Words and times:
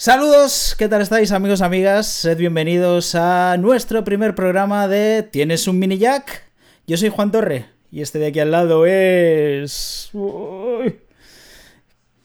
Saludos, 0.00 0.76
¿qué 0.78 0.88
tal 0.88 1.02
estáis 1.02 1.32
amigos, 1.32 1.60
amigas? 1.60 2.06
Sed 2.06 2.38
bienvenidos 2.38 3.16
a 3.16 3.56
nuestro 3.58 4.04
primer 4.04 4.36
programa 4.36 4.86
de 4.86 5.24
¿Tienes 5.24 5.66
un 5.66 5.80
mini 5.80 5.98
jack? 5.98 6.44
Yo 6.86 6.96
soy 6.96 7.08
Juan 7.08 7.32
Torre 7.32 7.66
y 7.90 8.00
este 8.00 8.20
de 8.20 8.28
aquí 8.28 8.38
al 8.38 8.52
lado 8.52 8.86
es... 8.86 10.08
Uy. 10.12 11.00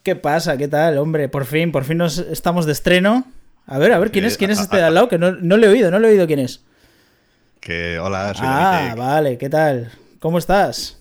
¿Qué 0.03 0.15
pasa? 0.15 0.55
¿Qué 0.55 0.67
tal? 0.67 0.99
Hombre, 0.99 1.29
por 1.29 1.45
fin, 1.45 1.71
por 1.71 1.83
fin 1.83 1.97
nos 1.97 2.19
estamos 2.19 2.67
de 2.67 2.73
estreno. 2.73 3.25
A 3.65 3.79
ver, 3.79 3.91
a 3.93 3.97
ver, 3.97 4.11
¿quién 4.11 4.25
es, 4.25 4.37
quién 4.37 4.51
es 4.51 4.59
este 4.59 4.77
de 4.77 4.83
al 4.83 4.93
lado? 4.93 5.09
Que 5.09 5.17
no, 5.17 5.31
no 5.31 5.57
le 5.57 5.65
he 5.65 5.69
oído, 5.71 5.89
no 5.89 5.97
le 5.97 6.09
he 6.09 6.11
oído 6.11 6.27
quién 6.27 6.39
es. 6.41 6.63
Que 7.59 7.97
hola, 7.97 8.35
soy 8.35 8.45
Ah, 8.47 8.93
vale, 8.95 9.39
¿qué 9.39 9.49
tal? 9.49 9.91
¿Cómo 10.19 10.37
estás? 10.37 10.99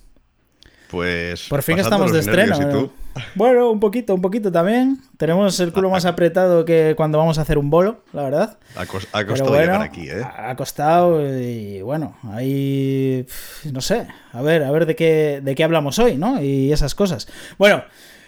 Pues. 0.88 1.48
Por 1.50 1.62
fin 1.62 1.78
estamos 1.78 2.12
de 2.14 2.20
estreno. 2.20 2.56
nervios, 2.56 2.72
¿y 2.72 2.82
¿no? 2.82 3.02
Bueno, 3.34 3.70
un 3.70 3.80
poquito, 3.80 4.14
un 4.14 4.20
poquito 4.20 4.50
también. 4.52 4.98
Tenemos 5.16 5.58
el 5.60 5.72
culo 5.72 5.91
más 5.91 6.05
apretado 6.05 6.64
que 6.64 6.94
cuando 6.96 7.19
vamos 7.19 7.38
a 7.38 7.42
hacer 7.42 7.58
un 7.58 7.70
bolo, 7.70 8.02
la 8.12 8.22
verdad. 8.22 8.58
Ha, 8.77 8.86
costado 8.86 9.24
bueno, 9.24 9.50
llegar 9.50 9.82
aquí, 9.82 10.08
¿eh? 10.08 10.22
ha 10.22 10.54
costado 10.56 11.20
y 11.38 11.82
bueno, 11.82 12.16
ahí 12.32 13.27
no 13.72 13.80
sé, 13.80 14.06
a 14.32 14.42
ver, 14.42 14.62
a 14.64 14.70
ver 14.70 14.86
de 14.86 14.96
qué 14.96 15.41
de 15.42 15.54
qué 15.54 15.64
hablamos 15.64 15.98
hoy, 15.98 16.16
¿no? 16.16 16.42
Y 16.42 16.72
esas 16.72 16.94
cosas. 16.94 17.28
Bueno, 17.58 17.84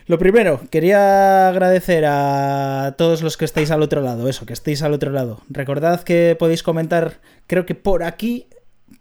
lo 0.06 0.18
primero, 0.18 0.60
quería 0.70 1.48
agradecer 1.48 2.04
a 2.06 2.94
todos 2.98 3.22
los 3.22 3.38
que 3.38 3.46
estáis 3.46 3.70
al 3.70 3.80
otro 3.80 4.02
lado, 4.02 4.28
eso, 4.28 4.44
que 4.44 4.52
estéis 4.52 4.82
al 4.82 4.92
otro 4.92 5.10
lado. 5.10 5.40
Recordad 5.48 6.02
que 6.02 6.36
podéis 6.38 6.62
comentar, 6.62 7.20
creo 7.46 7.64
que 7.64 7.74
por 7.74 8.02
aquí 8.02 8.46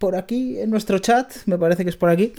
por 0.04 0.18
aquí 0.18 0.60
en 0.60 0.70
nuestro 0.70 1.00
chat, 1.00 1.32
me 1.46 1.58
parece 1.58 1.86
que 1.86 1.90
es 1.90 1.96
por 1.96 2.10
aquí. 2.10 2.34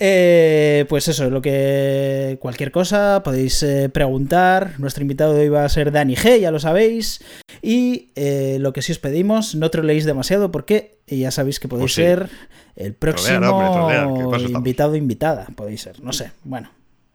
Eh, 0.00 0.86
pues 0.88 1.06
eso, 1.06 1.30
lo 1.30 1.40
que 1.40 2.36
cualquier 2.40 2.72
cosa 2.72 3.22
podéis 3.24 3.62
eh, 3.62 3.88
preguntar. 3.88 4.72
Nuestro 4.78 5.02
invitado 5.02 5.32
de 5.32 5.42
hoy 5.42 5.48
va 5.48 5.64
a 5.64 5.68
ser 5.68 5.92
Dani 5.92 6.16
G, 6.16 6.40
ya 6.40 6.50
lo 6.50 6.58
sabéis. 6.58 7.22
Y 7.62 8.08
eh, 8.16 8.56
lo 8.58 8.72
que 8.72 8.82
sí 8.82 8.90
os 8.90 8.98
pedimos, 8.98 9.54
no 9.54 9.70
troleéis 9.70 10.04
demasiado 10.04 10.50
porque 10.50 10.98
ya 11.06 11.30
sabéis 11.30 11.60
que 11.60 11.68
podéis 11.68 11.84
Pues 11.84 11.92
sí. 11.94 12.02
ser 12.02 12.28
el 12.74 12.92
próximo 12.94 14.34
invitado 14.48 14.96
invitada. 14.96 15.46
Podéis 15.54 15.82
ser, 15.82 16.02
no 16.02 16.12
sé. 16.12 16.32
Bueno. 16.42 16.70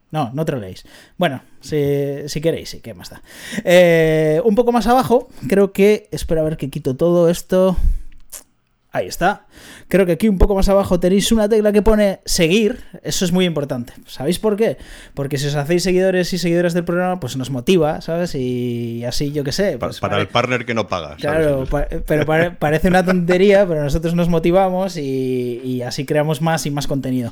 No, 0.09 0.31
no 0.33 0.45
troleéis. 0.45 0.85
Bueno, 1.17 1.41
si, 1.59 2.27
si 2.27 2.39
queréis, 2.39 2.69
sí, 2.69 2.79
¿qué 2.79 2.93
más 2.93 3.09
da? 3.09 3.21
Un 4.45 4.55
poco 4.55 4.71
más 4.71 4.87
abajo, 4.87 5.27
creo 5.49 5.73
que... 5.73 6.07
Espera 6.11 6.39
a 6.41 6.43
ver 6.45 6.55
que 6.55 6.69
quito 6.69 6.95
todo 6.95 7.29
esto. 7.29 7.75
Ahí 8.93 9.07
está. 9.07 9.45
Creo 9.87 10.05
que 10.05 10.11
aquí 10.11 10.27
un 10.27 10.37
poco 10.37 10.53
más 10.53 10.67
abajo 10.67 10.99
tenéis 10.99 11.31
una 11.31 11.47
tecla 11.47 11.71
que 11.71 11.81
pone 11.81 12.19
seguir. 12.25 12.83
Eso 13.03 13.23
es 13.23 13.31
muy 13.31 13.45
importante. 13.45 13.93
¿Sabéis 14.05 14.37
por 14.37 14.57
qué? 14.57 14.77
Porque 15.13 15.37
si 15.37 15.47
os 15.47 15.55
hacéis 15.55 15.83
seguidores 15.83 16.33
y 16.33 16.37
seguidoras 16.37 16.73
del 16.73 16.83
programa, 16.83 17.17
pues 17.21 17.37
nos 17.37 17.51
motiva, 17.51 18.01
¿sabes? 18.01 18.35
Y 18.35 19.05
así, 19.05 19.31
yo 19.31 19.45
qué 19.45 19.53
sé. 19.53 19.77
Pues 19.77 20.01
para 20.01 20.11
pare- 20.15 20.21
el 20.23 20.27
partner 20.27 20.65
que 20.65 20.73
no 20.73 20.89
paga. 20.89 21.15
¿sabes? 21.17 21.21
Claro, 21.21 21.65
pa- 21.69 21.87
pero 22.05 22.25
pare- 22.25 22.51
parece 22.51 22.89
una 22.89 23.05
tontería, 23.05 23.65
pero 23.65 23.81
nosotros 23.81 24.13
nos 24.13 24.27
motivamos 24.27 24.97
y, 24.97 25.61
y 25.63 25.81
así 25.83 26.03
creamos 26.05 26.41
más 26.41 26.65
y 26.65 26.71
más 26.71 26.85
contenido. 26.87 27.31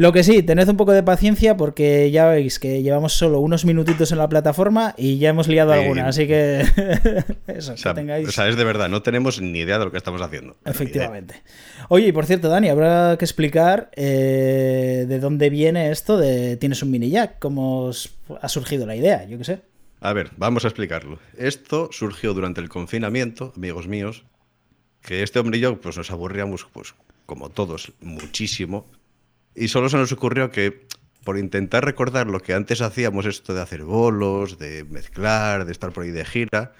Lo 0.00 0.12
que 0.12 0.24
sí, 0.24 0.42
tened 0.42 0.66
un 0.66 0.78
poco 0.78 0.92
de 0.92 1.02
paciencia 1.02 1.58
porque 1.58 2.10
ya 2.10 2.26
veis 2.28 2.58
que 2.58 2.82
llevamos 2.82 3.12
solo 3.12 3.38
unos 3.40 3.66
minutitos 3.66 4.12
en 4.12 4.16
la 4.16 4.30
plataforma 4.30 4.94
y 4.96 5.18
ya 5.18 5.28
hemos 5.28 5.46
liado 5.46 5.74
Sí. 5.74 5.78
alguna, 5.80 6.08
así 6.08 6.26
que 6.26 6.60
eso, 7.46 7.74
O 7.74 7.76
sea, 7.76 7.92
que 7.92 8.00
tengáis... 8.00 8.26
o 8.26 8.32
sea, 8.32 8.48
es 8.48 8.56
de 8.56 8.64
verdad, 8.64 8.88
no 8.88 9.02
tenemos 9.02 9.42
ni 9.42 9.58
idea 9.58 9.78
de 9.78 9.84
lo 9.84 9.90
que 9.90 9.98
estamos 9.98 10.22
haciendo. 10.22 10.56
Efectivamente. 10.64 11.42
Oye, 11.90 12.06
y 12.06 12.12
por 12.12 12.24
cierto, 12.24 12.48
Dani, 12.48 12.70
habrá 12.70 13.18
que 13.18 13.26
explicar 13.26 13.90
eh, 13.94 15.04
de 15.06 15.18
dónde 15.18 15.50
viene 15.50 15.90
esto 15.90 16.16
de 16.16 16.56
tienes 16.56 16.82
un 16.82 16.92
mini 16.92 17.10
jack, 17.10 17.38
cómo 17.38 17.82
os 17.84 18.14
ha 18.40 18.48
surgido 18.48 18.86
la 18.86 18.96
idea, 18.96 19.26
yo 19.26 19.36
qué 19.36 19.44
sé. 19.44 19.60
A 20.00 20.14
ver, 20.14 20.30
vamos 20.38 20.64
a 20.64 20.68
explicarlo. 20.68 21.18
Esto 21.36 21.90
surgió 21.92 22.32
durante 22.32 22.62
el 22.62 22.70
confinamiento, 22.70 23.52
amigos 23.54 23.86
míos, 23.86 24.24
que 25.02 25.22
este 25.22 25.40
hombre 25.40 25.58
y 25.58 25.60
yo 25.60 25.78
pues, 25.78 25.98
nos 25.98 26.10
aburríamos, 26.10 26.66
pues, 26.72 26.94
como 27.26 27.50
todos, 27.50 27.92
muchísimo. 28.00 28.86
Y 29.54 29.68
solo 29.68 29.88
se 29.88 29.96
nos 29.96 30.12
ocurrió 30.12 30.50
que, 30.50 30.86
por 31.24 31.38
intentar 31.38 31.84
recordar 31.84 32.26
lo 32.26 32.40
que 32.40 32.54
antes 32.54 32.80
hacíamos, 32.80 33.26
esto 33.26 33.54
de 33.54 33.60
hacer 33.60 33.84
bolos, 33.84 34.58
de 34.58 34.84
mezclar, 34.84 35.64
de 35.64 35.72
estar 35.72 35.92
por 35.92 36.04
ahí 36.04 36.10
de 36.10 36.24
gira, 36.24 36.72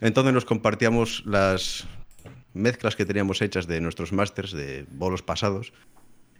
entonces 0.00 0.32
nos 0.32 0.44
compartíamos 0.44 1.24
las 1.26 1.86
mezclas 2.52 2.96
que 2.96 3.04
teníamos 3.04 3.42
hechas 3.42 3.66
de 3.66 3.80
nuestros 3.80 4.12
másters 4.12 4.52
de 4.52 4.86
bolos 4.90 5.22
pasados. 5.22 5.72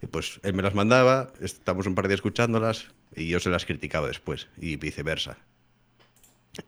Y 0.02 0.06
pues 0.06 0.40
él 0.42 0.54
me 0.54 0.62
las 0.62 0.74
mandaba, 0.74 1.32
estamos 1.40 1.86
un 1.86 1.94
par 1.94 2.04
de 2.04 2.08
días 2.10 2.18
escuchándolas 2.18 2.88
y 3.14 3.28
yo 3.28 3.40
se 3.40 3.50
las 3.50 3.64
criticaba 3.64 4.08
después, 4.08 4.48
y 4.56 4.76
viceversa. 4.76 5.38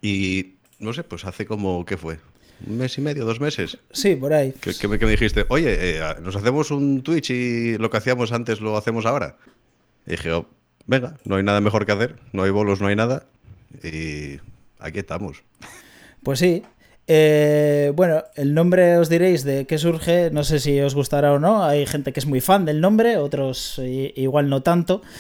Y 0.01 0.55
no 0.79 0.93
sé, 0.93 1.05
pues 1.05 1.25
hace 1.25 1.47
como, 1.47 1.85
¿qué 1.85 1.97
fue? 1.97 2.19
¿Un 2.67 2.79
mes 2.79 2.97
y 2.97 3.01
medio, 3.01 3.25
dos 3.25 3.41
meses? 3.41 3.79
Sí, 3.93 4.17
por 4.17 4.33
ahí. 4.33 4.53
Que, 4.53 4.73
que 4.75 4.89
me, 4.89 4.99
que 4.99 5.05
me 5.05 5.11
dijiste, 5.11 5.45
oye, 5.49 5.99
eh, 5.99 6.01
nos 6.23 6.37
hacemos 6.37 6.71
un 6.71 7.03
Twitch 7.03 7.31
y 7.31 7.77
lo 7.79 7.91
que 7.91 7.99
hacíamos 7.99 8.33
antes 8.33 8.61
lo 8.61 8.77
hacemos 8.77 9.05
ahora. 9.05 9.37
Y 10.07 10.13
dije, 10.13 10.33
oh, 10.33 10.49
venga, 10.87 11.19
no 11.25 11.37
hay 11.37 11.43
nada 11.43 11.61
mejor 11.61 11.85
que 11.85 11.93
hacer, 11.93 12.17
no 12.33 12.45
hay 12.45 12.51
bolos, 12.51 12.81
no 12.81 12.87
hay 12.87 12.97
nada. 12.97 13.27
Y 13.83 14.39
aquí 14.79 15.01
estamos. 15.01 15.43
Pues 16.23 16.39
sí. 16.39 16.63
Eh, 17.09 17.93
bueno, 17.95 18.25
el 18.35 18.53
nombre 18.53 18.99
os 18.99 19.09
diréis 19.09 19.45
de 19.45 19.65
qué 19.67 19.79
surge, 19.79 20.31
no 20.33 20.43
sé 20.43 20.59
si 20.59 20.81
os 20.81 20.95
gustará 20.95 21.33
o 21.33 21.39
no. 21.39 21.63
Hay 21.63 21.87
gente 21.87 22.13
que 22.13 22.21
es 22.21 22.27
muy 22.27 22.41
fan 22.41 22.65
del 22.65 22.81
nombre, 22.81 23.17
otros 23.17 23.81
igual 23.83 24.49
no 24.49 24.63
tanto. 24.63 25.03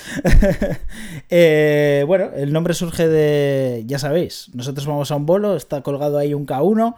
Eh, 1.28 2.04
bueno, 2.06 2.30
el 2.36 2.52
nombre 2.52 2.72
surge 2.72 3.08
de, 3.08 3.82
ya 3.86 3.98
sabéis, 3.98 4.48
nosotros 4.54 4.86
vamos 4.86 5.10
a 5.10 5.16
un 5.16 5.26
bolo, 5.26 5.56
está 5.56 5.82
colgado 5.82 6.18
ahí 6.18 6.34
un 6.34 6.46
K1, 6.46 6.94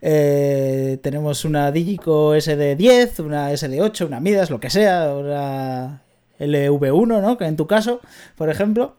eh, 0.00 0.98
tenemos 1.02 1.44
una 1.44 1.72
Digico 1.72 2.34
SD10, 2.34 3.24
una 3.24 3.50
SD8, 3.52 4.06
una 4.06 4.20
Midas, 4.20 4.50
lo 4.50 4.60
que 4.60 4.70
sea, 4.70 5.14
una 5.14 6.02
LV1, 6.38 7.20
¿no? 7.20 7.38
Que 7.38 7.46
en 7.46 7.56
tu 7.56 7.66
caso, 7.66 8.00
por 8.36 8.48
ejemplo. 8.48 8.96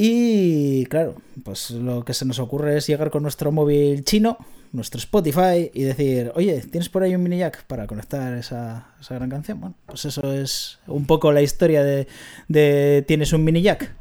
Y 0.00 0.86
claro, 0.86 1.16
pues 1.42 1.70
lo 1.72 2.04
que 2.04 2.14
se 2.14 2.24
nos 2.24 2.38
ocurre 2.38 2.76
es 2.76 2.86
llegar 2.86 3.10
con 3.10 3.24
nuestro 3.24 3.50
móvil 3.50 4.04
chino, 4.04 4.38
nuestro 4.70 5.00
Spotify, 5.00 5.72
y 5.74 5.82
decir, 5.82 6.30
oye, 6.36 6.62
¿tienes 6.70 6.88
por 6.88 7.02
ahí 7.02 7.16
un 7.16 7.24
mini 7.24 7.38
jack 7.38 7.64
para 7.64 7.88
conectar 7.88 8.38
esa, 8.38 8.92
esa 9.00 9.16
gran 9.16 9.28
canción? 9.28 9.58
Bueno, 9.58 9.74
pues 9.86 10.04
eso 10.04 10.32
es 10.32 10.78
un 10.86 11.04
poco 11.04 11.32
la 11.32 11.42
historia 11.42 11.82
de, 11.82 12.06
de 12.46 13.04
¿tienes 13.08 13.32
un 13.32 13.42
mini 13.42 13.60
jack? 13.60 13.92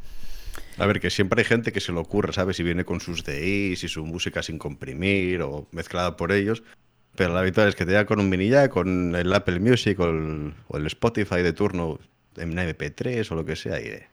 A 0.78 0.86
ver, 0.86 1.00
que 1.00 1.10
siempre 1.10 1.42
hay 1.42 1.46
gente 1.46 1.72
que 1.72 1.80
se 1.82 1.92
le 1.92 1.98
ocurre, 1.98 2.32
¿sabes? 2.32 2.58
Si 2.58 2.62
viene 2.62 2.86
con 2.86 3.02
sus 3.02 3.26
DIs 3.26 3.84
y 3.84 3.88
su 3.88 4.06
música 4.06 4.44
sin 4.44 4.60
comprimir 4.60 5.42
o 5.42 5.68
mezclada 5.72 6.16
por 6.16 6.32
ellos. 6.32 6.62
Pero 7.16 7.34
la 7.34 7.40
habitual 7.40 7.70
es 7.70 7.76
que 7.76 7.86
te 7.88 7.92
llega 7.94 8.06
con 8.06 8.20
un 8.20 8.30
mini 8.30 8.50
jack, 8.50 8.70
con 8.70 9.16
el 9.16 9.34
Apple 9.34 9.60
Music 9.60 10.00
o 10.00 10.06
el, 10.12 10.54
o 10.68 10.78
el 10.78 10.86
Spotify 10.86 11.42
de 11.42 11.54
turno 11.54 11.98
en 12.36 12.52
una 12.52 12.66
MP3 12.66 13.32
o 13.32 13.36
lo 13.36 13.46
que 13.46 13.56
sea 13.56 13.82
y 13.82 13.86
eh, 13.86 14.08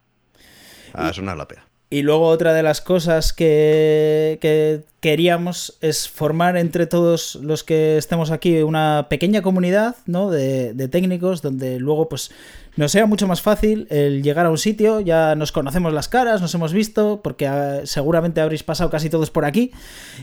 a 0.95 1.13
sonar 1.13 1.37
la 1.37 1.47
pea. 1.47 1.67
Y 1.91 2.03
luego 2.03 2.27
otra 2.27 2.55
de 2.55 2.63
las 2.63 2.81
cosas 2.81 3.33
que, 3.33 4.39
que 4.41 4.83
queríamos 5.01 5.77
es 5.81 6.09
formar 6.09 6.57
entre 6.57 6.87
todos 6.87 7.37
los 7.37 7.63
que 7.63 7.99
estemos 7.99 8.31
aquí 8.31 8.63
una 8.63 9.07
pequeña 9.09 9.43
comunidad 9.43 9.97
¿no? 10.07 10.31
de, 10.31 10.73
de 10.75 10.89
técnicos 10.89 11.43
donde 11.43 11.79
luego 11.79 12.09
pues 12.09 12.31
nos 12.77 12.91
sea 12.91 13.07
mucho 13.07 13.29
más 13.29 13.41
fácil 13.41 13.87
el 13.91 14.23
llegar 14.23 14.47
a 14.47 14.51
un 14.51 14.59
sitio, 14.59 15.01
ya 15.01 15.37
nos 15.37 15.53
conocemos 15.53 15.93
las 15.93 16.09
caras, 16.09 16.41
nos 16.41 16.53
hemos 16.55 16.73
visto, 16.73 17.21
porque 17.23 17.47
ah, 17.47 17.83
seguramente 17.85 18.41
habréis 18.41 18.65
pasado 18.65 18.91
casi 18.91 19.11
todos 19.11 19.31
por 19.31 19.45
aquí 19.45 19.71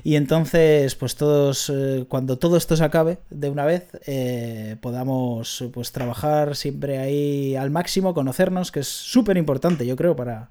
y 0.04 0.16
entonces 0.16 0.96
pues 0.96 1.16
todos, 1.16 1.72
eh, 1.74 2.06
cuando 2.10 2.38
todo 2.38 2.58
esto 2.58 2.76
se 2.76 2.84
acabe 2.84 3.20
de 3.30 3.50
una 3.50 3.64
vez, 3.66 3.88
eh, 4.06 4.76
podamos 4.82 5.64
pues 5.74 5.94
trabajar 5.94 6.58
siempre 6.58 6.98
ahí 6.98 7.56
al 7.56 7.72
máximo, 7.72 8.14
conocernos, 8.14 8.72
que 8.72 8.82
es 8.82 8.88
súper 8.88 9.38
importante 9.38 9.86
yo 9.86 9.96
creo 9.96 10.16
para... 10.16 10.50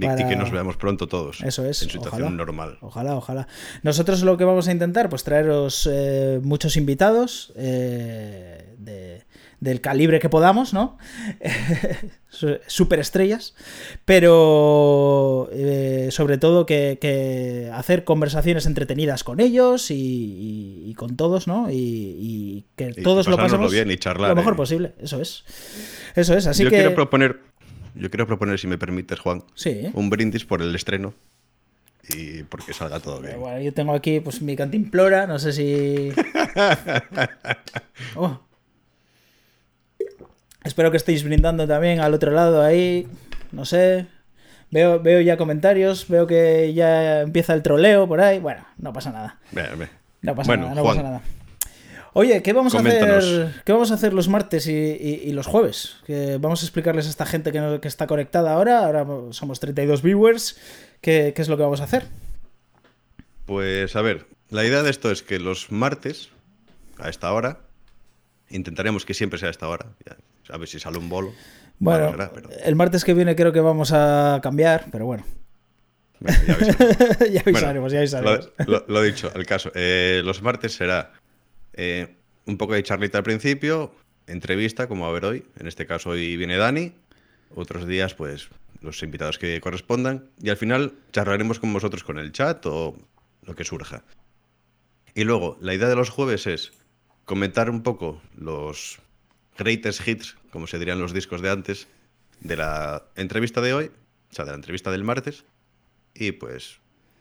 Para- 0.00 0.28
que 0.28 0.36
nos 0.36 0.50
veamos 0.50 0.76
pronto 0.76 1.06
todos. 1.06 1.40
Eso 1.42 1.64
es, 1.64 1.82
En 1.82 1.88
situación 1.90 2.22
ojalá. 2.22 2.36
normal. 2.36 2.78
Ojalá, 2.82 3.16
ojalá. 3.16 3.48
Nosotros 3.82 4.22
lo 4.22 4.36
que 4.36 4.44
vamos 4.44 4.68
a 4.68 4.72
intentar, 4.72 5.08
pues 5.08 5.24
traeros 5.24 5.88
eh, 5.90 6.40
muchos 6.42 6.76
invitados 6.76 7.52
eh, 7.56 8.74
de- 8.78 9.24
del 9.60 9.80
calibre 9.80 10.20
que 10.20 10.28
podamos, 10.28 10.72
¿no? 10.72 10.98
Superestrellas, 12.66 13.54
pero 14.04 15.48
eh, 15.52 16.08
sobre 16.12 16.38
todo 16.38 16.66
que, 16.66 16.98
que 17.00 17.70
hacer 17.74 18.04
conversaciones 18.04 18.66
entretenidas 18.66 19.24
con 19.24 19.40
ellos 19.40 19.90
y, 19.90 19.94
y- 19.96 20.90
y 20.90 20.94
con 20.94 21.16
todos, 21.16 21.48
¿no? 21.48 21.70
Y, 21.70 21.74
y 21.76 22.64
que 22.76 22.92
todos 23.02 23.26
lo 23.28 23.36
pasemos 23.36 23.72
bien 23.72 23.90
y 23.90 23.96
charlar, 23.96 24.30
lo 24.30 24.36
mejor 24.36 24.54
posible. 24.56 24.92
Eso 25.00 25.20
es. 25.20 25.44
Eso 26.14 26.34
es. 26.36 26.46
Así 26.46 26.62
yo 26.64 26.70
que. 26.70 26.76
quiero 26.76 26.94
proponer, 26.94 27.40
yo 27.98 28.10
quiero 28.10 28.26
proponer, 28.26 28.58
si 28.58 28.66
me 28.66 28.78
permites, 28.78 29.18
Juan, 29.20 29.42
Sí. 29.54 29.90
un 29.94 30.10
brindis 30.10 30.44
por 30.44 30.62
el 30.62 30.74
estreno 30.74 31.14
y 32.14 32.42
porque 32.44 32.72
salga 32.72 33.00
todo 33.00 33.20
bien. 33.20 33.38
Bueno, 33.38 33.60
yo 33.60 33.72
tengo 33.74 33.92
aquí 33.92 34.20
pues 34.20 34.40
mi 34.40 34.56
cantimplora, 34.56 35.26
no 35.26 35.38
sé 35.38 35.52
si. 35.52 36.12
Oh. 38.16 38.40
Espero 40.64 40.90
que 40.90 40.96
estéis 40.96 41.24
brindando 41.24 41.66
también 41.66 42.00
al 42.00 42.14
otro 42.14 42.30
lado 42.30 42.62
ahí. 42.62 43.06
No 43.52 43.64
sé. 43.64 44.06
Veo, 44.70 45.00
veo 45.00 45.20
ya 45.20 45.36
comentarios, 45.36 46.08
veo 46.08 46.26
que 46.26 46.74
ya 46.74 47.22
empieza 47.22 47.54
el 47.54 47.62
troleo 47.62 48.06
por 48.06 48.20
ahí. 48.20 48.38
Bueno, 48.38 48.64
no 48.76 48.92
pasa 48.92 49.10
nada. 49.10 49.38
No 50.22 50.34
pasa 50.34 50.56
nada, 50.56 50.74
no 50.74 50.82
pasa 50.84 51.02
nada. 51.02 51.22
Oye, 52.18 52.42
¿qué 52.42 52.52
vamos 52.52 52.74
a 52.74 52.80
hacer? 52.80 53.62
¿Qué 53.64 53.70
vamos 53.70 53.92
a 53.92 53.94
hacer 53.94 54.12
los 54.12 54.26
martes 54.26 54.66
y, 54.66 55.30
los 55.30 55.46
jueves? 55.46 55.98
Que 56.04 56.36
vamos 56.40 56.62
a 56.62 56.64
explicarles 56.66 57.06
a 57.06 57.10
esta 57.10 57.24
gente 57.24 57.52
que, 57.52 57.78
que, 57.80 57.86
está 57.86 58.08
conectada 58.08 58.54
ahora. 58.54 58.84
Ahora 58.86 59.06
somos 59.30 59.60
32 59.60 60.02
viewers. 60.02 60.58
¿Qué, 61.00 61.32
¿Qué 61.32 61.42
es 61.42 61.48
lo 61.48 61.56
que 61.56 61.62
vamos 61.62 61.80
a 61.80 61.84
hacer? 61.84 62.06
Pues 63.46 63.94
a 63.94 64.02
ver, 64.02 64.26
la 64.50 64.64
idea 64.64 64.82
de 64.82 64.90
esto 64.90 65.12
es 65.12 65.22
que 65.22 65.38
los 65.38 65.70
martes, 65.70 66.30
a 66.98 67.08
esta 67.08 67.32
hora, 67.32 67.60
intentaremos 68.50 69.04
que 69.04 69.14
siempre 69.14 69.38
sea 69.38 69.46
a 69.46 69.52
esta 69.52 69.68
hora. 69.68 69.86
a 70.48 70.56
ver 70.56 70.66
si 70.66 70.80
sale 70.80 70.98
un 70.98 71.08
bolo. 71.08 71.32
Bueno, 71.78 72.16
el 72.64 72.74
martes 72.74 73.04
que 73.04 73.14
viene 73.14 73.36
creo 73.36 73.52
que 73.52 73.60
vamos 73.60 73.92
a 73.92 74.40
cambiar, 74.42 74.86
pero 74.90 75.06
bueno. 75.06 75.24
ya 77.30 77.42
avisaremos, 77.42 77.92
ya 77.92 78.00
avisaremos. 78.00 78.50
Lo, 78.88 79.02
dicho, 79.02 79.30
el 79.36 79.46
caso. 79.46 79.70
Eh, 79.76 80.20
los 80.24 80.42
martes 80.42 80.72
será 80.72 81.12
eh, 81.78 82.16
un 82.44 82.58
poco 82.58 82.74
de 82.74 82.82
charlita 82.82 83.18
al 83.18 83.24
principio, 83.24 83.94
entrevista, 84.26 84.88
como 84.88 85.06
a 85.06 85.08
haber 85.08 85.24
hoy. 85.24 85.46
En 85.58 85.66
este 85.66 85.86
caso 85.86 86.10
hoy 86.10 86.36
viene 86.36 86.56
Dani. 86.56 86.92
Otros 87.54 87.86
días, 87.86 88.14
pues, 88.14 88.50
los 88.82 89.02
invitados 89.02 89.38
que 89.38 89.60
correspondan. 89.60 90.28
Y 90.42 90.50
al 90.50 90.56
final 90.56 90.92
charlaremos 91.12 91.60
con 91.60 91.72
vosotros 91.72 92.04
con 92.04 92.18
el 92.18 92.32
chat 92.32 92.66
o 92.66 92.96
lo 93.42 93.54
que 93.54 93.64
surja. 93.64 94.04
Y 95.14 95.24
luego, 95.24 95.56
la 95.60 95.72
idea 95.72 95.88
de 95.88 95.96
los 95.96 96.10
jueves 96.10 96.46
es 96.46 96.72
comentar 97.24 97.70
un 97.70 97.82
poco 97.82 98.20
los 98.36 98.98
greatest 99.56 100.06
hits, 100.06 100.36
como 100.50 100.66
se 100.66 100.78
dirían 100.78 101.00
los 101.00 101.12
discos 101.12 101.42
de 101.42 101.50
antes, 101.50 101.88
de 102.40 102.56
la 102.56 103.04
entrevista 103.16 103.60
de 103.60 103.74
hoy, 103.74 103.90
o 104.30 104.34
sea, 104.34 104.44
de 104.44 104.52
la 104.52 104.56
entrevista 104.56 104.90
del 104.90 105.04
martes, 105.04 105.44
y 106.14 106.32
pues 106.32 106.80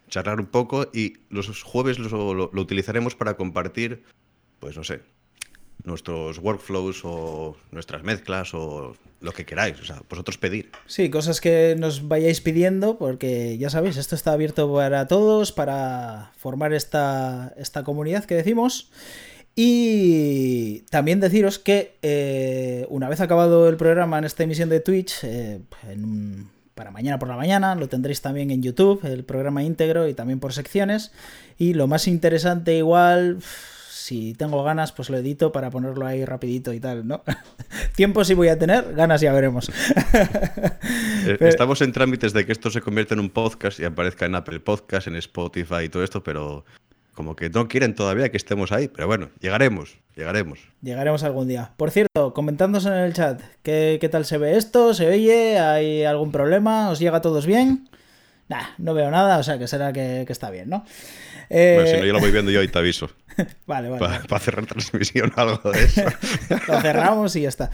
charlar 0.09 0.39
un 0.39 0.45
poco 0.45 0.89
y 0.93 1.17
los 1.29 1.63
jueves 1.63 1.99
lo, 1.99 2.49
utilizaremos 2.53 3.15
para 3.15 3.35
compartir, 3.35 4.03
pues 4.59 4.75
no 4.75 4.83
sé, 4.83 5.01
nuestros 5.83 6.39
workflows 6.39 7.01
o 7.03 7.55
nuestras 7.71 8.03
mezclas 8.03 8.53
o 8.53 8.95
lo 9.19 9.31
que 9.31 9.45
queráis, 9.45 9.79
o 9.79 9.85
sea, 9.85 10.01
vosotros 10.09 10.37
pedir. 10.37 10.69
Sí, 10.85 11.09
cosas 11.09 11.41
que 11.41 11.75
nos 11.77 12.07
vayáis 12.07 12.41
pidiendo, 12.41 12.97
porque 12.97 13.57
ya 13.57 13.69
sabéis, 13.69 13.97
esto 13.97 14.15
está 14.15 14.33
abierto 14.33 14.71
para 14.71 15.07
todos, 15.07 15.51
para 15.51 16.31
formar 16.37 16.73
esta, 16.73 17.53
esta 17.57 17.83
comunidad 17.83 18.25
que 18.25 18.35
decimos. 18.35 18.91
Y 19.55 20.81
también 20.91 21.19
deciros 21.19 21.57
que 21.57 21.97
eh, 22.03 22.85
una 22.89 23.09
vez 23.09 23.21
acabado 23.21 23.67
el 23.67 23.75
programa 23.75 24.19
en 24.19 24.25
esta 24.25 24.43
emisión 24.43 24.69
de 24.69 24.81
Twitch, 24.81 25.23
eh, 25.23 25.61
para 26.75 26.91
mañana 26.91 27.17
por 27.17 27.27
la 27.27 27.35
mañana, 27.35 27.73
lo 27.73 27.89
tendréis 27.89 28.21
también 28.21 28.51
en 28.51 28.61
YouTube, 28.61 29.03
el 29.03 29.23
programa 29.23 29.63
íntegro 29.63 30.07
y 30.07 30.13
también 30.13 30.39
por 30.39 30.53
secciones. 30.53 31.11
Y 31.57 31.73
lo 31.73 31.87
más 31.87 32.07
interesante 32.07 32.77
igual, 32.77 33.39
si 34.07 34.33
tengo 34.35 34.63
ganas, 34.63 34.93
pues 34.93 35.09
lo 35.09 35.17
edito 35.17 35.51
para 35.51 35.69
ponerlo 35.69 36.05
ahí 36.05 36.23
rapidito 36.23 36.71
y 36.71 36.79
tal, 36.79 37.05
¿no? 37.05 37.23
Tiempo 37.95 38.23
sí 38.23 38.35
voy 38.35 38.47
a 38.47 38.57
tener, 38.57 38.93
ganas 38.93 39.21
ya 39.21 39.33
veremos. 39.33 39.69
Eh, 41.27 41.37
estamos 41.41 41.81
en 41.81 41.91
trámites 41.91 42.31
de 42.31 42.45
que 42.45 42.53
esto 42.53 42.69
se 42.69 42.79
convierta 42.79 43.13
en 43.13 43.19
un 43.19 43.29
podcast 43.29 43.81
y 43.81 43.83
aparezca 43.83 44.25
en 44.25 44.35
Apple 44.35 44.61
Podcast, 44.61 45.07
en 45.07 45.17
Spotify 45.17 45.83
y 45.83 45.89
todo 45.89 46.01
esto, 46.01 46.23
pero 46.23 46.63
como 47.13 47.35
que 47.35 47.49
no 47.49 47.67
quieren 47.67 47.95
todavía 47.95 48.29
que 48.29 48.37
estemos 48.37 48.71
ahí, 48.71 48.87
pero 48.87 49.07
bueno, 49.07 49.29
llegaremos, 49.41 49.97
llegaremos. 50.15 50.59
Llegaremos 50.81 51.23
algún 51.23 51.49
día. 51.49 51.73
Por 51.75 51.91
cierto, 51.91 52.33
comentándonos 52.33 52.85
en 52.85 52.93
el 52.93 53.13
chat, 53.13 53.41
¿qué, 53.61 54.07
tal 54.09 54.23
se 54.23 54.37
ve 54.37 54.55
esto? 54.55 54.93
¿Se 54.93 55.07
oye? 55.09 55.59
¿Hay 55.59 56.05
algún 56.05 56.31
problema? 56.31 56.89
¿Os 56.91 56.99
llega 56.99 57.17
a 57.17 57.21
todos 57.21 57.45
bien? 57.45 57.89
Nah, 58.49 58.67
no 58.77 58.93
veo 58.93 59.11
nada, 59.11 59.39
o 59.39 59.43
sea 59.43 59.57
que 59.57 59.67
será 59.67 59.91
que, 59.91 60.25
está 60.27 60.49
bien, 60.49 60.69
¿no? 60.69 60.85
Bueno, 61.49 61.87
si 61.87 61.97
no, 61.97 62.05
yo 62.05 62.13
lo 62.13 62.19
voy 62.19 62.31
viendo 62.31 62.51
yo 62.51 62.63
y 62.63 62.67
te 62.67 62.79
aviso. 62.79 63.09
vale, 63.65 63.89
vale. 63.89 64.19
Para 64.27 64.39
cerrar 64.39 64.65
transmisión 64.65 65.31
o 65.35 65.39
algo 65.39 65.71
de 65.71 65.83
eso. 65.83 66.03
lo 66.67 66.81
cerramos 66.81 67.35
y 67.35 67.41
ya 67.41 67.49
está. 67.49 67.69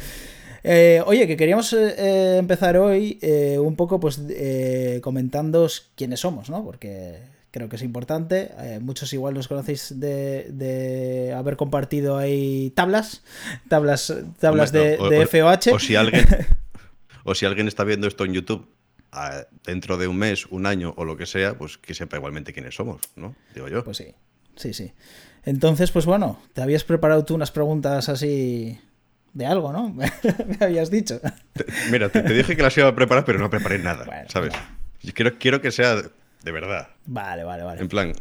Eh, 0.64 1.02
oye, 1.06 1.28
que 1.28 1.36
queríamos 1.36 1.74
eh, 1.74 2.38
empezar 2.38 2.78
hoy 2.78 3.20
eh, 3.22 3.60
un 3.60 3.76
poco 3.76 4.00
pues 4.00 4.22
comentando 5.02 5.70
quiénes 5.96 6.22
somos, 6.22 6.50
¿no? 6.50 6.64
Porque 6.64 7.20
creo 7.54 7.70
que 7.70 7.76
es 7.76 7.84
importante. 7.84 8.52
Eh, 8.60 8.80
muchos 8.82 9.14
igual 9.14 9.36
nos 9.36 9.48
conocéis 9.48 10.00
de, 10.00 11.34
haber 11.38 11.56
compartido 11.56 12.18
ahí 12.18 12.72
tablas, 12.76 13.24
tablas, 13.70 14.14
tablas 14.40 14.72
de, 14.72 14.98
FOH. 15.30 15.76
O, 15.76 15.80
si 15.80 15.96
alguien, 15.96 16.26
o 17.24 17.36
si 17.36 17.46
alguien 17.46 17.68
está 17.68 17.84
viendo 17.84 18.08
esto 18.08 18.26
en 18.26 18.34
YouTube 18.34 18.73
dentro 19.66 19.98
de 19.98 20.08
un 20.08 20.18
mes, 20.18 20.46
un 20.48 20.66
año 20.66 20.94
o 20.98 21.06
lo 21.06 21.18
que 21.18 21.26
sea, 21.26 21.56
pues 21.56 21.78
que 21.78 21.94
sepa 21.94 22.18
igualmente 22.18 22.54
quiénes 22.54 22.76
somos, 22.76 23.02
¿no? 23.16 23.36
Digo 23.54 23.68
yo. 23.68 23.84
Pues 23.84 23.98
sí, 23.98 24.14
sí, 24.56 24.74
sí. 24.74 24.94
Entonces, 25.46 25.92
pues 25.92 26.06
bueno, 26.06 26.40
te 26.54 26.62
habías 26.62 26.84
preparado 26.84 27.26
tú 27.26 27.36
unas 27.36 27.52
preguntas 27.52 28.10
así 28.10 28.80
de 29.34 29.46
algo, 29.46 29.74
¿no? 29.74 29.90
Me 29.94 30.58
habías 30.60 30.90
dicho. 30.90 31.20
mira, 31.92 32.10
te, 32.10 32.22
dije 32.22 32.56
que 32.56 32.64
las 32.64 32.78
iba 32.78 32.88
a 32.88 32.96
preparar, 32.96 33.26
pero 33.26 33.40
no 33.40 33.50
preparé 33.50 33.80
nada, 33.80 34.26
¿sabes? 34.30 34.54
Quiero, 35.14 35.38
quiero 35.38 35.62
que 35.62 35.72
sea 35.72 35.96
de 35.96 36.52
verdad. 36.52 36.90
Vale, 37.06 37.44
vale, 37.44 37.64
vale. 37.64 37.82
En 37.82 37.90
plan, 37.90 38.14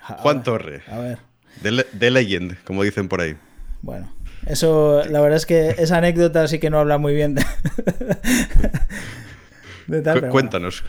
Juan 0.00 0.42
Torre. 0.42 0.82
A 0.88 0.98
ver. 0.98 1.18
De, 1.92 2.10
Legend, 2.10 2.56
como 2.64 2.82
dicen 2.82 3.08
por 3.08 3.20
ahí. 3.20 3.36
Bueno, 3.82 4.12
eso, 4.46 5.04
la 5.04 5.20
verdad 5.20 5.36
es 5.36 5.46
que 5.46 5.74
esa 5.78 5.98
anécdota 5.98 6.46
sí 6.48 6.58
que 6.58 6.70
no 6.70 6.78
habla 6.78 6.98
muy 6.98 7.14
bien 7.14 7.34
de, 7.34 7.44
tal, 10.02 10.28
Cuéntanos, 10.28 10.84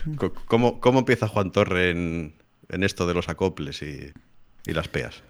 ¿cómo, 0.46 0.80
¿cómo, 0.80 1.00
empieza 1.00 1.28
Juan 1.28 1.50
Torre 1.52 1.90
en, 1.90 2.34
en 2.68 2.84
esto 2.84 3.06
de 3.06 3.14
los 3.14 3.28
acoples 3.28 3.82
y, 3.82 4.12
y 4.66 4.72
las 4.72 4.88
peas? 4.88 5.22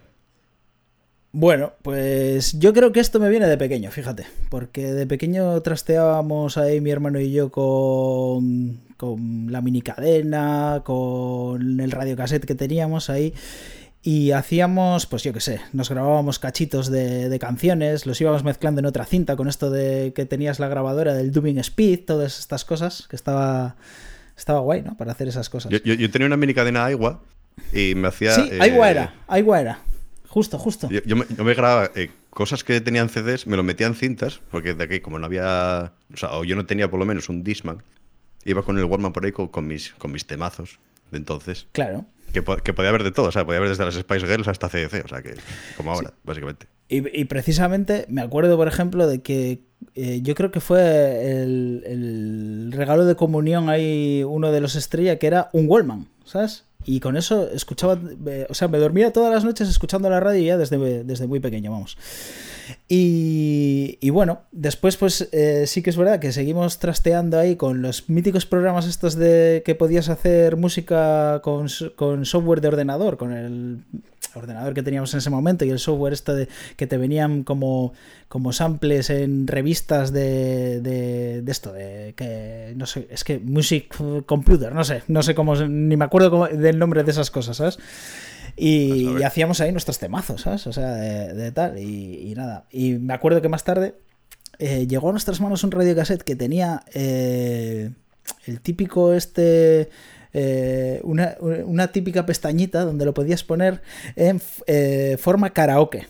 Bueno, 1.34 1.72
pues 1.80 2.58
yo 2.58 2.74
creo 2.74 2.92
que 2.92 3.00
esto 3.00 3.18
me 3.18 3.30
viene 3.30 3.48
de 3.48 3.56
pequeño, 3.56 3.90
fíjate, 3.90 4.26
porque 4.50 4.92
de 4.92 5.06
pequeño 5.06 5.58
trasteábamos 5.62 6.58
ahí 6.58 6.82
mi 6.82 6.90
hermano 6.90 7.20
y 7.20 7.32
yo 7.32 7.50
con, 7.50 8.80
con 8.98 9.50
la 9.50 9.62
mini 9.62 9.80
cadena, 9.80 10.82
con 10.84 11.80
el 11.80 11.90
radiocassette 11.90 12.44
que 12.44 12.54
teníamos 12.54 13.08
ahí. 13.08 13.32
Y 14.04 14.32
hacíamos, 14.32 15.06
pues 15.06 15.22
yo 15.22 15.32
qué 15.32 15.40
sé, 15.40 15.60
nos 15.72 15.88
grabábamos 15.88 16.40
cachitos 16.40 16.90
de, 16.90 17.36
canciones, 17.40 18.04
los 18.04 18.20
íbamos 18.20 18.42
mezclando 18.42 18.80
en 18.80 18.86
otra 18.86 19.04
cinta 19.04 19.36
con 19.36 19.48
esto 19.48 19.70
de 19.70 20.12
que 20.12 20.26
tenías 20.26 20.58
la 20.58 20.66
grabadora 20.66 21.14
del 21.14 21.30
Dubbing 21.30 21.58
Speed, 21.58 22.00
todas 22.04 22.40
estas 22.40 22.64
cosas, 22.64 23.06
que 23.08 23.14
estaba, 23.14 23.76
estaba 24.36 24.58
guay, 24.58 24.82
¿no? 24.82 24.96
Para 24.96 25.12
hacer 25.12 25.28
esas 25.28 25.48
cosas. 25.48 25.70
Yo, 25.70 26.10
tenía 26.10 26.26
una 26.26 26.36
mini 26.36 26.52
cadena 26.52 26.84
Aigua 26.84 27.22
y 27.72 27.94
me 27.94 28.08
hacía... 28.08 28.34
Sí, 28.34 28.50
Aigua 28.60 28.90
era, 28.90 29.04
eh, 29.04 29.20
Aigua 29.28 29.60
era. 29.60 29.78
Justo, 30.26 30.58
justo. 30.58 30.88
Yo, 30.88 31.14
me, 31.14 31.54
grababa 31.54 31.90
eh, 31.94 32.10
cosas 32.30 32.64
que 32.64 32.80
tenían 32.80 33.08
CDs, 33.08 33.46
me 33.46 33.56
lo 33.56 33.62
metía 33.62 33.86
en 33.86 33.94
cintas, 33.94 34.40
porque 34.50 34.72
de 34.72 34.82
aquí, 34.82 35.00
como 35.00 35.18
no 35.18 35.26
había. 35.26 35.92
O 36.12 36.16
sea, 36.16 36.32
o 36.32 36.44
yo 36.44 36.56
no 36.56 36.64
tenía 36.64 36.90
por 36.90 36.98
lo 36.98 37.04
menos 37.04 37.28
un 37.28 37.44
Disman, 37.44 37.82
iba 38.46 38.62
con 38.62 38.78
el 38.78 38.84
Walkman 38.86 39.12
por 39.12 39.26
ahí 39.26 39.32
con, 39.32 39.66
mis, 39.66 39.92
con 39.92 40.10
mis 40.10 40.26
temazos 40.26 40.78
de 41.10 41.18
entonces. 41.18 41.66
Claro. 41.72 42.06
Que, 42.32 42.42
que, 42.62 42.72
podía 42.72 42.88
haber 42.88 43.02
de 43.02 43.12
todo, 43.12 43.26
o 43.26 43.32
sea, 43.32 43.44
podía 43.44 43.58
haber 43.58 43.70
desde 43.70 43.84
las 43.84 43.94
Spice 43.94 44.26
Girls 44.26 44.48
hasta 44.48 44.68
CDC, 44.68 45.04
o 45.04 45.08
sea, 45.08 45.22
que 45.22 45.34
como 45.76 45.92
ahora, 45.92 46.12
básicamente. 46.24 46.66
Y, 46.88 47.24
precisamente 47.24 48.04
me 48.08 48.20
acuerdo, 48.20 48.56
por 48.58 48.68
ejemplo, 48.68 49.06
de 49.06 49.22
que 49.22 49.62
eh, 49.94 50.20
yo 50.22 50.34
creo 50.34 50.50
que 50.50 50.60
fue 50.60 51.42
el, 51.42 51.82
el, 51.86 52.72
regalo 52.72 53.06
de 53.06 53.16
comunión 53.16 53.70
ahí 53.70 54.22
uno 54.24 54.52
de 54.52 54.60
los 54.60 54.74
estrella 54.74 55.18
que 55.18 55.26
era 55.26 55.48
un 55.54 55.66
Wallman, 55.68 56.08
¿sabes? 56.24 56.64
Y 56.84 57.00
con 57.00 57.16
eso 57.16 57.48
escuchaba, 57.50 57.98
o 58.48 58.54
sea, 58.54 58.68
me 58.68 58.78
dormía 58.78 59.12
todas 59.12 59.32
las 59.32 59.44
noches 59.44 59.68
escuchando 59.68 60.10
la 60.10 60.20
radio 60.20 60.42
ya 60.42 60.56
desde, 60.56 61.04
desde 61.04 61.26
muy 61.26 61.40
pequeño, 61.40 61.70
vamos. 61.70 61.96
Y, 62.88 63.98
y 64.00 64.10
bueno, 64.10 64.42
después 64.52 64.96
pues 64.96 65.28
eh, 65.32 65.64
sí 65.66 65.82
que 65.82 65.90
es 65.90 65.96
verdad 65.96 66.20
que 66.20 66.32
seguimos 66.32 66.78
trasteando 66.78 67.38
ahí 67.38 67.56
con 67.56 67.82
los 67.82 68.08
míticos 68.08 68.46
programas 68.46 68.86
estos 68.86 69.16
de 69.16 69.62
que 69.64 69.74
podías 69.74 70.08
hacer 70.08 70.56
música 70.56 71.40
con, 71.42 71.68
con 71.96 72.24
software 72.24 72.60
de 72.60 72.68
ordenador, 72.68 73.16
con 73.16 73.32
el 73.32 73.84
ordenador 74.34 74.74
que 74.74 74.82
teníamos 74.82 75.12
en 75.14 75.18
ese 75.18 75.30
momento 75.30 75.64
y 75.64 75.70
el 75.70 75.78
software 75.78 76.12
esto 76.12 76.34
de 76.34 76.48
que 76.76 76.86
te 76.86 76.96
venían 76.96 77.42
como, 77.42 77.92
como 78.28 78.52
samples 78.52 79.10
en 79.10 79.46
revistas 79.46 80.12
de, 80.12 80.80
de, 80.80 81.42
esto, 81.50 81.72
de 81.72 82.14
que 82.16 82.72
no 82.76 82.86
sé, 82.86 83.08
es 83.10 83.24
que 83.24 83.38
Music 83.38 83.94
Computer, 84.26 84.74
no 84.74 84.84
sé, 84.84 85.02
no 85.08 85.22
sé 85.22 85.34
cómo, 85.34 85.54
ni 85.56 85.96
me 85.96 86.04
acuerdo 86.04 86.46
del 86.46 86.78
nombre 86.78 87.04
de 87.04 87.10
esas 87.10 87.30
cosas, 87.30 87.56
¿sabes? 87.56 87.78
Y, 88.56 89.22
hacíamos 89.22 89.60
ahí 89.60 89.72
nuestros 89.72 89.98
temazos, 89.98 90.42
¿sabes? 90.42 90.66
O 90.66 90.72
sea, 90.72 90.92
de, 90.92 91.52
tal, 91.52 91.78
y, 91.78 92.34
nada. 92.36 92.66
Y 92.70 92.94
me 92.94 93.14
acuerdo 93.14 93.40
que 93.40 93.48
más 93.48 93.64
tarde 93.64 93.94
eh, 94.58 94.86
llegó 94.86 95.08
a 95.08 95.12
nuestras 95.12 95.40
manos 95.40 95.64
un 95.64 95.70
radiocassette 95.70 96.22
que 96.22 96.36
tenía 96.36 96.84
eh, 96.92 97.90
el 98.46 98.60
típico 98.60 99.14
este 99.14 99.88
eh, 100.34 101.00
una, 101.04 101.88
típica 101.92 102.26
pestañita 102.26 102.84
donde 102.84 103.04
lo 103.04 103.14
podías 103.14 103.42
poner 103.44 103.82
en 104.16 104.40
eh, 104.66 105.16
forma 105.18 105.50
karaoke. 105.50 106.06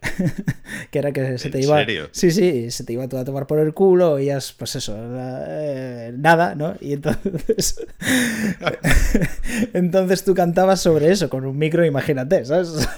que 0.90 0.98
era 0.98 1.12
que 1.12 1.38
se 1.38 1.48
¿En 1.48 1.52
te 1.52 1.60
iba. 1.60 1.78
serio? 1.78 2.08
Sí, 2.12 2.30
sí, 2.30 2.70
se 2.70 2.84
te 2.84 2.92
iba 2.92 3.08
todo 3.08 3.20
a 3.20 3.24
tomar 3.24 3.46
por 3.46 3.58
el 3.58 3.74
culo, 3.74 4.18
y 4.18 4.30
pues 4.56 4.76
eso, 4.76 4.96
eh, 4.96 6.12
nada, 6.16 6.54
¿no? 6.54 6.74
Y 6.80 6.94
entonces. 6.94 7.80
entonces 9.74 10.24
tú 10.24 10.34
cantabas 10.34 10.80
sobre 10.80 11.10
eso, 11.10 11.28
con 11.28 11.44
un 11.44 11.58
micro, 11.58 11.84
imagínate, 11.84 12.44
¿sabes? 12.44 12.88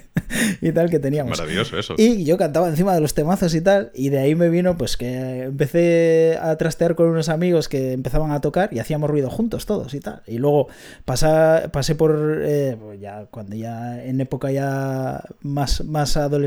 y 0.60 0.72
tal 0.72 0.90
que 0.90 0.98
teníamos. 0.98 1.38
Maravilloso 1.38 1.78
eso. 1.78 1.94
Y 1.96 2.24
yo 2.24 2.36
cantaba 2.36 2.68
encima 2.68 2.94
de 2.94 3.00
los 3.00 3.14
temazos 3.14 3.54
y 3.54 3.60
tal, 3.60 3.90
y 3.94 4.10
de 4.10 4.18
ahí 4.18 4.34
me 4.34 4.48
vino 4.48 4.76
pues 4.76 4.96
que 4.96 5.44
empecé 5.44 6.38
a 6.40 6.56
trastear 6.56 6.94
con 6.94 7.08
unos 7.08 7.28
amigos 7.28 7.68
que 7.68 7.92
empezaban 7.92 8.30
a 8.32 8.40
tocar 8.40 8.72
y 8.72 8.78
hacíamos 8.78 9.08
ruido 9.08 9.30
juntos 9.30 9.66
todos 9.66 9.94
y 9.94 10.00
tal. 10.00 10.22
Y 10.26 10.38
luego 10.38 10.68
pasa, 11.04 11.70
pasé 11.72 11.94
por, 11.94 12.40
eh, 12.42 12.76
ya 13.00 13.26
cuando 13.30 13.56
ya 13.56 14.02
en 14.02 14.20
época 14.20 14.50
ya 14.50 15.22
más, 15.40 15.84
más 15.84 16.16
adolescente 16.16 16.41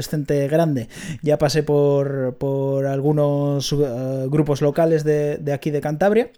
grande, 0.48 0.88
ya 1.22 1.38
pasé 1.38 1.64
por, 1.64 2.36
por 2.36 2.86
algunos 2.86 3.72
eh, 3.74 4.28
grupos 4.30 4.62
locales 4.62 5.04
de, 5.04 5.38
de 5.38 5.54
aquí 5.54 5.72
de 5.72 5.82
Cantabria. 5.82 6.32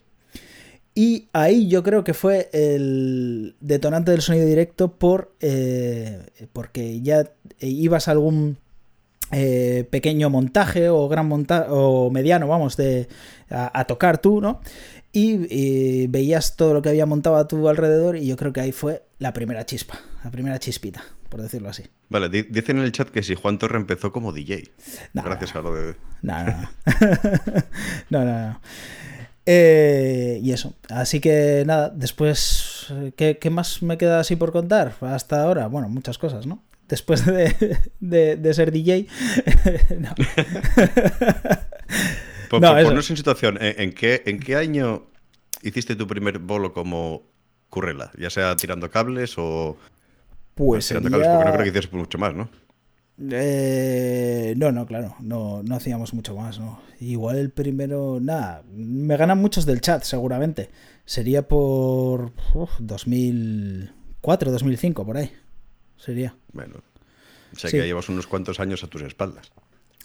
Y 0.96 1.28
ahí 1.32 1.68
yo 1.68 1.84
creo 1.84 2.04
que 2.04 2.16
fue 2.16 2.50
el 2.54 3.56
detonante 3.60 4.10
del 4.10 4.22
sonido 4.22 4.48
directo 4.48 4.94
por 4.94 5.36
eh, 5.42 6.26
porque 6.54 7.02
ya 7.02 7.32
ibas 7.60 8.08
a 8.08 8.12
algún 8.12 8.58
eh, 9.32 9.86
pequeño 9.90 10.30
montaje 10.30 10.90
o 10.90 11.10
gran 11.10 11.28
montaje 11.28 11.68
o 11.70 12.10
mediano, 12.10 12.48
vamos, 12.48 12.78
de 12.78 13.10
a, 13.50 13.78
a 13.78 13.86
tocar 13.86 14.20
tú, 14.20 14.40
¿no? 14.40 14.62
Y, 15.12 15.54
y, 15.54 16.08
veías 16.08 16.56
todo 16.56 16.74
lo 16.74 16.82
que 16.82 16.90
había 16.90 17.06
montado 17.06 17.36
a 17.36 17.48
tu 17.48 17.68
alrededor 17.68 18.16
y 18.16 18.26
yo 18.26 18.38
creo 18.38 18.54
que 18.54 18.62
ahí 18.62 18.72
fue 18.72 19.04
la 19.20 19.34
primera 19.34 19.66
chispa, 19.66 20.00
la 20.24 20.32
primera 20.32 20.60
chispita, 20.60 21.04
por 21.30 21.42
decirlo 21.42 21.70
así. 21.70 21.84
Vale, 22.10 22.30
di- 22.30 22.44
dicen 22.50 22.78
en 22.78 22.84
el 22.84 22.92
chat 22.92 23.10
que 23.10 23.24
si 23.24 23.36
Juan 23.36 23.58
Torre 23.60 23.78
empezó 23.78 24.12
como 24.12 24.32
DJ. 24.34 24.72
No, 25.14 25.24
gracias 25.24 25.56
a 25.56 25.62
lo 25.62 25.74
de... 25.74 25.96
No, 26.22 26.44
no, 28.10 28.26
no. 28.26 28.50
no. 28.50 28.62
Eh, 29.46 30.40
y 30.44 30.52
eso. 30.52 30.74
Así 30.90 31.20
que 31.22 31.64
nada, 31.66 31.90
después, 31.90 32.88
¿qué, 33.16 33.38
¿qué, 33.38 33.50
más 33.50 33.82
me 33.82 33.98
queda 33.98 34.20
así 34.20 34.36
por 34.36 34.52
contar? 34.52 34.96
Hasta 35.02 35.42
ahora, 35.44 35.68
bueno, 35.68 35.88
muchas 35.88 36.18
cosas, 36.18 36.46
¿no? 36.46 36.64
Después 36.90 37.26
de, 37.26 37.78
de, 38.00 38.36
de 38.36 38.54
ser 38.54 38.72
DJ. 38.72 39.08
no. 40.00 40.10
Por, 42.50 42.62
por 42.62 42.70
ponernos 42.70 43.10
en 43.10 43.18
situación, 43.18 43.58
¿en, 43.62 43.82
en 43.82 43.94
qué, 43.94 44.24
¿en 44.26 44.40
qué 44.40 44.56
año 44.56 45.06
hiciste 45.62 45.96
tu 45.96 46.08
primer 46.08 46.40
bolo 46.40 46.74
como 46.74 47.24
currela? 47.70 48.12
Ya 48.18 48.30
sea 48.30 48.56
tirando 48.56 48.90
cables 48.90 49.36
o... 49.38 49.78
Pues 50.58 50.86
sería- 50.86 51.02
porque 51.10 51.18
no 51.28 51.52
creo 51.54 51.64
que 51.64 51.70
hicieras 51.70 51.94
mucho 51.94 52.18
más, 52.18 52.34
¿no? 52.36 52.50
Eh, 53.32 54.54
no, 54.58 54.72
no, 54.72 54.86
claro, 54.86 55.16
no, 55.20 55.64
no 55.64 55.76
hacíamos 55.76 56.14
mucho 56.14 56.36
más, 56.36 56.60
¿no? 56.60 56.80
Igual 57.00 57.38
el 57.38 57.50
primero, 57.50 58.20
nada, 58.22 58.64
me 58.72 59.18
ganan 59.18 59.40
muchos 59.40 59.66
del 59.66 59.82
chat, 59.82 60.04
seguramente. 60.04 60.70
Sería 61.06 61.48
por 61.48 62.32
uf, 62.54 62.72
2004, 62.80 64.52
2005, 64.52 65.06
por 65.06 65.18
ahí. 65.18 65.32
Sería. 65.98 66.36
Bueno, 66.54 66.76
o 67.54 67.58
sea 67.58 67.70
Sí. 67.70 67.78
que 67.78 67.82
ya 67.84 67.86
llevas 67.88 68.10
unos 68.10 68.28
cuantos 68.28 68.60
años 68.60 68.84
a 68.84 68.88
tus 68.88 69.02
espaldas. 69.02 69.52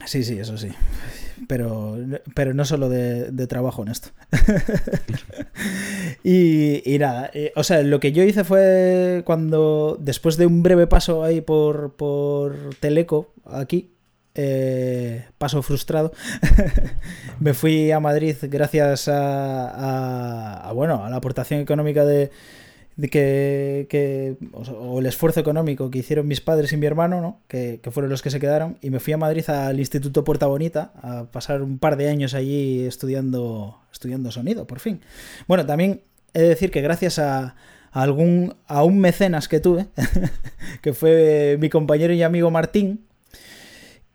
Sí, 0.05 0.25
sí, 0.25 0.39
eso 0.39 0.57
sí. 0.59 0.69
Pero, 1.49 1.97
pero 2.35 2.55
no 2.55 2.65
solo 2.65 2.89
de, 2.89 3.47
trabajo 3.47 3.83
en 3.83 3.89
esto. 3.89 4.11
y, 6.25 6.83
y 6.95 6.99
nada, 6.99 7.31
eh, 7.35 7.53
o 7.57 7.65
sea, 7.65 7.83
lo 7.83 8.01
que 8.01 8.13
yo 8.13 8.23
hice 8.23 8.45
fue 8.45 9.23
cuando, 9.25 9.97
después 10.01 10.37
de 10.37 10.47
un 10.47 10.63
breve 10.63 10.87
paso 10.87 11.23
ahí 11.25 11.41
por, 11.41 11.95
por 11.95 12.75
Teleco, 12.81 13.33
aquí, 13.45 13.93
eh, 14.35 15.27
paso 15.39 15.63
frustrado, 15.63 16.13
me 17.41 17.55
fui 17.55 17.91
a 17.91 18.01
Madrid 18.01 18.37
gracias 18.43 19.09
a, 19.09 19.69
a- 19.69 20.69
a, 20.69 20.73
bueno, 20.73 21.05
a 21.05 21.11
la 21.11 21.17
aportación 21.17 21.61
económica 21.61 22.05
de 22.05 22.31
que, 23.11 23.87
que- 23.89 24.37
o, 24.53 24.99
el 25.01 25.07
esfuerzo 25.07 25.41
económico 25.41 25.91
que 25.91 25.99
hicieron 25.99 26.27
mis 26.29 26.41
padres 26.41 26.73
y 26.73 26.77
mi 26.77 26.87
hermano, 26.87 27.21
¿no? 27.21 27.41
que, 27.49 27.81
que 27.83 27.91
fueron 27.91 28.11
los 28.11 28.23
que 28.23 28.31
se 28.31 28.39
quedaron, 28.41 28.77
y 28.83 28.91
me 28.91 29.01
fui 29.01 29.13
a 29.13 29.17
Madrid 29.19 29.49
al 29.51 29.79
Instituto 29.81 30.25
Puerta 30.25 30.47
Bonita 30.47 30.93
a 31.03 31.25
pasar 31.31 31.63
un 31.63 31.79
par 31.79 31.97
de 31.97 32.09
años 32.09 32.35
allí 32.35 32.85
estudiando, 32.85 33.79
estudiando 33.93 34.31
sonido, 34.31 34.67
por 34.67 34.79
fin. 34.81 35.01
Bueno, 35.49 35.65
también 35.67 36.03
he 36.35 36.43
de 36.43 36.49
decir 36.49 36.71
que 36.71 36.81
gracias 36.83 37.19
a, 37.19 37.55
a 37.93 38.03
algún, 38.03 38.55
a 38.67 38.85
un 38.85 38.99
mecenas 38.99 39.49
que 39.49 39.61
tuve, 39.61 39.87
que 40.83 40.93
fue 40.93 41.57
mi 41.61 41.69
compañero 41.71 42.13
y 42.13 42.23
amigo 42.23 42.51
Martín, 42.51 43.05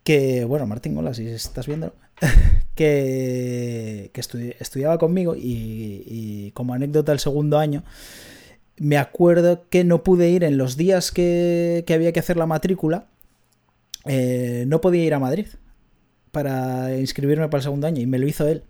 que, 0.04 0.46
bueno, 0.46 0.66
Martín, 0.68 0.98
hola, 0.98 1.14
si 1.14 1.28
estás 1.28 1.68
viendo, 1.68 1.94
que, 2.76 4.10
que 4.14 4.22
estudi- 4.22 4.56
estudiaba 4.60 4.98
conmigo 4.98 5.36
y, 5.36 6.04
y 6.06 6.52
como 6.52 6.74
anécdota 6.74 7.12
el 7.12 7.20
segundo 7.20 7.58
año, 7.60 7.84
me 8.78 8.98
acuerdo 8.98 9.66
que 9.70 9.84
no 9.84 10.04
pude 10.04 10.30
ir 10.30 10.44
en 10.44 10.58
los 10.58 10.78
días 10.78 11.12
que, 11.12 11.84
que 11.88 11.94
había 11.94 12.12
que 12.12 12.20
hacer 12.20 12.38
la 12.38 12.46
matrícula, 12.46 13.08
eh, 14.06 14.66
no 14.68 14.82
podía 14.82 15.04
ir 15.04 15.14
a 15.14 15.20
Madrid 15.20 15.48
para 16.32 16.96
inscribirme 16.98 17.48
para 17.50 17.60
el 17.60 17.64
segundo 17.64 17.88
año 17.88 18.02
y 18.02 18.06
me 18.06 18.20
lo 18.20 18.28
hizo 18.28 18.48
él. 18.48 18.64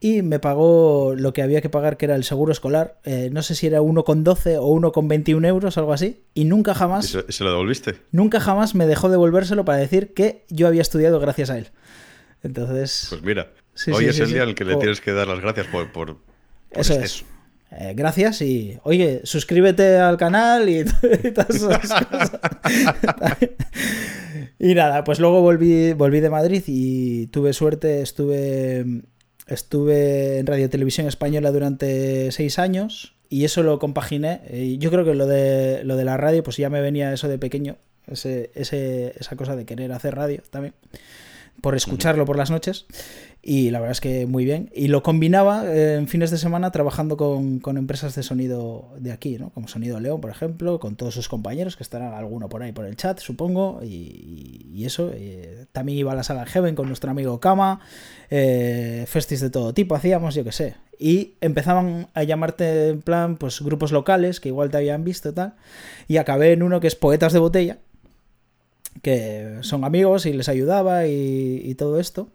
Y 0.00 0.20
me 0.22 0.38
pagó 0.38 1.14
lo 1.16 1.32
que 1.32 1.40
había 1.40 1.62
que 1.62 1.70
pagar, 1.70 1.96
que 1.96 2.04
era 2.04 2.14
el 2.16 2.24
seguro 2.24 2.52
escolar. 2.52 2.98
eh, 3.04 3.30
no 3.32 3.42
sé 3.42 3.54
si 3.54 3.66
era 3.66 3.80
1,12 3.80 4.58
o 4.60 4.68
1,21 4.68 5.46
euros, 5.46 5.78
algo 5.78 5.92
así. 5.94 6.24
Y 6.34 6.44
nunca 6.44 6.72
¿Y 6.72 6.74
jamás, 6.74 7.06
se, 7.06 7.32
se 7.32 7.44
lo 7.44 7.50
devolviste? 7.50 7.94
nunca 8.12 8.40
jamás 8.40 8.74
me 8.74 8.86
dejó 8.86 9.08
devolvérselo 9.08 9.64
para 9.64 9.78
decir 9.78 10.12
que 10.12 10.44
yo 10.50 10.66
había 10.66 10.82
estudiado 10.82 11.20
gracias 11.20 11.48
a 11.50 11.56
él. 11.58 11.68
Entonces, 12.42 13.06
Pues 13.08 13.22
mira, 13.22 13.52
Sí, 13.74 13.90
hoy 13.92 14.04
sí, 14.04 14.10
es 14.10 14.16
sí, 14.16 14.22
el 14.22 14.32
día 14.32 14.42
en 14.42 14.50
el 14.50 14.54
que 14.54 14.64
le 14.64 14.74
Oh. 14.74 14.78
tienes 14.78 15.00
que 15.00 15.12
dar 15.12 15.26
las 15.26 15.40
gracias 15.40 15.66
por, 15.68 15.90
por, 15.90 16.16
por 16.16 16.18
Eso 16.72 16.94
es. 17.00 17.24
Eh, 17.76 17.92
gracias 17.96 18.40
y, 18.40 18.78
oye, 18.84 19.20
suscríbete 19.24 19.96
al 19.98 20.16
canal 20.16 20.68
y, 20.68 20.78
y 21.24 21.30
todas 21.32 21.50
esas 21.50 22.04
cosas. 22.06 22.32
y 24.58 24.74
nada, 24.74 25.04
pues 25.04 25.18
luego 25.20 25.40
volví, 25.40 25.92
volví 25.92 26.20
de 26.20 26.30
Madrid 26.30 26.62
y 26.66 27.26
tuve 27.28 27.52
suerte, 27.52 28.00
estuve, 28.02 28.84
estuve 29.46 30.38
en 30.38 30.46
Radio 30.46 30.70
Televisión 30.70 31.06
Española 31.08 31.50
durante 31.50 32.30
seis 32.32 32.58
años 32.58 33.14
y 33.28 33.44
eso 33.44 33.62
lo 33.62 33.78
compaginé. 33.78 34.42
Y 34.52 34.78
yo 34.78 34.90
creo 34.90 35.04
que 35.04 35.14
lo 35.14 35.26
de, 35.26 35.82
lo 35.84 35.96
de 35.96 36.04
la 36.04 36.16
radio, 36.16 36.42
pues 36.42 36.56
ya 36.56 36.70
me 36.70 36.80
venía 36.80 37.12
eso 37.12 37.28
de 37.28 37.38
pequeño, 37.38 37.76
ese, 38.06 38.50
ese- 38.54 39.14
esa 39.18 39.36
cosa 39.36 39.56
de 39.56 39.64
querer 39.64 39.92
hacer 39.92 40.14
radio 40.14 40.42
también 40.50 40.74
por 41.60 41.76
escucharlo 41.76 42.24
por 42.26 42.36
las 42.36 42.50
noches 42.50 42.84
y 43.46 43.70
la 43.70 43.78
verdad 43.78 43.92
es 43.92 44.00
que 44.00 44.26
muy 44.26 44.46
bien. 44.46 44.70
Y 44.74 44.88
lo 44.88 45.02
combinaba 45.02 45.66
eh, 45.66 45.96
en 45.96 46.08
fines 46.08 46.30
de 46.30 46.38
semana 46.38 46.70
trabajando 46.72 47.18
con, 47.18 47.58
con 47.60 47.76
empresas 47.76 48.14
de 48.14 48.22
sonido 48.22 48.88
de 48.98 49.12
aquí, 49.12 49.36
¿no? 49.38 49.50
como 49.50 49.68
Sonido 49.68 50.00
León, 50.00 50.22
por 50.22 50.30
ejemplo, 50.30 50.80
con 50.80 50.96
todos 50.96 51.12
sus 51.12 51.28
compañeros, 51.28 51.76
que 51.76 51.82
estarán 51.82 52.14
alguno 52.14 52.48
por 52.48 52.62
ahí 52.62 52.72
por 52.72 52.86
el 52.86 52.96
chat, 52.96 53.18
supongo, 53.20 53.80
y, 53.82 54.66
y 54.72 54.86
eso. 54.86 55.10
eh, 55.12 55.66
también 55.72 55.98
iba 55.98 56.12
a 56.12 56.14
la 56.14 56.22
sala 56.22 56.46
Heaven 56.46 56.74
con 56.74 56.86
nuestro 56.88 57.10
amigo 57.10 57.38
Kama, 57.38 57.80
eh, 58.30 59.04
festis 59.08 59.40
de 59.40 59.50
todo 59.50 59.74
tipo 59.74 59.94
hacíamos, 59.94 60.34
yo 60.34 60.42
qué 60.44 60.52
sé. 60.52 60.76
Y 60.98 61.34
empezaban 61.42 62.08
a 62.14 62.22
llamarte 62.22 62.88
en 62.88 63.02
plan, 63.02 63.36
pues 63.36 63.60
grupos 63.60 63.92
locales 63.92 64.40
que 64.40 64.48
igual 64.48 64.70
te 64.70 64.78
habían 64.78 65.04
visto 65.04 65.28
y 65.28 65.32
tal. 65.32 65.54
Y 66.08 66.16
acabé 66.16 66.52
en 66.52 66.62
uno 66.62 66.80
que 66.80 66.86
es 66.86 66.94
Poetas 66.94 67.32
de 67.34 67.40
Botella, 67.40 67.78
que 69.02 69.58
son 69.60 69.84
amigos 69.84 70.24
y 70.24 70.32
les 70.32 70.48
ayudaba 70.48 71.06
y, 71.06 71.60
y 71.64 71.74
todo 71.74 72.00
esto. 72.00 72.28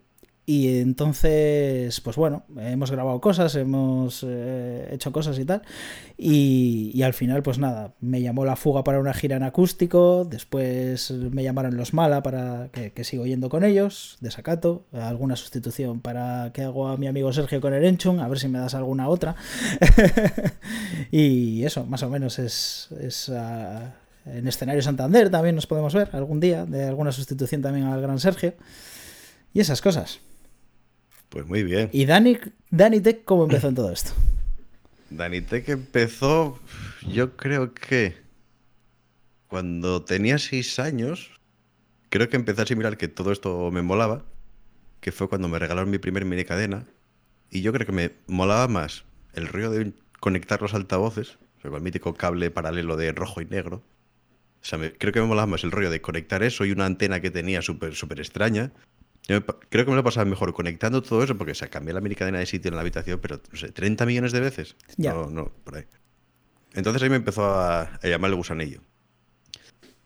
Y 0.50 0.80
entonces, 0.80 2.00
pues 2.00 2.16
bueno, 2.16 2.42
hemos 2.58 2.90
grabado 2.90 3.20
cosas, 3.20 3.54
hemos 3.54 4.26
eh, 4.26 4.88
hecho 4.90 5.12
cosas 5.12 5.38
y 5.38 5.44
tal. 5.44 5.62
Y, 6.18 6.90
y 6.92 7.02
al 7.02 7.14
final, 7.14 7.44
pues 7.44 7.58
nada, 7.58 7.94
me 8.00 8.20
llamó 8.20 8.44
La 8.44 8.56
Fuga 8.56 8.82
para 8.82 8.98
una 8.98 9.14
gira 9.14 9.36
en 9.36 9.44
acústico, 9.44 10.24
después 10.24 11.12
me 11.12 11.44
llamaron 11.44 11.76
Los 11.76 11.94
Mala 11.94 12.24
para 12.24 12.68
que, 12.72 12.90
que 12.90 13.04
sigo 13.04 13.26
yendo 13.26 13.48
con 13.48 13.62
ellos, 13.62 14.18
desacato, 14.22 14.86
alguna 14.92 15.36
sustitución 15.36 16.00
para 16.00 16.50
que 16.52 16.62
hago 16.62 16.88
a 16.88 16.96
mi 16.96 17.06
amigo 17.06 17.32
Sergio 17.32 17.60
con 17.60 17.72
el 17.72 17.84
Enchun, 17.84 18.18
a 18.18 18.26
ver 18.26 18.40
si 18.40 18.48
me 18.48 18.58
das 18.58 18.74
alguna 18.74 19.08
otra. 19.08 19.36
y 21.12 21.62
eso, 21.62 21.86
más 21.86 22.02
o 22.02 22.10
menos 22.10 22.40
es... 22.40 22.88
es 23.00 23.28
ah, 23.28 23.94
en 24.26 24.48
escenario 24.48 24.82
Santander 24.82 25.30
también 25.30 25.54
nos 25.54 25.68
podemos 25.68 25.94
ver 25.94 26.10
algún 26.12 26.40
día, 26.40 26.66
de 26.66 26.88
alguna 26.88 27.12
sustitución 27.12 27.62
también 27.62 27.86
al 27.86 28.02
gran 28.02 28.18
Sergio. 28.18 28.54
Y 29.54 29.60
esas 29.60 29.80
cosas. 29.80 30.20
Pues 31.30 31.46
muy 31.46 31.62
bien. 31.62 31.88
¿Y 31.92 32.04
Dani, 32.06 32.36
Dani 32.70 33.00
Tech 33.00 33.24
cómo 33.24 33.44
empezó 33.44 33.68
en 33.68 33.74
todo 33.74 33.90
esto? 33.90 34.12
Dani 35.10 35.40
Tech 35.40 35.68
empezó, 35.68 36.58
yo 37.08 37.36
creo 37.36 37.72
que 37.74 38.16
cuando 39.48 40.02
tenía 40.02 40.38
seis 40.38 40.78
años, 40.78 41.30
creo 42.08 42.28
que 42.28 42.36
empecé 42.36 42.60
a 42.60 42.64
asimilar 42.64 42.96
que 42.96 43.08
todo 43.08 43.32
esto 43.32 43.70
me 43.70 43.82
molaba, 43.82 44.24
que 45.00 45.12
fue 45.12 45.28
cuando 45.28 45.48
me 45.48 45.58
regalaron 45.58 45.90
mi 45.90 45.98
primer 45.98 46.24
mini 46.24 46.44
cadena, 46.44 46.84
y 47.50 47.62
yo 47.62 47.72
creo 47.72 47.86
que 47.86 47.92
me 47.92 48.10
molaba 48.28 48.68
más 48.68 49.04
el 49.34 49.48
rollo 49.48 49.70
de 49.70 49.92
conectar 50.20 50.62
los 50.62 50.74
altavoces, 50.74 51.38
o 51.58 51.62
sea, 51.62 51.70
con 51.70 51.76
el 51.78 51.82
mítico 51.82 52.14
cable 52.14 52.50
paralelo 52.50 52.96
de 52.96 53.12
rojo 53.12 53.40
y 53.40 53.46
negro, 53.46 53.82
O 54.62 54.64
sea, 54.66 54.78
me- 54.78 54.92
creo 54.92 55.10
que 55.10 55.20
me 55.22 55.26
molaba 55.26 55.46
más 55.46 55.64
el 55.64 55.70
rollo 55.70 55.88
de 55.90 56.02
conectar 56.02 56.42
eso 56.42 56.66
y 56.66 56.70
una 56.72 56.84
antena 56.84 57.20
que 57.20 57.30
tenía 57.30 57.62
súper 57.62 57.94
súper 57.94 58.20
extraña. 58.20 58.72
Creo 59.26 59.84
que 59.84 59.90
me 59.90 59.96
lo 59.96 60.02
pasaba 60.04 60.24
mejor 60.24 60.52
conectando 60.52 61.02
todo 61.02 61.22
eso, 61.22 61.36
porque 61.38 61.52
o 61.52 61.54
sea, 61.54 61.68
cambié 61.68 61.94
la 61.94 62.00
mini 62.00 62.16
cadena 62.16 62.38
de 62.40 62.46
sitio 62.46 62.68
en 62.70 62.74
la 62.74 62.80
habitación, 62.80 63.20
pero 63.20 63.40
no 63.52 63.58
sé, 63.58 63.70
30 63.70 64.04
millones 64.06 64.32
de 64.32 64.40
veces. 64.40 64.76
Ya. 64.96 65.12
No, 65.12 65.30
no, 65.30 65.52
por 65.64 65.76
ahí. 65.76 65.84
Entonces 66.74 67.02
ahí 67.02 67.10
me 67.10 67.16
empezó 67.16 67.44
a, 67.46 67.82
a 67.82 68.06
llamar 68.08 68.30
el 68.30 68.36
gusanillo. 68.36 68.80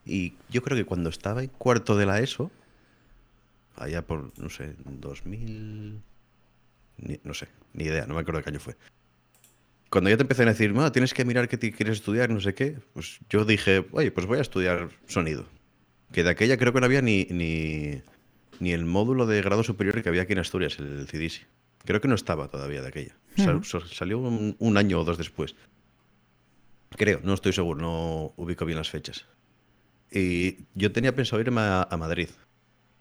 Y 0.04 0.34
yo 0.50 0.62
creo 0.62 0.76
que 0.76 0.84
cuando 0.84 1.08
estaba 1.08 1.42
en 1.42 1.48
cuarto 1.48 1.96
de 1.96 2.04
la 2.06 2.20
ESO, 2.20 2.50
allá 3.76 4.02
por, 4.02 4.38
no 4.38 4.50
sé, 4.50 4.74
2000... 4.84 6.02
ni- 6.98 7.20
no 7.24 7.32
sé, 7.34 7.48
ni 7.72 7.84
idea, 7.84 8.06
no 8.06 8.14
me 8.14 8.20
acuerdo 8.20 8.38
de 8.40 8.44
qué 8.44 8.50
año 8.50 8.60
fue. 8.60 8.76
Cuando 9.90 10.10
ya 10.10 10.16
te 10.16 10.22
empecé 10.22 10.42
a 10.42 10.46
decir, 10.46 10.74
"Ah, 10.76 10.90
tienes 10.92 11.14
que 11.14 11.24
mirar 11.24 11.48
qué 11.48 11.56
te 11.56 11.72
quieres 11.72 11.98
estudiar, 11.98 12.28
no 12.28 12.40
sé 12.40 12.54
qué, 12.54 12.78
pues 12.92 13.20
yo 13.30 13.44
dije, 13.44 13.86
oye, 13.92 14.10
pues 14.10 14.26
voy 14.26 14.38
a 14.38 14.42
estudiar 14.42 14.90
sonido. 15.06 15.46
Que 16.12 16.22
de 16.24 16.30
aquella 16.30 16.56
creo 16.58 16.72
que 16.72 16.80
no 16.80 16.86
había 16.86 17.00
ni, 17.02 17.24
ni, 17.30 18.02
ni 18.60 18.72
el 18.72 18.84
módulo 18.84 19.26
de 19.26 19.42
grado 19.42 19.62
superior 19.62 20.02
que 20.02 20.08
había 20.08 20.22
aquí 20.22 20.32
en 20.32 20.38
Asturias, 20.38 20.78
el 20.78 21.06
CIDISI. 21.08 21.42
Creo 21.84 22.00
que 22.00 22.08
no 22.08 22.14
estaba 22.14 22.48
todavía 22.48 22.82
de 22.82 22.88
aquella. 22.88 23.16
Salió 23.90 24.18
un, 24.18 24.56
un 24.58 24.76
año 24.76 25.00
o 25.00 25.04
dos 25.04 25.18
después. 25.18 25.54
Creo, 26.90 27.20
no 27.24 27.34
estoy 27.34 27.52
seguro, 27.52 27.80
no 27.80 28.32
ubico 28.36 28.64
bien 28.64 28.78
las 28.78 28.90
fechas. 28.90 29.26
Y 30.10 30.58
yo 30.74 30.92
tenía 30.92 31.14
pensado 31.14 31.40
irme 31.40 31.60
a, 31.60 31.82
a 31.82 31.96
Madrid. 31.96 32.28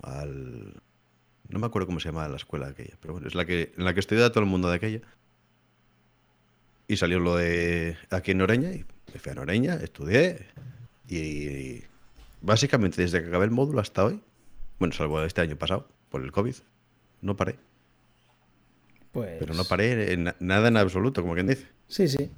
Al. 0.01 0.73
No 1.49 1.59
me 1.59 1.67
acuerdo 1.67 1.85
cómo 1.85 1.99
se 1.99 2.09
llama 2.09 2.27
la 2.27 2.37
escuela 2.37 2.67
aquella, 2.67 2.97
pero 2.99 3.13
bueno, 3.13 3.27
es 3.27 3.35
la 3.35 3.45
que, 3.45 3.73
en 3.77 3.85
la 3.85 3.93
que 3.93 3.99
estudia 3.99 4.31
todo 4.31 4.43
el 4.43 4.49
mundo 4.49 4.69
de 4.69 4.75
aquella. 4.75 5.01
Y 6.87 6.97
salió 6.97 7.19
lo 7.19 7.35
de 7.35 7.97
aquí 8.09 8.31
en 8.31 8.39
Noreña, 8.39 8.71
y 8.71 8.85
me 9.13 9.19
fui 9.19 9.31
a 9.31 9.35
Noreña, 9.35 9.75
estudié. 9.75 10.47
Y 11.07 11.83
básicamente 12.41 13.01
desde 13.01 13.21
que 13.21 13.27
acabé 13.27 13.45
el 13.45 13.51
módulo 13.51 13.79
hasta 13.79 14.05
hoy, 14.05 14.21
bueno, 14.79 14.93
salvo 14.93 15.23
este 15.23 15.41
año 15.41 15.55
pasado, 15.57 15.87
por 16.09 16.23
el 16.23 16.31
COVID, 16.31 16.55
no 17.21 17.35
paré. 17.35 17.55
Pues... 19.11 19.37
Pero 19.39 19.53
no 19.53 19.63
paré 19.65 20.13
en 20.13 20.23
na- 20.25 20.35
nada 20.39 20.67
en 20.69 20.77
absoluto, 20.77 21.21
como 21.21 21.33
quien 21.35 21.47
dice. 21.47 21.67
Sí, 21.87 22.07
sí. 22.07 22.29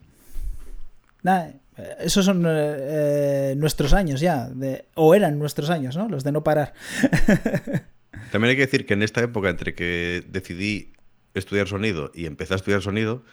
Nada, 1.24 1.54
esos 2.00 2.26
son 2.26 2.46
eh, 2.46 2.50
eh, 2.50 3.54
nuestros 3.58 3.94
años 3.94 4.20
ya, 4.20 4.50
de, 4.50 4.86
o 4.96 5.16
eran 5.16 5.40
nuestros 5.40 5.70
años, 5.70 5.96
¿no? 5.98 6.08
Los 6.10 6.24
de 6.24 6.32
no 6.32 6.44
parar. 6.44 6.74
También 8.32 8.50
hay 8.52 8.56
que 8.56 8.66
decir 8.66 8.86
que 8.86 8.94
en 8.94 9.04
esta 9.04 9.22
época, 9.22 9.50
entre 9.50 9.74
que 9.74 10.24
decidí 10.28 10.94
estudiar 11.34 11.68
sonido 11.68 12.12
y 12.14 12.26
empecé 12.28 12.54
a 12.54 12.58
estudiar 12.58 12.82
sonido, 12.82 13.24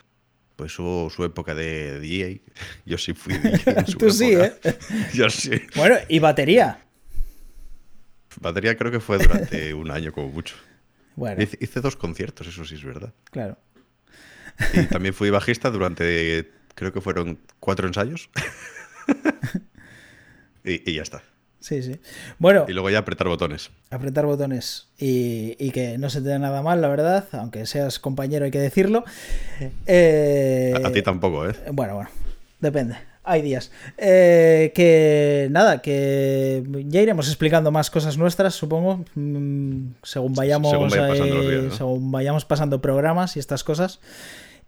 pues 0.57 0.79
hubo 0.79 1.11
su 1.11 1.25
época 1.25 1.55
de 1.55 1.99
DJ. 2.01 2.43
Yo 2.87 2.99
sí 2.99 3.13
fui 3.15 3.35
DJ. 3.37 3.79
En 3.81 3.87
su 3.87 3.99
Tú 3.99 4.11
sí. 4.11 4.33
¿eh? 4.35 4.53
Yo 5.15 5.29
sí. 5.31 5.51
Bueno, 5.77 5.97
y 6.09 6.19
batería. 6.19 6.79
Batería 8.41 8.77
creo 8.77 8.91
que 8.91 9.01
fue 9.01 9.19
durante 9.19 9.75
un 9.75 9.91
año 9.91 10.13
como 10.13 10.29
mucho. 10.29 10.55
Bueno, 11.17 11.43
Hice, 11.43 11.59
hice 11.61 11.81
dos 11.81 11.97
conciertos, 11.97 12.47
eso 12.47 12.65
sí 12.65 12.75
es 12.77 12.85
verdad. 12.85 13.13
claro. 13.31 13.59
Y 14.75 14.83
también 14.85 15.15
fui 15.15 15.31
bajista 15.31 15.71
durante, 15.71 16.51
creo 16.75 16.93
que 16.93 17.01
fueron 17.01 17.39
cuatro 17.59 17.87
ensayos. 17.89 18.29
y, 20.65 20.91
y 20.91 20.95
ya 20.95 21.03
está. 21.03 21.23
Sí, 21.61 21.81
sí. 21.83 22.01
Bueno, 22.39 22.67
Y 22.69 22.73
luego 22.73 22.91
ya 22.91 22.99
apretar 22.99 23.29
botones. 23.29 23.71
apretar 23.91 24.27
botones 24.27 24.89
y, 24.99 25.57
y 25.61 25.71
que 25.71 25.97
no 25.97 26.11
se 26.11 26.21
te 26.21 26.29
dé 26.29 26.39
nada 26.39 26.61
mal, 26.61 26.81
la 26.81 26.89
verdad, 26.89 27.29
aunque 27.33 27.67
seas 27.67 27.99
compañero 28.01 28.45
hay 28.45 28.51
que 28.51 28.59
decirlo. 28.59 29.05
Eh, 29.87 30.75
A, 30.83 30.89
a 30.89 30.93
ti 30.93 31.03
tampoco, 31.03 31.49
¿eh? 31.49 31.55
Bueno, 31.73 31.95
bueno, 31.95 32.11
depende. 32.61 32.97
Hay 33.25 33.43
días. 33.43 33.71
Eh, 33.99 34.73
que 34.75 35.49
nada, 35.51 35.81
que 35.81 36.65
ya 36.87 37.01
iremos 37.01 37.29
explicando 37.29 37.71
más 37.71 37.91
cosas 37.91 38.19
nuestras, 38.19 38.55
supongo, 38.55 39.05
mm, 39.15 39.95
según 40.03 40.35
vayamos, 40.35 40.71
Según 40.71 40.89
pasando 40.91 41.27
los 41.27 41.45
eh, 41.47 41.51
días, 41.51 41.65
¿no? 41.65 41.71
según 41.77 42.11
vayamos 42.11 42.45
pasando 42.45 42.81
programas 42.81 43.37
y 43.37 43.39
estas 43.39 43.63
cosas. 43.63 44.01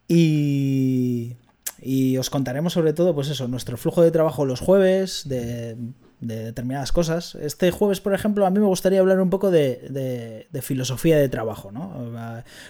Y, 0.06 1.36
y 1.80 2.16
os 2.18 2.30
contaremos 2.30 2.72
sobre 2.72 2.92
todo, 2.92 3.14
pues 3.14 3.28
eso, 3.28 3.48
nuestro 3.48 3.76
flujo 3.76 4.02
de 4.02 4.12
trabajo 4.12 4.44
los 4.44 4.60
jueves, 4.60 5.22
de, 5.28 5.76
de 6.20 6.44
determinadas 6.44 6.90
cosas. 6.92 7.34
Este 7.34 7.70
jueves, 7.70 8.00
por 8.00 8.14
ejemplo, 8.14 8.46
a 8.46 8.50
mí 8.50 8.58
me 8.58 8.66
gustaría 8.66 9.00
hablar 9.00 9.20
un 9.20 9.30
poco 9.30 9.50
de, 9.50 9.86
de- 9.90 10.46
de 10.50 10.62
filosofía 10.62 11.18
de 11.18 11.28
trabajo, 11.28 11.70
¿no? 11.72 12.12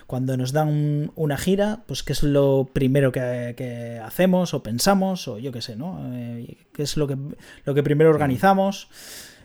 Cuando 0.07 0.37
nos 0.37 0.53
dan 0.53 0.69
un- 0.69 1.13
una 1.15 1.37
gira, 1.39 1.85
pues 1.87 2.03
qué 2.03 2.13
es 2.13 2.23
lo 2.23 2.69
primero 2.73 3.13
que, 3.13 3.55
que 3.57 4.01
hacemos 4.05 4.55
o 4.55 4.63
pensamos, 4.63 5.29
o 5.29 5.39
yo 5.39 5.53
qué 5.53 5.63
sé, 5.63 5.77
¿no? 5.77 6.01
Eh, 6.15 6.67
¿Qué 6.73 6.83
es 6.83 6.97
lo 6.97 7.07
que, 7.07 7.17
lo 7.65 7.75
que 7.75 7.83
primero 7.83 8.11
organizamos? 8.11 8.89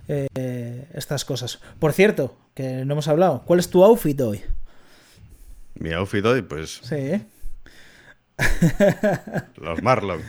Eh, 0.08 0.88
estas 0.96 1.24
cosas. 1.24 1.60
Por 1.78 1.94
cierto, 1.94 2.36
que 2.56 2.84
no 2.86 2.94
hemos 2.94 3.08
hablado, 3.08 3.44
¿cuál 3.46 3.60
es 3.60 3.70
tu 3.70 3.84
outfit 3.84 4.20
hoy? 4.22 4.42
Mi 5.76 5.92
outfit 5.94 6.26
hoy, 6.26 6.42
pues 6.42 6.80
Sí, 6.84 7.22
los 9.58 9.84
Marlon. 9.84 10.22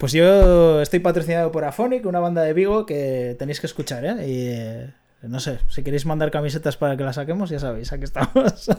Pues 0.00 0.12
yo 0.12 0.80
estoy 0.80 1.00
patrocinado 1.00 1.52
por 1.52 1.62
Afonic, 1.62 2.06
una 2.06 2.20
banda 2.20 2.40
de 2.42 2.54
Vigo 2.54 2.86
que 2.86 3.36
tenéis 3.38 3.60
que 3.60 3.66
escuchar, 3.66 4.02
¿eh? 4.06 4.26
Y 4.26 4.48
eh, 4.48 4.86
no 5.20 5.40
sé, 5.40 5.58
si 5.68 5.82
queréis 5.82 6.06
mandar 6.06 6.30
camisetas 6.30 6.78
para 6.78 6.96
que 6.96 7.04
las 7.04 7.16
saquemos, 7.16 7.50
ya 7.50 7.58
sabéis, 7.58 7.92
aquí 7.92 8.04
estamos. 8.04 8.70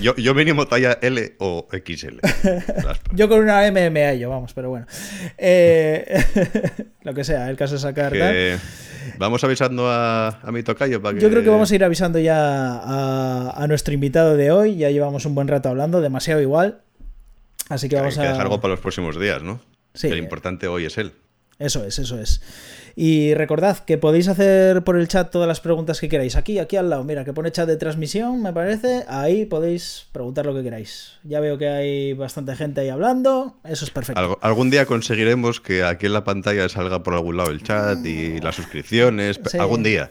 Yo, 0.00 0.14
yo 0.14 0.34
mínimo 0.34 0.68
talla 0.68 0.98
L 1.02 1.34
o 1.40 1.66
XL. 1.68 2.20
Yo 3.12 3.28
con 3.28 3.40
una 3.40 3.68
MMA 3.72 4.14
yo, 4.14 4.30
vamos, 4.30 4.54
pero 4.54 4.70
bueno. 4.70 4.86
Eh, 5.36 6.22
lo 7.02 7.12
que 7.12 7.24
sea, 7.24 7.50
el 7.50 7.56
caso 7.56 7.74
es 7.74 7.80
sacar 7.80 8.12
que 8.12 8.56
vamos 9.18 9.42
avisando 9.42 9.90
a, 9.90 10.28
a 10.28 10.52
mi 10.52 10.62
tocayo 10.62 11.02
para 11.02 11.16
que... 11.16 11.20
Yo 11.20 11.28
creo 11.28 11.42
que 11.42 11.50
vamos 11.50 11.72
a 11.72 11.74
ir 11.74 11.82
avisando 11.82 12.20
ya 12.20 12.36
a, 12.38 13.50
a 13.50 13.66
nuestro 13.66 13.94
invitado 13.94 14.36
de 14.36 14.52
hoy. 14.52 14.76
Ya 14.76 14.90
llevamos 14.90 15.26
un 15.26 15.34
buen 15.34 15.48
rato 15.48 15.70
hablando, 15.70 16.00
demasiado 16.00 16.40
igual. 16.40 16.83
Así 17.68 17.88
que 17.88 17.96
Hay 17.96 18.02
vamos 18.02 18.14
que 18.16 18.20
a. 18.20 18.24
dejar 18.30 18.42
algo 18.42 18.60
para 18.60 18.72
los 18.72 18.80
próximos 18.80 19.18
días, 19.18 19.42
¿no? 19.42 19.60
Sí. 19.94 20.08
Que 20.08 20.14
lo 20.14 20.22
importante 20.22 20.66
hoy 20.68 20.84
es 20.86 20.98
él. 20.98 21.12
Eso 21.58 21.84
es, 21.84 21.98
eso 22.00 22.18
es. 22.18 22.40
Y 22.96 23.32
recordad 23.34 23.78
que 23.78 23.96
podéis 23.96 24.26
hacer 24.28 24.82
por 24.82 24.96
el 24.98 25.06
chat 25.08 25.30
todas 25.30 25.46
las 25.48 25.60
preguntas 25.60 26.00
que 26.00 26.08
queráis. 26.08 26.34
Aquí, 26.36 26.58
aquí 26.58 26.76
al 26.76 26.90
lado, 26.90 27.04
mira, 27.04 27.24
que 27.24 27.32
pone 27.32 27.50
chat 27.52 27.66
de 27.68 27.76
transmisión, 27.76 28.42
me 28.42 28.52
parece. 28.52 29.04
Ahí 29.08 29.46
podéis 29.46 30.06
preguntar 30.12 30.46
lo 30.46 30.54
que 30.54 30.64
queráis. 30.64 31.12
Ya 31.22 31.38
veo 31.40 31.56
que 31.56 31.68
hay 31.68 32.12
bastante 32.12 32.56
gente 32.56 32.80
ahí 32.80 32.88
hablando. 32.88 33.56
Eso 33.64 33.84
es 33.84 33.90
perfecto. 33.92 34.20
Algo- 34.20 34.38
algún 34.42 34.70
día 34.70 34.84
conseguiremos 34.86 35.60
que 35.60 35.84
aquí 35.84 36.06
en 36.06 36.12
la 36.12 36.24
pantalla 36.24 36.68
salga 36.68 37.02
por 37.04 37.14
algún 37.14 37.36
lado 37.36 37.50
el 37.52 37.62
chat 37.62 38.04
y 38.04 38.40
las 38.40 38.56
suscripciones. 38.56 39.40
Sí. 39.46 39.58
Algún 39.58 39.82
día. 39.84 40.10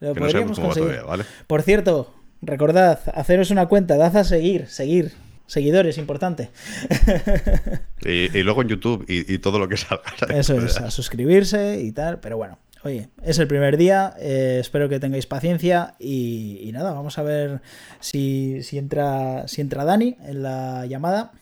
Lo 0.00 0.12
Que 0.14 0.20
no 0.20 0.30
sabemos 0.30 0.56
cómo 0.58 0.68
va 0.70 0.74
todavía, 0.74 1.02
¿vale? 1.02 1.24
Por 1.46 1.62
cierto, 1.62 2.12
recordad, 2.42 2.98
haceros 3.14 3.50
una 3.52 3.66
cuenta, 3.66 3.96
dad 3.96 4.16
a 4.16 4.24
seguir, 4.24 4.66
seguir. 4.68 5.12
Seguidores, 5.50 5.98
importante. 5.98 6.50
Y, 8.06 8.38
y 8.38 8.42
luego 8.44 8.62
en 8.62 8.68
YouTube 8.68 9.04
y, 9.08 9.34
y 9.34 9.38
todo 9.38 9.58
lo 9.58 9.68
que 9.68 9.76
salga. 9.76 10.04
Eso 10.32 10.54
es, 10.64 10.76
a 10.76 10.92
suscribirse 10.92 11.80
y 11.80 11.90
tal. 11.90 12.20
Pero 12.20 12.36
bueno, 12.36 12.60
oye, 12.84 13.08
es 13.24 13.40
el 13.40 13.48
primer 13.48 13.76
día. 13.76 14.14
eh, 14.20 14.58
espero 14.60 14.88
que 14.88 15.00
tengáis 15.00 15.26
paciencia. 15.26 15.96
Y, 15.98 16.60
y 16.62 16.70
nada, 16.70 16.92
vamos 16.92 17.18
a 17.18 17.24
ver 17.24 17.62
si, 17.98 18.62
si, 18.62 18.78
entra, 18.78 19.48
si 19.48 19.60
entra 19.60 19.84
Dani 19.84 20.16
en 20.24 20.44
la 20.44 20.86
llamada. 20.86 21.32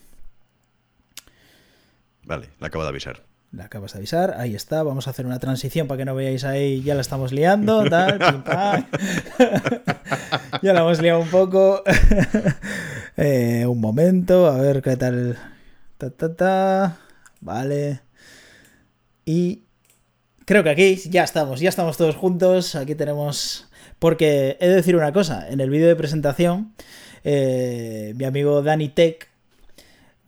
Vale, 2.23 2.49
le 2.59 2.67
acabo 2.67 2.85
de 2.85 2.89
avisar. 2.89 3.28
La 3.51 3.65
acabas 3.65 3.95
de 3.95 4.01
avisar, 4.01 4.35
ahí 4.37 4.55
está. 4.55 4.83
Vamos 4.83 5.07
a 5.07 5.11
hacer 5.11 5.25
una 5.25 5.39
transición 5.39 5.87
para 5.87 5.99
que 5.99 6.05
no 6.05 6.15
veáis 6.15 6.45
ahí, 6.45 6.83
ya 6.83 6.95
la 6.95 7.01
estamos 7.01 7.33
liando, 7.33 7.89
tal, 7.89 8.19
ya 10.63 10.75
la 10.75 10.81
hemos 10.81 11.01
liado 11.01 11.21
un 11.21 11.29
poco. 11.29 11.83
Eh, 13.21 13.67
un 13.67 13.81
momento, 13.81 14.47
a 14.47 14.59
ver 14.59 14.81
qué 14.81 14.97
tal. 14.97 15.37
Ta, 15.97 16.11
ta, 16.11 16.37
ta. 16.37 16.99
Vale. 17.41 18.03
Y 19.25 19.65
creo 20.45 20.63
que 20.63 20.71
aquí 20.71 20.95
ya 21.11 21.25
estamos, 21.25 21.59
ya 21.59 21.69
estamos 21.69 21.97
todos 21.97 22.15
juntos. 22.15 22.77
Aquí 22.77 22.95
tenemos. 22.95 23.67
Porque 23.99 24.57
he 24.61 24.69
de 24.69 24.77
decir 24.77 24.95
una 24.95 25.13
cosa: 25.13 25.49
en 25.51 25.61
el 25.61 25.69
vídeo 25.69 25.89
de 25.89 25.97
presentación, 25.97 26.75
eh, 27.25 28.15
mi 28.17 28.25
amigo 28.25 28.63
Dani 28.63 28.89
Tech 28.89 29.28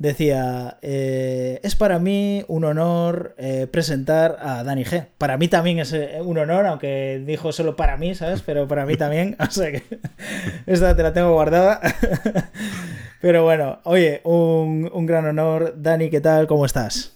decía, 0.01 0.79
eh, 0.81 1.61
es 1.63 1.77
para 1.77 1.99
mí 1.99 2.43
un 2.49 2.65
honor 2.65 3.35
eh, 3.37 3.69
presentar 3.71 4.39
a 4.41 4.65
Dani 4.65 4.83
G. 4.83 5.07
Para 5.19 5.37
mí 5.37 5.47
también 5.47 5.79
es 5.79 5.93
eh, 5.93 6.21
un 6.25 6.39
honor, 6.39 6.65
aunque 6.67 7.23
dijo 7.27 7.53
solo 7.53 7.77
para 7.77 7.99
mí, 7.99 8.15
¿sabes? 8.15 8.41
Pero 8.41 8.67
para 8.67 8.87
mí 8.87 8.97
también, 8.97 9.37
o 9.39 9.51
sea 9.51 9.71
que 9.71 9.83
esta 10.67 10.97
te 10.97 11.03
la 11.03 11.13
tengo 11.13 11.35
guardada. 11.35 11.81
Pero 13.21 13.45
bueno, 13.45 13.81
oye, 13.85 14.23
un, 14.25 14.91
un 14.91 15.05
gran 15.05 15.27
honor. 15.27 15.75
Dani, 15.77 16.09
¿qué 16.09 16.23
tal? 16.23 16.47
¿Cómo 16.47 16.65
estás? 16.65 17.15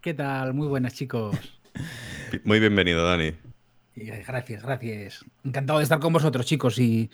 ¿Qué 0.00 0.12
tal? 0.12 0.54
Muy 0.54 0.66
buenas, 0.66 0.94
chicos. 0.94 1.36
Muy 2.42 2.58
bienvenido, 2.58 3.04
Dani. 3.04 3.32
Gracias, 3.94 4.64
gracias. 4.64 5.24
Encantado 5.44 5.78
de 5.78 5.84
estar 5.84 6.00
con 6.00 6.12
vosotros, 6.12 6.44
chicos. 6.46 6.80
Y, 6.80 7.10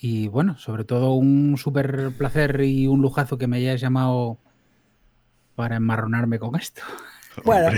y, 0.00 0.26
bueno, 0.26 0.58
sobre 0.58 0.82
todo 0.82 1.14
un 1.14 1.56
súper 1.58 2.10
placer 2.18 2.60
y 2.62 2.88
un 2.88 3.00
lujazo 3.00 3.38
que 3.38 3.46
me 3.46 3.58
hayáis 3.58 3.80
llamado 3.80 4.38
para 5.58 5.74
enmarronarme 5.74 6.38
con 6.38 6.54
esto. 6.54 6.82
Bueno, 7.44 7.70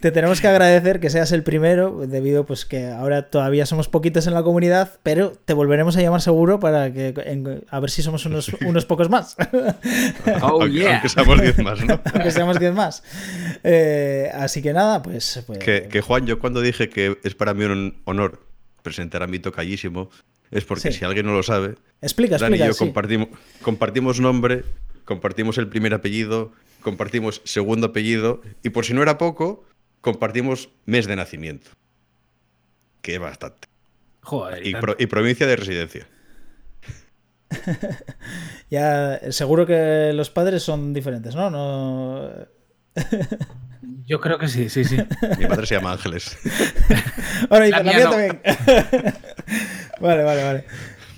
te 0.00 0.10
tenemos 0.10 0.40
que 0.40 0.48
agradecer 0.48 0.98
que 0.98 1.10
seas 1.10 1.32
el 1.32 1.42
primero, 1.42 2.06
debido 2.06 2.46
pues 2.46 2.64
que 2.64 2.86
ahora 2.86 3.28
todavía 3.28 3.66
somos 3.66 3.86
poquitos 3.86 4.26
en 4.26 4.32
la 4.32 4.42
comunidad, 4.42 4.98
pero 5.02 5.32
te 5.44 5.52
volveremos 5.52 5.98
a 5.98 6.00
llamar 6.00 6.22
seguro 6.22 6.58
para 6.60 6.90
que 6.94 7.12
a 7.68 7.80
ver 7.80 7.90
si 7.90 8.00
somos 8.00 8.24
unos, 8.24 8.48
unos 8.66 8.86
pocos 8.86 9.10
más. 9.10 9.36
Oh, 10.40 10.62
aunque, 10.62 11.10
seamos 11.10 11.42
10 11.42 11.58
más, 11.58 11.84
¿no? 11.84 12.00
aunque 12.14 12.30
seamos 12.30 12.58
10 12.58 12.72
más. 12.72 13.02
Eh, 13.64 14.30
así 14.32 14.62
que 14.62 14.72
nada, 14.72 15.02
pues... 15.02 15.42
pues 15.46 15.58
que, 15.58 16.00
Juan, 16.00 16.24
yo 16.24 16.38
cuando 16.38 16.62
dije 16.62 16.88
que 16.88 17.18
es 17.22 17.34
para 17.34 17.52
mí 17.52 17.64
un 17.64 18.00
honor 18.06 18.46
presentar 18.82 19.22
a 19.22 19.26
mi 19.26 19.40
tocallísimo, 19.40 20.08
es 20.50 20.64
porque 20.64 20.90
si 20.90 21.04
alguien 21.04 21.26
no 21.26 21.34
lo 21.34 21.42
sabe, 21.42 21.74
explica, 22.00 22.38
Dani 22.38 22.56
y 22.56 22.60
yo 22.60 22.74
compartimos, 22.74 23.28
compartimos 23.60 24.20
nombre, 24.20 24.64
compartimos 25.04 25.58
el 25.58 25.68
primer 25.68 25.94
apellido, 25.94 26.52
compartimos 26.80 27.40
segundo 27.44 27.88
apellido 27.88 28.42
y 28.62 28.70
por 28.70 28.84
si 28.84 28.94
no 28.94 29.02
era 29.02 29.18
poco, 29.18 29.64
compartimos 30.00 30.70
mes 30.84 31.06
de 31.06 31.16
nacimiento. 31.16 31.70
Que 33.00 33.14
es 33.14 33.20
bastante. 33.20 33.68
Joder. 34.20 34.66
Y, 34.66 35.06
provincia 35.06 35.46
de 35.46 35.56
residencia. 35.56 36.06
ya, 38.70 39.32
seguro 39.32 39.66
que 39.66 40.12
los 40.14 40.30
padres 40.30 40.62
son 40.62 40.92
diferentes, 40.92 41.34
¿no? 41.34 41.50
No. 41.50 42.30
Yo 44.06 44.20
creo 44.20 44.38
que 44.38 44.48
sí, 44.48 44.68
sí, 44.68 44.84
sí. 44.84 44.96
Mi 45.38 45.46
madre 45.46 45.66
se 45.66 45.74
llama 45.74 45.92
Ángeles. 45.92 46.38
Bueno, 47.48 47.66
y 47.66 47.70
la, 47.70 47.82
mía, 47.82 48.08
también. 48.08 48.40
vale, 50.00 50.22
vale, 50.22 50.44
vale. 50.44 50.64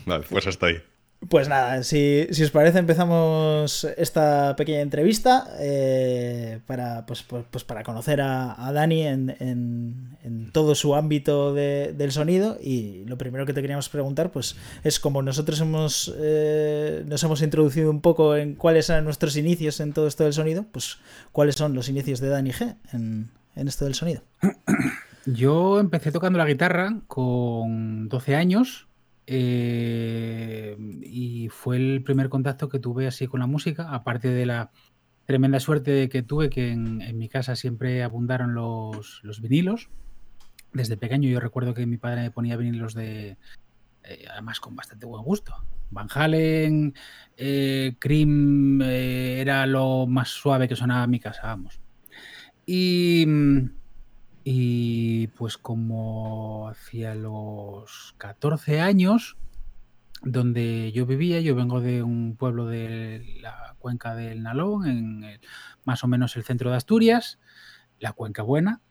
Vale, 0.07 0.25
pues 0.29 0.47
hasta 0.47 0.67
ahí. 0.67 0.83
Pues 1.29 1.49
nada, 1.49 1.83
si, 1.83 2.27
os 2.31 2.51
parece 2.51 2.79
empezamos 2.79 3.85
esta 3.97 4.57
pequeña 4.57 4.81
entrevista 4.81 5.49
eh, 5.59 6.61
para, 6.67 7.07
pues, 7.07 7.23
pues, 7.23 7.45
pues, 7.51 7.65
para 7.65 7.83
conocer 7.83 8.21
a, 8.21 8.73
Dani 8.73 9.07
en, 9.07 10.51
todo 10.53 10.75
su 10.75 10.95
ámbito 10.95 11.55
del 11.55 12.13
sonido 12.13 12.59
y 12.61 13.05
lo 13.07 13.17
primero 13.19 13.47
que 13.47 13.53
te 13.53 13.61
queríamos 13.61 13.89
preguntar 13.89 14.31
pues 14.31 14.57
es 14.85 15.01
como 15.01 15.23
nosotros 15.23 15.61
hemos, 15.61 16.15
eh, 16.19 17.03
nos 17.07 17.23
hemos 17.25 17.43
introducido 17.43 17.91
un 17.91 18.01
poco 18.01 18.37
en 18.37 18.55
cuáles 18.55 18.89
eran 18.91 19.05
nuestros 19.05 19.37
inicios 19.37 19.81
en 19.81 19.93
todo 19.93 20.07
esto 20.07 20.25
del 20.25 20.33
sonido, 20.33 20.65
pues 20.71 20.99
cuáles 21.33 21.57
son 21.57 21.75
los 21.75 21.89
inicios 21.89 22.21
de 22.21 22.29
Dani 22.29 22.51
G 22.51 22.77
en, 22.93 23.31
en 23.57 23.69
esto 23.69 23.85
del 23.85 23.95
sonido. 23.95 24.23
Yo 25.27 25.81
empecé 25.81 26.13
tocando 26.13 26.39
la 26.39 26.47
guitarra 26.47 27.01
con 27.07 28.09
12 28.09 28.35
años 28.35 28.87
eh, 29.27 30.77
y 31.03 31.49
fue 31.49 31.77
el 31.77 32.03
primer 32.03 32.29
contacto 32.29 32.69
que 32.69 32.79
tuve 32.79 33.07
así 33.07 33.27
con 33.27 33.41
la 33.41 33.47
música, 33.47 33.95
aparte 33.95 34.29
de 34.29 34.47
la 34.47 34.71
tremenda 35.25 35.61
suerte 35.61 36.09
que 36.09 36.23
tuve 36.23 36.51
que 36.51 36.71
en, 36.71 37.17
mi 37.17 37.29
casa 37.29 37.57
siempre 37.57 38.03
abundaron 38.03 38.55
los, 38.55 39.23
vinilos. 39.41 39.89
Desde 40.73 40.97
pequeño 40.97 41.29
yo 41.29 41.41
recuerdo 41.41 41.73
que 41.73 41.87
mi 41.87 41.97
padre 41.97 42.23
me 42.23 42.31
ponía 42.31 42.57
vinilos 42.57 42.95
de, 42.95 43.39
eh, 44.03 44.25
además 44.31 44.61
con 44.61 44.77
bastante 44.77 45.07
buen 45.07 45.23
gusto. 45.23 45.55
Van 45.91 46.09
Halen, 46.13 46.95
eh, 47.37 47.97
Cream 47.99 48.83
era 48.83 49.67
lo 49.67 50.07
más 50.07 50.29
suave 50.29 50.69
que 50.69 50.77
sonaba 50.77 51.05
en 51.05 51.11
mi 51.11 51.21
casa, 51.21 51.43
vamos. 51.45 51.81
Y 52.67 53.25
mm, 53.27 53.71
y 54.45 55.29
pues 55.29 55.57
como 55.57 56.69
hacia 56.69 57.15
los 57.15 58.15
14 58.19 58.81
años, 58.81 59.39
donde 60.23 60.93
yo 60.93 61.07
vivía, 61.07 61.41
yo 61.41 61.55
vengo 61.55 61.81
de 61.81 62.03
un 62.03 62.37
pueblo 62.37 62.67
de 62.67 63.39
la 63.41 63.75
cuenca 63.79 64.15
del 64.15 64.43
Nalón, 64.43 64.87
en 64.87 65.41
más 65.85 66.05
o 66.05 66.09
menos 66.09 66.37
el 66.37 66.45
centro 66.45 66.71
de 66.71 66.77
Asturias, 66.77 67.39
la 67.99 68.13
cuenca 68.13 68.43
buena. 68.43 68.81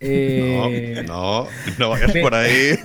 Eh, 0.00 1.04
no, 1.08 1.48
no, 1.76 1.90
vayas 1.90 2.12
por 2.22 2.32
ahí. 2.32 2.78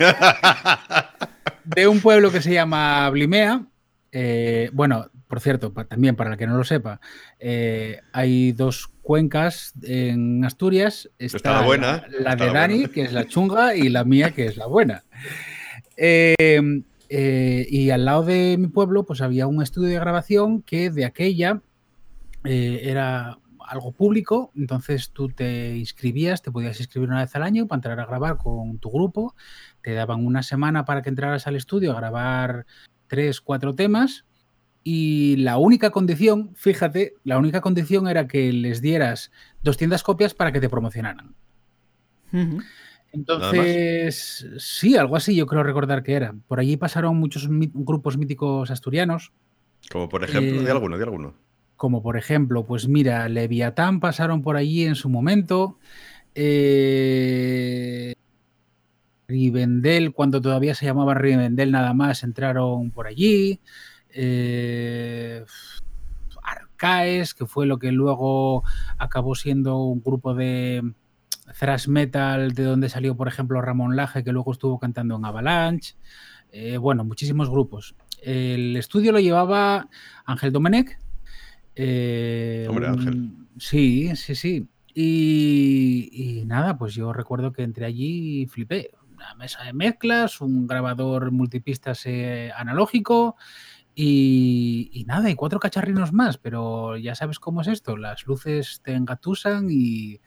De 1.63 1.87
un 1.87 2.01
pueblo 2.01 2.31
que 2.31 2.41
se 2.41 2.51
llama 2.51 3.07
Blimea. 3.11 3.67
Eh, 4.11 4.71
bueno, 4.73 5.11
por 5.33 5.41
cierto, 5.41 5.71
también 5.71 6.15
para 6.15 6.33
el 6.33 6.37
que 6.37 6.45
no 6.45 6.55
lo 6.55 6.63
sepa, 6.63 7.01
eh, 7.39 8.01
hay 8.11 8.51
dos 8.51 8.91
cuencas 9.01 9.73
en 9.81 10.45
Asturias. 10.45 11.09
Está, 11.17 11.53
la 11.53 11.65
buena. 11.65 12.05
La, 12.19 12.35
de 12.35 12.53
Dani, 12.53 12.85
que 12.85 13.01
es 13.01 13.13
la 13.13 13.25
chunga, 13.25 13.75
y 13.75 13.89
la 13.89 14.03
mía, 14.03 14.29
que 14.29 14.45
es 14.45 14.57
la 14.57 14.67
buena. 14.67 15.03
Em, 15.97 16.83
eh, 17.09 17.65
y 17.67 17.89
al 17.89 18.05
lado 18.05 18.21
de 18.21 18.57
mi 18.59 18.67
pueblo, 18.67 19.07
pues 19.07 19.21
había 19.21 19.47
un 19.47 19.63
estudio 19.63 19.89
de 19.89 19.95
grabación 19.95 20.61
que 20.61 20.91
de 20.91 21.03
aquella 21.03 21.61
eh, 22.43 22.81
era 22.83 23.39
algo 23.67 23.91
público, 23.91 24.51
entonces 24.55 25.09
tú 25.13 25.29
te 25.29 25.75
inscribías, 25.75 26.43
te 26.43 26.51
podías 26.51 26.79
inscribir 26.79 27.09
una 27.09 27.21
vez 27.21 27.35
al 27.35 27.41
año 27.41 27.65
para 27.65 27.77
entrar 27.77 27.99
a 27.99 28.05
grabar 28.05 28.37
con 28.37 28.77
tu 28.77 28.91
grupo, 28.91 29.33
te 29.81 29.93
daban 29.95 30.23
una 30.23 30.43
semana 30.43 30.85
para 30.85 31.01
que 31.01 31.09
entraras 31.09 31.47
al 31.47 31.55
estudio 31.55 31.91
a 31.91 31.95
grabar 31.95 32.67
tres, 33.07 33.41
cuatro 33.41 33.73
temas 33.73 34.25
y 34.83 35.37
la 35.37 35.57
única 35.57 35.91
condición, 35.91 36.51
fíjate, 36.55 37.13
la 37.23 37.37
única 37.37 37.61
condición 37.61 38.07
era 38.07 38.27
que 38.27 38.51
les 38.51 38.81
dieras 38.81 39.31
200 39.61 40.03
copias 40.03 40.33
para 40.33 40.51
que 40.51 40.59
te 40.59 40.69
promocionaran. 40.69 41.35
Entonces, 43.13 44.47
sí, 44.57 44.97
algo 44.97 45.15
así 45.15 45.35
yo 45.35 45.45
creo 45.45 45.63
recordar 45.63 46.03
que 46.03 46.13
era. 46.13 46.35
Por 46.47 46.59
allí 46.59 46.75
pasaron 46.75 47.15
muchos 47.15 47.47
grupos 47.49 48.17
míticos 48.17 48.71
asturianos. 48.71 49.31
Como 49.91 50.09
por 50.09 50.23
ejemplo, 50.23 50.61
de 50.61 50.67
eh, 50.67 50.71
alguno, 50.71 50.97
de 50.97 51.03
alguno. 51.03 51.33
Como 51.77 52.01
por 52.01 52.17
ejemplo, 52.17 52.65
pues 52.65 52.87
mira, 52.87 53.29
Leviatán 53.29 53.99
pasaron 53.99 54.41
por 54.41 54.57
allí 54.57 54.83
en 54.83 54.95
su 54.95 55.09
momento. 55.09 55.77
Eh, 56.35 58.15
Rivendell, 59.27 60.11
cuando 60.11 60.41
todavía 60.41 60.75
se 60.75 60.85
llamaba 60.85 61.13
Rivendell 61.13 61.71
nada 61.71 61.93
más, 61.93 62.23
entraron 62.23 62.91
por 62.91 63.07
allí 63.07 63.61
eh, 64.13 65.43
Arcaes, 66.43 67.33
que 67.33 67.45
fue 67.45 67.65
lo 67.65 67.79
que 67.79 67.91
luego 67.91 68.63
acabó 68.97 69.35
siendo 69.35 69.77
un 69.77 70.01
grupo 70.01 70.33
de 70.33 70.83
thrash 71.59 71.87
metal 71.87 72.53
de 72.53 72.63
donde 72.63 72.89
salió, 72.89 73.15
por 73.15 73.27
ejemplo, 73.27 73.61
Ramón 73.61 73.95
Laje, 73.95 74.23
que 74.23 74.31
luego 74.31 74.51
estuvo 74.51 74.79
cantando 74.79 75.15
en 75.15 75.25
Avalanche. 75.25 75.95
Eh, 76.51 76.77
bueno, 76.77 77.03
muchísimos 77.03 77.49
grupos. 77.49 77.95
El 78.21 78.77
estudio 78.77 79.11
lo 79.11 79.19
llevaba 79.19 79.89
Ángel 80.25 80.51
Domenech. 80.51 80.97
Eh, 81.75 82.67
Hombre, 82.69 82.87
Ángel. 82.87 83.31
Sí, 83.57 84.15
sí, 84.15 84.35
sí. 84.35 84.67
Y, 84.93 86.09
y, 86.11 86.45
nada, 86.45 86.77
pues 86.77 86.93
yo 86.93 87.11
recuerdo 87.13 87.51
que 87.51 87.63
entré 87.63 87.85
allí 87.85 88.41
y 88.41 88.45
flipé. 88.45 88.91
Una 89.15 89.33
mesa 89.35 89.63
de 89.63 89.73
mezclas, 89.73 90.41
un 90.41 90.67
grabador 90.67 91.31
multipistas 91.31 92.05
eh, 92.05 92.51
analógico, 92.55 93.35
y, 93.95 95.03
nada, 95.07 95.29
y 95.29 95.35
cuatro 95.35 95.59
cacharrinos 95.59 96.13
más, 96.13 96.37
pero 96.37 96.97
ya 96.97 97.15
sabes 97.15 97.39
cómo 97.39 97.61
es 97.61 97.67
esto, 97.67 97.95
las 97.95 98.25
luces 98.25 98.81
te 98.83 98.93
engatusan 98.93 99.67
y, 99.69 100.19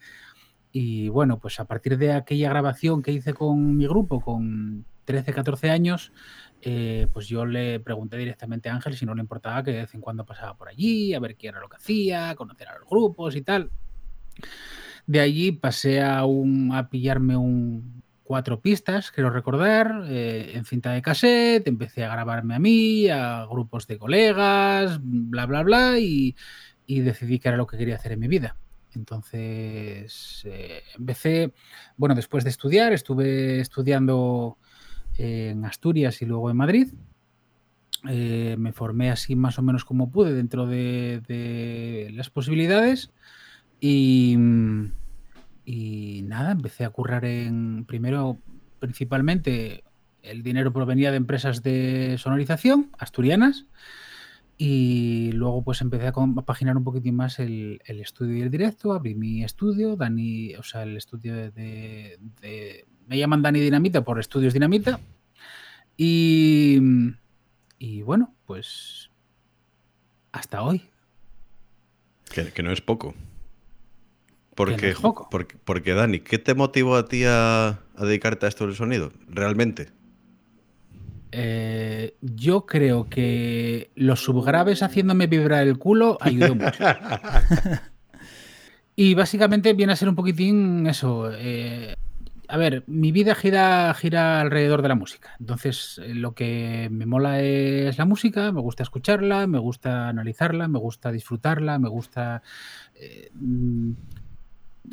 bueno, 1.09 1.39
pues 1.39 1.59
a 1.59 1.65
partir 1.65 1.97
de 1.97 2.13
aquella 2.13 2.49
grabación 2.49 3.01
que 3.01 3.11
hice 3.11 3.33
con 3.33 3.75
mi 3.75 3.87
grupo 3.87 4.21
con 4.21 4.85
13, 5.05 5.33
14 5.33 5.69
años, 5.69 6.13
eh, 6.61 7.07
pues 7.11 7.27
yo 7.27 7.45
le 7.45 7.79
pregunté 7.79 8.17
directamente 8.17 8.69
a 8.69 8.75
Ángel 8.75 8.95
si 8.95 9.05
no 9.05 9.15
le 9.15 9.21
importaba 9.21 9.63
que 9.63 9.71
de 9.71 9.79
vez 9.79 9.93
en 9.93 10.01
cuando 10.01 10.25
pasaba 10.25 10.55
por 10.55 10.69
allí, 10.69 11.13
a 11.13 11.19
ver 11.19 11.35
qué 11.35 11.47
era 11.47 11.59
lo 11.59 11.69
que 11.69 11.77
hacía, 11.77 12.35
conocer 12.35 12.67
a 12.69 12.77
los 12.77 12.87
grupos 12.87 13.35
y 13.35 13.41
tal. 13.41 13.71
De 15.07 15.19
allí 15.19 15.51
pasé 15.51 16.01
a, 16.01 16.25
un, 16.25 16.73
a 16.73 16.89
pillarme 16.89 17.37
un, 17.37 18.03
cuatro 18.27 18.59
pistas, 18.59 19.09
quiero 19.09 19.29
recordar, 19.29 20.03
eh, 20.09 20.51
en 20.53 20.65
cinta 20.65 20.91
de 20.91 21.01
cassette, 21.01 21.65
empecé 21.65 22.03
a 22.03 22.11
grabarme 22.11 22.55
a 22.55 22.59
mí, 22.59 23.07
a 23.07 23.45
grupos 23.49 23.87
de 23.87 23.97
colegas, 23.97 24.99
bla, 25.01 25.45
bla, 25.45 25.63
bla, 25.63 25.97
y, 25.97 26.35
decidí 26.87 27.39
que 27.39 27.47
era 27.47 27.57
lo 27.57 27.65
que 27.65 27.77
quería 27.77 27.95
hacer 27.95 28.11
en 28.11 28.19
mi 28.19 28.27
vida. 28.27 28.57
Entonces, 28.95 30.43
eh, 30.45 30.83
empecé, 30.97 31.53
bueno, 31.95 32.15
después 32.15 32.43
de 32.43 32.49
estudiar, 32.49 32.91
estuve 32.91 33.61
estudiando 33.61 34.57
en 35.17 35.63
Asturias 35.63 36.21
y 36.21 36.25
luego 36.25 36.51
en 36.51 36.57
Madrid. 36.57 36.93
Eh, 38.09 38.57
me 38.59 38.73
formé 38.73 39.09
así 39.09 39.37
más 39.37 39.57
o 39.57 39.61
menos 39.61 39.85
como 39.85 40.11
pude 40.11 40.33
dentro 40.33 40.67
de 40.67 42.11
las 42.13 42.29
posibilidades 42.29 43.11
y 43.79 44.37
y 45.69 46.21
nada, 46.23 46.51
empecé 46.51 46.85
a 46.85 46.91
currar 46.91 47.25
en, 47.25 47.83
primero, 47.83 48.37
principalmente, 48.79 49.83
el 50.21 50.41
dinero 50.41 50.71
provenía 50.71 51.11
de 51.11 51.17
empresas 51.17 51.61
de 51.61 52.15
sonorización 52.17 52.89
asturianas 52.97 53.65
y 54.57 55.33
luego 55.33 55.65
pues 55.65 55.81
empecé 55.81 56.07
a 56.07 56.13
compaginar 56.13 56.77
un 56.77 56.85
poquitín 56.85 57.17
más 57.17 57.39
el, 57.39 57.81
estudio 57.85 58.37
y 58.37 58.41
el 58.43 58.49
directo, 58.49 58.93
abrí 58.93 59.13
mi 59.13 59.43
estudio, 59.43 59.97
Dani, 59.97 60.55
o 60.55 60.63
sea, 60.63 60.83
el 60.83 60.95
estudio 60.95 61.35
de, 61.51 62.17
me 63.05 63.17
llaman 63.17 63.41
Dani 63.41 63.59
Dinamita 63.59 64.05
por 64.05 64.21
Estudios 64.21 64.53
Dinamita 64.53 65.01
y, 65.97 66.79
y 67.77 68.03
bueno, 68.03 68.33
pues 68.45 69.11
hasta 70.31 70.61
hoy. 70.61 70.89
que 72.53 72.63
no 72.63 72.71
es 72.71 72.79
poco. 72.79 73.13
Porque, 74.57 74.95
porque, 75.29 75.55
porque, 75.63 75.93
Dani, 75.93 76.19
¿qué 76.19 76.39
te 76.39 76.55
motivó 76.55 76.95
a 76.95 77.05
ti 77.05 77.21
a, 77.27 77.77
dedicarte 77.95 78.47
a 78.47 78.49
esto 78.49 78.65
del 78.65 78.75
sonido? 78.75 79.11
¿Realmente? 79.27 79.89
Eh, 81.31 82.15
yo 82.21 82.65
creo 82.65 83.07
que 83.07 83.91
los 83.93 84.23
subgraves 84.23 84.81
haciéndome 84.81 85.27
vibrar 85.27 85.67
el 85.67 85.77
culo 85.77 86.17
ayudó 86.21 86.55
mucho. 86.55 86.83
y 88.95 89.13
básicamente 89.13 89.73
viene 89.73 89.93
a 89.93 89.95
ser 89.95 90.09
un 90.09 90.15
poquitín 90.15 90.87
eso. 90.87 91.29
Eh, 91.35 91.93
a 92.47 92.57
ver, 92.57 92.83
mi 92.87 93.11
vida 93.11 93.35
gira, 93.35 93.93
gira 93.93 94.41
alrededor 94.41 94.81
de 94.81 94.87
la 94.87 94.95
música. 94.95 95.35
Entonces, 95.39 96.01
eh, 96.03 96.15
lo 96.15 96.33
que 96.33 96.89
me 96.91 97.05
mola 97.05 97.41
es 97.41 97.99
la 97.99 98.05
música, 98.05 98.51
me 98.51 98.61
gusta 98.61 98.81
escucharla, 98.81 99.45
me 99.45 99.59
gusta 99.59 100.09
analizarla, 100.09 100.67
me 100.67 100.79
gusta 100.79 101.11
disfrutarla, 101.11 101.77
me 101.77 101.89
gusta... 101.89 102.41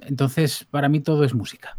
Entonces, 0.02 0.66
para 0.70 0.88
mí 0.88 1.00
todo 1.00 1.24
es 1.24 1.34
música. 1.34 1.76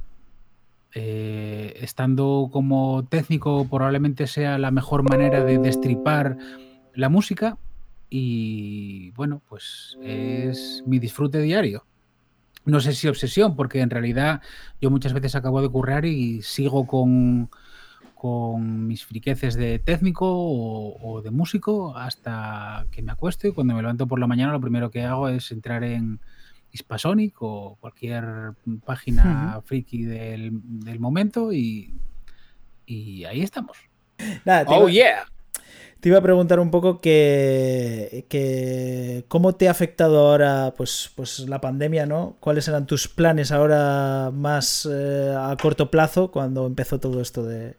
Eh, 0.98 1.78
estando 1.82 2.50
como 2.52 3.06
técnico 3.10 3.68
probablemente 3.70 4.28
sea 4.28 4.58
la 4.58 4.72
mejor 4.72 5.04
manera 5.04 5.44
de 5.44 5.58
destripar 5.58 6.38
la 6.94 7.10
música 7.10 7.58
y 8.10 9.12
bueno, 9.12 9.42
pues 9.50 9.98
es 10.02 10.84
mi 10.86 11.00
disfrute 11.00 11.42
diario. 11.42 11.86
No 12.64 12.80
sé 12.80 12.94
si 12.94 13.08
obsesión, 13.08 13.56
porque 13.56 13.82
en 13.82 13.90
realidad 13.90 14.42
yo 14.82 14.90
muchas 14.90 15.14
veces 15.14 15.36
acabo 15.36 15.62
de 15.62 15.70
currar 15.70 16.06
y 16.06 16.42
sigo 16.42 16.88
con, 16.88 17.50
con 18.16 18.88
mis 18.88 19.06
friqueces 19.06 19.56
de 19.56 19.80
técnico 19.80 20.26
o, 20.28 21.22
de 21.22 21.30
músico 21.30 21.96
hasta 21.98 22.88
que 22.92 23.02
me 23.02 23.12
acuesto 23.12 23.48
y 23.48 23.52
cuando 23.52 23.76
me 23.76 23.82
levanto 23.82 24.08
por 24.08 24.20
la 24.20 24.28
mañana 24.28 24.54
lo 24.54 24.62
primero 24.62 24.90
que 24.90 25.04
hago 25.04 25.28
es 25.28 25.52
entrar 25.52 25.84
en, 25.84 26.22
Hispasonic 26.76 27.42
o 27.42 27.78
cualquier 27.80 28.54
página 28.86 29.62
friki 29.66 30.04
del, 30.04 30.52
momento 31.00 31.54
y, 31.54 31.94
ahí 32.88 33.42
estamos. 33.42 33.78
oh, 34.68 34.90
yeah. 34.90 35.26
Te 36.02 36.10
iba 36.10 36.20
a 36.20 36.22
preguntar 36.22 36.60
un 36.60 36.70
poco 36.70 37.02
que, 37.02 38.26
cómo 39.28 39.56
te 39.56 39.68
ha 39.68 39.72
afectado 39.72 40.20
ahora 40.20 40.74
pues, 40.78 41.12
pues 41.16 41.40
la 41.40 41.62
pandemia, 41.62 42.06
¿no? 42.06 42.38
¿Cuáles 42.42 42.68
eran 42.68 42.86
tus 42.86 43.08
planes 43.08 43.52
ahora 43.52 44.30
más 44.32 44.88
eh, 44.92 45.34
a 45.36 45.56
corto 45.60 45.90
plazo 45.90 46.30
cuando 46.30 46.68
empezó 46.68 47.00
todo 47.00 47.22
esto 47.22 47.44
de, 47.44 47.76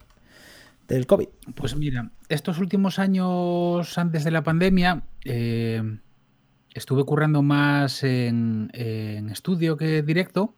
del 0.87 1.05
COVID? 1.05 1.27
Pues 1.55 1.75
mira, 1.77 2.11
estos 2.27 2.59
últimos 2.59 2.99
años 2.99 3.97
antes 3.97 4.23
de 4.23 4.31
la 4.31 4.43
pandemia, 4.43 5.03
eh, 5.23 5.99
estuve 6.77 7.03
currando 7.05 7.41
más 7.41 8.03
en, 8.03 8.69
estudio 9.31 9.77
que 9.77 10.03
directo 10.03 10.55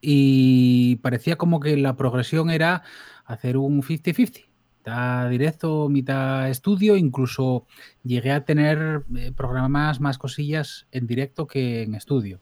y 0.00 0.96
parecía 0.96 1.36
como 1.36 1.60
que 1.60 1.76
la 1.76 1.96
progresión 1.96 2.50
era 2.50 2.82
hacer 3.24 3.56
un 3.56 3.82
50-50. 3.82 4.46
Mitad 4.78 5.30
directo, 5.30 5.88
mitad 5.88 6.50
estudio, 6.50 6.96
incluso 6.96 7.66
llegué 8.02 8.32
a 8.32 8.44
tener 8.44 9.04
eh, 9.16 9.30
programas 9.34 10.00
más 10.00 10.18
cosillas 10.18 10.88
en 10.90 11.06
directo 11.06 11.46
que 11.46 11.84
en 11.84 11.94
estudio. 11.94 12.40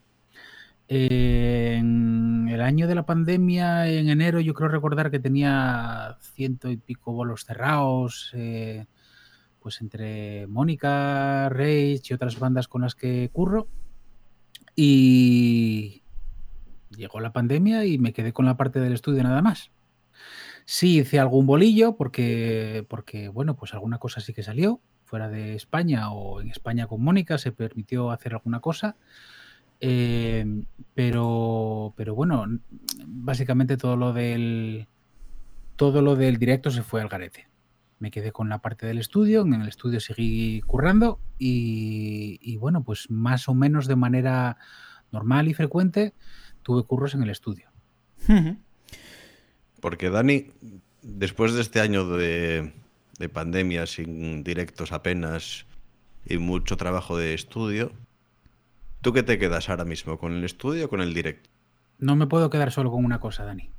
en 0.88 2.48
el 2.48 2.62
año 2.62 2.88
de 2.88 2.94
la 2.94 3.06
pandemia, 3.06 3.88
en 3.88 4.08
enero, 4.08 4.40
yo 4.40 4.54
creo 4.54 4.68
recordar 4.70 5.10
que 5.10 5.20
tenía 5.20 6.16
ciento 6.20 6.70
y 6.70 6.76
pico 6.78 7.12
bolos 7.12 7.44
cerrados. 7.44 8.30
Eh, 8.34 8.86
pues 9.60 9.80
entre 9.80 10.46
Mónica, 10.46 11.48
Rage 11.48 12.00
y 12.08 12.12
otras 12.14 12.38
bandas 12.38 12.68
con 12.68 12.82
las 12.82 12.94
que 12.94 13.30
curro. 13.32 13.68
Y 14.74 16.02
llegó 16.96 17.20
la 17.20 17.32
pandemia 17.32 17.84
y 17.84 17.98
me 17.98 18.12
quedé 18.12 18.32
con 18.32 18.46
la 18.46 18.56
parte 18.56 18.80
del 18.80 18.94
estudio 18.94 19.22
nada 19.22 19.42
más. 19.42 19.70
Sí 20.64 21.00
hice 21.00 21.18
algún 21.18 21.46
bolillo 21.46 21.96
porque, 21.96 22.86
porque 22.88 23.28
bueno, 23.28 23.56
pues 23.56 23.74
alguna 23.74 23.98
cosa 23.98 24.20
sí 24.20 24.32
que 24.32 24.42
salió 24.42 24.80
fuera 25.04 25.28
de 25.28 25.54
España 25.56 26.12
o 26.12 26.40
en 26.40 26.50
España 26.50 26.86
con 26.86 27.02
Mónica 27.02 27.36
se 27.36 27.52
permitió 27.52 28.10
hacer 28.10 28.34
alguna 28.34 28.60
cosa. 28.60 28.96
Eh, 29.80 30.44
pero, 30.94 31.94
pero 31.96 32.14
bueno, 32.14 32.46
básicamente 33.06 33.76
todo 33.76 33.96
lo 33.96 34.12
del 34.12 34.86
todo 35.76 36.02
lo 36.02 36.14
del 36.14 36.36
directo 36.36 36.70
se 36.70 36.82
fue 36.82 37.00
al 37.00 37.08
garete 37.08 37.49
me 38.00 38.10
quedé 38.10 38.32
con 38.32 38.48
la 38.48 38.58
parte 38.58 38.86
del 38.86 38.98
estudio, 38.98 39.42
en 39.42 39.54
el 39.54 39.68
estudio 39.68 40.00
seguí 40.00 40.62
currando 40.62 41.20
y, 41.38 42.56
bueno, 42.56 42.82
pues 42.82 43.10
más 43.10 43.48
o 43.48 43.54
menos 43.54 43.86
de 43.86 43.94
manera 43.94 44.56
normal 45.12 45.48
y 45.48 45.54
frecuente 45.54 46.14
tuve 46.62 46.82
curros 46.84 47.14
en 47.14 47.22
el 47.22 47.30
estudio. 47.30 47.68
Porque 49.80 50.10
Dani, 50.10 50.50
después 51.02 51.52
de 51.52 51.60
este 51.60 51.80
año 51.80 52.08
de, 52.08 52.72
de 53.18 53.28
pandemia 53.28 53.86
sin 53.86 54.42
directos 54.42 54.92
apenas 54.92 55.66
y 56.24 56.38
mucho 56.38 56.76
trabajo 56.78 57.18
de 57.18 57.34
estudio, 57.34 57.92
¿tú 59.02 59.12
qué 59.12 59.22
te 59.22 59.38
quedas 59.38 59.68
ahora 59.68 59.84
mismo? 59.84 60.18
¿Con 60.18 60.32
el 60.32 60.44
estudio 60.44 60.86
o 60.86 60.88
con 60.88 61.02
el 61.02 61.12
directo? 61.12 61.50
No 61.98 62.16
me 62.16 62.26
puedo 62.26 62.48
quedar 62.48 62.72
solo 62.72 62.90
con 62.90 63.04
una 63.04 63.20
cosa, 63.20 63.44
Dani. 63.44 63.70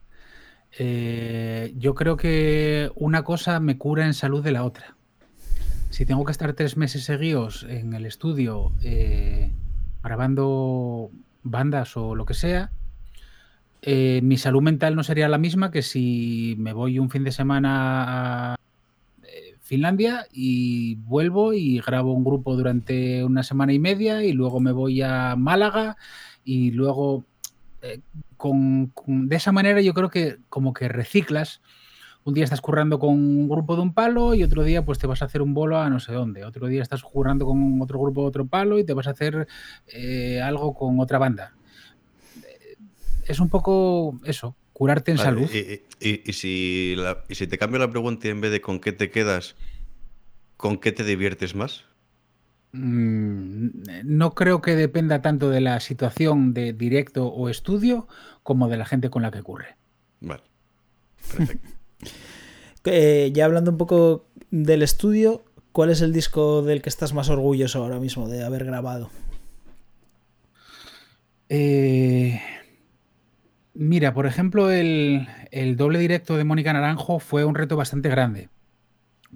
Eh, 0.78 1.74
yo 1.78 1.96
creo 1.96 2.18
que 2.18 2.92
una 2.96 3.24
cosa 3.24 3.60
me 3.60 3.78
cura 3.78 4.06
en 4.06 4.14
salud 4.14 4.44
de 4.44 4.52
la 4.52 4.64
otra. 4.64 4.96
Si 5.90 6.06
tengo 6.06 6.24
que 6.24 6.32
estar 6.32 6.54
tres 6.54 6.78
meses 6.78 7.04
seguidos 7.04 7.66
en 7.70 7.94
el 7.94 8.06
estudio 8.06 8.72
eh, 8.82 9.52
grabando 10.04 11.12
bandas 11.44 11.98
o 11.98 12.16
lo 12.16 12.26
que 12.26 12.34
sea, 12.34 12.72
eh, 13.82 14.22
mi 14.24 14.38
salud 14.38 14.62
mental 14.62 14.96
no 14.96 15.04
sería 15.04 15.28
la 15.28 15.38
misma 15.38 15.72
que 15.72 15.82
si 15.82 16.56
me 16.58 16.72
voy 16.72 17.00
un 17.00 17.10
fin 17.10 17.24
de 17.24 17.32
semana 17.32 18.54
a 18.54 18.56
Finlandia 19.60 20.28
y 20.32 20.96
vuelvo 20.96 21.54
y 21.54 21.80
grabo 21.80 22.14
un 22.14 22.24
grupo 22.24 22.56
durante 22.56 23.24
una 23.24 23.44
semana 23.44 23.74
y 23.74 23.80
media 23.80 24.24
y 24.24 24.34
luego 24.34 24.60
me 24.60 24.72
voy 24.72 25.02
a 25.02 25.36
Málaga 25.36 25.98
y 26.44 26.72
luego 26.72 27.26
con, 28.42 28.92
de 29.06 29.36
esa 29.36 29.52
manera 29.52 29.82
yo 29.82 29.94
creo 29.94 30.10
que 30.10 30.40
como 30.50 30.74
que 30.74 30.88
reciclas. 30.88 31.62
Un 32.24 32.34
día 32.34 32.44
estás 32.44 32.62
currando 32.62 32.98
con 32.98 33.10
un 33.10 33.48
grupo 33.48 33.76
de 33.76 33.84
un 33.84 33.94
palo 33.94 34.34
y 34.34 34.44
otro 34.44 34.64
día 34.64 34.84
pues 34.84 34.98
te 34.98 35.06
vas 35.06 35.22
a 35.22 35.26
hacer 35.26 35.44
un 35.44 35.54
bolo 35.54 35.78
a 35.78 35.90
no 35.92 36.00
sé 36.00 36.12
dónde. 36.12 36.44
Otro 36.44 36.66
día 36.66 36.82
estás 36.82 37.04
currando 37.04 37.46
con 37.46 37.80
otro 37.82 38.00
grupo 38.00 38.22
de 38.22 38.28
otro 38.28 38.48
palo 38.48 38.80
y 38.80 38.84
te 38.84 38.94
vas 38.94 39.06
a 39.06 39.12
hacer 39.12 39.48
eh, 39.88 40.42
algo 40.42 40.74
con 40.74 41.00
otra 41.00 41.20
banda. 41.20 41.54
Es 43.28 43.40
un 43.40 43.50
poco 43.50 44.20
eso, 44.24 44.56
curarte 44.74 45.12
en 45.12 45.20
salud. 45.20 45.48
Y, 45.52 46.34
si 46.34 46.96
y 47.30 47.36
si 47.36 47.48
te 47.48 47.58
cambio 47.60 47.80
la 47.80 47.92
pregunta 47.92 48.28
y 48.28 48.32
en 48.32 48.42
vez 48.42 48.52
de 48.52 48.62
con 48.62 48.80
qué 48.80 48.92
te 48.92 49.12
quedas, 49.12 49.56
¿con 50.58 50.80
qué 50.80 50.92
te 50.92 51.04
diviertes 51.04 51.54
más? 51.54 51.86
Mm, 52.74 53.70
no 54.06 54.34
creo 54.34 54.62
que 54.62 54.76
dependa 54.76 55.22
tanto 55.22 55.50
de 55.50 55.62
la 55.62 55.80
situación 55.80 56.54
de 56.54 56.74
directo 56.74 57.28
o 57.28 57.50
estudio 57.50 58.08
como 58.44 58.70
de 58.70 58.78
la 58.78 58.86
gente 58.86 59.10
con 59.10 59.22
la 59.22 59.32
que 59.32 59.40
ocurre. 59.40 59.76
Vale. 60.20 60.44
Eh, 62.84 63.30
ya 63.32 63.46
hablando 63.46 63.70
un 63.70 63.78
poco 63.78 64.26
del 64.50 64.82
estudio, 64.82 65.44
¿cuál 65.72 65.92
es 65.92 66.02
el 66.02 66.12
disco 66.14 66.64
del 66.64 66.82
que 66.82 66.90
estás 66.90 67.14
más 67.14 67.30
orgulloso 67.30 67.84
ahora 67.84 68.00
mismo 68.00 68.28
de 68.28 68.44
haber 68.44 68.66
grabado? 68.66 69.12
Eh, 71.48 72.42
mira, 73.76 74.16
por 74.16 74.26
ejemplo, 74.26 74.72
el, 74.72 75.28
doble 75.78 76.00
directo 76.00 76.38
de 76.38 76.44
Mónica 76.44 76.74
Naranjo 76.74 77.20
fue 77.20 77.46
un 77.46 77.54
reto 77.54 77.76
bastante 77.76 78.10
grande 78.10 78.50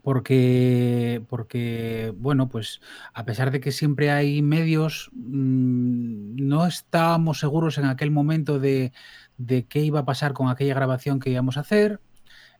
porque, 0.05 1.23
porque, 1.29 2.13
bueno, 2.15 2.47
pues 2.47 2.79
a 3.15 3.25
pesar 3.25 3.49
de 3.49 3.59
que 3.59 3.71
siempre 3.71 4.11
hay 4.11 4.43
medios, 4.43 5.09
mm, 5.13 6.35
no 6.47 6.67
estábamos 6.67 7.39
seguros 7.39 7.79
en 7.79 7.85
aquel 7.85 8.11
momento 8.11 8.59
de, 8.59 8.93
de 9.39 9.65
qué 9.65 9.79
iba 9.79 10.01
a 10.01 10.05
pasar 10.05 10.33
con 10.33 10.47
aquella 10.47 10.75
grabación 10.75 11.19
que 11.19 11.31
íbamos 11.31 11.57
a 11.57 11.61
hacer. 11.61 12.01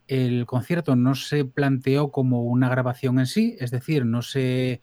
El 0.08 0.48
concierto 0.48 0.96
no 0.96 1.14
se 1.14 1.46
planteó 1.46 2.10
como 2.10 2.42
una 2.46 2.68
grabación 2.68 3.20
en 3.20 3.28
sí, 3.28 3.56
es 3.60 3.70
decir, 3.70 4.08
no 4.08 4.24
se, 4.24 4.82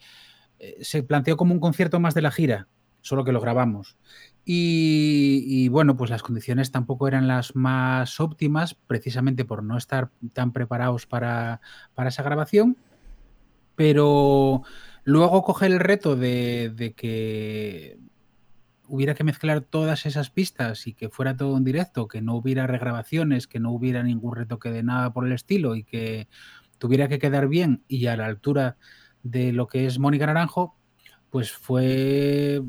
eh, 0.61 0.79
se 0.83 1.03
planteó 1.03 1.37
como 1.37 1.55
un 1.55 1.61
concierto 1.61 1.99
más 1.99 2.15
de 2.15 2.23
la 2.23 2.31
gira, 2.31 2.69
solo 3.01 3.25
que 3.25 3.33
lo 3.33 3.41
grabamos. 3.41 3.99
Y, 4.45 5.69
bueno, 5.69 5.97
pues 5.97 6.11
las 6.11 6.23
condiciones 6.23 6.73
tampoco 6.73 7.07
eran 7.07 7.29
las 7.29 7.55
más 7.55 8.19
óptimas, 8.19 8.75
precisamente 8.75 9.45
por 9.45 9.63
no 9.63 9.77
estar 9.77 10.11
tan 10.33 10.53
preparados 10.53 11.07
para, 11.07 11.61
para 11.95 12.09
esa 12.09 12.25
grabación. 12.25 12.77
Pero 13.77 14.63
luego 15.05 15.43
coger 15.43 15.71
el 15.73 15.81
reto 15.81 16.17
de, 16.17 16.73
de, 16.75 16.93
que 16.93 17.99
hubiera 18.89 19.15
que 19.15 19.25
mezclar 19.25 19.61
todas 19.61 20.07
esas 20.07 20.31
pistas 20.31 20.87
y 20.87 20.95
que 20.95 21.09
fuera 21.09 21.37
todo 21.37 21.57
en 21.57 21.65
directo, 21.65 22.09
que 22.09 22.21
no 22.21 22.35
hubiera 22.35 22.67
regrabaciones, 22.67 23.47
que 23.47 23.61
no 23.61 23.71
hubiera 23.71 24.03
ningún 24.03 24.35
retoque 24.35 24.71
de 24.71 24.83
nada 24.83 25.13
por 25.13 25.25
el 25.27 25.33
estilo 25.33 25.77
y 25.77 25.85
que 25.85 26.29
tuviera 26.79 27.09
que 27.09 27.21
quedar 27.21 27.49
bien 27.49 27.85
y 27.87 28.07
a 28.07 28.17
la 28.17 28.27
altura 28.27 28.77
de 29.23 29.53
lo 29.53 29.69
que 29.69 29.87
es 29.87 30.01
Mónica 30.01 30.27
Naranjo, 30.27 30.77
pues 31.31 31.53
fue 31.53 32.61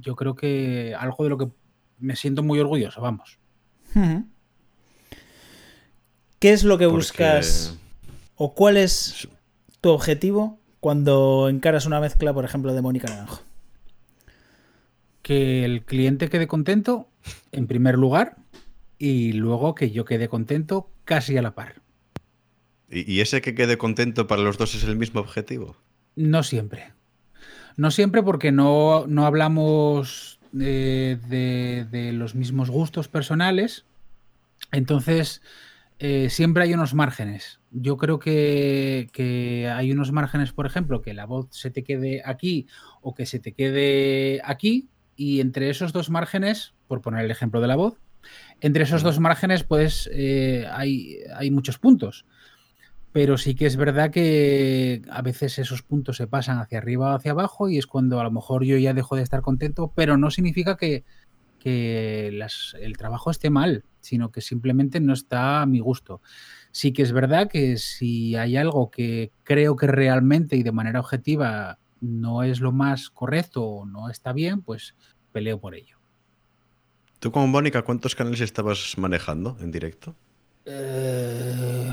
yo 0.00 0.16
creo 0.16 0.34
que 0.34 0.94
algo 0.98 1.24
de 1.24 1.30
lo 1.30 1.38
que 1.38 1.48
me 1.98 2.16
siento 2.16 2.42
muy 2.42 2.58
orgulloso, 2.60 3.00
vamos. 3.00 3.38
¿Qué 6.38 6.52
es 6.52 6.64
lo 6.64 6.78
que 6.78 6.86
buscas 6.86 7.78
o 8.36 8.54
cuál 8.54 8.76
es 8.76 9.28
tu 9.80 9.90
objetivo 9.90 10.58
cuando 10.80 11.48
encaras 11.48 11.86
una 11.86 12.00
mezcla, 12.00 12.34
por 12.34 12.44
ejemplo, 12.44 12.74
de 12.74 12.82
Mónica 12.82 13.08
Naranjo? 13.08 13.42
Que 15.22 15.64
el 15.64 15.84
cliente 15.84 16.28
quede 16.28 16.46
contento, 16.46 17.08
en 17.52 17.66
primer 17.66 17.96
lugar, 17.96 18.36
y 18.98 19.32
luego 19.32 19.74
que 19.74 19.90
yo 19.90 20.04
quede 20.04 20.28
contento 20.28 20.90
casi 21.04 21.36
a 21.38 21.42
la 21.42 21.54
par. 21.54 21.80
¿Y 22.90 23.20
ese 23.20 23.40
que 23.40 23.54
quede 23.54 23.78
contento 23.78 24.26
para 24.26 24.42
los 24.42 24.58
dos 24.58 24.74
es 24.74 24.84
el 24.84 24.96
mismo 24.96 25.20
objetivo? 25.20 25.76
No 26.16 26.42
siempre. 26.42 26.92
No 27.76 27.90
siempre 27.90 28.22
porque 28.22 28.52
no, 28.52 29.06
no 29.06 29.26
hablamos 29.26 30.38
de, 30.52 31.86
de, 31.90 32.12
los 32.12 32.34
mismos 32.34 32.70
gustos 32.70 33.08
personales. 33.08 33.84
Entonces, 34.70 35.42
eh, 35.98 36.30
siempre 36.30 36.64
hay 36.64 36.74
unos 36.74 36.94
márgenes. 36.94 37.60
Yo 37.72 37.96
creo 37.96 38.18
que, 38.18 39.08
que, 39.12 39.68
hay 39.68 39.90
unos 39.90 40.12
márgenes, 40.12 40.52
por 40.52 40.66
ejemplo, 40.66 41.02
que 41.02 41.14
la 41.14 41.26
voz 41.26 41.48
se 41.50 41.70
te 41.70 41.82
quede 41.82 42.22
aquí 42.24 42.66
o 43.02 43.14
que 43.14 43.26
se 43.26 43.40
te 43.40 43.52
quede 43.52 44.40
aquí. 44.44 44.88
Y 45.16 45.40
entre 45.40 45.70
esos 45.70 45.92
dos 45.92 46.10
márgenes, 46.10 46.74
por 46.86 47.00
poner 47.00 47.24
el 47.24 47.30
ejemplo 47.30 47.60
de 47.60 47.68
la 47.68 47.76
voz, 47.76 47.98
entre 48.60 48.84
esos 48.84 49.02
dos 49.02 49.20
márgenes, 49.20 49.64
pues 49.64 50.08
eh, 50.12 50.66
hay, 50.72 51.18
hay 51.36 51.50
muchos 51.50 51.78
puntos 51.78 52.24
pero 53.14 53.38
sí 53.38 53.54
que 53.54 53.66
es 53.66 53.76
verdad 53.76 54.10
que 54.10 55.02
a 55.08 55.22
veces 55.22 55.60
esos 55.60 55.82
puntos 55.82 56.16
se 56.16 56.26
pasan 56.26 56.58
hacia 56.58 56.78
arriba 56.78 57.12
o 57.12 57.14
hacia 57.14 57.30
abajo 57.30 57.68
y 57.68 57.78
es 57.78 57.86
cuando 57.86 58.18
a 58.18 58.24
lo 58.24 58.32
mejor 58.32 58.64
yo 58.64 58.76
ya 58.76 58.92
dejo 58.92 59.14
de 59.14 59.22
estar 59.22 59.40
contento, 59.40 59.92
pero 59.94 60.16
no 60.16 60.32
significa 60.32 60.76
que, 60.76 61.04
el 61.64 62.96
trabajo 62.98 63.30
esté 63.30 63.50
mal, 63.50 63.84
sino 64.00 64.32
que 64.32 64.40
simplemente 64.40 64.98
no 64.98 65.12
está 65.12 65.62
a 65.62 65.66
mi 65.66 65.78
gusto. 65.78 66.22
Sí 66.72 66.92
que 66.92 67.02
es 67.02 67.12
verdad 67.12 67.48
que 67.48 67.78
si 67.78 68.34
hay 68.34 68.56
algo 68.56 68.90
que 68.90 69.30
creo 69.44 69.76
que 69.76 69.86
realmente 69.86 70.56
y 70.56 70.64
de 70.64 70.72
manera 70.72 70.98
objetiva 70.98 71.78
no 72.00 72.42
es 72.42 72.60
lo 72.60 72.72
más 72.72 73.10
correcto 73.10 73.64
o 73.64 73.86
no 73.86 74.10
está 74.10 74.32
bien, 74.32 74.60
pues 74.60 74.96
peleo 75.30 75.60
por 75.60 75.76
ello. 75.76 75.98
¿Tú 77.20 77.30
como 77.30 77.46
Mónica 77.46 77.82
cuántos 77.82 78.16
canales 78.16 78.40
estabas 78.40 78.98
manejando 78.98 79.56
en 79.60 79.70
directo? 79.70 80.16
Eh, 80.66 81.90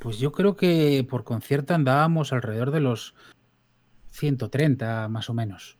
pues 0.00 0.18
yo 0.18 0.32
creo 0.32 0.56
que 0.56 1.06
por 1.08 1.24
concierto 1.24 1.74
andábamos 1.74 2.32
alrededor 2.32 2.72
de 2.72 2.80
los 2.80 3.14
130 4.10 5.08
más 5.08 5.30
o 5.30 5.34
menos. 5.34 5.78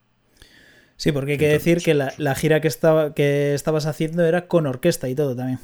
Sí, 0.97 1.13
porque 1.13 1.33
hay 1.33 1.39
que 1.39 1.49
decir 1.49 1.79
que 1.83 1.95
la, 1.95 2.35
gira 2.35 2.61
que, 2.61 2.69
estaba, 2.69 3.15
que 3.15 3.55
estabas 3.55 3.87
haciendo 3.87 4.25
era 4.25 4.47
con 4.47 4.67
orquesta 4.67 5.09
y 5.09 5.15
todo 5.15 5.35
también. 5.35 5.59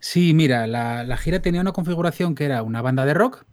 Sí, 0.00 0.32
mira, 0.32 0.66
la, 0.66 1.16
gira 1.18 1.40
tenía 1.40 1.60
una 1.60 1.72
configuración 1.72 2.34
que 2.34 2.46
era 2.46 2.62
una 2.62 2.80
banda 2.80 3.04
de 3.04 3.12
rock 3.12 3.44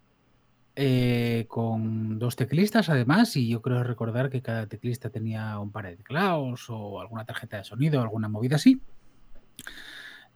eh, 0.74 1.44
con 1.48 2.18
dos 2.18 2.36
teclistas 2.36 2.88
además 2.88 3.36
y 3.36 3.48
yo 3.48 3.60
creo 3.60 3.82
recordar 3.82 4.30
que 4.30 4.42
cada 4.42 4.66
teclista 4.66 5.10
tenía 5.10 5.58
un 5.58 5.70
par 5.70 5.86
de 5.86 5.96
teclados 5.96 6.66
o 6.68 7.00
alguna 7.00 7.26
tarjeta 7.26 7.58
de 7.58 7.64
sonido, 7.64 8.00
alguna 8.00 8.28
movida 8.28 8.56
así. 8.56 8.80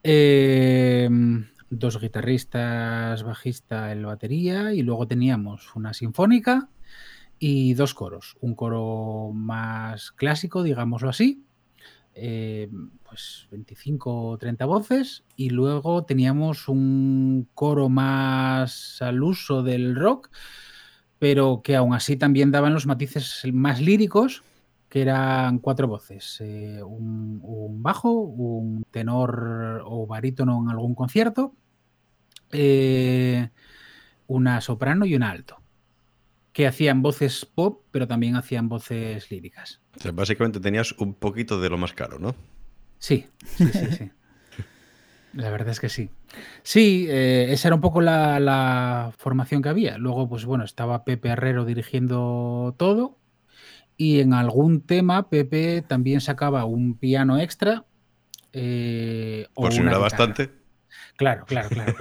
Eh, 0.03 1.09
dos 1.71 2.01
guitarristas, 2.01 3.23
bajista, 3.23 3.93
el 3.93 4.05
batería 4.05 4.75
y 4.75 4.83
luego 4.83 5.07
teníamos 5.07 5.75
una 5.77 5.95
sinfónica 5.95 6.69
y 7.39 7.75
dos 7.75 7.95
coros. 7.95 8.37
Un 8.41 8.55
coro 8.55 9.31
más 9.33 10.13
clásico, 10.13 10.63
digámoslo 10.63 11.09
así, 11.09 11.45
eh, 12.15 12.69
pues 13.09 13.47
25 13.51 14.29
o 14.31 14.39
30 14.39 14.67
voces 14.67 15.25
y 15.37 15.51
luego 15.51 16.05
teníamos 16.05 16.69
un 16.69 17.49
coro 17.55 17.89
más 17.89 19.01
al 19.01 19.23
uso 19.23 19.63
del 19.63 19.95
rock, 19.95 20.31
pero 21.19 21.63
que 21.63 21.77
aún 21.77 21.95
así 21.95 22.17
también 22.17 22.51
daban 22.51 22.75
los 22.75 22.87
matices 22.87 23.43
más 23.53 23.81
líricos 23.81 24.43
que 24.91 25.03
eran 25.03 25.61
cuatro 25.61 25.87
voces, 25.87 26.39
eh, 26.41 26.83
un, 26.83 27.81
bajo, 27.81 28.11
un 28.11 28.83
tenor 28.91 29.83
o 29.85 30.05
barítono 30.07 30.61
en 30.65 30.69
algún 30.69 30.97
concierto, 30.97 31.55
eh, 32.53 33.51
una 34.27 34.61
soprano 34.61 35.07
y 35.07 35.15
un 35.15 35.23
alto, 35.23 35.63
que 36.53 36.67
hacían 36.67 37.03
voces 37.03 37.47
pop, 37.47 37.85
pero 37.91 38.07
también 38.07 38.37
hacían 38.37 38.69
voces 38.69 39.31
líricas. 39.31 39.81
básicamente 40.13 40.61
tenías 40.61 40.93
un 40.93 41.15
poquito 41.15 41.61
de 41.61 41.69
lo 41.69 41.79
más 41.79 41.93
caro, 41.93 42.19
¿no? 42.19 42.35
Sí, 42.99 43.27
sí, 43.45 43.67
sí, 43.73 43.93
sí. 43.93 44.11
La 45.33 45.51
verdad 45.51 45.69
es 45.69 45.81
que 45.81 45.89
sí. 45.89 46.11
Sí, 46.63 47.07
eh, 47.09 47.49
esa 47.51 47.69
era 47.69 47.77
un 47.77 47.81
poco 47.81 48.01
la, 48.01 48.41
la, 48.41 49.13
formación 49.17 49.63
que 49.63 49.69
había. 49.69 49.97
Luego, 49.97 50.29
pues 50.29 50.45
bueno, 50.45 50.65
estaba 50.65 51.05
Pepe 51.05 51.29
Herrero 51.29 51.65
dirigiendo 51.65 52.75
todo 52.77 53.21
y 53.97 54.21
en 54.21 54.33
algún 54.33 54.81
tema 54.81 55.29
Pepe 55.29 55.83
también 55.83 56.21
sacaba 56.21 56.65
un 56.65 56.97
piano 56.97 57.39
extra. 57.39 57.85
Eh, 58.53 59.47
Por 59.55 59.73
si 59.73 59.81
no 59.81 59.91
era 59.91 59.99
bastante. 59.99 60.51
Claro, 61.21 61.45
claro, 61.45 61.69
claro. 61.69 61.93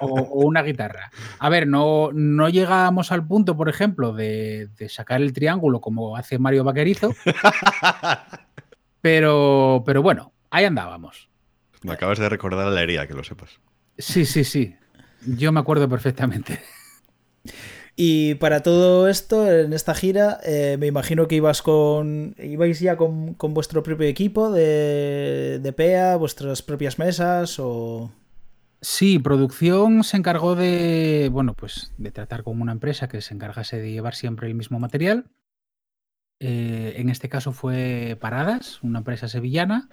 O, 0.00 0.44
una 0.44 0.62
guitarra. 0.62 1.10
A 1.38 1.48
ver, 1.48 1.66
no, 1.66 2.10
no 2.12 2.50
llegamos 2.50 3.10
al 3.10 3.26
punto, 3.26 3.56
por 3.56 3.70
ejemplo, 3.70 4.12
de, 4.12 4.68
sacar 4.90 5.22
el 5.22 5.32
triángulo 5.32 5.80
como 5.80 6.14
hace 6.14 6.38
Mario 6.38 6.62
Vaquerizo. 6.62 7.14
pero, 9.00 9.82
pero 9.86 10.02
bueno, 10.02 10.34
ahí 10.50 10.66
andábamos. 10.66 11.30
Me 11.84 11.94
acabas 11.94 12.18
de 12.18 12.28
recordar 12.28 12.70
la 12.70 12.82
herida, 12.82 13.06
que 13.06 13.14
lo 13.14 13.24
sepas. 13.24 13.60
Sí, 13.96 14.26
sí, 14.26 14.44
sí. 14.44 14.76
Yo 15.26 15.50
me 15.50 15.60
acuerdo 15.60 15.88
perfectamente. 15.88 16.60
Y 17.96 18.34
para 18.34 18.62
todo 18.62 19.08
esto, 19.08 19.50
en 19.50 19.72
esta 19.72 19.94
gira, 19.94 20.38
eh, 20.44 20.76
me 20.78 20.86
imagino 20.86 21.28
que 21.28 21.36
ibas 21.36 21.62
con. 21.62 22.34
ibais 22.38 22.80
ya 22.80 22.98
con, 22.98 23.36
vuestro 23.38 23.82
propio 23.82 24.06
equipo 24.06 24.50
de, 24.50 25.60
de, 25.62 25.72
PEA, 25.72 26.16
vuestras 26.16 26.60
propias 26.60 26.98
mesas 26.98 27.58
o. 27.58 28.10
Sí, 28.84 29.18
producción 29.18 30.04
se 30.04 30.18
encargó 30.18 30.54
de. 30.56 31.30
bueno, 31.32 31.54
pues 31.54 31.94
de 31.96 32.10
tratar 32.10 32.42
con 32.44 32.60
una 32.60 32.72
empresa 32.72 33.08
que 33.08 33.22
se 33.22 33.32
encargase 33.32 33.78
de 33.80 33.90
llevar 33.90 34.14
siempre 34.14 34.46
el 34.46 34.54
mismo 34.54 34.78
material. 34.78 35.30
Eh, 36.38 36.94
en 36.96 37.08
este 37.08 37.30
caso 37.30 37.52
fue 37.52 38.18
Paradas, 38.20 38.82
una 38.82 38.98
empresa 38.98 39.26
sevillana. 39.26 39.88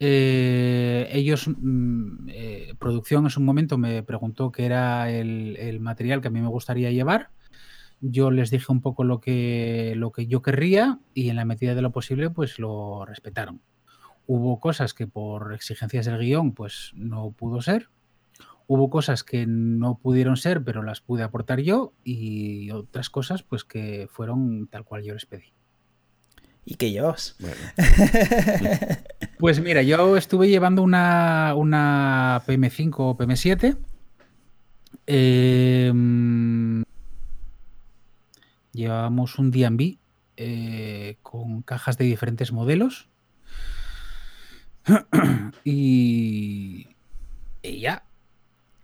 Eh, 0.00 1.08
ellos, 1.12 1.48
mm, 1.48 2.28
eh, 2.28 2.74
producción 2.78 3.24
en 3.24 3.30
su 3.30 3.40
momento 3.40 3.78
me 3.78 4.02
preguntó 4.02 4.52
qué 4.52 4.66
era 4.66 5.10
el, 5.10 5.80
material 5.80 6.20
que 6.20 6.28
a 6.28 6.30
mí 6.30 6.42
me 6.42 6.48
gustaría 6.48 6.90
llevar. 6.90 7.30
Yo 8.00 8.30
les 8.30 8.50
dije 8.50 8.66
un 8.70 8.82
poco 8.82 9.04
lo 9.04 9.20
que, 9.20 9.94
lo 9.96 10.12
que 10.12 10.26
yo 10.26 10.42
querría 10.42 11.00
y 11.14 11.30
en 11.30 11.36
la 11.36 11.46
medida 11.46 11.74
de 11.74 11.82
lo 11.82 11.92
posible 11.92 12.30
pues 12.30 12.58
lo 12.58 13.06
respetaron. 13.06 13.62
Hubo 14.26 14.60
cosas 14.60 14.94
que 14.94 15.06
por 15.06 15.54
exigencias 15.54 16.06
del 16.06 16.18
guion 16.18 16.52
pues 16.52 16.92
no 16.94 17.32
pudo 17.32 17.62
ser. 17.62 17.88
Hubo 18.66 18.88
cosas 18.88 19.24
que 19.24 19.46
no 19.46 19.98
pudieron 19.98 20.36
ser 20.36 20.64
pero 20.64 20.82
las 20.82 21.00
pude 21.00 21.22
aportar 21.22 21.60
yo 21.60 21.92
y 22.02 22.70
otras 22.70 23.10
cosas 23.10 23.42
pues 23.42 23.64
que 23.64 24.08
fueron 24.10 24.68
tal 24.68 24.84
cual 24.84 25.02
yo 25.02 25.14
les 25.14 25.26
pedí. 25.26 25.52
¿Y 26.66 26.76
qué 26.76 26.90
llevas? 26.90 27.36
pues 29.38 29.60
mira, 29.60 29.82
yo 29.82 30.16
estuve 30.16 30.48
llevando 30.48 30.82
una, 30.82 31.54
una 31.54 32.42
PM5 32.46 32.94
o 32.96 33.18
PM7. 33.18 33.76
Em, 35.06 36.82
llevábamos 38.72 39.38
un 39.38 39.50
DB 39.50 39.98
eh, 40.38 41.18
con 41.22 41.60
cajas 41.62 41.98
de 41.98 42.06
diferentes 42.06 42.50
modelos. 42.50 43.10
y, 45.64 46.88
y 47.62 47.80
ya, 47.80 48.03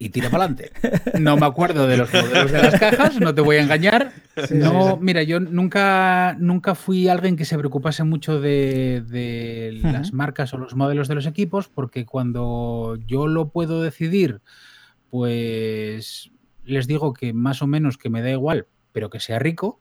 y 0.01 0.09
tira 0.09 0.31
para 0.31 0.45
adelante. 0.45 0.73
No 1.21 1.37
me 1.37 1.47
acuerdo 1.47 1.87
de 1.87 1.99
los 1.99 2.13
modelos 2.13 2.51
de 2.51 2.63
las 2.63 2.81
cajas, 2.81 3.21
no 3.21 3.35
te 3.35 3.43
voy 3.43 3.57
a 3.57 3.63
engañar. 3.63 4.13
no, 4.51 4.97
mira, 4.97 5.23
yo 5.23 5.39
nunca, 5.39 6.35
nunca 6.39 6.75
fui 6.75 7.09
alguien 7.09 7.37
que 7.37 7.45
se 7.45 7.59
preocupase 7.59 8.03
mucho 8.03 8.41
de, 8.41 9.79
las 9.83 10.13
marcas 10.15 10.55
o 10.55 10.59
los 10.59 10.75
modelos 10.75 11.07
de 11.07 11.15
los 11.17 11.27
equipos, 11.27 11.69
porque 11.69 12.07
cuando 12.07 12.99
yo 13.07 13.27
lo 13.27 13.51
puedo 13.51 13.83
decidir, 13.83 14.41
pues 15.11 16.31
les 16.65 16.87
digo 16.87 17.13
que 17.13 17.35
más 17.35 17.61
o 17.61 17.67
menos 17.67 17.99
que 17.99 18.09
me 18.09 18.23
da 18.23 18.31
igual, 18.31 18.67
pero 18.93 19.11
que 19.11 19.21
sea 19.21 19.39
rico. 19.39 19.81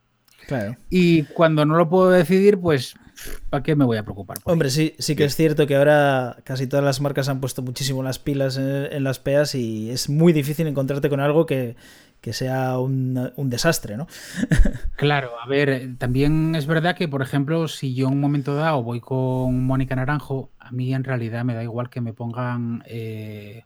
Y 0.90 1.24
cuando 1.24 1.66
no 1.66 1.78
lo 1.78 1.90
puedo 1.90 2.10
decidir, 2.10 2.60
pues 2.60 2.96
¿para 3.50 3.64
qué 3.64 3.76
me 3.76 3.86
voy 3.86 3.98
a 3.98 4.04
preocupar? 4.04 4.38
Hombre, 4.44 4.70
sí, 4.70 4.96
sí 5.00 5.16
que 5.16 5.26
es 5.26 5.36
cierto 5.36 5.68
que 5.68 5.76
ahora 5.76 6.38
casi 6.44 6.68
todas 6.68 6.86
las 6.86 7.02
marcas 7.02 7.30
han 7.30 7.40
puesto 7.40 7.62
muchísimo 7.62 8.04
las 8.04 8.20
pilas 8.20 8.58
en, 8.58 9.04
las 9.04 9.20
PEAs 9.20 9.56
y 9.56 9.90
es 9.90 10.10
muy 10.10 10.34
difícil 10.34 10.68
encontrarte 10.68 11.10
con 11.10 11.20
algo 11.20 11.46
que, 11.46 11.76
que 12.22 12.34
sea 12.34 12.80
un, 12.80 13.32
un 13.36 13.50
desastre, 13.50 13.98
¿no? 13.98 14.08
claro, 14.96 15.32
a 15.42 15.48
ver, 15.48 15.96
también 15.98 16.56
es 16.56 16.68
verdad 16.68 16.96
que, 16.96 17.08
por 17.08 17.22
ejemplo, 17.22 17.68
si 17.68 17.94
yo 17.94 18.08
en 18.08 18.14
un 18.14 18.22
momento 18.22 18.56
dado 18.56 18.84
voy 18.84 19.00
con 19.00 19.66
Mónica 19.66 19.96
Naranjo, 19.96 20.52
a 20.60 20.72
mí 20.72 20.94
en 20.94 21.04
realidad 21.04 21.44
me 21.44 21.56
da 21.56 21.64
igual 21.64 21.90
que 21.90 22.02
me 22.02 22.14
pongan 22.14 22.84
eh, 22.86 23.64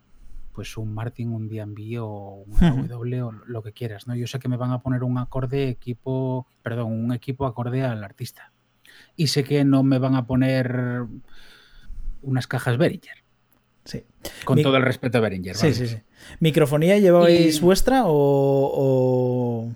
pues 0.54 0.78
un 0.78 0.94
Martin, 0.94 1.34
un 1.34 1.50
D&B 1.50 2.00
o 2.00 2.46
un 2.46 2.88
W 2.88 3.22
o 3.24 3.32
lo 3.32 3.64
que 3.64 3.74
quieras, 3.74 4.08
¿no? 4.08 4.16
Yo 4.16 4.28
sé 4.28 4.40
que 4.40 4.48
me 4.48 4.58
van 4.58 4.72
a 4.72 4.80
poner 4.80 5.04
un 5.04 5.18
acorde 5.18 5.68
equipo, 5.68 6.48
perdón, 6.62 6.92
un 6.92 7.12
equipo 7.12 7.46
acorde 7.46 7.84
al 7.84 8.04
artista. 8.04 8.53
Y 9.16 9.28
sé 9.28 9.44
que 9.44 9.64
no 9.64 9.84
me 9.84 10.00
van 10.00 10.16
a 10.16 10.26
poner 10.26 11.06
unas 12.22 12.48
cajas 12.48 12.78
Behringer. 12.78 13.24
Sí. 13.86 14.04
Con 14.46 14.62
todo 14.62 14.78
el 14.78 14.84
respeto 14.84 15.18
a 15.18 15.22
Behringer. 15.22 15.56
Sí, 15.56 15.74
sí, 15.74 15.88
sí. 15.88 15.98
¿Microfonía 16.40 16.98
lleváis 17.00 17.60
vuestra 17.60 18.04
o, 18.06 19.72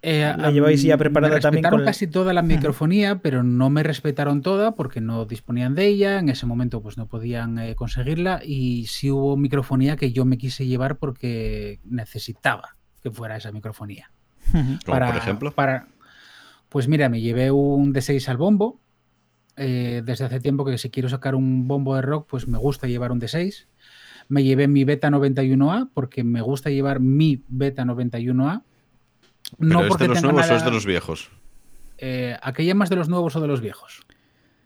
eh, 0.00 0.32
la 0.36 0.50
lleváis 0.50 0.82
ya 0.82 0.96
preparada 0.96 1.34
me 1.34 1.40
también? 1.40 1.64
Respetaron 1.64 1.86
casi 1.86 2.06
toda 2.06 2.32
la 2.32 2.42
microfonía, 2.42 3.18
pero 3.18 3.42
no 3.42 3.68
me 3.68 3.82
respetaron 3.82 4.42
toda 4.42 4.74
porque 4.74 5.00
no 5.00 5.26
disponían 5.26 5.74
de 5.74 5.86
ella. 5.86 6.18
En 6.18 6.28
ese 6.28 6.46
momento, 6.46 6.80
pues 6.80 6.96
no 6.96 7.06
podían 7.06 7.58
eh, 7.58 7.74
conseguirla. 7.74 8.40
Y 8.42 8.86
sí 8.86 9.10
hubo 9.10 9.36
microfonía 9.36 9.96
que 9.96 10.12
yo 10.12 10.24
me 10.24 10.38
quise 10.38 10.66
llevar 10.66 10.96
porque 10.96 11.80
necesitaba 11.84 12.76
que 13.02 13.10
fuera 13.10 13.36
esa 13.36 13.52
microfonía. 13.52 14.10
por 14.86 15.02
ejemplo? 15.16 15.52
Para, 15.52 15.88
pues 16.68 16.88
mira, 16.88 17.08
me 17.08 17.20
llevé 17.20 17.50
un 17.50 17.94
D6 17.94 18.28
al 18.28 18.36
bombo 18.36 18.80
eh, 19.56 20.02
desde 20.04 20.24
hace 20.24 20.40
tiempo 20.40 20.64
que 20.64 20.78
si 20.78 20.90
quiero 20.90 21.08
sacar 21.08 21.34
un 21.34 21.66
bombo 21.66 21.96
de 21.96 22.02
rock, 22.02 22.28
pues 22.28 22.46
me 22.46 22.58
gusta 22.58 22.86
llevar 22.86 23.10
un 23.10 23.20
D6. 23.20 23.66
Me 24.28 24.44
llevé 24.44 24.68
mi 24.68 24.84
Beta 24.84 25.08
91A 25.10 25.90
porque 25.92 26.22
me 26.22 26.42
gusta 26.42 26.70
llevar 26.70 27.00
mi 27.00 27.42
Beta 27.48 27.84
91A. 27.84 28.62
No 29.58 29.80
¿Pero 29.80 29.92
es 29.92 29.98
de 29.98 30.08
los 30.08 30.22
nuevos 30.22 30.50
o 30.50 30.56
es 30.56 30.64
de 30.64 30.70
los 30.70 30.86
viejos? 30.86 31.30
Eh, 31.96 32.36
¿Aquella 32.42 32.74
más 32.74 32.90
de 32.90 32.96
los 32.96 33.08
nuevos 33.08 33.34
o 33.34 33.40
de 33.40 33.48
los 33.48 33.60
viejos? 33.60 34.02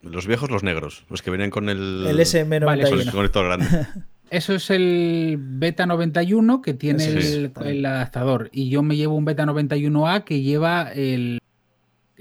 Los 0.02 0.26
viejos, 0.26 0.50
los 0.50 0.64
negros, 0.64 1.04
los 1.08 1.22
que 1.22 1.30
venían 1.30 1.50
con 1.50 1.68
el, 1.68 2.04
el 2.08 2.18
SM91. 2.18 3.00
el 3.00 3.10
conector 3.12 3.46
grande. 3.46 3.86
Eso 4.30 4.54
es 4.54 4.70
el 4.70 5.36
Beta 5.38 5.86
91 5.86 6.62
que 6.62 6.74
tiene 6.74 7.04
el, 7.04 7.86
adaptador. 7.86 8.48
Y 8.50 8.70
yo 8.70 8.82
me 8.82 8.96
llevo 8.96 9.14
un 9.14 9.26
Beta 9.26 9.44
91A 9.44 10.24
que 10.24 10.40
lleva 10.40 10.90
el, 10.90 11.41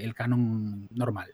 el 0.04 0.14
Canon 0.14 0.88
normal. 0.92 1.32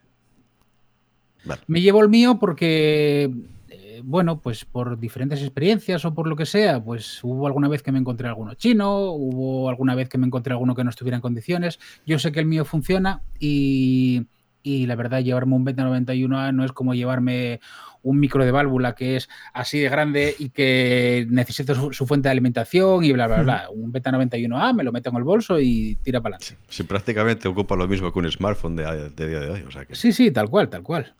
Me 1.67 1.81
llevo 1.81 2.01
el 2.01 2.09
mío 2.09 2.37
porque, 2.39 3.31
eh, 3.69 4.01
bueno, 4.03 4.39
pues 4.41 4.65
por 4.65 4.99
diferentes 4.99 5.41
experiencias 5.41 6.03
o 6.05 6.13
por 6.13 6.27
lo 6.27 6.35
que 6.35 6.45
sea, 6.45 6.83
pues 6.83 7.23
hubo 7.23 7.47
alguna 7.47 7.67
vez 7.67 7.83
que 7.83 7.91
me 7.91 7.99
encontré 7.99 8.27
alguno 8.27 8.53
chino, 8.55 9.11
hubo 9.11 9.69
alguna 9.69 9.95
vez 9.95 10.09
que 10.09 10.17
me 10.17 10.27
encontré 10.27 10.53
alguno 10.53 10.75
que 10.75 10.83
no 10.83 10.89
estuviera 10.89 11.15
en 11.15 11.21
condiciones. 11.21 11.79
Yo 12.05 12.19
sé 12.19 12.31
que 12.31 12.39
el 12.39 12.45
mío 12.45 12.65
funciona 12.65 13.21
y, 13.39 14.27
la 14.63 14.95
verdad 14.95 15.21
llevarme 15.21 15.55
un 15.55 15.63
Beta 15.63 15.83
91A 15.83 16.53
no 16.53 16.65
es 16.65 16.73
como 16.73 16.93
llevarme 16.93 17.61
un 18.07 18.19
micro 18.19 18.45
de 18.45 18.51
válvula 18.51 18.95
que 18.95 19.17
es 19.17 19.29
así 19.53 19.79
de 19.79 19.89
grande 19.89 20.35
y 20.39 20.49
que 20.49 21.27
necesita 21.29 21.75
su, 21.75 22.05
fuente 22.05 22.29
de 22.29 22.31
alimentación 22.31 23.03
y 23.03 23.11
bla, 23.11 23.27
bla, 23.27 23.43
bla. 23.43 23.69
Un 23.71 23.91
Beta 23.91 24.11
91A 24.11 24.73
me 24.73 24.83
lo 24.83 24.91
meto 24.91 25.09
en 25.09 25.17
el 25.17 25.23
bolso 25.23 25.59
y 25.59 25.95
tira 26.03 26.21
para 26.21 26.37
adelante. 26.37 26.57
Sí, 26.69 26.83
prácticamente 26.83 27.47
ocupa 27.47 27.75
lo 27.75 27.87
mismo 27.87 28.11
que 28.11 28.19
un 28.19 28.31
smartphone 28.31 28.75
de, 28.75 28.83
día 29.09 29.39
de 29.39 29.49
hoy. 29.49 29.65
Sí, 29.91 30.13
sí, 30.13 30.31
tal 30.31 30.49
cual, 30.49 30.69
tal 30.69 30.83
cual. 30.83 31.13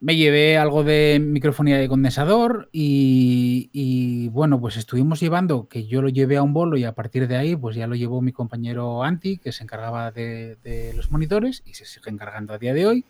Me 0.00 0.16
llevé 0.16 0.56
algo 0.56 0.84
de 0.84 1.20
microfonía 1.20 1.76
de 1.76 1.88
condensador 1.88 2.68
y, 2.72 4.28
bueno, 4.28 4.60
pues 4.60 4.76
estuvimos 4.76 5.18
llevando, 5.18 5.66
que 5.68 5.86
yo 5.86 6.00
lo 6.02 6.08
llevé 6.08 6.36
a 6.36 6.42
un 6.42 6.52
bolo 6.52 6.76
y 6.76 6.84
a 6.84 6.92
partir 6.92 7.26
de 7.26 7.36
ahí 7.36 7.56
pues 7.56 7.74
ya 7.74 7.88
lo 7.88 7.96
llevó 7.96 8.22
mi 8.22 8.32
compañero 8.32 9.02
Anti, 9.02 9.38
que 9.38 9.50
se 9.50 9.64
encargaba 9.64 10.12
de, 10.12 10.92
los 10.94 11.10
monitores 11.10 11.64
y 11.66 11.74
se 11.74 11.84
sigue 11.84 12.10
encargando 12.10 12.54
a 12.54 12.58
día 12.58 12.74
de 12.74 12.86
hoy. 12.86 13.04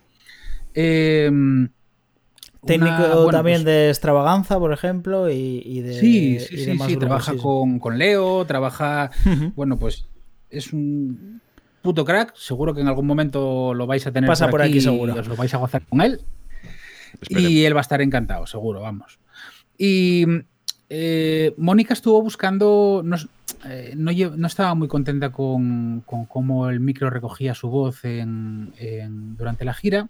Em, 0.72 1.68
Técnico 2.68 3.30
también 3.30 3.58
pues 3.58 3.64
de 3.64 3.88
extravaganza, 3.88 4.58
por 4.58 4.72
ejemplo, 4.72 5.30
y, 5.30 5.80
de. 5.80 5.94
Sí, 5.94 6.38
sí, 6.40 6.56
sí, 6.64 6.78
sí 6.78 6.96
trabaja 6.96 7.34
con, 7.36 7.98
Leo, 7.98 8.44
trabaja. 8.44 9.10
Bueno, 9.56 9.78
pues 9.78 10.06
es 10.50 10.72
un 10.72 11.40
puto 11.82 12.04
crack. 12.04 12.34
Seguro 12.36 12.74
que 12.74 12.80
en 12.80 12.88
algún 12.88 13.06
momento 13.06 13.74
lo 13.74 13.86
vais 13.86 14.06
a 14.06 14.12
tener 14.12 14.28
Pasa 14.28 14.48
por 14.48 14.62
aquí, 14.62 14.80
seguro. 14.80 15.14
Y 15.16 15.18
os 15.18 15.28
lo 15.28 15.36
vais 15.36 15.52
a 15.54 15.58
gozar 15.58 15.82
con 15.86 16.00
él. 16.00 16.20
Y 17.28 17.64
él 17.64 17.74
va 17.74 17.80
a 17.80 17.82
estar 17.82 18.00
encantado, 18.02 18.46
seguro, 18.46 18.80
vamos. 18.80 19.18
Y 19.76 20.24
eh, 20.90 21.54
Mónica 21.56 21.94
estuvo 21.94 22.22
buscando, 22.22 23.02
no, 23.04 23.16
eh, 23.66 23.94
no, 23.96 24.46
estaba 24.46 24.74
muy 24.74 24.88
contenta 24.88 25.30
con, 25.30 26.02
cómo 26.06 26.68
el 26.68 26.80
micro 26.80 27.10
recogía 27.10 27.54
su 27.54 27.68
voz 27.68 28.02
durante 28.02 29.64
la 29.64 29.74
gira. 29.74 30.08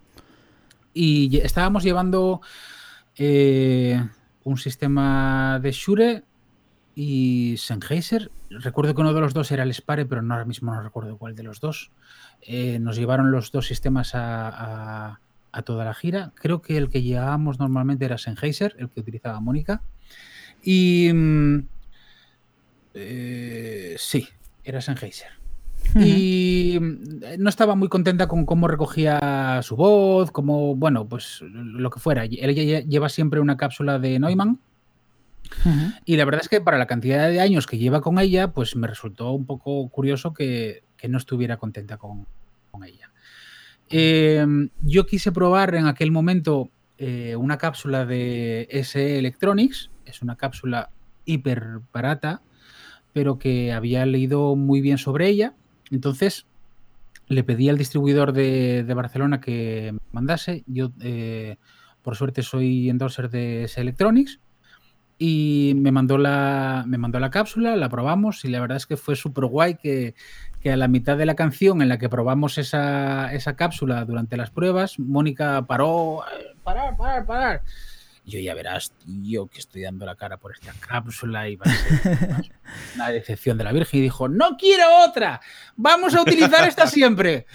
Y 0.98 1.38
estábamos 1.38 1.84
llevando 1.84 2.40
eh, 3.16 4.02
un 4.44 4.58
sistema 4.58 5.60
de 5.62 5.72
Shure 5.72 6.24
y 6.94 7.56
Sennheiser. 7.58 8.30
Recuerdo 8.50 8.94
que 8.94 9.00
uno 9.02 9.14
de 9.14 9.20
los 9.20 9.34
dos 9.34 9.52
era 9.52 9.62
el 9.62 9.74
Spare, 9.74 10.06
pero 10.06 10.22
ahora 10.22 10.44
mismo 10.44 10.74
no 10.74 10.82
recuerdo 10.82 11.18
cuál 11.18 11.36
de 11.36 11.42
los 11.42 11.60
dos. 11.60 11.92
nos 12.80 12.96
llevaron 12.96 13.30
los 13.30 13.52
dos 13.52 13.66
sistemas 13.66 14.14
a 14.14 15.20
a 15.52 15.62
toda 15.62 15.84
la 15.84 15.94
gira. 15.94 16.32
Creo 16.34 16.62
que 16.62 16.76
el 16.76 16.88
que 16.88 17.02
llevábamos 17.02 17.58
normalmente 17.58 18.04
era 18.04 18.18
Sennheiser, 18.18 18.76
el 18.78 18.90
que 18.90 19.00
utilizaba 19.00 19.40
Mónica. 19.40 19.82
Y 20.62 21.10
mm, 21.12 21.58
eh, 22.94 23.96
sí, 23.98 24.28
era 24.64 24.80
Sennheiser. 24.80 25.37
Y 25.96 26.78
mm, 26.80 27.38
no 27.38 27.48
estaba 27.48 27.74
muy 27.74 27.88
contenta 27.88 28.28
con 28.28 28.44
cómo 28.46 28.68
recogía 28.68 29.60
su 29.62 29.76
voz, 29.76 30.30
como, 30.30 30.74
bueno, 30.74 31.08
pues 31.08 31.40
lo 31.42 31.90
que 31.90 32.00
fuera. 32.00 32.24
Él 32.24 32.86
lleva 32.88 33.08
siempre 33.08 33.40
una 33.40 33.56
cápsula 33.56 33.98
de 33.98 34.18
Neumann. 34.18 34.60
Y 36.04 36.16
la 36.16 36.24
verdad 36.24 36.42
es 36.42 36.48
que 36.48 36.60
para 36.60 36.78
la 36.78 36.86
cantidad 36.86 37.28
de 37.28 37.40
años 37.40 37.66
que 37.66 37.78
lleva 37.78 38.00
con 38.00 38.18
ella, 38.18 38.52
pues 38.52 38.76
me 38.76 38.86
resultó 38.86 39.32
un 39.32 39.46
poco 39.46 39.88
curioso 39.88 40.34
que, 40.34 40.84
no 41.08 41.16
estuviera 41.16 41.56
contenta 41.56 41.96
con 41.96 42.26
ella. 42.84 43.10
Em, 43.90 44.68
yo 44.82 45.06
quise 45.06 45.32
probar 45.32 45.74
en 45.74 45.86
aquel 45.86 46.10
momento 46.10 46.70
eh, 46.98 47.36
una 47.36 47.56
cápsula 47.56 48.04
de 48.04 48.68
SE 48.84 49.18
Electronics, 49.18 49.90
es 50.04 50.20
una 50.20 50.36
cápsula 50.36 50.90
hiper 51.24 51.80
barata, 51.92 52.42
pero 53.12 53.38
que 53.38 53.72
había 53.72 54.04
leído 54.04 54.56
muy 54.56 54.80
bien 54.80 54.98
sobre 54.98 55.28
ella. 55.28 55.54
Entonces 55.90 56.46
le 57.26 57.44
pedí 57.44 57.68
al 57.68 57.78
distribuidor 57.78 58.32
de, 58.32 58.84
Barcelona 58.94 59.40
que 59.40 59.94
mandase. 60.12 60.64
Yo, 60.66 60.90
eh, 61.00 61.56
por 62.02 62.16
suerte, 62.16 62.42
soy 62.42 62.88
endorser 62.88 63.30
de 63.30 63.68
SE 63.68 63.80
Electronics. 63.80 64.40
Y 65.20 65.72
me 65.74 65.90
mandó, 65.90 66.16
la, 66.16 66.84
me 66.86 66.96
mandó 66.96 67.18
la 67.18 67.30
cápsula, 67.30 67.74
la 67.74 67.88
probamos 67.88 68.44
y 68.44 68.48
la 68.48 68.60
verdad 68.60 68.76
es 68.76 68.86
que 68.86 68.96
fue 68.96 69.16
súper 69.16 69.46
guay 69.46 69.74
que 69.74 70.14
que 70.60 70.72
a 70.72 70.76
la 70.76 70.88
mitad 70.88 71.16
de 71.16 71.26
la 71.26 71.34
canción 71.34 71.82
en 71.82 71.88
la 71.88 71.98
que 71.98 72.08
probamos 72.08 72.58
esa, 72.58 73.30
cápsula 73.56 74.04
durante 74.04 74.36
las 74.36 74.50
pruebas, 74.50 74.98
Mónica 74.98 75.64
paró, 75.66 76.22
eh, 76.24 76.56
parar, 76.64 76.96
parar, 76.96 77.62
yo 78.28 78.38
ya 78.38 78.54
verás, 78.54 78.92
yo 79.06 79.46
que 79.46 79.58
estoy 79.58 79.82
dando 79.82 80.06
la 80.06 80.14
cara 80.14 80.36
por 80.36 80.52
esta 80.52 80.72
cápsula 80.74 81.48
y 81.48 81.56
va 81.56 81.66
a 81.66 81.74
ser 81.74 82.52
una 82.94 83.08
decepción 83.10 83.58
de 83.58 83.64
la 83.64 83.72
Virgen 83.72 84.00
y 84.00 84.02
dijo, 84.04 84.28
no 84.28 84.56
quiero 84.56 85.04
otra, 85.04 85.40
vamos 85.76 86.14
a 86.14 86.22
utilizar 86.22 86.68
esta 86.68 86.86
siempre. 86.86 87.46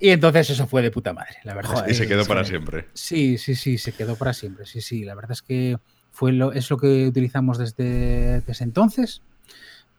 Y 0.00 0.10
entonces 0.10 0.50
eso 0.50 0.66
fue 0.66 0.82
de 0.82 0.90
puta 0.90 1.12
madre, 1.12 1.36
la 1.44 1.54
verdad. 1.54 1.86
y 1.88 1.94
se 1.94 2.08
quedó 2.08 2.24
para 2.24 2.44
siempre. 2.44 2.88
Sí, 2.94 3.38
sí, 3.38 3.54
sí, 3.54 3.78
se 3.78 3.92
quedó 3.92 4.16
para 4.16 4.32
siempre, 4.32 4.66
sí, 4.66 4.80
sí, 4.80 5.04
la 5.04 5.14
verdad 5.14 5.32
es 5.32 5.42
que 5.42 5.78
fue 6.10 6.32
lo, 6.32 6.52
es 6.52 6.70
lo 6.70 6.78
que 6.78 7.06
utilizamos 7.06 7.58
desde, 7.58 8.40
desde 8.40 8.64
entonces. 8.64 9.22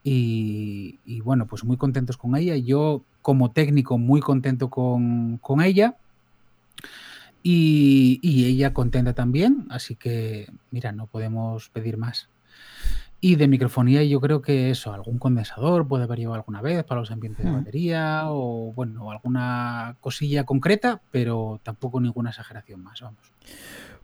Y, 0.09 1.21
bueno, 1.21 1.47
pues 1.47 1.65
muy 1.65 1.75
contentos 1.75 2.15
con 2.15 2.35
ella. 2.37 2.55
Yo, 2.55 3.03
como 3.21 3.51
técnico, 3.51 3.97
muy 3.97 4.21
contento 4.21 4.69
con, 4.69 5.61
ella. 5.61 5.97
Y, 7.43 8.45
ella 8.45 8.73
contenta 8.73 9.13
también. 9.13 9.67
Así 9.69 9.95
que, 9.95 10.51
mira, 10.71 10.91
no 10.91 11.07
podemos 11.07 11.69
pedir 11.69 11.97
más. 11.97 12.29
Y 13.19 13.35
de 13.35 13.47
microfonía 13.47 14.03
yo 14.03 14.21
creo 14.21 14.41
que 14.41 14.69
eso, 14.69 14.93
algún 14.93 15.17
condensador 15.17 15.87
puede 15.87 16.03
haber 16.03 16.19
llevado 16.19 16.35
alguna 16.35 16.61
vez 16.61 16.83
para 16.83 17.01
los 17.01 17.09
ambientes 17.09 17.43
de 17.43 17.51
hmm. 17.51 17.55
batería 17.55 18.23
o 18.27 18.73
bueno, 18.73 19.09
alguna 19.11 19.97
cosilla 20.01 20.45
concreta, 20.45 21.01
pero 21.09 21.59
tampoco 21.63 21.99
ninguna 21.99 22.29
exageración 22.29 22.83
más, 22.83 23.01
vamos. 23.01 23.33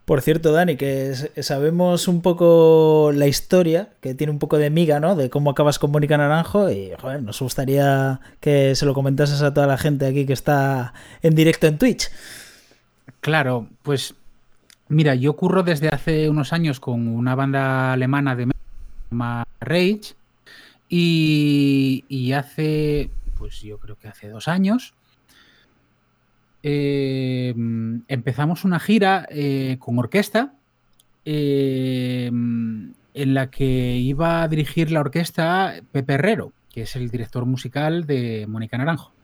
Por 0.04 0.20
cierto, 0.20 0.52
Dani, 0.52 0.76
que 0.76 1.14
sabemos 1.40 2.08
un 2.08 2.20
poco 2.20 3.10
la 3.14 3.26
historia, 3.26 3.94
que 4.02 4.14
tiene 4.14 4.32
un 4.32 4.38
poco 4.38 4.58
de 4.58 4.68
miga, 4.68 5.00
¿no? 5.00 5.16
De 5.16 5.30
cómo 5.30 5.50
acabas 5.50 5.78
con 5.78 5.92
Mónica 5.92 6.18
Naranjo 6.18 6.70
y, 6.70 6.90
joder, 7.00 7.22
nos 7.22 7.40
gustaría 7.40 8.20
que 8.40 8.74
se 8.74 8.84
lo 8.84 8.92
comentases 8.92 9.40
a 9.40 9.54
toda 9.54 9.66
la 9.66 9.78
gente 9.78 10.04
aquí 10.04 10.26
que 10.26 10.34
está 10.34 10.92
en 11.22 11.34
directo 11.34 11.68
en 11.68 11.78
Twitch. 11.78 12.10
Claro, 13.24 13.70
pues 13.82 14.14
mira, 14.88 15.14
yo 15.14 15.34
curro 15.34 15.62
desde 15.62 15.88
hace 15.88 16.28
unos 16.28 16.52
años 16.52 16.78
con 16.78 17.08
una 17.08 17.34
banda 17.34 17.94
alemana 17.94 18.36
de 18.36 18.52
Rage 19.60 20.14
Y, 20.90 22.32
hace, 22.32 23.08
pues 23.38 23.62
yo 23.62 23.78
creo 23.78 23.96
que 23.96 24.08
hace 24.08 24.28
dos 24.28 24.46
años, 24.46 24.92
eh, 26.62 27.54
empezamos 28.08 28.66
una 28.66 28.78
gira 28.78 29.26
eh, 29.30 29.78
con 29.78 29.98
orquesta 29.98 30.52
eh, 31.24 32.26
en 32.26 32.94
la 33.14 33.50
que 33.50 33.96
iba 33.96 34.42
a 34.42 34.48
dirigir 34.48 34.90
la 34.90 35.00
orquesta 35.00 35.76
Pepe 35.92 36.12
Herrero, 36.12 36.52
que 36.70 36.82
es 36.82 36.94
el 36.94 37.08
director 37.08 37.46
musical 37.46 38.06
de 38.06 38.44
Mónica 38.46 38.76
Naranjo. 38.76 39.14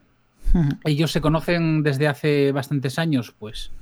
Ellos 0.84 1.12
se 1.12 1.20
conocen 1.20 1.82
desde 1.82 2.08
hace 2.08 2.52
bastantes 2.52 2.98
años, 2.98 3.34
pues 3.38 3.72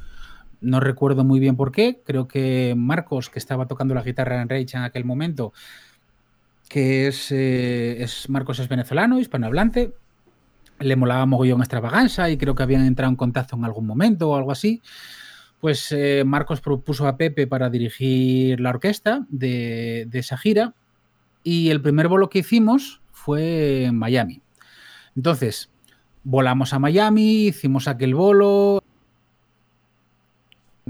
no 0.60 0.80
recuerdo 0.80 1.24
muy 1.24 1.40
bien 1.40 1.56
por 1.56 1.72
qué. 1.72 2.00
Creo 2.04 2.28
que 2.28 2.74
Marcos, 2.76 3.30
que 3.30 3.38
estaba 3.38 3.66
tocando 3.66 3.94
la 3.94 4.02
guitarra 4.02 4.40
en 4.40 4.48
Rage 4.48 4.76
en 4.76 4.82
aquel 4.82 5.04
momento, 5.04 5.52
que 6.68 7.08
es, 7.08 7.32
eh, 7.32 8.02
es 8.02 8.28
Marcos 8.28 8.58
es 8.58 8.68
venezolano, 8.68 9.18
hispanohablante, 9.18 9.94
le 10.80 10.96
molaba 10.96 11.26
mogollón 11.26 11.60
extravaganza 11.60 12.30
y 12.30 12.36
creo 12.36 12.54
que 12.54 12.62
habían 12.62 12.84
entrado 12.84 13.10
en 13.10 13.16
contacto 13.16 13.56
en 13.56 13.64
algún 13.64 13.86
momento 13.86 14.30
o 14.30 14.36
algo 14.36 14.52
así. 14.52 14.82
Pues 15.60 15.90
eh, 15.90 16.22
Marcos 16.24 16.60
propuso 16.60 17.08
a 17.08 17.16
Pepe 17.16 17.46
para 17.46 17.68
dirigir 17.68 18.60
la 18.60 18.70
orquesta 18.70 19.26
de, 19.28 20.06
de 20.08 20.18
esa 20.20 20.36
gira 20.36 20.74
y 21.42 21.70
el 21.70 21.80
primer 21.80 22.08
bolo 22.08 22.30
que 22.30 22.40
hicimos 22.40 23.00
fue 23.10 23.84
en 23.84 23.96
Miami. 23.96 24.40
Entonces, 25.16 25.70
volamos 26.22 26.72
a 26.72 26.78
Miami, 26.78 27.46
hicimos 27.46 27.88
aquel 27.88 28.14
bolo, 28.14 28.82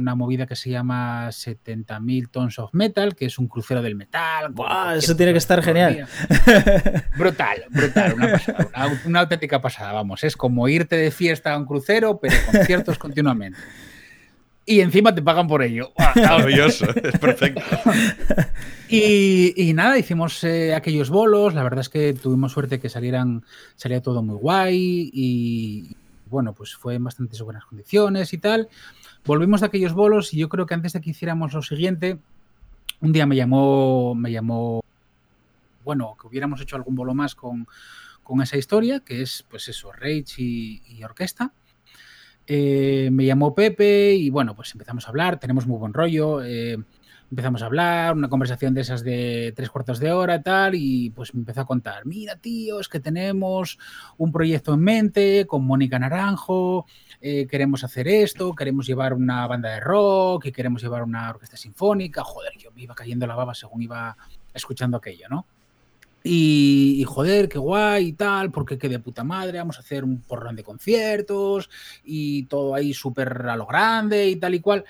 una 0.00 0.14
movida 0.14 0.46
que 0.46 0.56
se 0.56 0.70
llama 0.70 1.28
70.000 1.28 2.30
Tons 2.30 2.58
of 2.58 2.72
Metal, 2.72 3.14
que 3.14 3.26
es 3.26 3.38
un 3.38 3.48
crucero 3.48 3.82
del 3.82 3.94
metal. 3.94 4.54
eso 4.96 5.16
tiene 5.16 5.32
que 5.32 5.38
estar 5.38 5.62
genial. 5.62 6.06
Brutal, 7.18 7.64
brutal, 7.70 8.14
una, 9.04 9.20
auténtica 9.20 9.60
pasada, 9.60 9.92
vamos. 9.92 10.24
Es 10.24 10.36
como 10.36 10.68
irte 10.68 10.96
de 10.96 11.10
fiesta 11.10 11.52
a 11.52 11.58
un 11.58 11.66
crucero, 11.66 12.18
pero 12.20 12.34
conciertos 12.50 12.98
continuamente. 12.98 13.58
Y 14.64 14.80
encima 14.80 15.14
te 15.14 15.22
pagan 15.22 15.48
por 15.48 15.62
ello. 15.62 15.92
Maravilloso, 15.96 16.86
es 16.94 17.18
perfecto. 17.18 17.62
Y, 18.90 19.72
nada, 19.74 19.98
hicimos 19.98 20.42
eh, 20.44 20.74
aquellos 20.74 21.10
bolos. 21.10 21.52
La 21.52 21.62
verdad 21.62 21.80
es 21.80 21.90
que 21.90 22.14
tuvimos 22.14 22.52
suerte 22.52 22.80
que 22.80 22.88
salieran, 22.88 23.44
salía 23.76 24.00
todo 24.00 24.22
muy 24.22 24.36
guay 24.36 25.10
y 25.12 25.94
bueno, 26.30 26.54
pues 26.54 26.74
fue 26.74 26.94
en 26.94 27.04
bastante 27.04 27.42
buenas 27.42 27.64
condiciones 27.66 28.32
y 28.32 28.38
tal. 28.38 28.68
Volvimos 29.24 29.60
de 29.60 29.66
aquellos 29.66 29.92
bolos 29.92 30.32
y 30.32 30.38
yo 30.38 30.48
creo 30.48 30.66
que 30.66 30.74
antes 30.74 30.92
de 30.92 31.00
que 31.00 31.10
hiciéramos 31.10 31.52
lo 31.52 31.62
siguiente, 31.62 32.18
un 33.00 33.12
día 33.12 33.26
me 33.26 33.36
llamó, 33.36 34.14
me 34.14 34.32
llamó, 34.32 34.82
bueno, 35.84 36.16
que 36.20 36.26
hubiéramos 36.26 36.60
hecho 36.60 36.76
algún 36.76 36.94
bolo 36.94 37.14
más 37.14 37.34
con, 37.34 37.66
esa 38.42 38.58
historia, 38.58 39.00
que 39.00 39.22
es 39.22 39.44
pues 39.48 39.68
eso, 39.68 39.90
Rage 39.92 40.34
y, 40.38 41.02
orquesta. 41.02 41.52
Eh, 42.46 43.08
me 43.12 43.24
llamó 43.24 43.54
Pepe 43.54 44.14
y 44.14 44.30
bueno, 44.30 44.54
pues 44.54 44.72
empezamos 44.72 45.06
a 45.06 45.10
hablar, 45.10 45.38
tenemos 45.38 45.66
muy 45.66 45.78
buen 45.78 45.94
rollo. 45.94 46.42
Eh, 46.42 46.78
empezamos 47.30 47.62
a 47.62 47.66
hablar, 47.66 48.14
una 48.14 48.28
conversación 48.28 48.74
de 48.74 48.80
esas 48.80 49.04
de 49.04 49.52
tres 49.54 49.70
cuartos 49.70 49.98
de 49.98 50.12
hora, 50.12 50.42
tal, 50.42 50.74
y 50.74 51.10
pues 51.10 51.34
me 51.34 51.40
empezó 51.40 51.60
a 51.60 51.66
contar, 51.66 52.06
mira, 52.06 52.36
tío, 52.36 52.80
es 52.80 52.88
que 52.88 53.00
tenemos 53.00 53.78
un 54.16 54.32
proyecto 54.32 54.74
en 54.74 54.80
mente 54.80 55.46
con 55.46 55.64
Mónica 55.64 55.98
Naranjo, 55.98 56.86
eh, 57.20 57.46
queremos 57.46 57.84
hacer 57.84 58.08
esto, 58.08 58.54
queremos 58.54 58.86
llevar 58.86 59.12
una 59.12 59.46
banda 59.46 59.70
de 59.70 59.80
rock 59.80 60.46
y 60.46 60.52
queremos 60.52 60.82
llevar 60.82 61.02
una 61.02 61.30
orquesta 61.30 61.56
sinfónica, 61.56 62.24
joder, 62.24 62.52
yo 62.58 62.70
me 62.72 62.82
iba 62.82 62.94
cayendo 62.94 63.26
la 63.26 63.34
baba 63.34 63.54
según 63.54 63.82
iba 63.82 64.16
escuchando 64.54 64.96
aquello, 64.96 65.26
¿no? 65.28 65.46
Y, 66.24 67.04
joder, 67.06 67.48
qué 67.48 67.58
guay 67.58 68.08
y 68.08 68.12
tal, 68.12 68.50
porque 68.50 68.76
qué 68.76 68.88
de 68.88 68.98
puta 68.98 69.24
madre, 69.24 69.58
vamos 69.58 69.76
a 69.76 69.80
hacer 69.80 70.04
un 70.04 70.20
porrón 70.20 70.56
de 70.56 70.64
conciertos 70.64 71.70
y 72.04 72.42
todo 72.44 72.74
ahí 72.74 72.92
súper 72.92 73.46
a 73.48 73.56
lo 73.56 73.66
grande 73.66 74.28
y 74.28 74.36
tal 74.36 74.54
y 74.54 74.60
cual. 74.60 74.84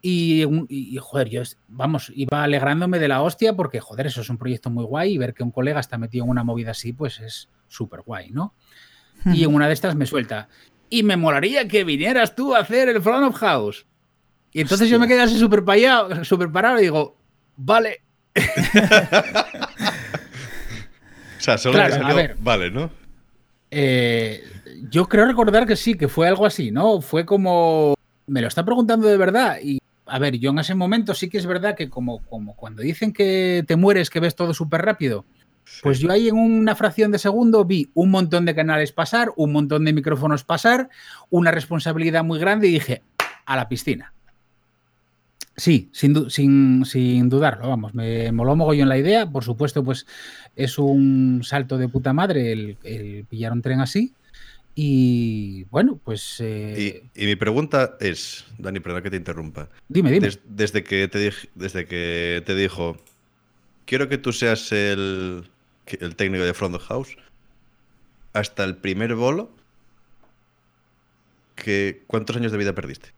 Y, 0.00 0.96
joder, 1.00 1.28
yo, 1.28 1.42
vamos, 1.66 2.12
iba 2.14 2.44
alegrándome 2.44 3.00
de 3.00 3.08
la 3.08 3.22
hostia 3.22 3.54
porque, 3.54 3.80
joder, 3.80 4.06
eso 4.06 4.20
es 4.20 4.30
un 4.30 4.38
proyecto 4.38 4.70
muy 4.70 4.84
guay 4.84 5.14
y 5.14 5.18
ver 5.18 5.34
que 5.34 5.42
un 5.42 5.50
colega 5.50 5.80
está 5.80 5.98
metido 5.98 6.24
en 6.24 6.30
una 6.30 6.44
movida 6.44 6.70
así, 6.70 6.92
pues 6.92 7.18
es 7.20 7.48
súper 7.66 8.02
guay, 8.02 8.30
¿no? 8.30 8.54
Y 9.26 9.42
en 9.42 9.52
una 9.52 9.66
de 9.66 9.74
estas 9.74 9.96
me 9.96 10.06
suelta. 10.06 10.48
Y 10.88 11.02
me 11.02 11.16
molaría 11.16 11.66
que 11.66 11.82
vinieras 11.82 12.36
tú 12.36 12.54
a 12.54 12.60
hacer 12.60 12.88
el 12.88 13.02
Front 13.02 13.26
of 13.26 13.36
House. 13.40 13.86
Y 14.52 14.60
entonces 14.60 14.88
yo 14.88 15.00
me 15.00 15.08
quedé 15.08 15.22
así 15.22 15.38
súper 15.38 15.64
super 16.24 16.52
parado 16.52 16.78
y 16.78 16.82
digo, 16.82 17.16
vale. 17.56 18.02
o 21.38 21.40
sea, 21.40 21.58
solo 21.58 21.76
salió, 21.76 22.34
vale, 22.38 22.70
¿no? 22.70 22.90
Eh, 23.70 24.42
yo 24.88 25.08
creo 25.08 25.26
recordar 25.26 25.66
que 25.66 25.76
sí, 25.76 25.94
que 25.94 26.08
fue 26.08 26.28
algo 26.28 26.46
así, 26.46 26.70
¿no? 26.70 27.00
Fue 27.00 27.26
como, 27.26 27.94
me 28.26 28.40
lo 28.40 28.48
está 28.48 28.64
preguntando 28.64 29.08
de 29.08 29.16
verdad 29.16 29.58
y 29.62 29.78
a 30.08 30.18
ver, 30.18 30.38
yo 30.38 30.50
en 30.50 30.58
ese 30.58 30.74
momento 30.74 31.14
sí 31.14 31.28
que 31.28 31.38
es 31.38 31.46
verdad 31.46 31.76
que 31.76 31.88
como, 31.88 32.18
como 32.26 32.56
cuando 32.56 32.82
dicen 32.82 33.12
que 33.12 33.64
te 33.66 33.76
mueres, 33.76 34.10
que 34.10 34.20
ves 34.20 34.34
todo 34.34 34.54
súper 34.54 34.82
rápido, 34.82 35.24
pues 35.82 35.98
yo 35.98 36.10
ahí 36.10 36.28
en 36.28 36.36
una 36.36 36.74
fracción 36.74 37.10
de 37.10 37.18
segundo 37.18 37.64
vi 37.64 37.90
un 37.94 38.10
montón 38.10 38.44
de 38.44 38.54
canales 38.54 38.92
pasar, 38.92 39.30
un 39.36 39.52
montón 39.52 39.84
de 39.84 39.92
micrófonos 39.92 40.44
pasar, 40.44 40.88
una 41.30 41.50
responsabilidad 41.50 42.24
muy 42.24 42.38
grande 42.38 42.68
y 42.68 42.72
dije, 42.72 43.02
a 43.44 43.56
la 43.56 43.68
piscina. 43.68 44.12
Sí, 45.56 45.90
sin, 45.92 46.30
sin, 46.30 46.84
sin 46.84 47.28
dudarlo, 47.28 47.68
vamos, 47.68 47.92
me 47.92 48.30
moló 48.30 48.54
mogollón 48.54 48.88
la 48.88 48.96
idea, 48.96 49.28
por 49.28 49.42
supuesto, 49.42 49.82
pues 49.82 50.06
es 50.54 50.78
un 50.78 51.40
salto 51.42 51.78
de 51.78 51.88
puta 51.88 52.12
madre 52.12 52.52
el, 52.52 52.78
el 52.84 53.24
pillar 53.24 53.52
un 53.52 53.62
tren 53.62 53.80
así, 53.80 54.14
y 54.80 55.64
bueno, 55.72 55.98
pues. 56.04 56.36
Eh, 56.38 57.02
y, 57.12 57.26
mi 57.26 57.34
pregunta 57.34 57.96
es, 57.98 58.44
Dani, 58.58 58.78
perdón 58.78 59.02
que 59.02 59.10
te 59.10 59.16
interrumpa. 59.16 59.68
Dime, 59.88 60.12
dime. 60.12 60.30
desde, 60.44 60.84
que 60.84 61.08
te 61.08 61.32
desde 61.56 61.86
que 61.86 62.44
te 62.46 62.54
dijo, 62.54 62.96
quiero 63.86 64.08
que 64.08 64.18
tú 64.18 64.32
seas 64.32 64.70
el, 64.70 65.50
el 65.84 66.14
técnico 66.14 66.44
de 66.44 66.54
Front 66.54 66.78
House, 66.78 67.16
hasta 68.34 68.62
el 68.62 68.76
primer 68.76 69.16
bolo, 69.16 69.50
que, 71.56 72.04
¿cuántos 72.06 72.36
años 72.36 72.52
de 72.52 72.58
vida 72.58 72.72
perdiste? 72.72 73.08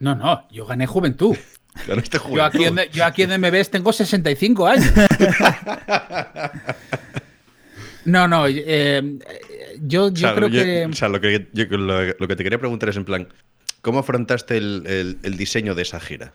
No, 0.00 0.16
no, 0.16 0.48
yo 0.50 0.66
gané 0.66 0.88
juventud. 0.88 1.36
Ganaste 1.86 2.18
juventud. 2.18 2.38
Yo 2.38 2.44
aquí, 2.44 2.64
donde, 2.64 2.90
yo 2.92 3.04
aquí 3.04 3.24
me 3.28 3.52
ves 3.52 3.70
tengo 3.70 3.92
65 3.92 4.66
años. 4.66 4.92
no, 8.04 8.26
no, 8.26 8.48
eh, 8.48 9.18
yo, 9.80 10.12
creo 10.12 10.50
que... 10.50 10.86
O 10.86 10.92
sea, 10.92 11.08
lo 11.08 11.20
que, 11.20 11.46
lo, 11.52 12.28
que 12.28 12.36
te 12.36 12.44
quería 12.44 12.58
preguntar 12.58 12.88
es 12.88 12.96
en 12.96 13.04
plan, 13.04 13.28
¿cómo 13.82 13.98
afrontaste 13.98 14.56
el, 14.56 15.36
diseño 15.36 15.74
de 15.74 15.82
esa 15.82 16.00
gira? 16.00 16.34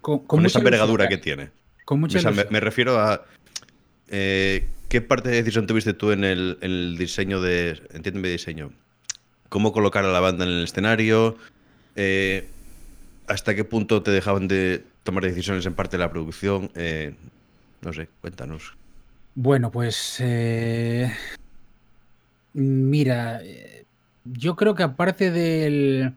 Con, 0.00 0.46
esa 0.46 0.58
envergadura 0.58 1.08
que 1.08 1.18
tiene. 1.18 1.50
Con 1.84 2.00
mucha 2.00 2.30
me, 2.30 2.60
refiero 2.60 2.98
a... 2.98 3.24
Eh, 4.08 4.66
¿Qué 4.88 5.00
parte 5.00 5.28
de 5.28 5.36
decisión 5.36 5.66
tuviste 5.66 5.92
tú 5.92 6.12
en 6.12 6.24
el, 6.24 6.96
diseño 6.98 7.40
de... 7.40 7.80
Entiéndeme 7.92 8.28
diseño. 8.28 8.72
¿Cómo 9.48 9.72
colocar 9.72 10.04
a 10.04 10.12
la 10.12 10.20
banda 10.20 10.44
en 10.44 10.50
el 10.50 10.64
escenario? 10.64 11.36
Eh, 11.96 12.46
¿Hasta 13.26 13.54
qué 13.54 13.64
punto 13.64 14.02
te 14.02 14.10
dejaban 14.10 14.48
de 14.48 14.84
tomar 15.02 15.24
decisiones 15.24 15.64
en 15.66 15.74
parte 15.74 15.96
de 15.96 16.02
la 16.02 16.10
producción? 16.10 16.70
Eh, 16.74 17.14
no 17.82 17.92
sé, 17.92 18.08
cuéntanos. 18.20 18.76
Bueno, 19.34 19.70
pues 19.70 20.20
Mira, 22.54 23.40
eh, 23.42 23.84
yo 24.24 24.56
creo 24.56 24.74
que 24.76 24.84
aparte 24.84 25.30
del, 25.32 26.14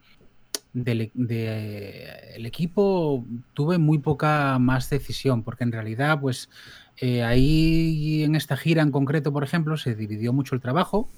del 0.74 1.12
de, 1.16 2.36
equipo 2.38 3.26
tuve 3.54 3.80
muy 3.80 3.98
poca 4.00 4.60
más 4.60 4.90
decisión, 4.90 5.44
porque 5.44 5.64
en 5.64 5.72
realidad, 5.72 6.20
pues 6.22 6.50
eh, 6.98 7.24
ahí 7.24 8.24
en 8.24 8.36
esta 8.36 8.56
gira 8.56 8.84
en 8.84 8.92
concreto, 8.92 9.34
por 9.34 9.44
ejemplo, 9.44 9.78
se 9.78 9.96
dividió 9.96 10.32
mucho 10.34 10.56
el 10.56 10.62
trabajo, 10.62 11.10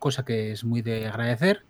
cosa 0.00 0.24
que 0.24 0.52
es 0.52 0.64
muy 0.64 0.82
de 0.82 1.06
agradecer. 1.06 1.64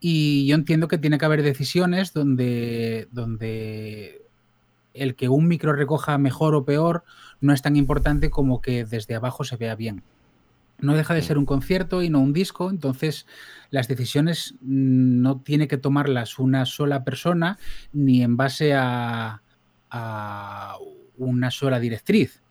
Y 0.00 0.46
yo 0.46 0.54
entiendo 0.56 0.88
que 0.88 0.98
tiene 0.98 1.18
que 1.18 1.24
haber 1.26 1.42
decisiones 1.42 2.14
donde, 2.14 3.08
donde 3.12 4.22
el 4.94 5.14
que 5.14 5.28
un 5.28 5.48
micro 5.48 5.74
recoja 5.74 6.18
mejor 6.18 6.54
o 6.54 6.64
peor 6.64 7.04
no 7.40 7.52
es 7.52 7.62
tan 7.62 7.76
importante 7.76 8.30
como 8.30 8.60
que 8.62 8.84
desde 8.84 9.14
abajo 9.14 9.44
se 9.44 9.56
vea 9.56 9.74
bien 9.76 10.02
no 10.78 10.94
deja 10.94 11.14
de 11.14 11.22
ser 11.22 11.38
un 11.38 11.46
concierto 11.46 12.02
y 12.02 12.10
no 12.10 12.20
un 12.20 12.32
disco, 12.32 12.70
entonces 12.70 13.26
las 13.70 13.88
decisiones 13.88 14.54
no 14.60 15.40
tiene 15.40 15.68
que 15.68 15.78
tomarlas 15.78 16.38
una 16.38 16.66
sola 16.66 17.04
persona 17.04 17.58
ni 17.92 18.22
en 18.22 18.36
base 18.36 18.74
a, 18.74 19.40
una 21.16 21.52
sola 21.52 21.78
directriz. 21.78 22.42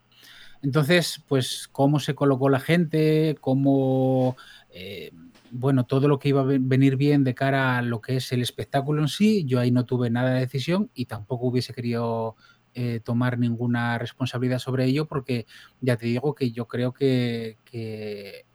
Entonces, 0.62 1.22
pues 1.28 1.68
cómo 1.70 2.00
se 2.00 2.16
colocó 2.16 2.48
la 2.48 2.62
gente, 2.62 3.36
cómo, 3.42 4.38
eh, 4.70 5.12
bueno, 5.52 5.86
todo 5.86 6.08
lo 6.08 6.20
que 6.20 6.30
iba 6.30 6.40
a 6.40 6.46
venir 6.46 6.96
bien 6.96 7.26
de 7.26 7.36
cara 7.36 7.78
a 7.78 7.82
lo 7.82 8.00
que 8.00 8.16
es 8.16 8.32
el 8.32 8.42
espectáculo 8.42 9.02
en 9.02 9.10
sí, 9.10 9.44
yo 9.44 9.60
ahí 9.60 9.72
no 9.72 9.86
tuve 9.86 10.10
nada 10.10 10.34
de 10.34 10.40
decisión 10.40 10.90
y 10.94 11.06
tampoco 11.06 11.48
hubiese 11.48 11.74
querido 11.74 12.38
eh, 12.74 13.00
tomar 13.04 13.38
ninguna 13.38 13.98
responsabilidad 13.98 14.60
sobre 14.60 14.86
ello 14.86 15.06
porque 15.06 15.46
ya 15.82 15.98
te 15.98 16.08
digo 16.08 16.36
que 16.36 16.52
yo 16.52 16.68
creo 16.68 16.94
que, 16.94 17.58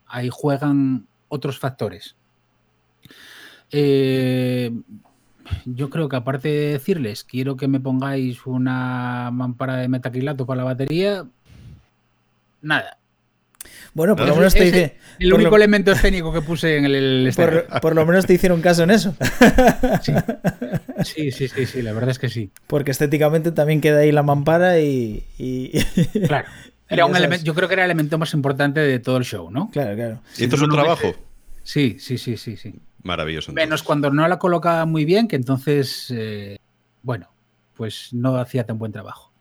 ahí 0.07 0.29
juegan 0.31 1.07
otros 1.29 1.59
factores. 1.59 2.16
Eh, 3.71 4.73
yo 5.64 5.91
creo 5.91 6.09
que 6.09 6.16
aparte 6.16 6.49
de 6.49 6.73
decirles 6.73 7.25
quiero 7.25 7.57
que 7.57 7.69
me 7.69 7.81
pongáis 7.81 8.47
una 8.47 9.31
mampara 9.33 9.77
de 9.77 9.89
metacrilato 9.89 10.47
para 10.47 10.59
la 10.59 10.64
batería, 10.64 11.27
nada. 12.62 12.99
Bueno, 13.94 14.14
por 14.14 14.26
lo 14.26 14.36
menos 14.36 14.54
te 14.54 14.64
dice. 14.64 14.96
El 15.18 15.32
único 15.32 15.56
elemento 15.56 15.92
escénico 15.92 16.32
que 16.32 16.42
puse 16.42 16.76
en 16.76 16.84
el. 16.84 17.32
por, 17.82 17.94
lo 17.94 18.06
menos 18.06 18.26
te 18.26 18.34
hicieron 18.34 18.61
caso 18.61 18.84
en 18.84 18.90
eso. 18.90 19.14
Sí. 21.04 21.30
sí, 21.30 21.48
sí, 21.48 21.66
sí, 21.66 21.82
la 21.82 21.92
verdad 21.92 22.11
es 22.11 22.18
que 22.18 22.28
sí. 22.28 22.50
Porque 22.66 22.90
estéticamente 22.90 23.52
también 23.52 23.80
queda 23.80 24.00
ahí 24.00 24.12
la 24.12 24.22
mampara 24.22 24.80
y. 24.80 25.24
Claro. 26.26 26.48
Era 26.88 27.04
un 27.06 27.14
elemento, 27.14 27.44
yo 27.44 27.54
creo 27.54 27.68
que 27.68 27.74
era 27.74 27.84
el 27.84 27.90
elemento 27.90 28.16
más 28.18 28.32
importante 28.32 28.80
de 28.80 28.98
todo 28.98 29.18
el 29.18 29.24
show, 29.24 29.50
¿no? 29.50 29.70
Claro, 29.70 29.94
claro. 29.94 30.20
¿Y 30.38 30.44
esto 30.44 30.56
es 30.56 30.62
un 30.62 30.70
trabajo? 30.70 31.14
Sí, 31.62 31.96
sí, 32.00 32.16
sí, 32.16 32.36
sí, 32.38 32.56
sí. 32.56 32.74
Maravilloso. 33.02 33.52
Menos 33.52 33.82
cuando 33.82 34.11
no 34.11 34.26
la 34.26 34.38
colocaba 34.38 34.86
muy 34.86 35.04
bien, 35.04 35.28
que 35.28 35.36
entonces, 35.36 36.12
eh, 36.16 36.59
bueno, 37.02 37.30
pues 37.74 38.09
no 38.12 38.36
hacía 38.36 38.64
tan 38.64 38.78
buen 38.78 38.92
trabajo. 38.92 39.32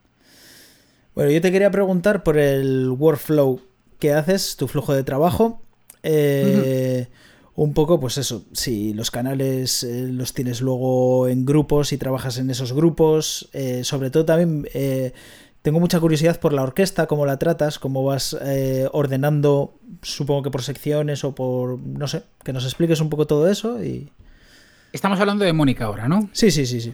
Bueno, 1.15 1.32
yo 1.32 1.41
te 1.41 1.51
quería 1.51 1.72
preguntar 1.72 2.22
por 2.24 2.38
el 2.38 2.89
workflow 2.89 3.61
que 4.00 4.14
haces, 4.14 4.56
tu 4.58 4.68
flujo 4.68 4.93
de 4.93 5.04
trabajo. 5.04 5.62
Eh, 6.04 7.08
un 7.56 7.74
poco, 7.74 8.00
pues 8.00 8.18
eso, 8.18 8.45
si 8.54 8.93
los 8.93 9.10
canales 9.10 9.84
eh, 9.84 10.08
los 10.12 10.34
tienes 10.34 10.62
luego 10.62 11.28
en 11.28 11.45
grupos 11.45 11.91
y 11.91 11.98
trabajas 11.98 12.38
en 12.38 12.50
esos 12.50 12.74
grupos, 12.74 13.50
sobre 13.84 14.12
todo 14.12 14.26
también 14.26 14.68
tengo 15.68 15.82
mucha 15.82 16.00
curiosidad 16.00 16.39
por 16.39 16.54
la 16.54 16.64
orquesta, 16.64 17.08
cómo 17.08 17.26
la 17.26 17.38
tratas, 17.39 17.78
cómo 17.78 18.02
vas 18.02 18.38
eh, 18.41 18.88
ordenando, 18.93 19.78
supongo 20.02 20.43
que 20.43 20.50
por 20.50 20.64
secciones 20.64 21.26
o 21.26 21.36
por, 21.36 21.78
no 21.78 22.08
sé, 22.08 22.24
que 22.45 22.54
nos 22.54 22.64
expliques 22.64 23.02
un 23.02 23.10
poco 23.10 23.28
todo 23.28 23.50
eso 23.50 23.84
y... 23.84 24.10
Estamos 24.93 25.20
hablando 25.20 25.43
de 25.43 25.52
Mónica 25.52 25.84
ahora, 25.84 26.08
¿no? 26.08 26.30
Sí, 26.32 26.52
sí, 26.52 26.66
sí, 26.66 26.80
sí. 26.80 26.93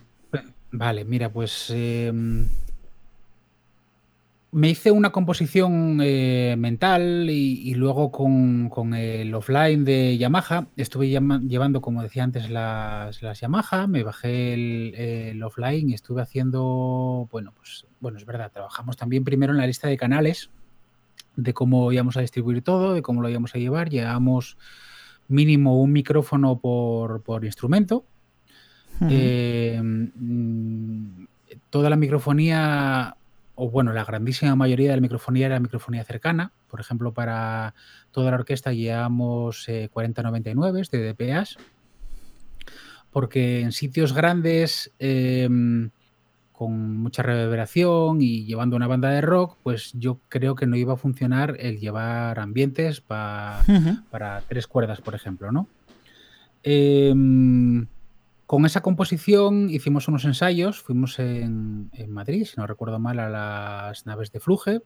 Vale, 0.71 1.05
mira, 1.05 1.31
pues 1.31 1.67
em, 1.69 2.47
me 4.53 4.69
hice 4.69 4.91
una 4.91 5.11
composición 5.11 5.99
eh, 6.01 6.55
mental 6.57 7.27
y, 7.29 7.73
luego 7.73 8.11
con, 8.11 8.93
el 8.93 9.33
offline 9.33 9.83
de 9.83 10.15
Yamaha. 10.17 10.67
Estuve 10.77 11.09
llevando, 11.09 11.81
como 11.81 12.03
decía 12.03 12.23
antes, 12.23 12.51
las, 12.51 13.19
Yamaha. 13.19 13.87
Me 13.87 14.03
bajé 14.03 14.53
el, 15.31 15.41
offline 15.41 15.89
y 15.89 15.95
estuve 15.95 16.21
haciendo, 16.21 17.27
bueno, 17.31 17.51
pues 17.57 17.87
bueno, 17.99 18.19
es 18.19 18.25
verdad, 18.25 18.51
trabajamos 18.51 18.95
también 18.95 19.23
primero 19.23 19.53
en 19.53 19.57
la 19.57 19.65
lista 19.65 19.87
de 19.87 19.97
canales 19.97 20.51
de 21.35 21.53
cómo 21.53 21.91
íbamos 21.91 22.15
a 22.17 22.21
distribuir 22.21 22.61
todo, 22.61 22.93
de 22.93 23.01
cómo 23.01 23.23
lo 23.23 23.29
íbamos 23.29 23.55
a 23.55 23.57
llevar. 23.57 23.89
Llevamos 23.89 24.57
mínimo 25.27 25.81
un 25.81 25.91
micrófono 25.91 26.59
por, 26.59 27.43
instrumento. 27.43 28.05
Eh, 29.09 29.81
mm, 29.83 31.25
toda 31.71 31.89
la 31.89 31.95
microfonía 31.95 33.17
o 33.63 33.69
bueno, 33.69 33.93
la 33.93 34.03
grandísima 34.03 34.57
mayoría 34.57 34.89
de 34.89 34.97
la 34.97 35.01
microfonía 35.01 35.45
era 35.45 35.57
microfonía 35.57 36.03
cercana. 36.03 36.51
Por 36.67 36.81
ejemplo, 36.81 37.13
para 37.13 37.73
toda 38.11 38.29
la 38.29 38.35
orquesta 38.35 38.73
llevamos 38.73 39.65
4099 39.89 40.81
eh, 40.81 40.97
de 40.97 41.13
DPAs, 41.13 41.55
porque 43.09 43.61
en 43.61 43.71
sitios 43.71 44.11
grandes, 44.11 44.91
em, 44.99 45.91
con 46.51 46.97
mucha 46.97 47.23
reverberación 47.23 48.21
y 48.21 48.43
llevando 48.43 48.75
una 48.75 48.87
banda 48.87 49.11
de 49.11 49.21
rock, 49.21 49.55
pues 49.63 49.93
yo 49.93 50.19
creo 50.27 50.55
que 50.55 50.67
no 50.67 50.75
iba 50.75 50.95
a 50.95 50.97
funcionar 50.97 51.55
el 51.57 51.79
llevar 51.79 52.39
ambientes 52.39 52.99
para 52.99 53.61
tres 54.49 54.67
cuerdas, 54.67 54.99
por 54.99 55.15
ejemplo, 55.15 55.53
¿no? 55.53 55.69
Em, 56.63 57.87
con 58.45 58.65
esa 58.65 58.81
composición 58.81 59.69
hicimos 59.69 60.07
unos 60.07 60.25
ensayos, 60.25 60.81
fuimos 60.81 61.19
en, 61.19 61.89
Madrid, 62.09 62.45
si 62.45 62.55
no 62.57 62.67
recuerdo 62.67 62.99
mal, 62.99 63.19
a 63.19 63.29
las 63.29 64.05
naves 64.05 64.31
de 64.31 64.39
Fluge. 64.39 64.81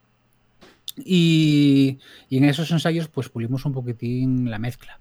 Y, 0.97 1.99
en 2.30 2.45
esos 2.45 2.72
ensayos 2.72 3.08
pues 3.08 3.30
pulimos 3.30 3.66
un 3.66 3.74
poquitín 3.74 4.49
la 4.49 4.60
mezcla. 4.60 4.99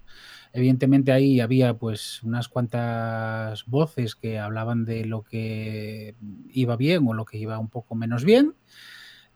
Evidentemente 0.53 1.11
ahí 1.11 1.39
había 1.39 1.75
pues 1.75 2.23
unas 2.23 2.47
cuantas 2.47 3.65
voces 3.65 4.15
que 4.15 4.39
hablaban 4.39 4.85
de 4.85 5.05
lo 5.05 5.23
que 5.23 6.15
iba 6.49 6.75
bien 6.75 7.07
o 7.07 7.13
lo 7.13 7.25
que 7.25 7.37
iba 7.37 7.59
un 7.59 7.69
poco 7.69 7.95
menos 7.95 8.23
bien, 8.23 8.55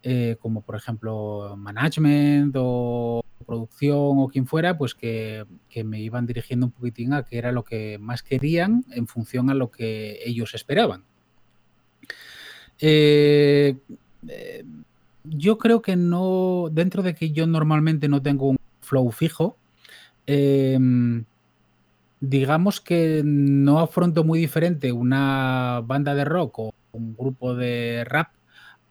eh, 0.03 0.37
como 0.39 0.61
por 0.61 0.75
ejemplo 0.75 1.55
management 1.57 2.55
o 2.57 3.20
producción 3.41 4.19
o 4.19 4.27
quien 4.27 4.45
fuera, 4.45 4.77
pues 4.77 4.95
que, 4.95 5.45
me 5.83 6.01
iban 6.01 6.25
dirigiendo 6.25 6.67
un 6.67 6.71
poquitín 6.71 7.13
a 7.13 7.23
qué 7.23 7.37
era 7.37 7.51
lo 7.51 7.63
que 7.63 7.97
más 7.97 8.23
querían 8.23 8.85
en 8.91 9.07
función 9.07 9.49
a 9.49 9.53
lo 9.53 9.71
que 9.71 10.19
ellos 10.25 10.53
esperaban. 10.53 11.03
Eh, 12.79 13.75
eh, 14.27 14.63
yo 15.23 15.57
creo 15.57 15.81
que 15.81 15.95
no, 15.95 16.69
dentro 16.71 17.03
de 17.03 17.13
que 17.13 17.31
yo 17.31 17.47
normalmente 17.47 18.07
no 18.07 18.21
tengo 18.21 18.49
un 18.49 18.57
flow 18.81 19.11
fijo, 19.11 19.57
em, 20.25 21.25
digamos 22.19 22.81
que 22.81 23.21
no 23.23 23.79
afronto 23.79 24.23
muy 24.23 24.39
diferente 24.39 24.91
una 24.91 25.81
banda 25.85 26.15
de 26.15 26.25
rock 26.25 26.59
o 26.59 26.73
un 26.91 27.15
grupo 27.15 27.55
de 27.55 28.03
rap 28.05 28.29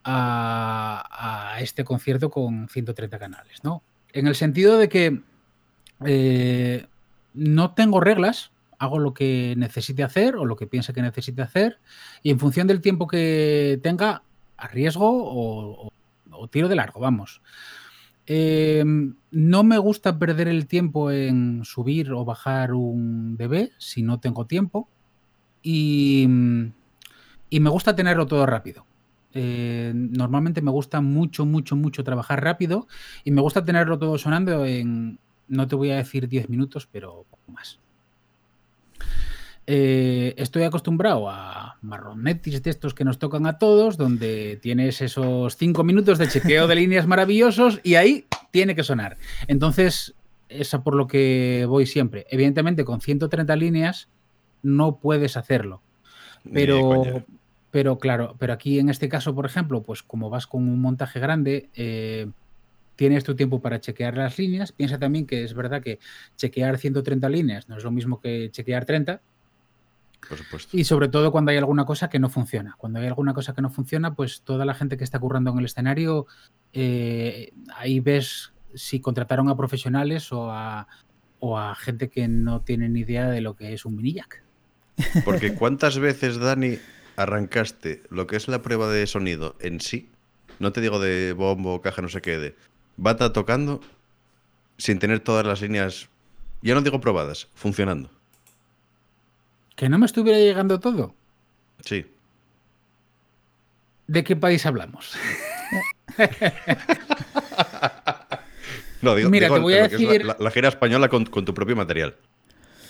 a, 0.04 1.54
a 1.54 1.60
este 1.60 1.84
concierto 1.84 2.30
con 2.30 2.68
130 2.68 3.18
canales, 3.18 3.62
¿no? 3.64 3.82
En 4.12 4.26
el 4.26 4.34
sentido 4.34 4.78
de 4.78 4.88
que 4.88 5.20
eh, 6.04 6.86
no 7.34 7.74
tengo 7.74 8.00
reglas, 8.00 8.52
hago 8.78 8.98
lo 8.98 9.14
que 9.14 9.54
necesite 9.56 10.02
hacer 10.02 10.36
o 10.36 10.46
lo 10.46 10.56
que 10.56 10.66
piense 10.66 10.92
que 10.92 11.02
necesite 11.02 11.42
hacer 11.42 11.78
y 12.22 12.30
en 12.30 12.38
función 12.38 12.66
del 12.66 12.80
tiempo 12.80 13.06
que 13.06 13.78
tenga, 13.82 14.22
arriesgo 14.56 15.10
o, 15.12 15.92
tiro 16.50 16.68
de 16.68 16.76
largo, 16.76 17.00
vamos. 17.00 17.42
Eh, 18.26 18.84
no 19.30 19.64
me 19.64 19.78
gusta 19.78 20.18
perder 20.18 20.48
el 20.48 20.66
tiempo 20.66 21.10
en 21.10 21.64
subir 21.64 22.12
o 22.12 22.24
bajar 22.24 22.72
un 22.72 23.36
DB 23.36 23.70
si 23.78 24.02
no 24.02 24.20
tengo 24.20 24.46
tiempo 24.46 24.88
y 25.62 26.26
me 26.28 27.70
gusta 27.70 27.94
tenerlo 27.94 28.26
todo 28.26 28.46
rápido. 28.46 28.86
Eh, 29.32 29.92
normalmente 29.94 30.60
me 30.60 30.70
gusta 30.70 31.00
mucho, 31.00 31.46
mucho, 31.46 31.76
mucho 31.76 32.02
trabajar 32.02 32.42
rápido 32.42 32.88
y 33.24 33.30
me 33.30 33.40
gusta 33.40 33.64
tenerlo 33.64 33.98
todo 33.98 34.18
sonando 34.18 34.64
en, 34.66 35.18
no 35.48 35.68
te 35.68 35.76
voy 35.76 35.90
a 35.90 35.96
decir 35.96 36.28
10 36.28 36.48
minutos, 36.48 36.88
pero 36.90 37.24
poco 37.30 37.52
más. 37.52 37.78
Eh, 39.66 40.34
estoy 40.36 40.64
acostumbrado 40.64 41.30
a 41.30 41.76
marronetis 41.82 42.60
de 42.62 42.70
estos 42.70 42.92
que 42.92 43.04
nos 43.04 43.18
tocan 43.18 43.46
a 43.46 43.58
todos, 43.58 43.96
donde 43.96 44.58
tienes 44.60 45.00
esos 45.00 45.56
5 45.56 45.84
minutos 45.84 46.18
de 46.18 46.28
chequeo 46.28 46.66
de 46.66 46.74
líneas 46.74 47.06
maravillosos 47.06 47.80
y 47.84 47.94
ahí 47.94 48.26
tiene 48.50 48.74
que 48.74 48.82
sonar. 48.82 49.16
Entonces, 49.46 50.14
es 50.48 50.70
por 50.82 50.96
lo 50.96 51.06
que 51.06 51.66
voy 51.68 51.86
siempre. 51.86 52.26
Evidentemente, 52.30 52.84
con 52.84 53.00
130 53.00 53.54
líneas 53.54 54.08
no 54.62 54.96
puedes 54.96 55.36
hacerlo. 55.36 55.82
Pero, 56.52 57.24
pero 57.70 57.98
claro, 57.98 58.36
pero 58.38 58.52
aquí 58.52 58.78
en 58.78 58.88
este 58.88 59.08
caso, 59.08 59.34
por 59.34 59.46
ejemplo, 59.46 59.82
pues 59.82 60.02
como 60.02 60.30
vas 60.30 60.46
con 60.46 60.68
un 60.68 60.80
montaje 60.80 61.20
grande, 61.20 61.70
eh, 61.74 62.28
tienes 62.96 63.24
tu 63.24 63.34
tiempo 63.36 63.60
para 63.60 63.80
chequear 63.80 64.16
las 64.16 64.38
líneas. 64.38 64.72
Piensa 64.72 64.98
también 64.98 65.26
que 65.26 65.44
es 65.44 65.54
verdad 65.54 65.82
que 65.82 66.00
chequear 66.36 66.78
130 66.78 67.28
líneas 67.28 67.68
no 67.68 67.76
es 67.76 67.84
lo 67.84 67.90
mismo 67.90 68.20
que 68.20 68.50
chequear 68.50 68.84
30. 68.84 69.20
Por 70.28 70.36
supuesto. 70.36 70.76
Y 70.76 70.84
sobre 70.84 71.08
todo 71.08 71.32
cuando 71.32 71.50
hay 71.50 71.56
alguna 71.56 71.86
cosa 71.86 72.10
que 72.10 72.18
no 72.18 72.28
funciona. 72.28 72.74
Cuando 72.76 72.98
hay 72.98 73.06
alguna 73.06 73.32
cosa 73.32 73.54
que 73.54 73.62
no 73.62 73.70
funciona, 73.70 74.14
pues 74.14 74.42
toda 74.42 74.64
la 74.64 74.74
gente 74.74 74.98
que 74.98 75.04
está 75.04 75.18
currando 75.18 75.50
en 75.50 75.58
el 75.58 75.64
escenario, 75.64 76.26
eh, 76.72 77.52
ahí 77.74 78.00
ves 78.00 78.52
si 78.74 79.00
contrataron 79.00 79.48
a 79.48 79.56
profesionales 79.56 80.30
o 80.32 80.50
a, 80.52 80.86
o 81.38 81.58
a 81.58 81.74
gente 81.74 82.10
que 82.10 82.28
no 82.28 82.60
tiene 82.60 82.88
ni 82.88 83.00
idea 83.00 83.30
de 83.30 83.40
lo 83.40 83.56
que 83.56 83.72
es 83.72 83.84
un 83.84 83.96
mini 83.96 84.12
jack. 84.12 84.44
Porque 85.24 85.54
cuántas 85.54 85.98
veces, 85.98 86.38
Dani, 86.38 86.78
arrancaste 87.16 88.02
lo 88.10 88.26
que 88.26 88.36
es 88.36 88.48
la 88.48 88.62
prueba 88.62 88.88
de 88.88 89.06
sonido 89.06 89.56
en 89.60 89.80
sí, 89.80 90.10
no 90.58 90.72
te 90.72 90.80
digo 90.80 91.00
de 91.00 91.32
bombo, 91.32 91.80
caja, 91.80 92.02
no 92.02 92.08
sé 92.08 92.20
qué, 92.20 92.38
de 92.38 92.54
bata 92.96 93.32
tocando 93.32 93.80
sin 94.76 94.98
tener 94.98 95.20
todas 95.20 95.46
las 95.46 95.60
líneas, 95.60 96.08
ya 96.62 96.74
no 96.74 96.82
digo 96.82 97.00
probadas, 97.00 97.48
funcionando. 97.54 98.10
¿Que 99.76 99.88
no 99.88 99.98
me 99.98 100.06
estuviera 100.06 100.38
llegando 100.38 100.80
todo? 100.80 101.14
Sí. 101.84 102.06
¿De 104.06 104.24
qué 104.24 104.36
país 104.36 104.66
hablamos? 104.66 105.16
no, 109.02 109.14
digo, 109.14 109.30
Mira, 109.30 109.48
te 109.48 109.58
voy 109.58 109.74
a 109.74 109.88
decir... 109.88 110.26
La, 110.38 110.50
gira 110.50 110.68
española 110.68 111.08
con, 111.08 111.24
tu 111.24 111.54
propio 111.54 111.76
material. 111.76 112.16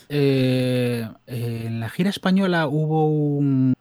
Eh, 0.09 1.09
en 1.27 1.79
la 1.79 1.91
gira 1.91 2.11
española 2.11 2.67
hubo 2.67 3.09
un, 3.09 3.75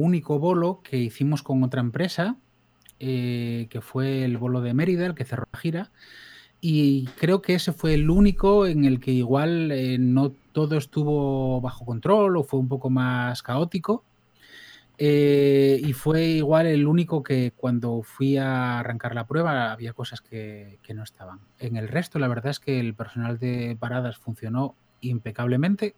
único 0.00 0.38
bolo 0.38 0.80
que 0.82 0.98
hicimos 0.98 1.42
con 1.42 1.62
otra 1.62 1.80
empresa, 1.80 2.36
eh, 2.98 3.66
que 3.70 3.80
fue 3.80 4.24
el 4.24 4.38
bolo 4.38 4.60
de 4.60 4.74
Mérida, 4.74 5.06
el 5.06 5.14
que 5.14 5.24
cerró 5.24 5.46
la 5.52 5.58
gira. 5.58 5.92
Y 6.60 7.06
creo 7.18 7.40
que 7.40 7.54
ese 7.54 7.72
fue 7.72 7.94
el 7.94 8.10
único 8.10 8.66
en 8.66 8.84
el 8.84 9.00
que 9.00 9.12
igual 9.12 9.72
eh, 9.72 9.96
no 9.98 10.32
todo 10.52 10.76
estuvo 10.76 11.60
bajo 11.60 11.86
control 11.86 12.36
o 12.36 12.44
fue 12.44 12.60
un 12.60 12.68
poco 12.68 12.90
más 12.90 13.42
caótico. 13.42 14.04
Eh, 14.98 15.80
y 15.82 15.94
fue 15.94 16.24
igual 16.24 16.66
el 16.66 16.86
único 16.86 17.22
que 17.22 17.52
cuando 17.56 18.02
fui 18.02 18.36
a 18.36 18.78
arrancar 18.80 19.14
la 19.14 19.26
prueba 19.26 19.72
había 19.72 19.94
cosas 19.94 20.20
que, 20.20 20.78
que, 20.82 20.92
no 20.92 21.02
estaban. 21.02 21.40
En 21.58 21.76
el 21.76 21.88
resto, 21.88 22.18
la 22.18 22.28
verdad 22.28 22.50
es 22.50 22.60
que 22.60 22.78
el 22.80 22.94
personal 22.94 23.38
de 23.38 23.78
paradas 23.80 24.18
funcionó 24.18 24.74
impecablemente 25.00 25.94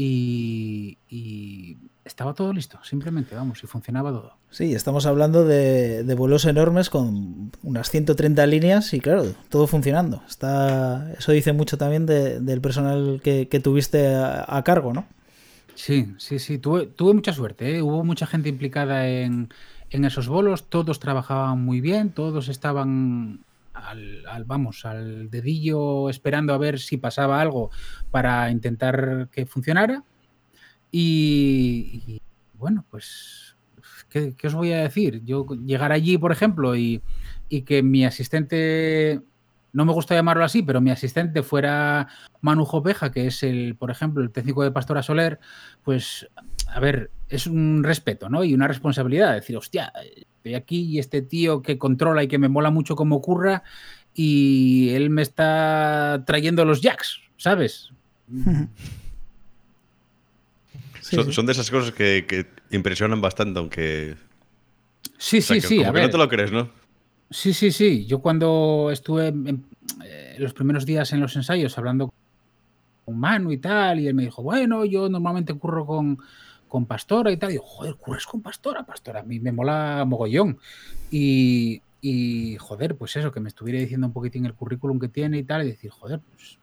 y, 0.00 0.96
y 1.10 1.76
estaba 2.04 2.32
todo 2.32 2.52
listo, 2.52 2.78
simplemente, 2.84 3.34
vamos, 3.34 3.64
y 3.64 3.66
funcionaba 3.66 4.12
todo. 4.12 4.32
Sí, 4.48 4.72
estamos 4.72 5.06
hablando 5.06 5.44
de, 5.44 6.04
de, 6.04 6.14
vuelos 6.14 6.44
enormes 6.44 6.88
con 6.88 7.50
unas 7.64 7.90
130 7.90 8.46
líneas 8.46 8.94
y 8.94 9.00
claro, 9.00 9.24
todo 9.48 9.66
funcionando. 9.66 10.22
Está, 10.28 11.12
eso 11.18 11.32
dice 11.32 11.52
mucho 11.52 11.78
también 11.78 12.06
de, 12.06 12.38
del 12.38 12.60
personal 12.60 13.20
que, 13.24 13.48
que 13.48 13.58
tuviste 13.58 14.14
a, 14.14 14.44
a 14.46 14.62
cargo, 14.62 14.92
¿no? 14.92 15.04
Sí, 15.74 16.14
sí, 16.18 16.38
sí, 16.38 16.58
tuve, 16.58 16.86
tuve 16.86 17.14
mucha 17.14 17.32
suerte. 17.32 17.76
¿eh? 17.76 17.82
Hubo 17.82 18.04
mucha 18.04 18.28
gente 18.28 18.48
implicada 18.48 19.08
en, 19.08 19.52
en, 19.90 20.04
esos 20.04 20.28
bolos, 20.28 20.70
todos 20.70 21.00
trabajaban 21.00 21.64
muy 21.64 21.80
bien, 21.80 22.10
todos 22.10 22.48
estaban 22.48 23.40
al, 23.86 24.24
al, 24.26 24.44
vamos, 24.44 24.84
al 24.84 25.30
dedillo 25.30 26.10
esperando 26.10 26.54
a 26.54 26.58
ver 26.58 26.78
si 26.78 26.96
pasaba 26.96 27.40
algo 27.40 27.70
para 28.10 28.50
intentar 28.50 29.28
que 29.30 29.46
funcionara. 29.46 30.04
Y, 30.90 32.20
bueno, 32.54 32.84
pues, 32.90 33.56
¿qué, 34.08 34.34
¿qué, 34.34 34.46
os 34.46 34.54
voy 34.54 34.72
a 34.72 34.82
decir? 34.82 35.22
Yo 35.24 35.46
llegar 35.66 35.92
allí, 35.92 36.18
por 36.18 36.32
ejemplo, 36.32 36.76
y, 36.76 37.02
y 37.48 37.62
que 37.62 37.82
mi 37.82 38.04
asistente 38.04 39.22
no 39.72 39.84
me 39.84 39.92
gusta 39.92 40.14
llamarlo 40.14 40.44
así, 40.44 40.62
pero 40.62 40.80
mi 40.80 40.90
asistente 40.90 41.42
fuera 41.42 42.08
Manu 42.40 42.64
Jopeja, 42.64 43.12
que 43.12 43.26
es 43.26 43.42
el, 43.42 43.76
por 43.76 43.90
ejemplo, 43.90 44.22
el 44.22 44.30
técnico 44.30 44.62
de 44.62 44.70
Pastora 44.70 45.02
Soler, 45.02 45.38
pues, 45.84 46.28
a 46.68 46.80
ver, 46.80 47.10
es 47.28 47.46
un 47.46 47.82
respeto, 47.84 48.28
¿no? 48.28 48.44
Y 48.44 48.54
una 48.54 48.68
responsabilidad, 48.68 49.34
decir, 49.34 49.56
hostia, 49.56 49.92
estoy 50.14 50.54
aquí 50.54 50.82
y 50.82 50.98
este 50.98 51.22
tío 51.22 51.62
que 51.62 51.78
controla 51.78 52.22
y 52.22 52.28
que 52.28 52.38
me 52.38 52.48
mola 52.48 52.70
mucho 52.70 52.96
cómo 52.96 53.16
ocurra 53.16 53.62
y 54.14 54.90
él 54.90 55.10
me 55.10 55.22
está 55.22 56.22
trayendo 56.26 56.64
los 56.64 56.80
jacks, 56.80 57.20
¿sabes? 57.36 57.92
Sí, 61.00 61.16
son, 61.16 61.24
sí. 61.24 61.32
son, 61.32 61.46
de 61.46 61.52
esas 61.52 61.70
cosas 61.70 61.90
que, 61.92 62.26
que, 62.28 62.44
impresionan 62.70 63.22
bastante, 63.22 63.58
aunque... 63.58 64.14
Sí, 65.16 65.38
o 65.38 65.42
sea, 65.42 65.56
sí, 65.58 65.66
sí. 65.66 65.76
Como 65.78 65.88
a 65.88 65.92
que 65.92 66.00
ver. 66.00 66.02
no 66.02 66.10
te 66.10 66.18
lo 66.18 66.28
crees, 66.28 66.52
¿no? 66.52 66.68
Sí, 67.30 67.54
sí, 67.54 67.72
sí. 67.72 68.04
Yo 68.04 68.18
cuando 68.18 68.90
estuve 68.92 69.28
en, 69.28 69.64
eh, 70.04 70.36
los 70.38 70.52
primeros 70.52 70.84
días 70.84 71.10
en 71.14 71.20
los 71.20 71.34
ensayos 71.34 71.78
hablando 71.78 72.12
con 73.06 73.18
Manu 73.18 73.52
y 73.52 73.56
tal, 73.56 74.00
y 74.00 74.06
él 74.06 74.12
me 74.12 74.24
dijo, 74.24 74.42
bueno, 74.42 74.84
yo 74.84 75.08
normalmente 75.08 75.54
curro 75.54 75.86
con, 75.86 76.18
con 76.68 76.86
Pastora 76.86 77.32
y 77.32 77.36
tal. 77.36 77.50
Y 77.50 77.54
yo, 77.54 77.62
joder, 77.62 77.96
curres 77.96 78.26
con 78.26 78.42
Pastora, 78.42 78.84
Pastora, 78.84 79.20
a 79.20 79.24
mí 79.24 79.40
me 79.40 79.52
mola 79.52 80.04
mogollón. 80.06 80.58
Y, 81.10 81.82
y, 82.00 82.56
joder, 82.58 82.96
pues 82.96 83.16
eso, 83.16 83.32
que 83.32 83.40
me 83.40 83.48
estuviera 83.48 83.80
diciendo 83.80 84.06
un 84.06 84.12
poquitín 84.12 84.46
el 84.46 84.54
currículum 84.54 84.98
que 85.00 85.08
tiene 85.08 85.38
y 85.38 85.44
tal, 85.44 85.64
y 85.64 85.70
decir, 85.70 85.90
joder, 85.90 86.20
pues 86.20 86.58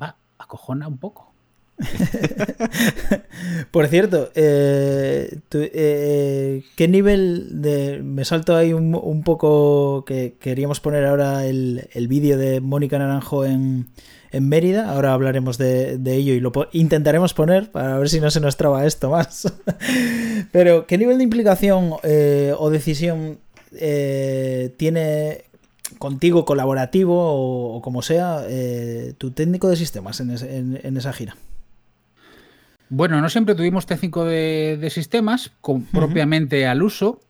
va, 0.00 0.16
acojona 0.38 0.88
un 0.88 0.98
poco. 0.98 1.32
Por 3.70 3.88
cierto, 3.88 4.30
eh, 4.34 5.40
tu, 5.48 5.58
eh, 5.60 6.62
¿qué 6.76 6.88
nivel 6.88 7.62
de... 7.62 8.00
Me 8.02 8.24
salto 8.24 8.56
ahí 8.56 8.72
un, 8.72 8.94
un 8.94 9.22
poco 9.24 10.04
que 10.04 10.36
queríamos 10.38 10.80
poner 10.80 11.04
ahora 11.04 11.46
el, 11.46 11.88
el 11.92 12.08
vídeo 12.08 12.38
de 12.38 12.60
Mónica 12.60 12.98
Naranjo 12.98 13.44
en, 13.44 13.88
en, 14.36 14.48
Mérida, 14.48 14.90
ahora 14.90 15.12
hablaremos 15.12 15.58
de, 15.58 15.98
de 15.98 16.14
ello 16.14 16.34
y 16.34 16.40
lo 16.40 16.52
intentaremos 16.72 17.34
poner 17.34 17.70
para 17.70 17.98
ver 17.98 18.08
si 18.08 18.20
no 18.20 18.30
se 18.30 18.40
nos 18.40 18.56
traba 18.56 18.86
esto 18.86 19.10
más. 19.10 19.52
Pero, 20.52 20.86
¿qué 20.86 20.98
nivel 20.98 21.18
de 21.18 21.24
implicación 21.24 21.92
eh, 22.02 22.54
o 22.58 22.70
decisión 22.70 23.38
eh, 23.72 24.74
tiene 24.76 25.44
contigo 25.98 26.44
colaborativo 26.44 27.14
o, 27.16 27.76
o 27.76 27.82
como 27.82 28.02
sea 28.02 28.44
eh, 28.48 29.14
tu 29.18 29.30
técnico 29.30 29.68
de 29.68 29.76
sistemas 29.76 30.20
en, 30.20 30.30
es, 30.30 30.42
en, 30.42 30.80
en 30.82 30.96
esa 30.96 31.12
gira? 31.12 31.36
Bueno, 32.88 33.20
no 33.20 33.28
siempre 33.28 33.54
tuvimos 33.54 33.86
técnico 33.86 34.24
de, 34.24 34.78
de 34.80 34.90
sistemas 34.90 35.50
con, 35.60 35.76
uh 35.76 35.80
-huh. 35.80 35.90
propiamente 35.90 36.66
al 36.66 36.82
uso. 36.82 37.20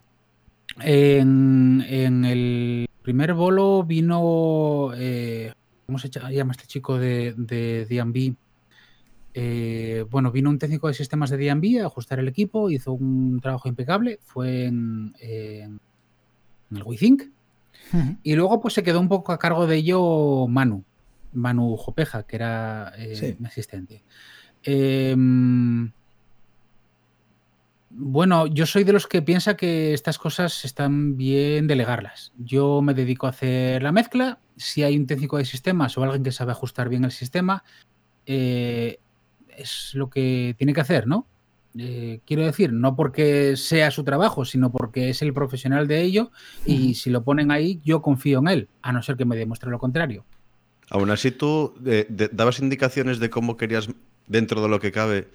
En, 0.81 1.85
en, 1.89 2.25
el 2.25 2.89
primer 3.03 3.35
bolo 3.35 3.85
vino, 3.85 4.91
eh, 4.97 5.53
¿cómo 5.87 5.99
se 5.99 6.09
llama 6.09 6.53
este 6.53 6.67
chico 6.67 6.99
de, 6.99 7.35
de 7.37 7.87
D&B? 7.87 8.35
Eh, 9.37 10.05
bueno, 10.11 10.31
vino 10.31 10.49
un 10.49 10.59
técnico 10.59 10.87
de 10.87 10.95
sistemas 10.95 11.31
de 11.31 11.37
D&B 11.37 11.81
a 11.81 11.87
ajustar 11.87 12.21
el 12.21 12.29
equipo, 12.29 12.71
hizo 12.71 12.93
un 12.93 13.41
trabajo 13.41 13.69
impecable, 13.69 14.21
fue 14.23 14.67
en, 14.67 15.15
el 15.21 16.83
WeThink. 16.85 17.23
Uh 17.93 17.97
-huh. 17.97 18.19
Y 18.23 18.35
luego 18.35 18.61
pues 18.61 18.75
se 18.75 18.83
quedó 18.83 19.01
un 19.01 19.09
poco 19.09 19.33
a 19.33 19.39
cargo 19.39 19.67
de 19.67 19.77
ello 19.77 20.47
Manu, 20.47 20.85
Manu 21.33 21.77
Jopeja, 21.77 22.23
que 22.23 22.37
era 22.37 22.93
eh, 22.97 23.17
sí. 23.17 23.37
mi 23.39 23.47
asistente. 23.47 24.05
Bueno, 27.97 28.49
yo 28.49 28.67
soy 28.67 28.83
de 28.83 28.93
los 28.93 29.07
que 29.07 29.23
piensa 29.23 29.57
que 29.57 29.95
estas 29.95 30.19
cosas 30.19 30.65
están 30.65 31.17
bien 31.17 31.69
delegarlas. 31.69 32.33
Yo 32.37 32.83
me 32.83 32.93
dedico 32.93 33.27
a 33.27 33.31
hacer 33.31 33.85
la 33.85 33.93
mezcla. 33.93 34.41
Si 34.57 34.83
hay 34.83 34.97
un 34.97 35.07
técnico 35.07 35.39
de 35.39 35.45
sistemas 35.45 35.97
o 35.97 36.03
alguien 36.03 36.25
que 36.25 36.33
sabe 36.33 36.51
ajustar 36.51 36.89
bien 36.89 37.05
el 37.05 37.13
sistema, 37.13 37.63
eh, 38.27 38.99
es 39.57 39.93
lo 39.95 40.11
que 40.11 40.57
tiene 40.59 40.73
que 40.73 40.81
hacer, 40.81 41.07
¿no? 41.07 41.29
Eh, 41.79 42.21
quiero 42.27 42.45
decir, 42.45 42.73
no 42.73 42.97
porque 42.97 43.57
sea 43.57 43.93
su 43.93 44.03
trabajo, 44.03 44.45
sino 44.45 44.73
porque 44.73 45.11
es 45.11 45.23
el 45.23 45.33
profesional 45.33 45.87
de 45.87 46.03
ello 46.03 46.33
y 46.67 46.95
si 46.95 47.11
lo 47.11 47.23
ponen 47.23 47.53
ahí, 47.53 47.81
yo 47.85 48.03
confío 48.03 48.41
en 48.41 48.49
él, 48.49 48.69
a 48.83 48.93
no 48.93 49.03
ser 49.03 49.17
que 49.17 49.25
me 49.25 49.37
demuestre 49.37 49.71
lo 49.71 49.79
contrario. 49.79 50.25
Aún 50.91 51.11
así, 51.11 51.31
tú 51.31 51.75
eh, 51.87 52.07
de, 52.09 52.29
dabas 52.33 52.59
indicaciones 52.59 53.21
de 53.21 53.31
cómo 53.31 53.57
querías 53.57 53.89
dentro 54.27 54.63
de 54.63 54.69
lo 54.69 54.81
que 54.81 54.93
cabe, 54.93 55.29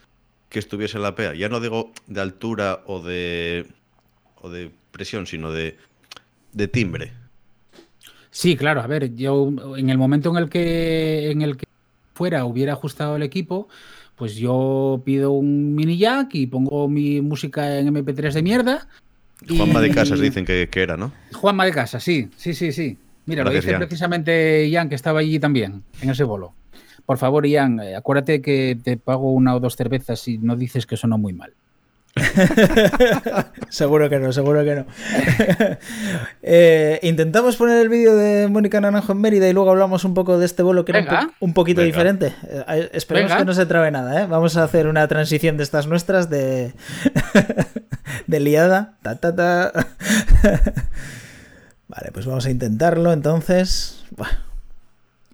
que 0.49 0.59
estuviese 0.59 0.99
la 0.99 1.15
PEA. 1.15 1.35
Ya 1.35 1.49
no 1.49 1.59
digo 1.59 1.91
de 2.07 2.21
altura 2.21 2.81
o 2.85 3.01
de, 3.01 3.67
o 4.41 4.49
de 4.49 4.71
presión, 4.91 5.27
sino 5.27 5.51
de, 5.51 5.77
de 6.53 6.67
timbre. 6.67 7.13
Sí, 8.31 8.55
claro. 8.55 8.81
A 8.81 8.87
ver, 8.87 9.15
yo 9.15 9.51
en 9.77 9.89
el 9.89 9.97
momento 9.97 10.29
en 10.29 10.37
el 10.37 10.49
que 10.49 11.31
en 11.31 11.41
el 11.41 11.57
que 11.57 11.65
fuera 12.13 12.45
hubiera 12.45 12.73
ajustado 12.73 13.15
el 13.15 13.23
equipo, 13.23 13.69
pues 14.15 14.35
yo 14.35 15.01
pido 15.05 15.31
un 15.31 15.75
mini 15.75 15.97
jack 15.97 16.35
y 16.35 16.47
pongo 16.47 16.87
mi 16.87 17.21
música 17.21 17.79
en 17.79 17.93
MP3 17.93 18.33
de 18.33 18.41
mierda. 18.41 18.87
Juanma 19.47 19.79
y... 19.79 19.89
de 19.89 19.95
Casas 19.95 20.19
dicen 20.19 20.45
que, 20.45 20.67
que, 20.69 20.81
era, 20.81 20.97
¿no? 20.97 21.13
Juanma 21.33 21.65
de 21.65 21.71
Casas, 21.71 22.03
sí, 22.03 22.29
sí, 22.35 22.53
sí, 22.53 22.71
sí. 22.71 22.97
Mira, 23.25 23.43
Gracias, 23.43 23.65
lo 23.65 23.71
dice 23.71 23.77
precisamente 23.77 24.69
Ian, 24.69 24.89
que 24.89 24.95
estaba 24.95 25.19
allí 25.19 25.39
también, 25.39 25.83
en 26.01 26.09
ese 26.09 26.23
bolo. 26.23 26.53
Por 27.09 27.17
favor, 27.17 27.47
Ian, 27.47 27.79
eh, 27.79 27.95
acuérdate 27.95 28.39
que 28.39 28.77
te 28.83 28.95
pago 28.95 29.31
una 29.33 29.55
o 29.55 29.59
dos 29.59 29.75
cervezas 29.75 30.27
y 30.27 30.37
no 30.37 30.55
dices 30.55 30.85
que 30.85 30.95
sonó 30.95 31.17
muy 31.17 31.33
mal. 31.33 31.53
seguro 33.69 34.11
que 34.11 34.19
no, 34.19 34.31
seguro 34.31 34.63
que 34.63 34.75
no. 34.75 34.85
eh, 36.43 36.99
intentamos 37.01 37.55
poner 37.55 37.81
el 37.81 37.89
vídeo 37.89 38.15
de 38.15 38.47
Mónica 38.47 38.79
Naranjo 38.79 39.13
en 39.13 39.21
Mérida 39.21 39.49
y 39.49 39.53
luego 39.53 39.71
hablamos 39.71 40.05
un 40.05 40.13
poco 40.13 40.37
de 40.37 40.45
este 40.45 40.61
bolo 40.61 40.85
que 40.85 40.91
Venga. 40.91 41.11
era 41.11 41.21
un, 41.21 41.29
po 41.29 41.35
un 41.45 41.53
poquito 41.55 41.81
Venga. 41.81 41.87
diferente. 41.87 42.35
Eh, 42.43 42.91
esperemos 42.93 43.31
Venga. 43.31 43.39
que 43.39 43.45
no 43.45 43.53
se 43.55 43.65
trabe 43.65 43.89
nada, 43.89 44.21
¿eh? 44.21 44.27
Vamos 44.27 44.55
a 44.55 44.63
hacer 44.63 44.85
una 44.85 45.07
transición 45.07 45.57
de 45.57 45.63
estas 45.63 45.87
nuestras 45.87 46.29
de, 46.29 46.73
de 48.27 48.39
liada. 48.39 48.99
Ta, 49.01 49.15
ta, 49.15 49.35
ta. 49.35 49.71
vale, 51.87 52.11
pues 52.13 52.27
vamos 52.27 52.45
a 52.45 52.51
intentarlo 52.51 53.11
entonces. 53.11 54.05
Bueno. 54.11 54.48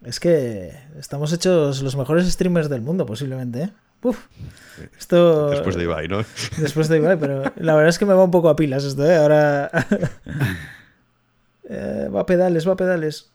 Es 0.05 0.19
que 0.19 0.71
estamos 0.99 1.33
hechos 1.33 1.81
los 1.81 1.95
mejores 1.95 2.31
streamers 2.31 2.69
del 2.69 2.81
mundo, 2.81 3.05
posiblemente, 3.05 3.63
¿eh? 3.63 3.69
Uf, 4.03 4.19
esto... 4.99 5.49
Después 5.49 5.75
de 5.75 5.83
Ibai, 5.83 6.07
¿no? 6.07 6.23
Después 6.57 6.87
de 6.89 6.97
Ibai, 6.97 7.17
pero 7.17 7.51
la 7.55 7.73
verdad 7.73 7.89
es 7.89 7.97
que 7.97 8.05
me 8.05 8.13
va 8.13 8.23
un 8.23 8.29
poco 8.29 8.49
a 8.49 8.55
pilas 8.55 8.83
esto, 8.83 9.03
¿eh? 9.09 9.15
Ahora... 9.15 9.71
eh, 11.69 12.07
va 12.13 12.21
a 12.21 12.25
pedales, 12.27 12.67
va 12.67 12.73
a 12.73 12.77
pedales. 12.77 13.31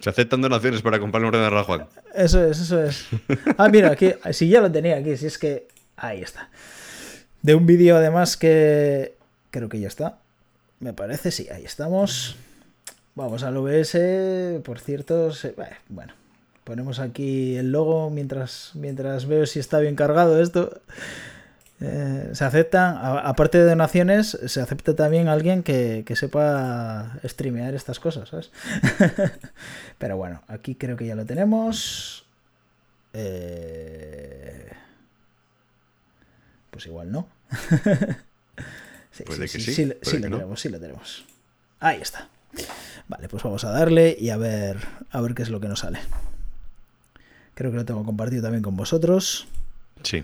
Se 0.00 0.10
aceptan 0.10 0.40
donaciones 0.40 0.80
para 0.80 1.00
comprar 1.00 1.22
un 1.22 1.28
ordenador 1.28 1.58
a 1.58 1.64
Juan. 1.64 1.86
Eso 2.14 2.44
es, 2.44 2.60
eso 2.60 2.80
es. 2.80 3.08
Ah, 3.56 3.68
mira, 3.68 3.90
aquí, 3.90 4.14
si 4.30 4.48
ya 4.48 4.60
lo 4.60 4.70
tenía 4.70 4.96
aquí, 4.96 5.16
si 5.16 5.26
es 5.26 5.38
que... 5.38 5.66
Ahí 5.96 6.22
está. 6.22 6.50
De 7.42 7.56
un 7.56 7.66
vídeo 7.66 7.96
además 7.96 8.36
que... 8.36 9.16
Creo 9.50 9.68
que 9.68 9.80
ya 9.80 9.88
está. 9.88 10.18
Me 10.78 10.92
parece, 10.92 11.32
sí, 11.32 11.48
ahí 11.50 11.64
estamos. 11.64 12.36
Vamos 13.18 13.42
al 13.42 13.56
OBS, 13.56 14.62
por 14.62 14.78
cierto, 14.78 15.32
se, 15.32 15.52
bueno, 15.88 16.12
ponemos 16.62 17.00
aquí 17.00 17.56
el 17.56 17.72
logo 17.72 18.10
mientras, 18.10 18.70
mientras 18.74 19.26
veo 19.26 19.44
si 19.44 19.58
está 19.58 19.80
bien 19.80 19.96
cargado 19.96 20.40
esto. 20.40 20.80
Eh, 21.80 22.30
se 22.32 22.44
aceptan, 22.44 22.96
aparte 22.96 23.58
de 23.58 23.64
donaciones, 23.64 24.38
se 24.46 24.60
acepta 24.60 24.94
también 24.94 25.26
alguien 25.26 25.64
que, 25.64 26.04
sepa 26.14 27.18
streamear 27.24 27.74
estas 27.74 27.98
cosas, 27.98 28.28
¿sabes? 28.28 28.52
Pero 29.98 30.16
bueno, 30.16 30.44
aquí 30.46 30.76
creo 30.76 30.96
que 30.96 31.06
ya 31.06 31.16
lo 31.16 31.26
tenemos. 31.26 32.24
Eh, 33.14 34.70
pues 36.70 36.86
igual 36.86 37.10
no. 37.10 37.26
sí, 39.10 39.24
Puede 39.24 39.48
sí, 39.48 39.58
que 39.58 39.64
sí. 39.64 39.74
Sí, 39.74 39.92
sí 40.02 40.18
lo 40.18 40.30
tenemos, 40.30 40.60
sí 40.60 40.68
lo 40.68 40.78
tenemos. 40.78 41.24
Ahí 41.80 42.00
está. 42.00 42.28
Vale, 43.08 43.28
pues 43.28 43.42
vamos 43.42 43.64
a 43.64 43.70
darle 43.70 44.16
y 44.18 44.30
a 44.30 44.36
ver, 44.36 44.78
a 45.10 45.20
ver 45.20 45.34
qué 45.34 45.42
es 45.42 45.50
lo 45.50 45.60
que 45.60 45.68
nos 45.68 45.80
sale. 45.80 45.98
Creo 47.54 47.70
que 47.70 47.78
lo 47.78 47.84
tengo 47.84 48.04
compartido 48.04 48.42
también 48.42 48.62
con 48.62 48.76
vosotros. 48.76 49.48
Sí. 50.02 50.22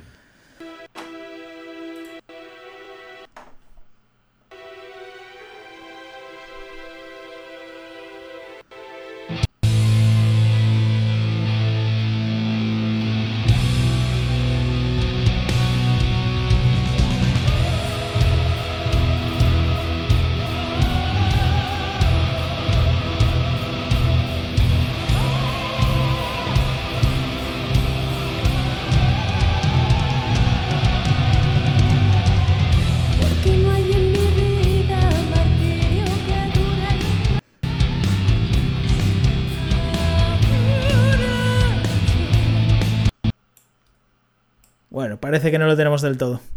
Parece 45.21 45.51
que 45.51 45.59
no 45.59 45.67
lo 45.67 45.77
tenemos 45.77 46.03
del 46.03 46.17
todo. 46.19 46.41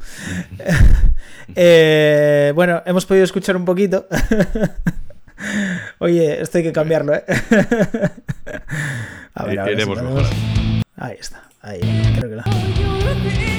Eh, 1.55 2.51
bueno, 2.55 2.83
hemos 2.85 3.05
podido 3.05 3.23
escuchar 3.23 3.55
un 3.55 3.63
poquito. 3.63 4.05
Oye, 5.99 6.41
esto 6.41 6.57
hay 6.57 6.63
que 6.65 6.73
cambiarlo, 6.73 7.13
¿eh? 7.15 7.23
a 9.33 9.45
ver, 9.45 9.59
a 9.59 9.63
ver 9.63 9.87
Ahí 10.97 11.15
está. 11.17 11.43
Ahí, 11.61 11.79
creo 12.17 12.29
que 12.29 12.35
lo... 12.35 13.56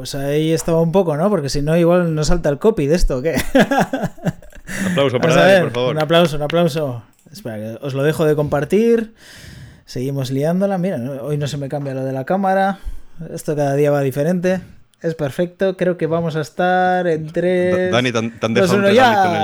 pues 0.00 0.14
ahí 0.14 0.54
estaba 0.54 0.80
un 0.80 0.92
poco, 0.92 1.14
¿no? 1.14 1.28
Porque 1.28 1.50
si 1.50 1.60
no, 1.60 1.76
igual 1.76 2.14
no 2.14 2.24
salta 2.24 2.48
el 2.48 2.58
copy 2.58 2.86
de 2.86 2.94
esto, 2.94 3.18
¿o 3.18 3.22
qué? 3.22 3.34
Un 4.80 4.92
aplauso 4.92 5.20
para 5.20 5.58
él, 5.58 5.64
por 5.64 5.72
favor. 5.72 5.94
Un 5.94 6.00
aplauso, 6.00 6.36
un 6.36 6.42
aplauso. 6.42 7.02
Espera, 7.30 7.56
que 7.56 7.76
os 7.84 7.92
lo 7.92 8.02
dejo 8.02 8.24
de 8.24 8.34
compartir. 8.34 9.12
Seguimos 9.84 10.30
liándola. 10.30 10.78
Mira, 10.78 10.96
hoy 11.20 11.36
no 11.36 11.46
se 11.48 11.58
me 11.58 11.68
cambia 11.68 11.92
lo 11.92 12.02
de 12.02 12.12
la 12.12 12.24
cámara. 12.24 12.78
Esto 13.30 13.54
cada 13.54 13.74
día 13.74 13.90
va 13.90 14.00
diferente. 14.00 14.62
Es 15.02 15.14
perfecto. 15.14 15.76
Creo 15.76 15.98
que 15.98 16.06
vamos 16.06 16.34
a 16.34 16.40
estar 16.40 17.06
entre. 17.06 17.90
Dani, 17.90 18.10
tan, 18.10 18.40
tan 18.40 18.54
dejado 18.54 18.76
con 18.76 18.86
el 18.86 18.96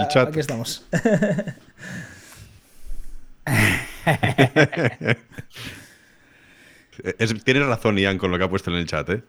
chat. 0.09 0.29
Aquí 0.29 0.41
estamos. 0.41 0.87
tienes 7.45 7.67
razón, 7.67 7.99
Ian, 7.99 8.17
con 8.17 8.31
lo 8.31 8.39
que 8.39 8.45
ha 8.45 8.49
puesto 8.49 8.71
en 8.71 8.79
el 8.79 8.87
chat, 8.87 9.11
¿eh? 9.11 9.23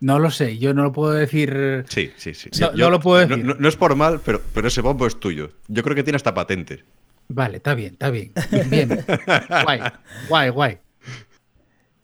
No 0.00 0.18
lo 0.18 0.30
sé, 0.30 0.58
yo 0.58 0.74
no 0.74 0.82
lo 0.82 0.92
puedo 0.92 1.12
decir. 1.12 1.84
Sí, 1.88 2.12
sí, 2.16 2.34
sí. 2.34 2.50
No, 2.76 2.90
lo 2.90 3.00
puedo 3.00 3.26
decir. 3.26 3.44
No, 3.44 3.68
es 3.68 3.76
por 3.76 3.94
mal, 3.96 4.20
pero, 4.24 4.42
pero 4.52 4.68
ese 4.68 4.80
bombo 4.80 5.06
es 5.06 5.18
tuyo. 5.18 5.50
Yo 5.68 5.82
creo 5.82 5.94
que 5.96 6.02
tiene 6.02 6.16
hasta 6.16 6.34
patente. 6.34 6.84
Vale, 7.28 7.56
está 7.56 7.74
bien, 7.74 7.92
está 7.92 8.10
bien. 8.10 8.32
Bien. 8.68 9.04
guay, 9.64 9.80
guay, 10.28 10.50
guay. 10.50 10.78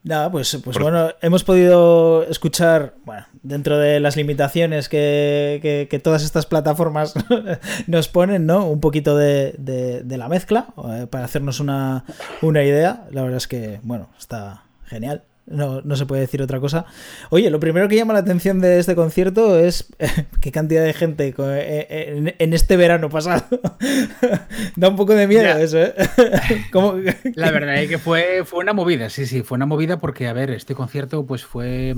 Nada, 0.02 0.30
pues, 0.30 0.58
pues 0.64 0.78
bueno, 0.78 1.10
hemos 1.20 1.44
podido 1.44 2.22
escuchar, 2.22 2.94
bueno, 3.04 3.26
dentro 3.42 3.76
de 3.76 4.00
las 4.00 4.16
limitaciones 4.16 4.88
que, 4.88 5.86
que, 5.90 5.98
todas 5.98 6.24
estas 6.24 6.46
plataformas 6.46 7.14
nos 7.86 8.08
ponen, 8.08 8.46
¿no? 8.46 8.66
Un 8.66 8.80
poquito 8.80 9.14
de, 9.14 9.54
de, 9.58 10.16
la 10.16 10.28
mezcla 10.28 10.68
eh, 10.88 11.06
para 11.06 11.26
hacernos 11.26 11.60
una, 11.60 12.06
una 12.40 12.62
idea. 12.62 13.04
La 13.10 13.22
verdad 13.22 13.36
es 13.36 13.46
que, 13.46 13.78
bueno, 13.82 14.08
está 14.18 14.64
genial. 14.86 15.24
No, 15.50 15.80
no, 15.82 15.96
se 15.96 16.06
puede 16.06 16.22
decir 16.22 16.40
otra 16.42 16.60
cosa. 16.60 16.86
Oye, 17.30 17.50
lo 17.50 17.58
primero 17.58 17.88
que 17.88 17.96
llama 17.96 18.12
la 18.12 18.20
atención 18.20 18.60
de 18.60 18.78
este 18.78 18.94
concierto 18.94 19.58
es 19.58 19.88
qué 20.40 20.52
cantidad 20.52 20.84
de 20.84 20.92
gente 20.94 21.34
eh, 21.36 22.34
en, 22.38 22.52
este 22.52 22.76
verano 22.76 23.10
pasado. 23.10 23.44
da 24.76 24.88
un 24.88 24.96
poco 24.96 25.14
de 25.14 25.26
miedo 25.26 25.58
eso, 25.58 25.78
¿eh? 25.78 25.94
La 27.34 27.50
verdad 27.50 27.82
es 27.82 27.88
que 27.88 27.98
fue, 27.98 28.44
fue 28.44 28.60
una 28.60 28.72
movida, 28.72 29.10
sí, 29.10 29.26
sí, 29.26 29.42
fue 29.42 29.56
una 29.56 29.66
movida 29.66 29.98
porque, 29.98 30.28
a 30.28 30.32
ver, 30.32 30.50
este 30.50 30.74
concierto 30.74 31.26
pues 31.26 31.44
fue 31.44 31.96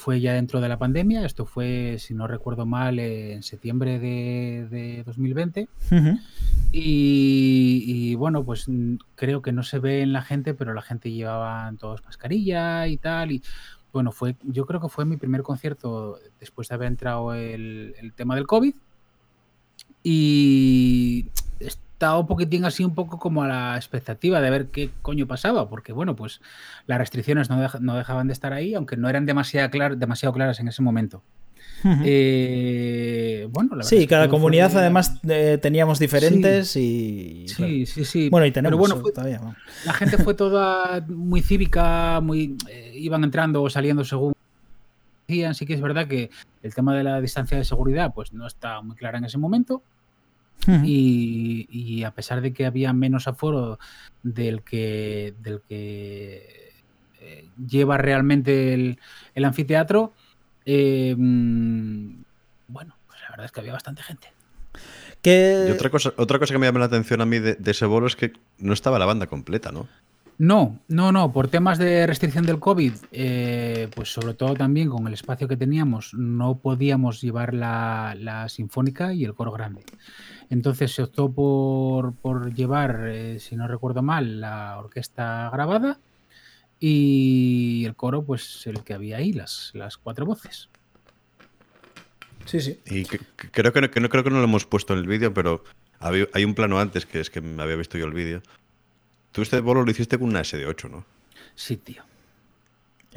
fue 0.00 0.18
ya 0.20 0.32
dentro 0.32 0.62
de 0.62 0.68
la 0.68 0.78
pandemia. 0.78 1.26
Esto 1.26 1.44
fue, 1.44 1.96
si 1.98 2.14
no 2.14 2.26
recuerdo 2.26 2.64
mal, 2.64 2.98
en 2.98 3.42
septiembre 3.42 3.98
de, 3.98 5.02
2020. 5.04 5.68
y, 6.72 8.14
bueno, 8.14 8.42
pues 8.42 8.66
mm, 8.66 8.94
creo 9.14 9.42
que 9.42 9.52
no 9.52 9.62
se 9.62 9.78
ve 9.78 10.00
en 10.00 10.14
la 10.14 10.22
gente, 10.22 10.54
pero 10.54 10.72
la 10.72 10.80
gente 10.80 11.12
llevaba 11.12 11.70
todos 11.78 12.02
mascarilla 12.04 12.86
y 12.88 12.96
tal. 12.96 13.30
Y 13.30 13.42
bueno, 13.92 14.10
fue, 14.10 14.36
yo 14.42 14.64
creo 14.64 14.80
que 14.80 14.88
fue 14.88 15.04
mi 15.04 15.18
primer 15.18 15.42
concierto 15.42 16.18
después 16.40 16.68
de 16.68 16.76
haber 16.76 16.88
entrado 16.88 17.34
el, 17.34 17.94
el 18.00 18.14
tema 18.14 18.34
del 18.36 18.46
COVID. 18.46 18.74
Y 20.02 21.26
estaba 22.00 22.18
un 22.18 22.26
poquitín 22.26 22.64
así, 22.64 22.82
un 22.82 22.94
poco 22.94 23.18
como 23.18 23.42
a 23.42 23.48
la 23.48 23.76
expectativa 23.76 24.40
de 24.40 24.48
ver 24.48 24.66
qué 24.68 24.88
coño 25.02 25.26
pasaba, 25.26 25.68
porque 25.68 25.92
bueno, 25.92 26.16
pues 26.16 26.40
las 26.86 26.96
restricciones 26.96 27.50
no, 27.50 27.58
no 27.78 27.94
dejaban 27.94 28.26
de 28.26 28.32
estar 28.32 28.54
ahí, 28.54 28.74
aunque 28.74 28.96
no 28.96 29.10
eran 29.10 29.26
demasiado, 29.26 29.68
clar, 29.68 29.98
demasiado 29.98 30.32
claras 30.32 30.58
en 30.60 30.68
ese 30.68 30.80
momento. 30.80 31.22
eh, 31.84 33.46
bueno, 33.50 33.76
la 33.76 33.82
sí, 33.82 34.06
cada 34.06 34.30
comunidad 34.30 34.70
fue... 34.70 34.80
además 34.80 35.20
eh, 35.28 35.58
teníamos 35.60 35.98
diferentes 35.98 36.70
sí. 36.70 37.44
y... 37.44 37.48
Sí, 37.48 37.54
claro. 37.54 37.72
sí, 37.84 38.04
sí. 38.06 38.28
Bueno, 38.30 38.46
y 38.46 38.50
tenemos 38.50 38.78
bueno, 38.78 38.96
fue, 38.96 39.12
todavía. 39.12 39.38
¿no? 39.38 39.54
La 39.84 39.92
gente 39.92 40.16
fue 40.16 40.32
toda 40.44 41.04
muy 41.06 41.42
cívica, 41.42 42.20
muy 42.22 42.56
eh, 42.70 42.92
iban 42.94 43.24
entrando 43.24 43.62
o 43.62 43.68
saliendo 43.68 44.04
según 44.04 44.32
decían. 45.28 45.54
Sí 45.54 45.66
que 45.66 45.74
es 45.74 45.82
verdad 45.82 46.08
que 46.08 46.30
el 46.62 46.74
tema 46.74 46.96
de 46.96 47.04
la 47.04 47.20
distancia 47.20 47.58
de 47.58 47.64
seguridad 47.64 48.14
pues 48.14 48.32
no 48.32 48.46
está 48.46 48.80
muy 48.80 48.96
clara 48.96 49.18
en 49.18 49.26
ese 49.26 49.36
momento. 49.36 49.82
-huh. 50.66 50.82
y, 50.84 51.68
y, 51.70 52.04
a 52.04 52.10
pesar 52.12 52.40
de 52.40 52.52
que 52.52 52.66
había 52.66 52.92
menos 52.92 53.28
aforo 53.28 53.78
del 54.22 54.62
que, 54.62 55.34
del 55.40 55.62
que 55.68 56.72
eh, 57.20 57.48
lleva 57.66 57.98
realmente 57.98 58.74
el, 58.74 58.98
el 59.34 59.44
anfiteatro, 59.44 60.12
eh, 60.64 61.14
bueno, 61.16 62.96
pues 63.06 63.20
la 63.22 63.30
verdad 63.30 63.46
es 63.46 63.52
que 63.52 63.60
había 63.60 63.72
bastante 63.72 64.02
gente. 64.02 64.28
Que... 65.22 65.66
Y 65.68 65.70
otra 65.72 65.90
cosa, 65.90 66.12
otra 66.16 66.38
cosa 66.38 66.54
que 66.54 66.58
me 66.58 66.66
llama 66.66 66.80
la 66.80 66.86
atención 66.86 67.20
a 67.20 67.26
mí 67.26 67.38
de, 67.38 67.54
de, 67.54 67.70
ese 67.70 67.86
bolo 67.86 68.06
es 68.06 68.16
que 68.16 68.32
no 68.58 68.72
estaba 68.72 68.98
la 68.98 69.06
banda 69.06 69.26
completa, 69.26 69.72
¿no? 69.72 69.88
No, 70.40 70.80
no, 70.88 71.12
no. 71.12 71.34
Por 71.34 71.48
temas 71.48 71.76
de 71.76 72.06
restricción 72.06 72.46
del 72.46 72.58
COVID, 72.58 72.94
eh, 73.12 73.88
pues 73.94 74.10
sobre 74.10 74.32
todo 74.32 74.54
también 74.54 74.88
con 74.88 75.06
el 75.06 75.12
espacio 75.12 75.46
que 75.46 75.58
teníamos, 75.58 76.14
no 76.14 76.56
podíamos 76.56 77.20
llevar 77.20 77.52
la, 77.52 78.16
la 78.18 78.48
sinfónica 78.48 79.12
y 79.12 79.26
el 79.26 79.34
coro 79.34 79.52
grande. 79.52 79.84
Entonces 80.48 80.94
se 80.94 81.02
optó 81.02 81.30
por, 81.30 82.14
por 82.14 82.54
llevar, 82.54 83.06
eh, 83.08 83.38
si 83.38 83.54
no 83.54 83.68
recuerdo 83.68 84.00
mal, 84.00 84.40
la 84.40 84.78
orquesta 84.78 85.50
grabada 85.52 86.00
y 86.78 87.84
el 87.84 87.94
coro, 87.94 88.24
pues 88.24 88.66
el 88.66 88.82
que 88.82 88.94
había 88.94 89.18
ahí, 89.18 89.34
las, 89.34 89.72
las 89.74 89.98
cuatro 89.98 90.24
voces. 90.24 90.70
Sí, 92.46 92.60
sí. 92.60 92.80
Y 92.86 93.04
que, 93.04 93.18
que 93.18 93.50
creo, 93.50 93.74
que 93.74 93.82
no, 93.82 93.90
que 93.90 94.00
no, 94.00 94.08
creo 94.08 94.24
que 94.24 94.30
no 94.30 94.38
lo 94.38 94.44
hemos 94.44 94.64
puesto 94.64 94.94
en 94.94 95.00
el 95.00 95.06
vídeo, 95.06 95.34
pero 95.34 95.64
había, 95.98 96.28
hay 96.32 96.46
un 96.46 96.54
plano 96.54 96.80
antes 96.80 97.04
que 97.04 97.20
es 97.20 97.28
que 97.28 97.42
me 97.42 97.62
había 97.62 97.76
visto 97.76 97.98
yo 97.98 98.06
el 98.06 98.14
vídeo. 98.14 98.40
Tú 99.32 99.42
este 99.42 99.60
bolo 99.60 99.84
lo 99.84 99.90
hiciste 99.90 100.18
con 100.18 100.28
una 100.28 100.40
SD8, 100.40 100.90
¿no? 100.90 101.04
Sí, 101.54 101.76
tío. 101.76 102.02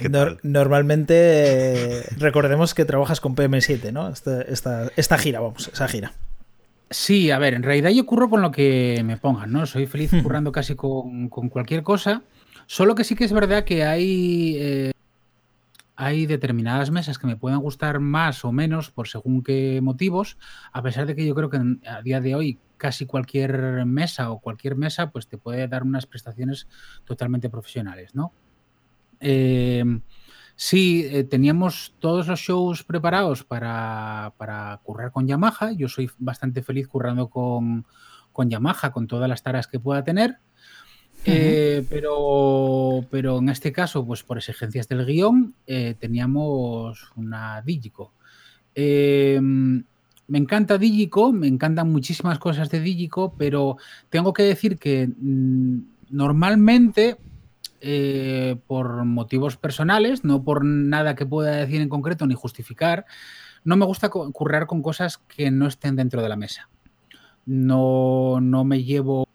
No, 0.10 0.38
normalmente 0.42 1.14
eh, 1.16 2.04
recordemos 2.18 2.74
que 2.74 2.86
trabajas 2.86 3.22
con 3.22 3.36
PM7, 3.36 3.92
¿no? 3.92 4.10
Esta, 4.10 4.42
esta, 4.42 4.92
esta 4.96 5.18
gira, 5.18 5.40
vamos, 5.40 5.70
esa 5.72 5.88
gira. 5.88 6.14
Sí, 6.90 7.32
a 7.32 7.40
ver, 7.40 7.54
en 7.54 7.64
realidad 7.64 7.92
yo 7.92 8.06
curro 8.06 8.30
con 8.30 8.42
lo 8.42 8.52
que 8.52 9.02
me 9.06 9.18
pongan, 9.18 9.52
¿no? 9.52 9.66
Soy 9.66 9.86
feliz 9.86 10.12
currando 10.24 10.52
casi 10.52 10.76
con, 10.76 11.30
con 11.30 11.50
cualquier 11.50 11.84
cosa. 11.84 12.24
Solo 12.66 12.96
que 12.96 13.04
sí 13.04 13.16
que 13.16 13.26
es 13.26 13.34
verdad 13.34 13.66
que 13.66 13.84
hay, 13.84 14.56
eh, 14.58 14.92
hay 15.96 16.26
determinadas 16.26 16.92
mesas 16.92 17.18
que 17.20 17.28
me 17.28 17.36
pueden 17.36 17.60
gustar 17.60 18.00
más 18.00 18.46
o 18.46 18.52
menos 18.52 18.90
por 18.90 19.08
según 19.08 19.44
qué 19.44 19.80
motivos, 19.82 20.38
a 20.72 20.82
pesar 20.82 21.06
de 21.06 21.16
que 21.16 21.26
yo 21.26 21.36
creo 21.36 21.50
que 21.50 21.60
a 21.88 22.02
día 22.02 22.20
de 22.20 22.36
hoy 22.36 22.60
casi 22.84 23.06
cualquier 23.06 23.86
mesa 23.86 24.30
o 24.30 24.42
cualquier 24.42 24.76
mesa 24.76 25.10
pues 25.10 25.26
te 25.26 25.38
puede 25.38 25.70
dar 25.70 25.84
unas 25.84 26.06
prestaciones 26.06 26.68
totalmente 27.06 27.50
profesionales, 27.50 28.14
¿no? 28.14 28.34
Eh, 29.22 29.86
sí, 30.58 31.08
eh, 31.10 31.24
teníamos 31.24 31.96
todos 32.00 32.28
los 32.28 32.42
shows 32.42 32.84
preparados 32.84 33.46
para, 33.46 34.34
para, 34.36 34.82
currar 34.84 35.14
con 35.14 35.26
Yamaha. 35.26 35.72
Yo 35.72 35.88
soy 35.88 36.12
bastante 36.18 36.62
feliz 36.62 36.90
currando 36.90 37.30
con, 37.30 37.86
con 38.34 38.50
Yamaha, 38.50 38.92
con 38.92 39.08
todas 39.08 39.30
las 39.30 39.42
tareas 39.42 39.68
que 39.68 39.80
pueda 39.80 40.04
tener. 40.04 40.40
Eh, 41.24 41.86
pero, 41.90 43.06
pero 43.10 43.38
en 43.38 43.48
este 43.48 43.72
caso, 43.72 44.06
pues 44.06 44.24
por 44.24 44.40
exigencias 44.40 44.90
del 44.90 45.06
guion, 45.06 45.56
eh, 45.68 45.96
teníamos 45.98 47.14
una 47.16 47.62
Digico. 47.62 48.12
Eh, 48.76 49.40
me 50.28 50.38
encanta 50.38 50.78
Digico, 50.78 51.32
me 51.32 51.48
encantan 51.48 51.92
muchísimas 51.92 52.40
cosas 52.40 52.70
de 52.70 52.80
Digico, 52.80 53.36
pero 53.38 53.78
tengo 54.10 54.34
que 54.34 54.44
decir 54.44 54.78
que 54.78 55.08
mmm, 55.08 55.80
normalmente, 56.10 57.18
eh, 57.82 58.56
por 58.68 59.04
motivos 59.04 59.58
personales, 59.58 60.24
no 60.24 60.44
por 60.44 60.64
nada 60.64 61.16
que 61.16 61.26
pueda 61.26 61.52
decir 61.52 61.82
en 61.82 61.90
concreto 61.90 62.26
ni 62.26 62.36
justificar, 62.36 63.06
no 63.64 63.76
me 63.76 63.86
gusta 63.86 64.10
currar 64.10 64.68
con 64.68 64.82
cosas 64.82 65.18
que 65.18 65.52
no 65.52 65.68
estén 65.68 65.96
dentro 65.96 66.22
de 66.22 66.30
la 66.30 66.36
mesa. 66.36 66.70
No, 67.46 68.40
no 68.42 68.64
me 68.64 68.84
llevo 68.84 69.28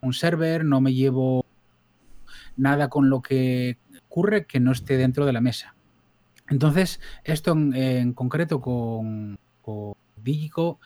un 0.00 0.12
server, 0.12 0.64
no 0.64 0.80
me 0.80 0.94
llevo 0.94 1.44
nada 2.56 2.88
con 2.88 3.10
lo 3.10 3.22
que 3.22 3.78
ocurre 4.06 4.46
que 4.46 4.60
no 4.60 4.72
esté 4.72 4.96
dentro 4.96 5.26
de 5.26 5.32
la 5.32 5.40
mesa. 5.40 5.74
Entonces, 6.48 7.00
esto 7.24 7.52
en, 7.52 8.12
concreto 8.12 8.60
con, 8.60 9.38
con 9.62 9.94
Digico 10.22 10.80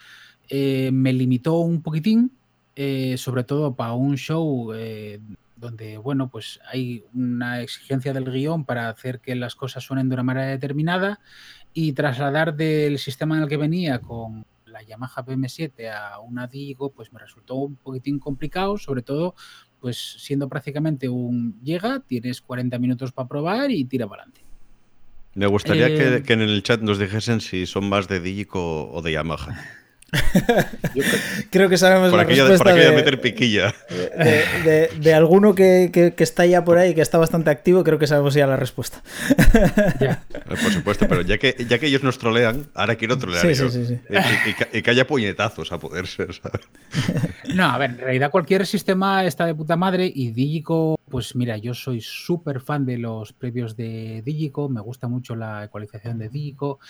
eh, 0.49 0.91
me 0.93 1.12
limitó 1.12 1.59
un 1.59 1.82
poquitín, 1.82 2.32
eh, 2.76 3.16
sobre 3.18 3.45
todo 3.45 3.74
para 3.74 3.95
un 3.95 4.16
show 4.16 4.72
eh, 4.74 5.20
donde, 5.57 5.97
bueno, 5.99 6.28
pues 6.28 6.61
hay 6.70 7.05
una 7.14 7.62
exigencia 7.62 8.12
del 8.12 8.30
guion 8.30 8.64
para 8.64 8.89
hacer 8.89 9.20
que 9.20 9.35
las 9.35 9.55
cosas 9.55 9.85
suenen 9.85 10.09
de 10.09 10.14
una 10.14 10.22
manera 10.22 10.47
determinada 10.49 11.20
y 11.72 11.93
trasladar 11.93 12.55
del 12.55 12.99
sistema 12.99 13.37
en 13.37 13.45
el 13.45 13.49
que 13.49 13.57
venía 13.57 14.01
con 14.01 14.45
la 14.66 14.82
Yamaha 14.82 15.24
PM7 15.24 15.91
a 15.91 16.18
una 16.20 16.47
Digo, 16.47 16.91
pues 16.91 17.12
me 17.12 17.20
resultó 17.20 17.55
un 17.55 17.76
poquitín 17.76 18.18
complicado, 18.18 18.76
sobre 18.76 19.03
todo 19.03 19.35
pues 19.80 20.16
siendo 20.18 20.49
prácticamente 20.49 21.09
un 21.09 21.61
llega, 21.62 22.01
tienes 22.01 22.41
40 22.41 22.78
minutos 22.78 23.12
para 23.12 23.28
probar 23.28 23.70
y 23.70 23.85
tira 23.85 24.09
para 24.09 24.22
adelante. 24.22 24.53
Me 25.35 25.47
gustaría 25.47 25.89
eh... 25.89 25.97
que, 25.97 26.22
que, 26.22 26.32
en 26.32 26.41
el 26.43 26.62
chat 26.62 26.80
nos 26.80 26.99
dijesen 26.99 27.41
si 27.41 27.66
son 27.66 27.89
más 27.89 28.09
de 28.09 28.20
Digico 28.20 28.91
o 28.91 29.03
de 29.03 29.12
Yamaha. 29.12 29.84
Yo 30.94 31.02
creo 31.50 31.68
que 31.68 31.76
sabemos 31.76 32.10
por 32.10 32.18
la 32.18 32.24
aquella, 32.24 32.42
respuesta 32.42 32.64
por 32.64 32.72
aquella 32.72 32.90
de, 32.90 32.96
meter 32.96 33.20
piquilla. 33.20 33.74
De, 33.88 34.44
de, 34.64 34.90
de 34.98 35.14
alguno 35.14 35.54
que, 35.54 35.90
que, 35.92 36.14
que, 36.14 36.24
está 36.24 36.46
ya 36.46 36.64
por 36.64 36.78
ahí, 36.78 36.94
que 36.94 37.00
está 37.00 37.18
bastante 37.18 37.50
activo, 37.50 37.84
creo 37.84 37.98
que 37.98 38.06
sabemos 38.06 38.34
ya 38.34 38.46
la 38.46 38.56
respuesta. 38.56 39.02
Ya. 40.00 40.24
Por 40.46 40.72
supuesto, 40.72 41.06
pero 41.08 41.22
ya 41.22 41.38
que, 41.38 41.64
ya 41.68 41.78
que 41.78 41.86
ellos 41.86 42.02
nos 42.02 42.18
trolean, 42.18 42.66
ahora 42.74 42.96
quiero 42.96 43.16
trolear 43.16 43.42
sí, 43.42 43.54
yo. 43.54 43.70
Sí, 43.70 43.86
sí, 43.86 43.98
y, 44.10 44.16
y, 44.16 44.78
y, 44.78 44.82
que 44.82 44.90
haya 44.90 45.06
puñetazos 45.06 45.70
a 45.72 45.78
poder 45.78 46.06
ser, 46.06 46.34
¿sabes? 46.34 46.66
No, 47.54 47.64
a 47.64 47.78
ver, 47.78 47.90
en 47.90 47.98
realidad 47.98 48.30
cualquier 48.30 48.66
sistema 48.66 49.24
está 49.24 49.46
de 49.46 49.54
puta 49.54 49.76
madre 49.76 50.10
y 50.12 50.32
Digico, 50.32 50.98
pues 51.08 51.36
mira, 51.36 51.56
yo 51.56 51.74
soy 51.74 52.00
súper 52.00 52.60
fan 52.60 52.84
de 52.84 52.98
los 52.98 53.32
previos 53.32 53.76
de 53.76 54.22
Digico, 54.24 54.68
me 54.68 54.80
gusta 54.80 55.08
mucho 55.08 55.36
la 55.36 55.64
ecualización 55.64 56.18
de 56.18 56.28
Digico 56.28 56.80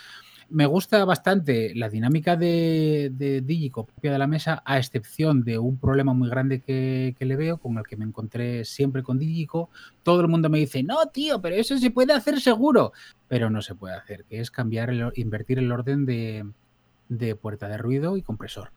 me 0.55 0.67
gusta 0.67 1.05
bastante 1.05 1.75
la 1.75 1.89
dinámica 1.89 2.37
de, 2.37 3.11
de 3.13 3.41
Digico 3.41 3.87
propia 3.87 4.13
de 4.13 4.19
la 4.19 4.29
mesa, 4.29 4.63
a 4.65 4.79
excepción 4.79 5.43
de 5.43 5.59
un 5.59 5.79
problema 5.79 6.15
muy 6.15 6.31
grande 6.31 6.61
que, 6.61 7.17
que, 7.19 7.25
le 7.25 7.35
veo, 7.35 7.59
con 7.59 7.77
el 7.77 7.85
que 7.85 7.97
me 7.97 8.05
encontré 8.05 8.65
siempre 8.65 9.03
con 9.03 9.19
Digico. 9.19 9.69
Todo 10.05 10.21
el 10.21 10.29
mundo 10.29 10.49
me 10.49 10.59
dice, 10.59 10.85
no, 10.85 11.07
tío, 11.07 11.41
pero 11.41 11.57
eso 11.57 11.77
se 11.77 11.91
puede 11.91 12.13
hacer 12.13 12.41
seguro. 12.41 12.93
Pero 13.27 13.51
no 13.51 13.63
se 13.63 13.75
puede 13.75 13.97
hacer, 13.97 14.25
que 14.27 14.41
es 14.41 14.53
cambiar, 14.53 14.91
el, 14.91 15.11
invertir 15.17 15.59
el 15.59 15.73
orden 15.73 16.07
de, 16.07 16.49
de 17.09 17.35
puerta 17.35 17.69
de 17.69 17.77
ruido 17.77 18.17
y 18.17 18.23
compresor. 18.23 18.71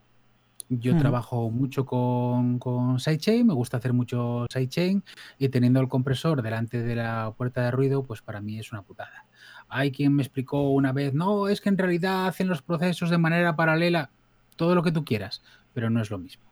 Yo 0.70 0.96
hmm. 0.96 1.00
trabajo 1.00 1.50
mucho 1.50 1.86
con, 1.86 2.60
con 2.60 3.00
sidechain, 3.00 3.48
me 3.48 3.54
gusta 3.54 3.78
hacer 3.78 3.94
mucho 3.94 4.46
sidechain 4.52 5.04
y 5.40 5.50
teniendo 5.50 5.80
el 5.80 5.88
compresor 5.88 6.42
delante 6.42 6.82
de 6.82 6.96
la 6.96 7.34
puerta 7.38 7.64
de 7.64 7.72
ruido, 7.72 8.04
pues 8.04 8.22
para 8.22 8.42
mí 8.42 8.60
es 8.60 8.72
una 8.72 8.82
putada. 8.82 9.26
Hay 9.70 9.92
quien 9.92 10.14
me 10.14 10.24
explicó 10.24 10.70
una 10.72 10.92
vez, 10.92 11.14
no, 11.14 11.48
es 11.48 11.62
que 11.62 11.70
en 11.70 11.78
realidad 11.78 12.28
hacen 12.28 12.48
los 12.48 12.62
procesos 12.62 13.10
de 13.10 13.18
manera 13.18 13.56
paralela, 13.56 14.10
todo 14.56 14.76
lo 14.76 14.84
que 14.84 14.92
tú 14.92 15.06
quieras, 15.06 15.42
pero 15.74 15.90
no 15.90 16.02
es 16.02 16.10
lo 16.10 16.18
mismo. 16.18 16.48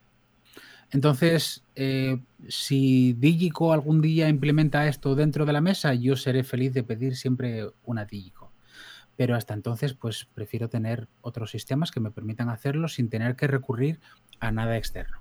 Entonces, 0.91 1.63
eh, 1.75 2.19
si 2.47 3.13
Digico 3.13 3.73
algún 3.73 4.01
día 4.01 4.29
implementa 4.29 4.87
esto 4.87 5.15
dentro 5.15 5.45
de 5.45 5.53
la 5.53 5.61
mesa, 5.61 5.93
yo 5.93 6.15
seré 6.15 6.43
feliz 6.43 6.73
de 6.73 6.83
pedir 6.83 7.15
siempre 7.15 7.67
una 7.83 8.05
Digico. 8.05 8.44
Pero 9.15 9.35
hasta 9.35 9.53
entonces, 9.53 9.93
pues 9.93 10.27
prefiero 10.33 10.69
tener 10.69 11.07
otros 11.21 11.51
sistemas 11.51 11.91
que 11.91 11.99
me 11.99 12.11
permitan 12.11 12.49
hacerlo 12.49 12.87
sin 12.87 13.09
tener 13.09 13.35
que 13.35 13.47
recurrir 13.47 13.99
a 14.39 14.51
nada 14.51 14.77
externo. 14.77 15.19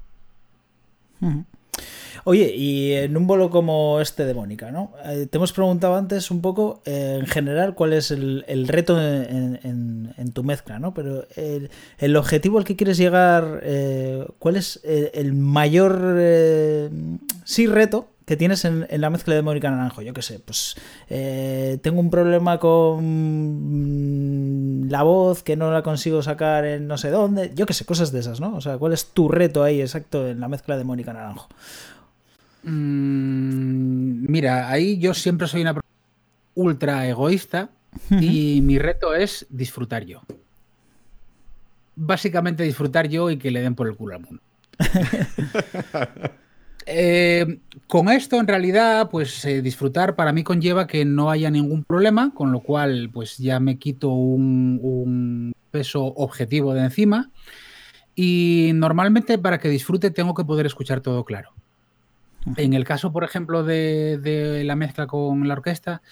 Oye, 2.25 2.55
y 2.55 2.93
en 2.93 3.17
un 3.17 3.27
bolo 3.27 3.51
como 3.51 4.01
este 4.01 4.25
de 4.25 4.35
Mónica, 4.35 4.71
¿no? 4.71 4.93
Eh, 5.05 5.27
te 5.27 5.39
hemos 5.39 5.53
preguntado 5.53 5.97
antes 5.97 6.31
un 6.31 6.41
poco, 6.41 6.81
eh, 6.85 7.19
en 7.21 7.27
general, 7.27 7.75
cuál 7.75 7.93
es 7.93 8.11
el, 8.11 8.45
reto 8.69 9.01
en, 9.01 10.33
tu 10.33 10.45
mezcla, 10.45 10.79
¿no? 10.79 10.95
Pero 10.95 11.27
el, 11.37 12.17
objetivo 12.17 12.59
al 12.59 12.65
que 12.65 12.77
quieres 12.77 12.97
llegar, 12.97 13.61
eh, 13.63 14.27
¿cuál 14.39 14.57
es 14.57 14.81
el, 14.85 15.35
mayor, 15.35 16.91
sí, 17.45 17.67
reto 17.67 18.14
que 18.25 18.37
tienes 18.37 18.65
en, 18.65 18.87
la 18.91 19.11
mezcla 19.11 19.35
de 19.35 19.43
Mónica 19.43 19.71
Naranjo. 19.71 20.03
Yo 20.03 20.15
qué 20.15 20.23
sé, 20.23 20.39
pues 20.41 20.77
tengo 21.09 22.01
un 22.01 22.11
problema 22.11 22.59
con 22.59 23.85
la 24.89 25.03
voz 25.03 25.43
que 25.43 25.57
no 25.57 25.71
la 25.73 25.83
consigo 25.83 26.23
sacar 26.23 26.65
en 26.65 26.87
no 26.87 26.97
sé 26.99 27.11
dónde. 27.11 27.53
Yo 27.55 27.67
qué 27.67 27.75
sé, 27.75 27.85
cosas 27.85 28.13
de 28.13 28.21
esas, 28.21 28.41
¿no? 28.41 28.57
O 28.57 28.61
sea, 28.61 28.79
¿cuál 28.79 28.93
es 28.93 29.07
tu 29.07 29.29
reto 29.29 29.63
ahí 29.63 29.81
exacto 29.81 30.27
en 30.29 30.41
la 30.41 30.49
mezcla 30.49 30.77
de 30.77 30.85
Mónica 30.85 31.13
Naranjo? 31.13 31.49
Mm, 32.63 34.31
mira, 34.31 34.71
ahí 34.71 34.99
yo 34.99 35.13
siempre 35.15 35.47
soy 35.47 35.61
una 35.63 35.79
ultra 36.55 37.07
egoísta 37.07 37.71
y 38.11 38.61
mi 38.63 38.79
reto 38.79 39.15
es 39.15 39.47
disfrutar 39.51 40.05
yo. 40.05 40.23
Básicamente 41.97 42.63
disfrutar 42.63 43.09
yo 43.09 43.31
y 43.31 43.37
que 43.37 43.51
le 43.51 43.61
den 43.61 43.75
por 43.75 43.87
el 43.87 43.97
culo 43.97 44.15
al 44.15 44.21
mundo. 44.23 44.43
Eh, 46.87 47.61
con 47.87 48.09
esto, 48.09 48.39
en 48.39 48.47
realidad, 48.47 49.09
pues 49.11 49.45
eh, 49.45 49.63
disfrutar 49.63 50.17
para 50.17 50.33
mí 50.33 50.45
conlleva 50.45 50.87
que 50.87 51.05
no 51.05 51.31
haya 51.31 51.51
ningún 51.51 51.85
problema, 51.85 52.33
con 52.35 52.53
lo 52.53 52.61
cual, 52.61 53.11
pues 53.13 53.39
ya 53.39 53.61
me 53.61 53.79
quito 53.79 54.11
un 54.11 55.53
peso 55.71 56.05
objetivo 56.05 56.75
de 56.75 56.83
encima. 56.83 57.31
Y 58.15 58.71
normalmente 58.75 59.39
para 59.39 59.59
que 59.59 59.69
disfrute 59.69 60.11
tengo 60.11 60.35
que 60.35 60.45
poder 60.45 60.67
escuchar 60.67 61.01
todo 61.01 61.25
claro. 61.25 61.53
En 62.57 62.75
el 62.75 62.85
caso, 62.85 63.11
por 63.13 63.25
ejemplo, 63.25 63.65
de, 63.65 64.63
la 64.65 64.77
mezcla 64.77 65.07
con 65.07 65.49
la 65.49 65.55
orquesta, 65.55 66.03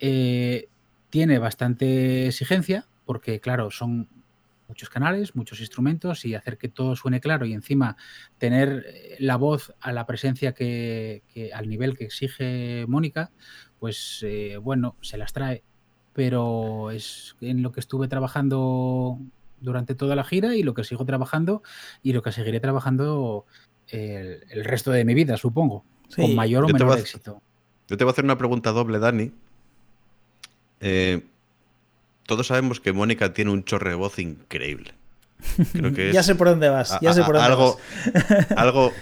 eh, 0.00 0.68
tiene 1.10 1.38
bastante 1.38 2.26
exigencia, 2.26 2.86
porque 3.04 3.40
claro, 3.40 3.70
son 3.70 4.08
muchos 4.68 4.88
canales, 4.88 5.34
muchos 5.34 5.60
instrumentos 5.60 6.24
y 6.24 6.34
hacer 6.34 6.58
que 6.58 6.68
todo 6.68 6.96
suene 6.96 7.20
claro 7.20 7.46
y 7.46 7.52
encima 7.52 7.96
tener 8.38 8.84
eh, 8.86 9.16
la 9.18 9.36
voz 9.36 9.74
a 9.80 9.92
la 9.92 10.06
presencia 10.06 10.52
que, 10.52 11.22
al 11.54 11.68
nivel 11.68 11.96
que 11.96 12.04
exige 12.04 12.84
Mónica, 12.88 13.30
pues 13.78 14.20
eh, 14.26 14.58
bueno, 14.60 14.96
se 15.00 15.18
las 15.18 15.32
trae. 15.32 15.62
Pero 16.12 16.90
es 16.90 17.36
en 17.40 17.62
lo 17.62 17.72
que 17.72 17.80
estuve 17.80 18.08
trabajando 18.08 19.18
durante 19.60 19.94
toda 19.94 20.16
la 20.16 20.24
gira 20.24 20.56
y 20.56 20.62
lo 20.62 20.74
que 20.74 20.84
sigo 20.84 21.04
trabajando 21.04 21.62
y 22.02 22.12
lo 22.12 22.22
que 22.22 22.32
seguiré 22.32 22.60
trabajando 22.60 23.44
el, 23.88 24.64
resto 24.64 24.90
de 24.90 25.04
mi 25.04 25.14
vida, 25.14 25.36
supongo. 25.36 25.84
Con 26.14 26.34
mayor 26.34 26.64
o 26.64 26.68
menor 26.68 26.98
éxito. 26.98 27.42
Yo 27.88 27.96
te 27.96 28.04
voy 28.04 28.10
a 28.10 28.12
hacer 28.12 28.24
una 28.24 28.38
pregunta 28.38 28.72
doble, 28.72 28.98
Dani. 28.98 29.32
Eh, 30.80 31.26
todos 32.26 32.48
sabemos 32.48 32.80
que 32.80 32.92
Mónica 32.92 33.32
tiene 33.32 33.50
un 33.50 33.64
chorre 33.64 33.90
de 33.90 33.96
voz 33.96 34.18
increíble. 34.18 34.94
ya 36.12 36.22
sé 36.22 36.34
por 36.34 36.48
dónde 36.48 36.68
vas. 36.68 36.98
Ya 37.00 37.12
sé 37.12 37.22
por 37.22 37.34
dónde 37.34 37.48
algo, 37.48 37.78
algo. 38.56 38.92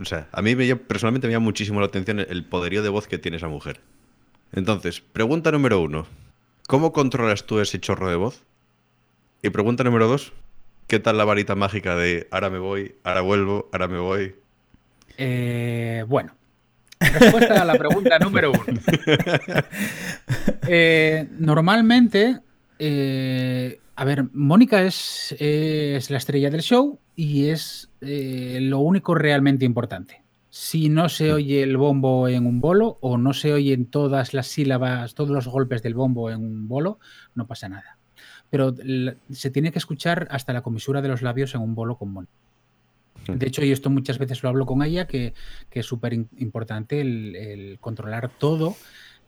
O 0.00 0.04
sea, 0.04 0.28
a 0.32 0.42
mí 0.42 0.56
me, 0.56 0.76
personalmente 0.76 1.26
me 1.26 1.32
llama 1.32 1.44
muchísimo 1.44 1.80
la 1.80 1.86
atención 1.86 2.20
el 2.20 2.44
poderío 2.44 2.82
de 2.82 2.88
voz 2.88 3.06
que 3.06 3.18
tiene 3.18 3.36
esa 3.36 3.48
mujer. 3.48 3.80
Entonces, 4.52 5.00
pregunta 5.00 5.50
número 5.50 5.80
uno: 5.80 6.06
¿Cómo 6.66 6.92
controlas 6.92 7.44
tú 7.44 7.60
ese 7.60 7.80
chorro 7.80 8.08
de 8.08 8.16
voz? 8.16 8.42
Y 9.42 9.50
pregunta 9.50 9.84
número 9.84 10.08
dos: 10.08 10.32
¿Qué 10.86 10.98
tal 10.98 11.18
la 11.18 11.24
varita 11.24 11.54
mágica 11.54 11.96
de 11.96 12.28
ahora 12.30 12.50
me 12.50 12.58
voy, 12.58 12.96
ahora 13.04 13.20
vuelvo, 13.22 13.68
ahora 13.72 13.88
me 13.88 13.98
voy? 13.98 14.34
Eh, 15.18 16.04
bueno, 16.08 16.34
respuesta 17.00 17.62
a 17.62 17.64
la 17.64 17.74
pregunta 17.74 18.18
número 18.18 18.52
uno. 18.52 18.80
Eh, 20.68 21.28
normalmente, 21.38 22.38
eh, 22.84 23.80
a 23.94 24.04
ver, 24.04 24.24
Mónica 24.32 24.82
es, 24.82 25.34
es, 25.38 26.10
la 26.10 26.18
estrella 26.18 26.50
del 26.50 26.62
show 26.62 26.98
y 27.14 27.48
es 27.48 27.90
lo 28.00 28.78
único 28.80 29.14
realmente 29.14 29.64
importante. 29.64 30.22
Si 30.50 30.88
no 30.88 31.08
se 31.08 31.32
oye 31.32 31.62
el 31.62 31.76
bombo 31.76 32.28
en 32.28 32.46
un 32.46 32.60
bolo 32.60 32.98
o 33.00 33.16
no 33.16 33.32
se 33.32 33.52
oyen 33.52 33.86
todas 33.86 34.34
las 34.34 34.48
sílabas, 34.48 35.14
todos 35.14 35.30
los 35.30 35.46
golpes 35.46 35.82
del 35.82 35.94
bombo 35.94 36.30
en 36.30 36.42
un 36.42 36.68
bolo, 36.68 36.98
no 37.34 37.46
pasa 37.46 37.68
nada 37.68 37.98
pero 38.52 38.74
se 39.30 39.50
tiene 39.50 39.72
que 39.72 39.78
escuchar 39.78 40.28
hasta 40.30 40.52
la 40.52 40.60
comisura 40.60 41.00
de 41.00 41.08
los 41.08 41.22
labios 41.22 41.54
en 41.54 41.62
un 41.62 41.74
bolo 41.74 41.96
con 41.96 42.12
Mónica. 42.12 42.34
De 43.26 43.46
hecho, 43.46 43.64
y 43.64 43.72
esto 43.72 43.88
muchas 43.88 44.18
veces 44.18 44.42
lo 44.42 44.50
hablo 44.50 44.66
con 44.66 44.82
ella, 44.82 45.06
que, 45.06 45.32
es 45.70 45.86
súper 45.86 46.12
importante 46.12 47.00
el, 47.00 47.78
controlar 47.80 48.28
todo 48.28 48.76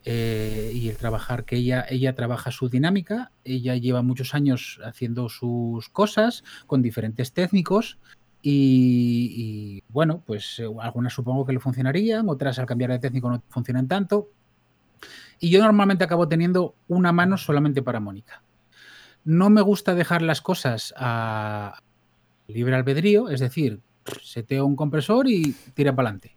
eh, 0.05 0.71
y 0.75 0.89
el 0.89 0.97
trabajar, 0.97 1.45
que 1.45 1.57
ella, 1.57 1.85
ella 1.89 2.15
trabaja 2.15 2.51
su 2.51 2.69
dinámica, 2.69 3.33
ella 3.45 3.75
lleva 3.77 4.03
muchos 4.03 4.35
años 4.35 4.81
haciendo 4.85 5.29
sus 5.29 5.89
cosas 5.89 6.45
con 6.67 6.83
diferentes 6.83 7.33
técnicos 7.33 7.99
y, 8.43 9.83
bueno, 9.89 10.23
pues 10.27 10.59
eh, 10.59 10.67
algunas 10.81 11.15
supongo 11.15 11.47
que 11.47 11.55
le 11.55 11.61
funcionarían, 11.61 12.29
otras 12.29 12.59
al 12.59 12.67
cambiar 12.67 12.91
de 12.91 12.99
técnico 12.99 13.31
no 13.31 13.43
funcionan 13.49 13.89
tanto. 13.89 14.29
Y 15.41 15.51
yo 15.51 15.63
normalmente 15.63 16.05
acabo 16.05 16.29
teniendo 16.29 16.75
una 16.89 17.13
mano 17.13 17.37
solamente 17.37 17.83
para 17.83 18.01
Mónica 18.01 18.45
no 19.25 19.51
me 19.51 19.63
gusta 19.63 19.95
dejar 19.95 20.23
las 20.23 20.41
cosas 20.41 20.95
a 20.97 21.81
libre 22.47 22.77
albedrío, 22.77 23.31
es 23.31 23.41
decir, 23.41 23.81
seteo 24.23 24.67
un 24.67 24.77
compresor 24.77 25.29
y 25.29 25.55
tira 25.73 25.97
para 25.97 26.11
adelante. 26.11 26.37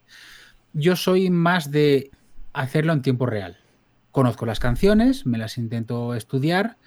Yo 0.73 0.95
soy 0.95 1.29
más 1.29 1.69
de 1.69 2.11
hacerlo 2.57 2.93
en 2.93 3.01
tiempo 3.01 3.25
real. 3.25 3.57
Conozco 4.11 4.45
las 4.45 4.59
canciones, 4.59 5.25
me 5.25 5.37
las 5.37 5.57
intento 5.57 6.15
estudiar 6.15 6.77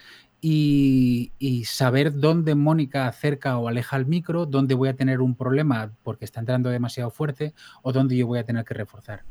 y, 0.40 1.30
saber 1.64 2.18
dónde 2.18 2.54
Mónica 2.54 3.06
acerca 3.06 3.56
o 3.58 3.68
aleja 3.68 3.96
el 3.96 4.06
micro, 4.06 4.46
dónde 4.46 4.74
voy 4.74 4.88
a 4.88 4.96
tener 4.96 5.20
un 5.20 5.36
problema 5.36 5.92
porque 6.02 6.24
está 6.24 6.40
entrando 6.40 6.70
demasiado 6.70 7.10
fuerte 7.10 7.54
o 7.82 7.92
dónde 7.92 8.16
yo 8.16 8.26
voy 8.26 8.40
a 8.40 8.44
tener 8.44 8.64
que 8.64 8.74
reforzar. 8.74 9.24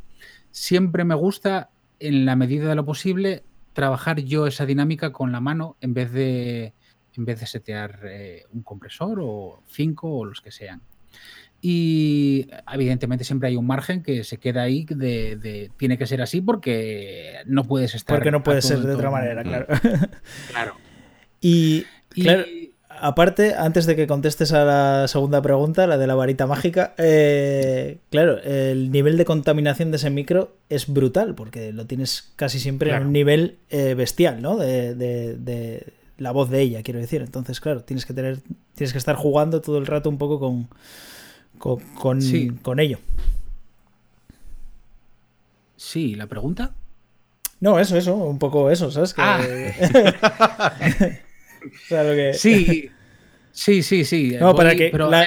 Siempre 0.52 1.04
me 1.04 1.16
gusta, 1.16 1.72
en 2.00 2.26
la 2.26 2.36
medida 2.36 2.70
de 2.70 2.76
lo 2.76 2.86
posible, 2.86 3.44
trabajar 3.74 4.20
yo 4.22 4.48
esa 4.48 4.66
dinámica 4.66 5.12
con 5.12 5.32
la 5.32 5.42
mano 5.42 5.76
en 5.82 5.94
vez 5.94 6.12
de, 6.14 6.74
en 7.16 7.26
vez 7.26 7.40
de 7.42 7.48
setear 7.48 8.00
eh, 8.06 8.46
un 8.54 8.64
compresor 8.64 9.20
o 9.22 9.62
cinco 9.68 10.20
o 10.20 10.26
los 10.26 10.42
que 10.42 10.52
sean. 10.52 10.82
Y 11.62 12.48
evidentemente 12.72 13.26
siempre 13.26 13.50
hay 13.50 13.58
un 13.58 13.68
margen 13.68 14.02
que 14.02 14.24
se 14.24 14.38
queda 14.38 14.62
ahí 14.62 14.86
de, 14.86 15.72
tiene 15.78 15.98
que 15.98 16.08
ser 16.08 16.22
así 16.22 16.40
porque 16.40 17.34
no 17.46 17.66
puedes 17.66 17.96
estar. 17.96 18.18
Porque 18.18 18.32
no 18.32 18.44
puede 18.44 18.62
ser 18.62 18.80
de 18.80 18.94
otra 18.94 19.12
manera, 19.12 19.44
claro. 19.44 19.66
Claro. 20.50 20.76
y, 21.42 21.86
aparte, 22.90 23.56
antes 23.56 23.86
de 23.86 23.98
que 23.98 24.08
contestes 24.08 24.54
a 24.54 24.64
la 24.64 25.08
segunda 25.10 25.42
pregunta, 25.42 25.86
la 25.86 25.98
de 25.98 26.08
la 26.08 26.16
varita 26.16 26.48
mágica, 26.48 26.94
eh, 26.98 27.98
claro, 28.10 28.42
el 28.42 28.90
nivel 28.90 29.18
de 29.18 29.26
contaminación 29.26 29.92
de 29.92 29.98
ese 29.98 30.10
micro 30.10 30.56
es 30.70 30.88
brutal, 30.88 31.36
porque 31.36 31.74
lo 31.74 31.88
tienes 31.88 32.32
casi 32.38 32.60
siempre 32.60 32.96
a 32.96 33.02
un 33.02 33.12
nivel 33.12 33.58
eh, 33.70 33.96
bestial, 33.96 34.42
¿no? 34.42 34.56
De, 34.58 35.94
la 36.18 36.32
voz 36.32 36.50
de 36.50 36.62
ella, 36.62 36.84
quiero 36.84 37.00
decir. 37.00 37.22
Entonces, 37.22 37.62
claro, 37.62 37.82
tienes 37.84 38.06
que 38.06 38.14
tener, 38.14 38.40
tienes 38.76 38.92
que 38.92 38.98
estar 38.98 39.16
jugando 39.16 39.62
todo 39.62 39.78
el 39.78 39.86
rato 39.86 40.10
un 40.10 40.18
poco 40.18 40.38
con, 40.38 40.68
con, 41.60 41.80
con, 41.94 42.80
ello. 42.80 42.98
Sí, 45.76 46.16
¿la 46.16 46.28
pregunta? 46.28 46.74
No, 47.60 47.80
eso, 47.80 47.98
eso, 47.98 48.16
un 48.16 48.40
poco 48.40 48.72
eso, 48.72 48.90
¿sabes? 48.90 49.14
Ah. 49.18 49.42
Sí, 52.34 52.90
sí, 53.52 53.84
sí, 53.84 54.06
sí. 54.06 54.38
para, 54.56 54.76
que 54.76 54.92
la, 54.94 55.24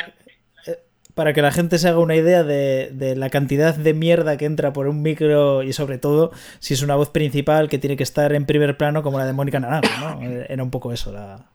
eh, 0.66 0.78
para 1.14 1.34
que 1.34 1.42
la 1.42 1.52
gente 1.52 1.76
se 1.78 1.88
haga 1.88 1.98
una 1.98 2.16
idea 2.16 2.42
de, 2.42 3.14
la 3.18 3.28
cantidad 3.28 3.76
de 3.76 3.92
mierda 3.92 4.38
que 4.38 4.46
entra 4.46 4.72
por 4.72 4.88
un 4.88 5.02
micro 5.02 5.62
y 5.62 5.74
sobre 5.74 5.98
todo 5.98 6.32
si 6.59 6.72
es 6.72 6.80
una 6.80 6.96
voz 6.96 7.10
principal 7.10 7.68
que 7.68 7.76
tiene 7.76 7.98
que 7.98 8.02
estar 8.02 8.32
en 8.32 8.46
primer 8.46 8.78
plano 8.78 9.02
como 9.02 9.18
la 9.18 9.26
de 9.26 9.34
Mónica 9.34 9.60
Naranjo, 9.60 9.90
¿no? 10.00 10.22
Era 10.22 10.62
un 10.62 10.70
poco 10.70 10.90
eso, 10.90 11.12
la, 11.12 11.51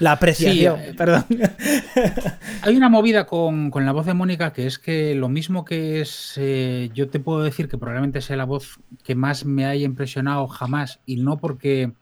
la 0.00 0.12
apreciación, 0.12 0.80
eh, 0.80 0.94
perdón. 0.96 1.24
Hay 2.62 2.76
una 2.76 2.88
movida 2.88 3.26
con, 3.26 3.70
la 3.72 3.92
voz 3.92 4.06
de 4.06 4.14
Mónica 4.14 4.52
que 4.52 4.66
es 4.66 4.78
que 4.78 5.14
lo 5.14 5.28
mismo 5.28 5.64
que 5.64 6.00
es, 6.00 6.34
eh, 6.36 6.90
yo 6.92 7.08
te 7.08 7.20
puedo 7.20 7.42
decir 7.42 7.68
que 7.68 7.78
probablemente 7.78 8.20
sea 8.20 8.36
la 8.36 8.44
voz 8.44 8.80
que 9.04 9.14
más 9.14 9.44
me 9.44 9.66
haya 9.66 9.84
impresionado 9.84 10.48
jamás 10.48 11.00
y 11.06 11.16
no 11.16 11.38
porque 11.38 11.92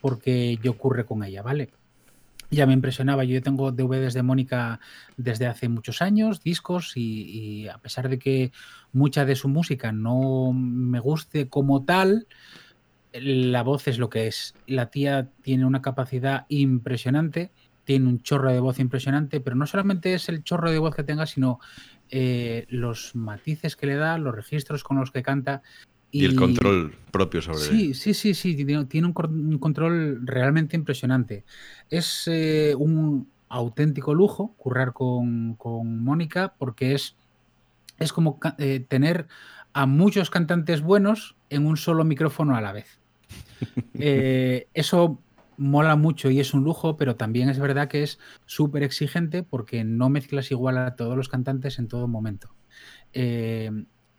porque 0.00 0.58
yo 0.62 0.72
ocurre 0.72 1.04
con 1.04 1.24
ella, 1.24 1.42
¿vale? 1.42 1.70
Ya 2.50 2.66
me 2.66 2.72
impresionaba, 2.72 3.24
yo 3.24 3.40
tengo 3.42 3.70
DVDs 3.70 4.14
de 4.14 4.22
Mónica 4.22 4.80
desde 5.16 5.46
hace 5.46 5.68
muchos 5.68 6.02
años, 6.02 6.42
discos, 6.42 6.96
y, 6.96 7.68
a 7.68 7.78
pesar 7.78 8.08
de 8.08 8.18
que 8.18 8.50
mucha 8.92 9.24
de 9.24 9.36
su 9.36 9.48
música 9.48 9.92
no 9.92 10.52
me 10.52 10.98
guste 10.98 11.48
como 11.48 11.84
tal, 11.84 12.26
la 13.12 13.62
voz 13.62 13.88
es 13.88 13.98
lo 13.98 14.10
que 14.10 14.26
es. 14.26 14.54
La 14.66 14.90
tía 14.90 15.30
tiene 15.42 15.64
una 15.64 15.82
capacidad 15.82 16.46
impresionante, 16.48 17.50
tiene 17.84 18.08
un 18.08 18.22
chorro 18.22 18.52
de 18.52 18.60
voz 18.60 18.78
impresionante, 18.78 19.40
pero 19.40 19.56
no 19.56 19.66
solamente 19.66 20.14
es 20.14 20.28
el 20.28 20.44
chorro 20.44 20.70
de 20.70 20.78
voz 20.78 20.94
que 20.94 21.02
tenga, 21.02 21.26
sino 21.26 21.58
eh, 22.08 22.66
los 22.68 23.14
matices 23.14 23.76
que 23.76 23.86
le 23.86 23.96
da, 23.96 24.18
los 24.18 24.34
registros 24.34 24.84
con 24.84 24.98
los 24.98 25.10
que 25.10 25.22
canta. 25.22 25.62
Y, 26.12 26.24
el 26.24 26.34
control 26.34 26.94
propio 27.12 27.40
sobre 27.40 27.58
Sí, 27.58 27.94
sí, 27.94 28.14
sí, 28.14 28.34
sí, 28.34 28.64
tiene 28.88 29.06
un, 29.06 29.58
control 29.58 30.26
realmente 30.26 30.76
impresionante. 30.76 31.44
Es 31.88 32.24
eh, 32.26 32.74
un 32.76 33.28
auténtico 33.48 34.14
lujo 34.14 34.54
currar 34.56 34.92
con, 34.92 35.56
Mónica 35.84 36.54
porque 36.58 36.94
es, 36.94 37.16
es 37.98 38.12
como 38.12 38.38
eh, 38.58 38.84
tener 38.88 39.26
a 39.72 39.86
muchos 39.86 40.30
cantantes 40.30 40.82
buenos 40.82 41.36
en 41.48 41.66
un 41.66 41.76
solo 41.76 42.04
micrófono 42.04 42.56
a 42.56 42.60
la 42.60 42.72
vez. 42.72 42.99
eso 44.74 45.20
mola 45.60 45.94
mucho 45.94 46.30
y 46.30 46.40
es 46.40 46.54
un 46.54 46.64
lujo, 46.64 46.96
pero 46.96 47.16
también 47.16 47.50
es 47.50 47.58
verdad 47.58 47.86
que 47.86 48.02
es 48.02 48.18
súper 48.46 48.82
exigente 48.82 49.42
porque 49.42 49.84
no 49.84 50.08
mezclas 50.08 50.50
igual 50.50 50.78
a 50.78 50.96
todos 50.96 51.16
los 51.16 51.28
cantantes 51.28 51.78
en 51.78 51.86
todo 51.86 52.08
momento. 52.08 52.54
Eh, 53.12 53.70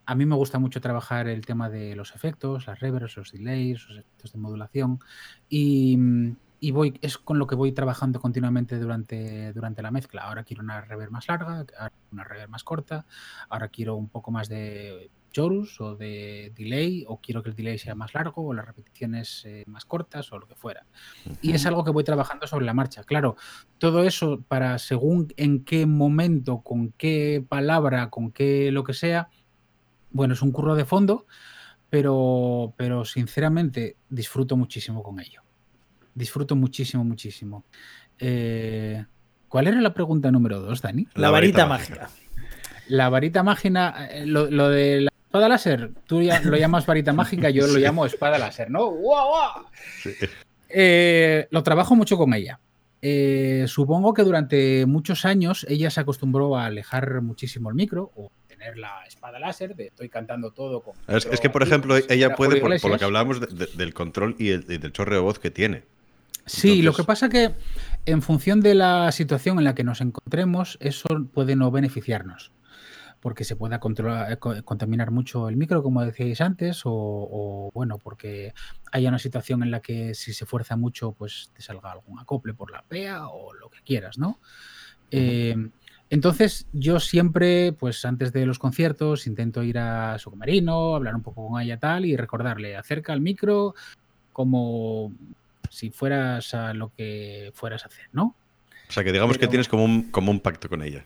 a 0.06 0.14
mí 0.14 0.24
me 0.24 0.36
gusta 0.36 0.60
mucho 0.60 0.80
trabajar 0.80 1.26
el 1.26 1.44
tema 1.44 1.68
de 1.68 1.96
los 1.96 2.14
efectos, 2.14 2.68
las 2.68 2.78
reverbs, 2.78 3.16
los 3.16 3.32
delays, 3.32 3.88
los 3.88 3.98
efectos 3.98 4.32
de 4.32 4.38
modulación 4.38 5.00
y, 5.48 5.98
voy, 6.70 6.96
es 7.02 7.18
con 7.18 7.40
lo 7.40 7.48
que 7.48 7.56
voy 7.56 7.72
trabajando 7.72 8.20
continuamente 8.20 8.78
durante, 8.78 9.52
durante 9.52 9.82
la 9.82 9.90
mezcla. 9.90 10.22
Ahora 10.22 10.44
quiero 10.44 10.62
una 10.62 10.80
reverb 10.80 11.10
más 11.10 11.26
larga, 11.26 11.66
una 12.12 12.22
reverb 12.22 12.50
más 12.50 12.62
corta, 12.62 13.04
ahora 13.48 13.66
quiero 13.66 13.96
un 13.96 14.08
poco 14.08 14.30
más 14.30 14.48
de 14.48 15.10
chorus 15.32 15.80
o 15.80 15.96
de 15.96 16.52
delay, 16.54 17.04
o 17.08 17.20
quiero 17.20 17.42
que 17.42 17.50
el 17.50 17.56
delay 17.56 17.78
sea 17.78 17.94
más 17.94 18.14
largo 18.14 18.46
o 18.46 18.54
las 18.54 18.66
repeticiones 18.66 19.44
eh, 19.44 19.64
más 19.66 19.84
cortas 19.84 20.30
o 20.32 20.38
lo 20.38 20.46
que 20.46 20.54
fuera. 20.54 20.86
Y 21.40 21.52
es 21.52 21.66
algo 21.66 21.84
que 21.84 21.90
voy 21.90 22.04
trabajando 22.04 22.46
sobre 22.46 22.66
la 22.66 22.74
marcha. 22.74 23.02
Claro, 23.04 23.36
todo 23.78 24.04
eso 24.04 24.42
para 24.46 24.78
según 24.78 25.32
en 25.36 25.64
qué 25.64 25.86
momento, 25.86 26.60
con 26.60 26.92
qué 26.92 27.44
palabra, 27.48 28.10
con 28.10 28.30
qué 28.30 28.70
lo 28.70 28.84
que 28.84 28.94
sea, 28.94 29.28
bueno, 30.10 30.34
es 30.34 30.42
un 30.42 30.52
curro 30.52 30.74
de 30.74 30.84
fondo, 30.84 31.26
pero, 31.90 32.74
pero 32.76 33.04
sinceramente 33.04 33.96
disfruto 34.08 34.56
muchísimo 34.56 35.02
con 35.02 35.20
ello. 35.20 35.42
Disfruto 36.14 36.56
muchísimo, 36.56 37.04
muchísimo. 37.04 37.64
Eh, 38.18 39.04
¿Cuál 39.48 39.66
era 39.66 39.80
la 39.80 39.92
pregunta 39.92 40.30
número 40.30 40.60
dos, 40.60 40.80
Dani? 40.80 41.06
La, 41.14 41.30
varita, 41.30 41.66
mágica. 41.66 42.08
La 42.88 43.10
varita 43.10 43.42
mágica, 43.42 44.06
eh, 44.10 44.24
lo, 44.24 44.50
lo, 44.50 44.70
de 44.70 45.08
Espada 45.32 45.48
láser, 45.48 45.92
tú 46.06 46.20
ya 46.20 46.42
lo 46.42 46.58
llamas 46.58 46.84
varita 46.84 47.10
mágica, 47.14 47.48
yo 47.48 47.66
lo 47.66 47.78
llamo 47.78 48.04
espada 48.04 48.36
láser, 48.36 48.70
¿no? 48.70 48.90
¡Guau, 48.90 49.64
eh, 50.68 51.48
lo 51.50 51.62
trabajo 51.62 51.96
mucho 51.96 52.18
con 52.18 52.34
ella. 52.34 52.60
Eh, 53.00 53.64
supongo 53.66 54.12
que 54.12 54.24
durante 54.24 54.84
muchos 54.84 55.24
años 55.24 55.64
ella 55.70 55.88
se 55.88 56.00
acostumbró 56.00 56.58
a 56.58 56.66
alejar 56.66 57.22
muchísimo 57.22 57.70
el 57.70 57.76
micro 57.76 58.12
o 58.14 58.30
tener 58.46 58.76
la 58.76 59.04
espada 59.08 59.38
láser 59.38 59.74
de 59.74 59.86
estoy 59.86 60.10
cantando 60.10 60.50
todo 60.50 60.82
con. 60.82 60.96
Es, 61.08 61.24
que, 61.40 61.48
por 61.48 61.62
ejemplo, 61.62 61.96
ella 61.96 62.34
puede, 62.34 62.60
por, 62.60 62.90
lo 62.90 62.98
que 62.98 63.04
hablamos 63.06 63.40
del 63.40 63.94
control 63.94 64.36
y, 64.38 64.50
el, 64.50 64.66
del 64.66 64.92
chorro 64.92 65.14
de 65.14 65.20
voz 65.22 65.38
que 65.38 65.50
tiene. 65.50 65.84
Sí, 66.44 66.82
lo 66.82 66.92
que 66.92 67.04
pasa 67.04 67.30
que 67.30 67.52
en 68.04 68.20
función 68.20 68.60
de 68.60 68.74
la 68.74 69.10
situación 69.12 69.56
en 69.56 69.64
la 69.64 69.74
que 69.74 69.82
nos 69.82 70.02
encontremos, 70.02 70.76
eso 70.82 71.08
puede 71.32 71.56
no 71.56 71.70
beneficiarnos 71.70 72.52
porque 73.22 73.44
se 73.44 73.54
pueda 73.54 73.78
controlar, 73.78 74.32
eh, 74.32 74.62
contaminar 74.64 75.12
mucho 75.12 75.48
el 75.48 75.56
micro, 75.56 75.82
como 75.82 76.04
decíais 76.04 76.40
antes, 76.40 76.82
o, 76.84 77.70
bueno, 77.72 77.98
porque 77.98 78.52
haya 78.90 79.08
una 79.08 79.20
situación 79.20 79.62
en 79.62 79.70
la 79.70 79.80
que 79.80 80.14
si 80.14 80.34
se 80.34 80.44
fuerza 80.44 80.76
mucho, 80.76 81.12
pues 81.12 81.50
te 81.54 81.62
salga 81.62 81.92
algún 81.92 82.18
acople 82.18 82.52
por 82.52 82.72
la 82.72 82.82
PEA 82.82 83.28
o 83.28 83.54
lo 83.54 83.70
que 83.70 83.78
quieras, 83.82 84.18
¿no? 84.18 84.40
Eh, 85.12 85.54
entonces, 86.10 86.66
yo 86.72 86.98
siempre, 86.98 87.72
pues 87.72 88.04
antes 88.04 88.32
de 88.32 88.44
los 88.44 88.58
conciertos, 88.58 89.28
intento 89.28 89.62
ir 89.62 89.78
a 89.78 90.18
su 90.18 90.30
camarino, 90.30 90.96
hablar 90.96 91.14
un 91.14 91.22
poco 91.22 91.48
con 91.48 91.62
ella 91.62 91.78
tal 91.78 92.04
y 92.04 92.16
recordarle, 92.16 92.76
acerca 92.76 93.12
al 93.12 93.20
micro 93.20 93.74
como 94.32 95.12
si 95.70 95.90
fueras 95.90 96.54
a 96.54 96.74
lo 96.74 96.92
que 96.92 97.52
fueras 97.54 97.84
a 97.84 97.86
hacer, 97.86 98.08
¿no? 98.12 98.34
O 98.88 98.92
sea, 98.92 99.04
que 99.04 99.12
digamos 99.12 99.38
que 99.38 99.46
tienes 99.46 99.68
como 99.68 99.84
un, 99.84 100.10
como 100.10 100.32
un 100.32 100.40
pacto 100.40 100.68
con 100.68 100.82
ella. 100.82 101.04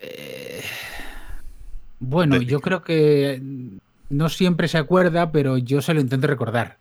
Eh, 0.00 0.62
bueno, 1.98 2.36
yo 2.36 2.60
creo 2.60 2.82
que 2.82 3.40
no 4.10 4.28
siempre 4.28 4.68
se 4.68 4.78
acuerda, 4.78 5.32
pero 5.32 5.58
yo 5.58 5.82
se 5.82 5.94
lo 5.94 6.00
intento 6.00 6.26
recordar. 6.26 6.78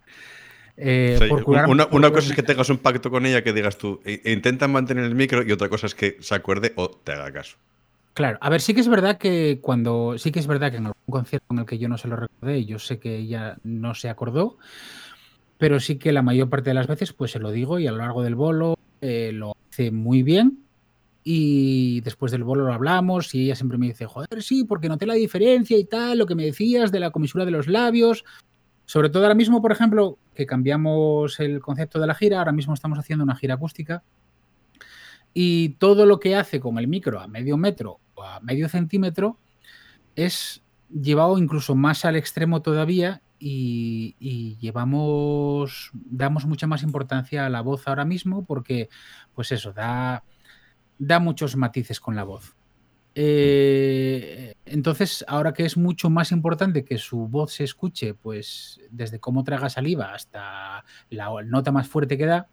Eh, 0.78 1.18
una, 1.48 2.12
cosa 2.12 2.30
es 2.30 2.36
que 2.36 2.44
tengas 2.44 2.70
un 2.70 2.80
pacto 2.80 3.10
con 3.10 3.26
ella 3.26 3.44
que 3.44 3.54
digas 3.54 3.78
tú, 3.78 4.02
e, 4.04 4.22
e 4.26 4.34
intenta 4.34 4.68
mantener 4.68 5.06
el 5.06 5.16
micro 5.16 5.42
y 5.42 5.52
otra 5.52 5.70
cosa 5.70 5.88
es 5.88 5.96
que 5.96 6.18
se 6.20 6.36
acuerde 6.36 6.74
o 6.76 6.90
te 6.90 7.14
haga 7.14 7.32
caso. 7.32 7.58
Claro, 8.14 8.38
a 8.42 8.50
ver, 8.50 8.62
sí 8.62 8.74
que 8.74 8.82
es 8.82 8.88
verdad 8.88 9.18
que 9.18 9.60
cuando, 9.62 10.18
sí 10.18 10.32
que 10.32 10.40
es 10.40 10.48
verdad 10.48 10.72
que 10.72 10.78
en 10.78 10.88
algún 10.88 11.04
concierto 11.10 11.48
en 11.52 11.60
el 11.60 11.66
que 11.66 11.78
yo 11.78 11.90
no 11.90 11.98
se 11.98 12.08
lo 12.08 12.16
recordé, 12.16 12.66
yo 12.66 12.80
sé 12.80 13.00
que 13.00 13.16
ella 13.16 13.58
no 13.64 13.94
se 13.94 14.10
acordó, 14.10 14.58
pero 15.58 15.80
sí 15.80 15.98
que 15.98 16.12
la 16.12 16.22
mayor 16.22 16.50
parte 16.50 16.70
de 16.70 16.76
las 16.76 16.88
veces 16.88 17.14
pues 17.14 17.32
se 17.32 17.40
lo 17.40 17.52
digo 17.52 17.80
y 17.80 17.88
a 17.88 17.92
lo 17.92 17.98
largo 17.98 18.24
del 18.24 18.36
bolo 18.36 18.78
eh, 19.02 19.32
lo 19.34 19.56
hace 19.70 19.92
muy 19.92 20.24
bien 20.24 20.65
y 21.28 22.02
después 22.02 22.32
del 22.32 22.44
bolo 22.44 22.66
lo 22.66 22.74
hablamos 22.74 23.34
y 23.34 23.46
ella 23.46 23.56
siempre 23.56 23.80
me 23.80 23.88
dice, 23.88 24.06
joder, 24.06 24.44
sí, 24.44 24.64
porque 24.64 24.88
noté 24.88 25.08
la 25.08 25.16
diferencia 25.16 25.76
y 25.76 25.84
tal, 25.84 26.20
lo 26.20 26.28
que 26.28 26.36
me 26.36 26.46
decías 26.46 26.92
de 26.92 27.00
la 27.00 27.10
comisura 27.10 27.46
de 27.46 27.52
los 27.52 27.68
labios. 27.68 28.24
Sobre 28.86 29.10
todo 29.10 29.24
ahora 29.24 29.34
mismo, 29.34 29.60
por 29.60 29.72
ejemplo, 29.72 30.20
que 30.36 30.46
cambiamos 30.46 31.40
el 31.40 31.62
concepto 31.62 32.00
de 32.00 32.06
la 32.06 32.14
gira, 32.14 32.38
ahora 32.38 32.52
mismo 32.52 32.76
estamos 32.76 33.00
haciendo 33.00 33.24
una 33.24 33.36
gira 33.36 33.56
acústica 33.56 34.04
y 35.34 35.70
todo 35.80 36.06
lo 36.06 36.20
que 36.20 36.36
hace 36.36 36.60
con 36.60 36.78
el 36.78 36.88
micro 36.88 37.20
a 37.20 37.28
medio 37.28 37.58
metro 37.58 38.00
o 38.14 38.24
a 38.24 38.40
medio 38.42 38.70
centímetro 38.70 39.40
es 40.16 40.64
llevado 40.90 41.40
incluso 41.40 41.74
más 41.74 42.06
al 42.06 42.18
extremo 42.18 42.62
todavía 42.62 43.24
y, 43.40 44.16
y, 44.20 44.58
llevamos, 44.58 45.90
damos 45.94 46.46
mucha 46.46 46.68
más 46.68 46.84
importancia 46.84 47.48
a 47.48 47.50
la 47.50 47.62
voz 47.62 47.88
ahora 47.88 48.06
mismo 48.06 48.46
porque, 48.46 48.90
pues 49.34 49.52
eso, 49.52 49.74
da 49.74 50.24
da 50.98 51.20
muchos 51.20 51.56
matices 51.56 52.00
con 52.00 52.16
la 52.16 52.24
voz. 52.24 52.56
Eh, 53.18 54.56
entonces, 54.66 55.24
ahora 55.28 55.54
que 55.54 55.66
es 55.66 55.78
mucho 55.78 56.10
más 56.10 56.32
importante 56.32 56.84
que 56.84 56.98
su 56.98 57.28
voz 57.28 57.54
se 57.54 57.64
escuche, 57.64 58.14
pues 58.14 58.82
desde 58.92 59.20
cómo 59.20 59.44
traga 59.44 59.70
saliva 59.70 60.14
hasta 60.14 60.84
la 61.10 61.30
nota 61.44 61.72
más 61.72 61.88
fuerte 61.88 62.18
que 62.18 62.26
da, 62.26 62.50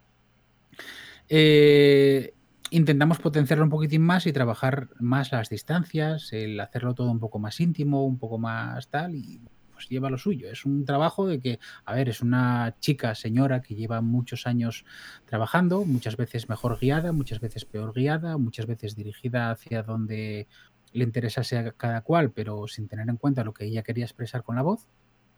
eh, 1.27 2.33
intentamos 2.69 3.19
potenciarlo 3.19 3.65
un 3.65 3.69
poquitín 3.69 4.01
más 4.01 4.25
y 4.25 4.33
trabajar 4.33 4.89
más 4.99 5.31
las 5.31 5.49
distancias, 5.49 6.31
el 6.31 6.59
hacerlo 6.59 6.95
todo 6.95 7.11
un 7.11 7.19
poco 7.19 7.39
más 7.39 7.59
íntimo, 7.59 8.05
un 8.05 8.17
poco 8.17 8.39
más 8.39 8.87
tal, 8.87 9.15
y 9.15 9.41
pues, 9.83 9.89
lleva 9.89 10.09
lo 10.09 10.17
suyo. 10.17 10.49
Es 10.49 10.65
un 10.65 10.85
trabajo 10.85 11.27
de 11.27 11.39
que, 11.39 11.59
a 11.85 11.93
ver, 11.93 12.09
es 12.09 12.21
una 12.21 12.75
chica, 12.79 13.15
señora, 13.15 13.61
que 13.61 13.75
lleva 13.75 14.01
muchos 14.01 14.47
años 14.47 14.85
trabajando, 15.25 15.85
muchas 15.85 16.17
veces 16.17 16.49
mejor 16.49 16.79
guiada, 16.79 17.11
muchas 17.11 17.39
veces 17.39 17.65
peor 17.65 17.93
guiada, 17.93 18.37
muchas 18.37 18.65
veces 18.65 18.95
dirigida 18.95 19.51
hacia 19.51 19.83
donde 19.83 20.47
le 20.93 21.03
interesase 21.03 21.57
a 21.57 21.71
cada 21.71 22.01
cual, 22.01 22.31
pero 22.31 22.67
sin 22.67 22.87
tener 22.87 23.09
en 23.09 23.17
cuenta 23.17 23.43
lo 23.43 23.53
que 23.53 23.65
ella 23.65 23.83
quería 23.83 24.05
expresar 24.05 24.43
con 24.43 24.55
la 24.55 24.61
voz. 24.61 24.87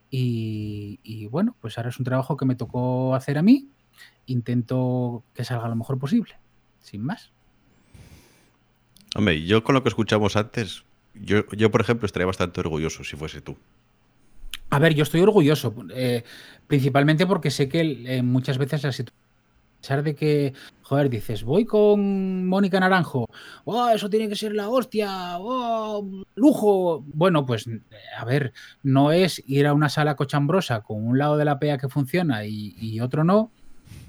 Y, 0.08 1.26
bueno, 1.30 1.56
pues 1.60 1.76
ahora 1.76 1.90
es 1.90 1.98
un 1.98 2.04
trabajo 2.04 2.36
que 2.36 2.46
me 2.46 2.54
tocó 2.54 3.14
hacer 3.14 3.38
a 3.38 3.42
mí. 3.42 3.68
Intento 4.26 5.24
que 5.34 5.44
salga 5.44 5.68
lo 5.68 5.76
mejor 5.76 5.98
posible, 5.98 6.36
sin 6.80 7.02
más. 7.02 7.32
Hombre, 9.14 9.44
yo 9.44 9.64
con 9.64 9.74
lo 9.74 9.82
que 9.82 9.88
escuchamos 9.88 10.36
antes, 10.36 10.84
yo, 11.14 11.46
yo 11.50 11.70
por 11.70 11.80
ejemplo 11.80 12.06
estaría 12.06 12.26
bastante 12.26 12.60
orgulloso 12.60 13.02
si 13.02 13.16
fuese 13.16 13.40
tú. 13.40 13.56
A 14.70 14.78
ver, 14.78 14.94
yo 14.94 15.04
estoy 15.04 15.20
orgulloso, 15.20 15.74
eh, 15.94 16.24
principalmente 16.66 17.26
porque 17.26 17.50
sé 17.50 17.68
que 17.68 17.80
eh, 18.06 18.22
muchas 18.22 18.58
veces 18.58 18.82
la 18.82 18.92
situación, 18.92 19.22
a 19.78 19.80
pesar 19.80 20.02
de 20.02 20.14
que, 20.16 20.52
joder, 20.82 21.08
dices, 21.08 21.44
voy 21.44 21.64
con 21.64 22.46
Mónica 22.46 22.80
Naranjo, 22.80 23.28
oh, 23.64 23.88
eso 23.90 24.10
tiene 24.10 24.28
que 24.28 24.34
ser 24.34 24.52
la 24.52 24.68
hostia, 24.68 25.38
oh, 25.38 26.04
lujo. 26.34 27.04
Bueno, 27.06 27.46
pues, 27.46 27.66
a 28.18 28.24
ver, 28.24 28.52
no 28.82 29.12
es 29.12 29.40
ir 29.46 29.66
a 29.68 29.74
una 29.74 29.88
sala 29.88 30.16
cochambrosa 30.16 30.80
con 30.80 31.06
un 31.06 31.18
lado 31.18 31.36
de 31.36 31.44
la 31.44 31.60
PEA 31.60 31.78
que 31.78 31.88
funciona 31.88 32.44
y, 32.44 32.98
otro 33.00 33.22
no, 33.22 33.52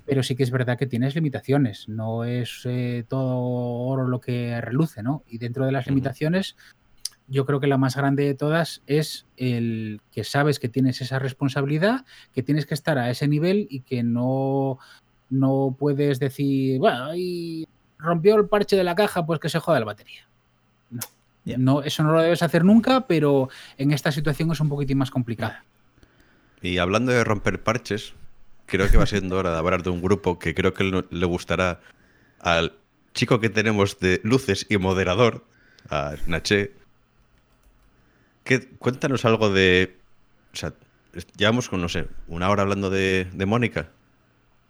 pero 0.06 0.24
sí 0.24 0.36
que 0.36 0.44
es 0.44 0.52
verdad 0.52 0.80
que 0.80 0.88
tienes 0.88 1.14
limitaciones, 1.14 1.88
no 1.88 2.24
es 2.24 2.62
eh, 2.66 3.06
todo 3.08 3.38
oro 3.38 4.08
lo 4.08 4.20
que 4.20 4.60
reluce, 4.62 5.04
¿no? 5.04 5.24
Y 5.28 5.38
dentro 5.38 5.66
de 5.66 5.74
las 5.74 5.86
limitaciones 5.86 6.56
yo 7.28 7.46
creo 7.46 7.60
que 7.60 7.68
la 7.68 7.78
más 7.78 7.96
grande 7.96 8.26
de 8.26 8.34
todas 8.34 8.82
es 8.88 9.26
el 9.36 10.02
que 10.12 10.24
sabes 10.24 10.60
que 10.60 10.70
tienes 10.70 11.02
esa 11.02 11.20
responsabilidad, 11.20 12.06
que 12.34 12.44
tienes 12.44 12.66
que 12.66 12.74
estar 12.74 12.98
a 12.98 13.10
ese 13.10 13.28
nivel 13.28 13.68
y 13.70 13.82
que 13.82 14.04
no, 14.04 14.80
no 15.30 15.76
puedes 15.78 16.20
decir, 16.20 16.80
bueno, 16.80 17.16
y 17.16 17.68
rompió 17.98 18.36
el 18.36 18.48
parche 18.48 18.76
de 18.76 18.84
la 18.84 18.96
caja, 18.96 19.26
pues 19.26 19.40
que 19.40 19.50
se 19.50 19.60
joda 19.60 19.80
la 19.80 19.86
batería. 19.86 20.28
No. 20.90 21.02
no. 21.58 21.84
Eso 21.84 22.04
no 22.04 22.14
lo 22.14 22.22
debes 22.22 22.44
hacer 22.44 22.64
nunca, 22.64 23.08
pero 23.08 23.50
en 23.78 23.92
esta 23.92 24.12
situación 24.12 24.52
es 24.52 24.60
un 24.60 24.70
poquitín 24.70 24.98
más 24.98 25.12
complicada. 25.12 25.64
Y 26.62 26.78
hablando 26.78 27.12
de 27.12 27.24
romper 27.24 27.62
parches, 27.62 28.14
creo 28.66 28.90
que 28.90 28.98
va 28.98 29.06
siendo 29.06 29.38
hora 29.38 29.52
de 29.52 29.58
hablar 29.58 29.84
de 29.84 29.90
un 29.90 30.02
grupo 30.02 30.40
que 30.40 30.56
creo 30.56 30.74
que 30.74 31.04
le 31.10 31.26
gustará 31.26 31.82
al 32.40 32.74
chico 33.14 33.40
que 33.40 33.50
tenemos 33.50 34.00
de 34.00 34.22
luces 34.24 34.66
y 34.70 34.78
moderador, 34.78 35.46
a 35.90 36.16
Naché. 36.26 36.77
¿Qué- 38.48 38.68
cuéntanos 38.80 39.26
algo 39.26 39.50
de. 39.52 39.98
O 40.54 40.56
sea, 40.56 40.74
llevamos 41.38 41.70
con, 41.70 41.82
no 41.82 41.90
sé, 41.90 42.06
una 42.28 42.50
hora 42.50 42.64
hablando 42.64 42.90
de, 42.90 43.28
de 43.34 43.46
Mónica. 43.46 43.90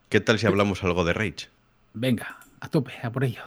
¿Qué 0.10 0.20
tal 0.22 0.40
si 0.40 0.48
hablamos 0.48 0.84
algo 0.84 1.04
de 1.06 1.14
Rage? 1.14 1.50
Venga, 1.94 2.38
a 2.60 2.68
tope, 2.70 2.94
a 3.04 3.12
por 3.12 3.24
ello. 3.24 3.42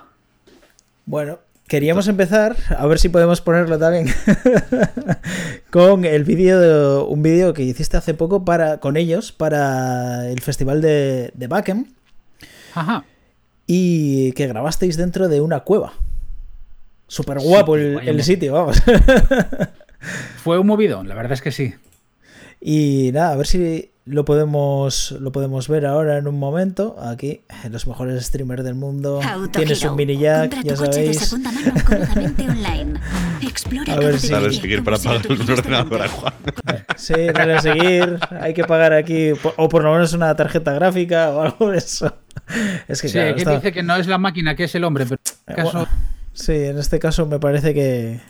Bueno, 1.07 1.39
queríamos 1.67 2.07
empezar, 2.09 2.57
a 2.77 2.87
ver 2.87 2.99
si 2.99 3.09
podemos 3.09 3.41
ponerlo 3.41 3.79
también, 3.79 4.07
con 5.71 6.05
el 6.05 6.25
vídeo, 6.25 6.59
de- 6.61 7.03
un 7.05 7.23
vídeo 7.23 7.55
que 7.55 7.63
hiciste 7.63 7.97
hace 7.97 8.15
poco 8.15 8.45
para, 8.45 8.79
con 8.79 8.97
ellos 8.97 9.33
para 9.33 10.29
el 10.29 10.41
festival 10.41 10.81
de, 10.81 11.31
de 11.35 11.47
Bakem 11.47 11.87
Ajá. 12.75 13.05
y 13.67 14.33
que 14.33 14.47
grabasteis 14.47 14.97
dentro 14.97 15.29
de 15.29 15.41
una 15.41 15.61
cueva. 15.61 15.95
Súper 17.09 17.41
guapo 17.41 17.77
Sí, 17.77 17.83
el, 17.83 18.09
el 18.09 18.23
sitio, 18.23 18.53
vamos. 18.53 18.81
Fue 20.43 20.59
un 20.59 20.67
movidón, 20.67 21.09
la 21.09 21.15
verdad 21.15 21.33
es 21.33 21.43
que 21.43 21.53
sí. 21.53 21.75
Y 22.61 23.11
nada, 23.13 23.33
a 23.33 23.37
ver 23.37 23.47
si 23.47 23.91
lo 24.05 24.25
podemos, 24.25 25.13
lo 25.21 25.31
podemos 25.33 25.69
ver 25.69 25.87
ahora 25.87 26.19
en 26.19 26.27
un 26.27 26.39
momento. 26.39 26.97
Aquí, 27.01 27.43
los 27.71 27.87
mejores 27.87 28.25
streamers 28.27 28.65
del 28.65 28.75
mundo. 28.75 29.21
Tienes 29.53 29.83
un 29.85 29.97
mini 29.97 30.19
jack, 30.19 30.51
Compra 30.53 30.63
ya 30.63 30.75
tu 30.75 30.81
coche 30.85 31.01
de 31.01 31.15
sabéis. 31.15 31.19
segunda 31.21 31.53
mano 31.53 31.73
cómodamente 31.87 32.43
online. 32.49 33.01
Explora 33.43 33.93
A 33.95 33.97
ver 33.99 34.19
si- 34.19 34.27
detalle 34.29 34.43
Sabes 34.43 34.57
seguir 34.57 34.85
para 34.85 34.99
pagar 34.99 35.23
el 35.27 35.51
ordenador 35.51 36.03
a. 36.03 36.09
Juan. 36.09 36.35
Sí, 36.97 37.15
dale 37.33 37.55
a 37.55 37.61
seguir. 37.63 38.19
Hay 38.41 38.53
que 38.53 38.65
pagar 38.65 38.93
aquí, 38.93 39.31
o 39.57 39.69
por 39.69 39.83
lo 39.85 39.93
menos 39.93 40.13
una 40.13 40.35
tarjeta 40.37 40.73
gráfica 40.75 41.31
o 41.31 41.41
algo 41.43 41.71
de 41.71 41.79
eso. 41.79 42.15
Es 42.89 43.01
que 43.01 43.09
Sí, 43.09 43.15
claro, 43.15 43.37
está- 43.37 43.55
dice 43.55 43.73
que 43.73 43.83
no 43.83 43.97
es 43.97 44.07
la 44.07 44.19
máquina, 44.19 44.55
que 44.57 44.65
es 44.65 44.75
el 44.75 44.85
hombre, 44.85 45.05
pero 45.07 45.17
en 45.47 45.53
este 45.55 45.63
caso, 45.63 45.89
sí, 46.35 46.53
en 46.53 46.79
este 46.79 46.99
caso 46.99 47.25
me 47.27 47.39
parece 47.39 47.73
que 47.73 48.21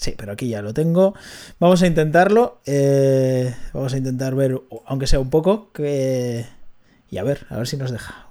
sí, 0.00 0.14
pero 0.16 0.32
aquí 0.32 0.48
ya 0.48 0.62
lo 0.62 0.74
tengo. 0.74 1.14
Vamos 1.58 1.82
a 1.82 1.86
intentarlo. 1.86 2.60
eh, 2.66 3.54
vamos 3.72 3.94
a 3.94 3.98
intentar 3.98 4.34
ver, 4.34 4.60
aunque 4.86 5.06
sea 5.06 5.20
un 5.20 5.30
poco, 5.30 5.72
que 5.72 6.46
y 7.10 7.18
a 7.18 7.24
ver, 7.24 7.46
a 7.50 7.56
ver 7.56 7.66
si 7.66 7.76
nos 7.76 7.90
deja. 7.90 8.28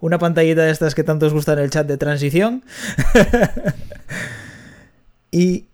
Una 0.00 0.18
pantallita 0.18 0.62
de 0.62 0.70
estas 0.70 0.94
que 0.94 1.04
tanto 1.04 1.26
os 1.26 1.32
gusta 1.32 1.52
en 1.52 1.60
el 1.60 1.70
chat 1.70 1.86
de 1.86 1.98
transición. 1.98 2.64
y 5.30 5.66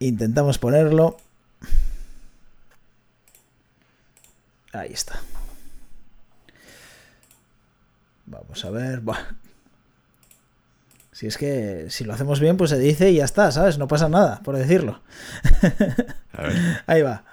intentamos 0.00 0.58
ponerlo. 0.58 1.16
Ahí 4.72 4.92
está. 4.92 5.20
Vamos 8.26 8.64
a 8.64 8.70
ver. 8.70 9.00
Buah. 9.00 9.45
Si 11.16 11.26
es 11.26 11.38
que 11.38 11.86
si 11.88 12.04
lo 12.04 12.12
hacemos 12.12 12.40
bien, 12.40 12.58
pues 12.58 12.68
se 12.68 12.78
dice 12.78 13.10
y 13.10 13.14
ya 13.14 13.24
está, 13.24 13.50
¿sabes? 13.50 13.78
No 13.78 13.88
pasa 13.88 14.10
nada, 14.10 14.42
por 14.44 14.54
decirlo. 14.54 15.00
A 16.34 16.42
ver. 16.42 16.82
Ahí 16.86 17.00
va. 17.00 17.24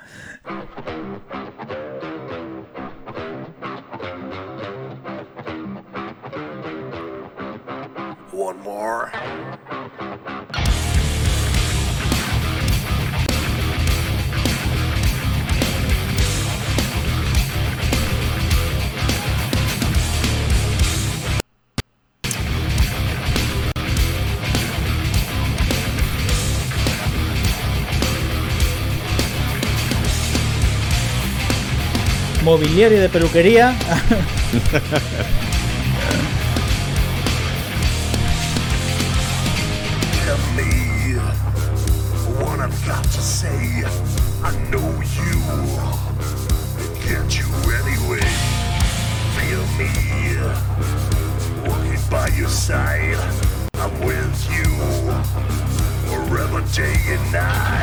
One 8.32 8.58
more. 8.64 9.12
Walking 51.66 52.10
by 52.10 52.28
your 52.38 52.50
side. 52.50 53.18
I'm 53.76 54.00
with 54.06 54.50
you. 54.52 54.66
Forever 56.10 56.62
day 56.74 56.96
and 57.08 57.32
night. 57.32 57.83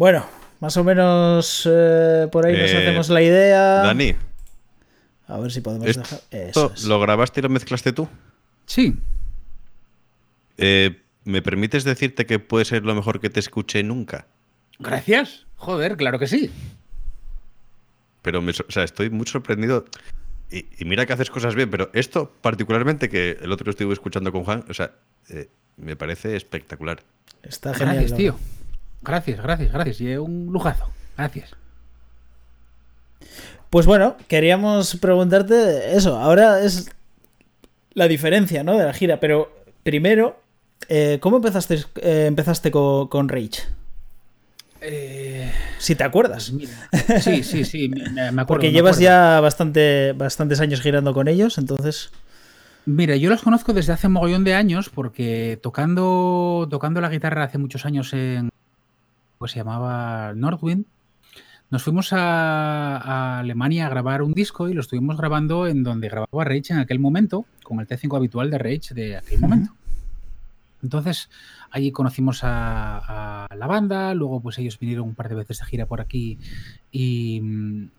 Bueno, 0.00 0.24
más 0.60 0.78
o 0.78 0.82
menos 0.82 1.68
eh, 1.70 2.26
por 2.32 2.46
ahí 2.46 2.54
nos 2.56 2.70
Eh, 2.70 2.78
hacemos 2.78 3.10
la 3.10 3.20
idea. 3.20 3.60
Dani, 3.82 4.14
A 5.28 5.38
ver 5.38 5.52
si 5.52 5.60
podemos 5.60 5.86
¿esto 5.88 6.00
dejar. 6.00 6.48
Eso 6.48 6.72
es. 6.74 6.84
lo 6.84 6.98
grabaste 7.00 7.40
y 7.40 7.42
lo 7.42 7.50
mezclaste 7.50 7.92
tú? 7.92 8.08
sí, 8.64 8.96
Eh, 10.56 11.02
¿Me 11.24 11.42
permites 11.42 11.84
decirte 11.84 12.24
que 12.24 12.38
puede 12.38 12.64
ser 12.64 12.82
lo 12.86 12.94
mejor 12.94 13.20
que 13.20 13.28
te 13.28 13.40
escuché 13.40 13.82
nunca? 13.82 14.26
gracias. 14.78 15.44
Joder, 15.56 15.98
claro 15.98 16.18
que 16.18 16.26
sí. 16.26 16.50
Pero 18.22 18.40
me, 18.40 18.52
o 18.52 18.70
sea, 18.70 18.84
estoy 18.84 19.10
muy 19.10 19.26
sorprendido. 19.26 19.84
Y, 20.50 20.64
y 20.78 20.86
mira 20.86 21.04
que 21.04 21.12
haces 21.12 21.28
cosas 21.28 21.54
bien, 21.54 21.68
pero 21.68 21.90
esto 21.92 22.32
particularmente 22.40 23.10
que 23.10 23.32
el 23.42 23.52
otro 23.52 23.68
estuve 23.68 23.92
escuchando 23.92 24.32
con 24.32 24.44
Juan, 24.44 24.64
o 24.70 24.72
sea, 24.72 24.92
eh, 25.28 25.50
me 25.76 25.94
parece 25.94 26.36
espectacular. 26.36 27.02
Está 27.42 27.74
genial. 27.74 27.96
Gracias, 27.96 28.12
¿no? 28.12 28.16
tío. 28.16 28.36
Gracias, 29.02 29.40
gracias, 29.40 29.72
gracias. 29.72 30.00
Y 30.00 30.16
un 30.16 30.46
lujazo. 30.52 30.86
Gracias. 31.16 31.50
Pues 33.70 33.86
bueno, 33.86 34.16
queríamos 34.28 34.96
preguntarte 34.96 35.96
eso. 35.96 36.16
Ahora 36.18 36.60
es 36.62 36.90
la 37.94 38.08
diferencia, 38.08 38.64
¿no? 38.64 38.76
De 38.76 38.84
la 38.84 38.92
gira, 38.92 39.20
pero 39.20 39.52
primero, 39.84 40.40
eh, 40.88 41.18
¿cómo 41.20 41.36
empezaste, 41.36 41.84
eh, 42.02 42.26
empezaste 42.26 42.70
co- 42.70 43.08
con, 43.08 43.28
Rage? 43.28 43.62
Eh, 44.80 45.52
Si 45.78 45.94
te 45.94 46.04
acuerdas. 46.04 46.50
mira, 46.52 46.72
sí, 47.20 47.42
sí, 47.44 47.64
sí, 47.64 47.88
me, 47.88 48.08
me 48.10 48.20
acuerdo. 48.42 48.46
Porque 48.46 48.68
me 48.68 48.72
llevas 48.72 48.96
acuerdo. 48.96 49.10
ya 49.12 49.40
bastante, 49.40 50.12
bastantes 50.16 50.60
años 50.60 50.80
girando 50.80 51.14
con 51.14 51.28
ellos, 51.28 51.58
entonces. 51.58 52.10
Mira, 52.86 53.14
yo 53.16 53.28
los 53.30 53.42
conozco 53.42 53.72
desde 53.72 53.92
hace 53.92 54.08
mogollón 54.08 54.42
de 54.42 54.54
años 54.54 54.88
porque 54.88 55.58
tocando, 55.62 56.66
tocando 56.70 57.00
la 57.02 57.10
guitarra 57.10 57.44
hace 57.44 57.58
muchos 57.58 57.84
años 57.84 58.12
en 58.14 58.48
que 59.46 59.52
se 59.52 59.56
llamaba 59.56 60.34
Northwind, 60.34 60.84
nos 61.70 61.82
fuimos 61.82 62.12
a, 62.12 62.96
a 62.96 63.38
Alemania 63.38 63.86
a 63.86 63.90
grabar 63.90 64.22
un 64.22 64.34
disco 64.34 64.68
y 64.68 64.74
lo 64.74 64.80
estuvimos 64.80 65.16
grabando 65.16 65.66
en 65.66 65.82
donde 65.82 66.08
grababa 66.08 66.44
Rage 66.44 66.72
en 66.72 66.78
aquel 66.78 66.98
momento, 66.98 67.46
con 67.62 67.80
el 67.80 67.86
T5 67.86 68.16
habitual 68.16 68.50
de 68.50 68.58
Rage 68.58 68.92
de 68.92 69.16
aquel 69.16 69.40
momento. 69.40 69.72
Entonces, 70.82 71.30
allí 71.70 71.92
conocimos 71.92 72.42
a, 72.42 73.46
a 73.46 73.54
la 73.54 73.66
banda, 73.66 74.14
luego 74.14 74.40
pues 74.40 74.58
ellos 74.58 74.78
vinieron 74.78 75.08
un 75.08 75.14
par 75.14 75.28
de 75.28 75.36
veces 75.36 75.60
de 75.60 75.66
gira 75.66 75.86
por 75.86 76.00
aquí 76.00 76.38
y, 76.90 77.40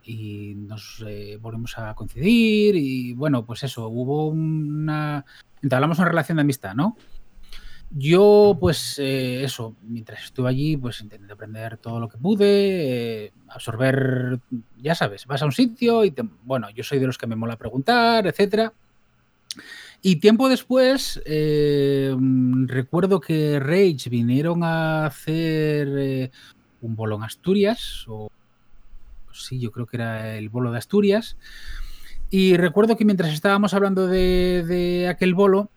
y 0.03 0.53
nos 0.55 1.03
eh, 1.07 1.37
volvimos 1.41 1.77
a 1.77 1.93
coincidir 1.93 2.75
y 2.75 3.13
bueno, 3.13 3.45
pues 3.45 3.63
eso, 3.63 3.87
hubo 3.87 4.27
una... 4.27 5.25
Entablamos 5.63 5.99
una 5.99 6.09
relación 6.09 6.37
de 6.37 6.41
amistad, 6.41 6.73
¿no? 6.73 6.97
Yo, 7.93 8.57
pues 8.59 8.97
eh, 8.99 9.43
eso, 9.43 9.75
mientras 9.83 10.23
estuve 10.23 10.49
allí, 10.49 10.77
pues 10.77 11.01
intenté 11.01 11.33
aprender 11.33 11.77
todo 11.77 11.99
lo 11.99 12.07
que 12.07 12.17
pude, 12.17 13.25
eh, 13.25 13.33
absorber, 13.49 14.39
ya 14.81 14.95
sabes, 14.95 15.25
vas 15.25 15.41
a 15.41 15.45
un 15.45 15.51
sitio 15.51 16.05
y, 16.05 16.11
te- 16.11 16.23
bueno, 16.43 16.69
yo 16.69 16.83
soy 16.85 16.99
de 16.99 17.07
los 17.07 17.17
que 17.17 17.27
me 17.27 17.35
mola 17.35 17.57
preguntar, 17.57 18.25
etcétera. 18.27 18.71
Y 20.01 20.15
tiempo 20.15 20.47
después, 20.47 21.21
eh, 21.25 22.15
mm, 22.17 22.67
recuerdo 22.67 23.19
que 23.19 23.59
Rage 23.59 24.09
vinieron 24.09 24.63
a 24.63 25.05
hacer 25.07 26.31
un 26.81 26.95
bolo 26.95 27.17
en 27.17 27.23
Asturias, 27.23 28.05
o 28.07 28.29
sí, 29.33 29.59
yo 29.59 29.71
creo 29.71 29.85
que 29.85 29.97
era 29.97 30.37
el 30.37 30.47
bolo 30.49 30.71
de 30.71 30.77
Asturias. 30.77 31.35
Y 32.29 32.55
recuerdo 32.55 32.95
que 32.95 33.03
mientras 33.03 33.33
estábamos 33.33 33.73
hablando 33.73 34.07
de, 34.07 34.63
de 34.65 35.07
aquel 35.09 35.33
bolo, 35.35 35.69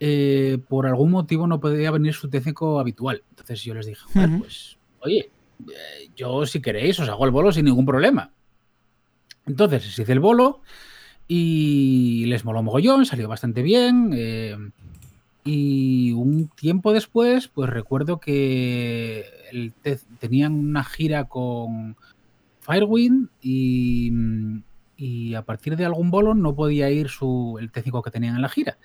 eh, 0.00 0.58
por 0.68 0.86
algún 0.86 1.10
motivo 1.10 1.46
no 1.46 1.60
podía 1.60 1.90
venir 1.90 2.14
su 2.14 2.28
técnico 2.28 2.80
habitual. 2.80 3.22
Entonces 3.30 3.62
yo 3.62 3.74
les 3.74 3.86
dije, 3.86 4.00
"Joder, 4.12 4.30
Ujú. 4.30 4.38
pues, 4.40 4.78
oye, 5.00 5.30
eh, 5.68 6.10
yo 6.16 6.46
si 6.46 6.60
queréis 6.60 6.98
os 7.00 7.08
hago 7.08 7.24
el 7.26 7.30
bolo 7.30 7.52
sin 7.52 7.66
ningún 7.66 7.86
problema. 7.86 8.32
Entonces 9.46 9.84
se 9.84 10.02
hizo 10.02 10.12
el 10.12 10.20
bolo 10.20 10.62
y 11.28 12.24
les 12.26 12.44
moló 12.44 12.62
mogollón, 12.62 13.06
salió 13.06 13.28
bastante 13.28 13.62
bien. 13.62 14.10
eh, 14.14 14.56
y 15.42 16.12
un 16.12 16.48
tiempo 16.48 16.92
después, 16.92 17.48
pues 17.48 17.70
recuerdo 17.70 18.20
que 18.20 19.24
el 19.50 19.72
tenían 20.18 20.52
una 20.52 20.84
gira 20.84 21.24
con 21.28 21.96
Firewind 22.60 23.28
y, 23.40 24.12
y 24.98 25.34
a 25.34 25.42
partir 25.42 25.76
de 25.76 25.86
algún 25.86 26.10
bolo 26.10 26.34
no 26.34 26.54
podía 26.54 26.90
ir 26.90 27.08
su, 27.08 27.56
el 27.58 27.70
técnico 27.72 28.02
que 28.02 28.10
tenían 28.10 28.36
en 28.36 28.42
la 28.42 28.50
gira, 28.50 28.76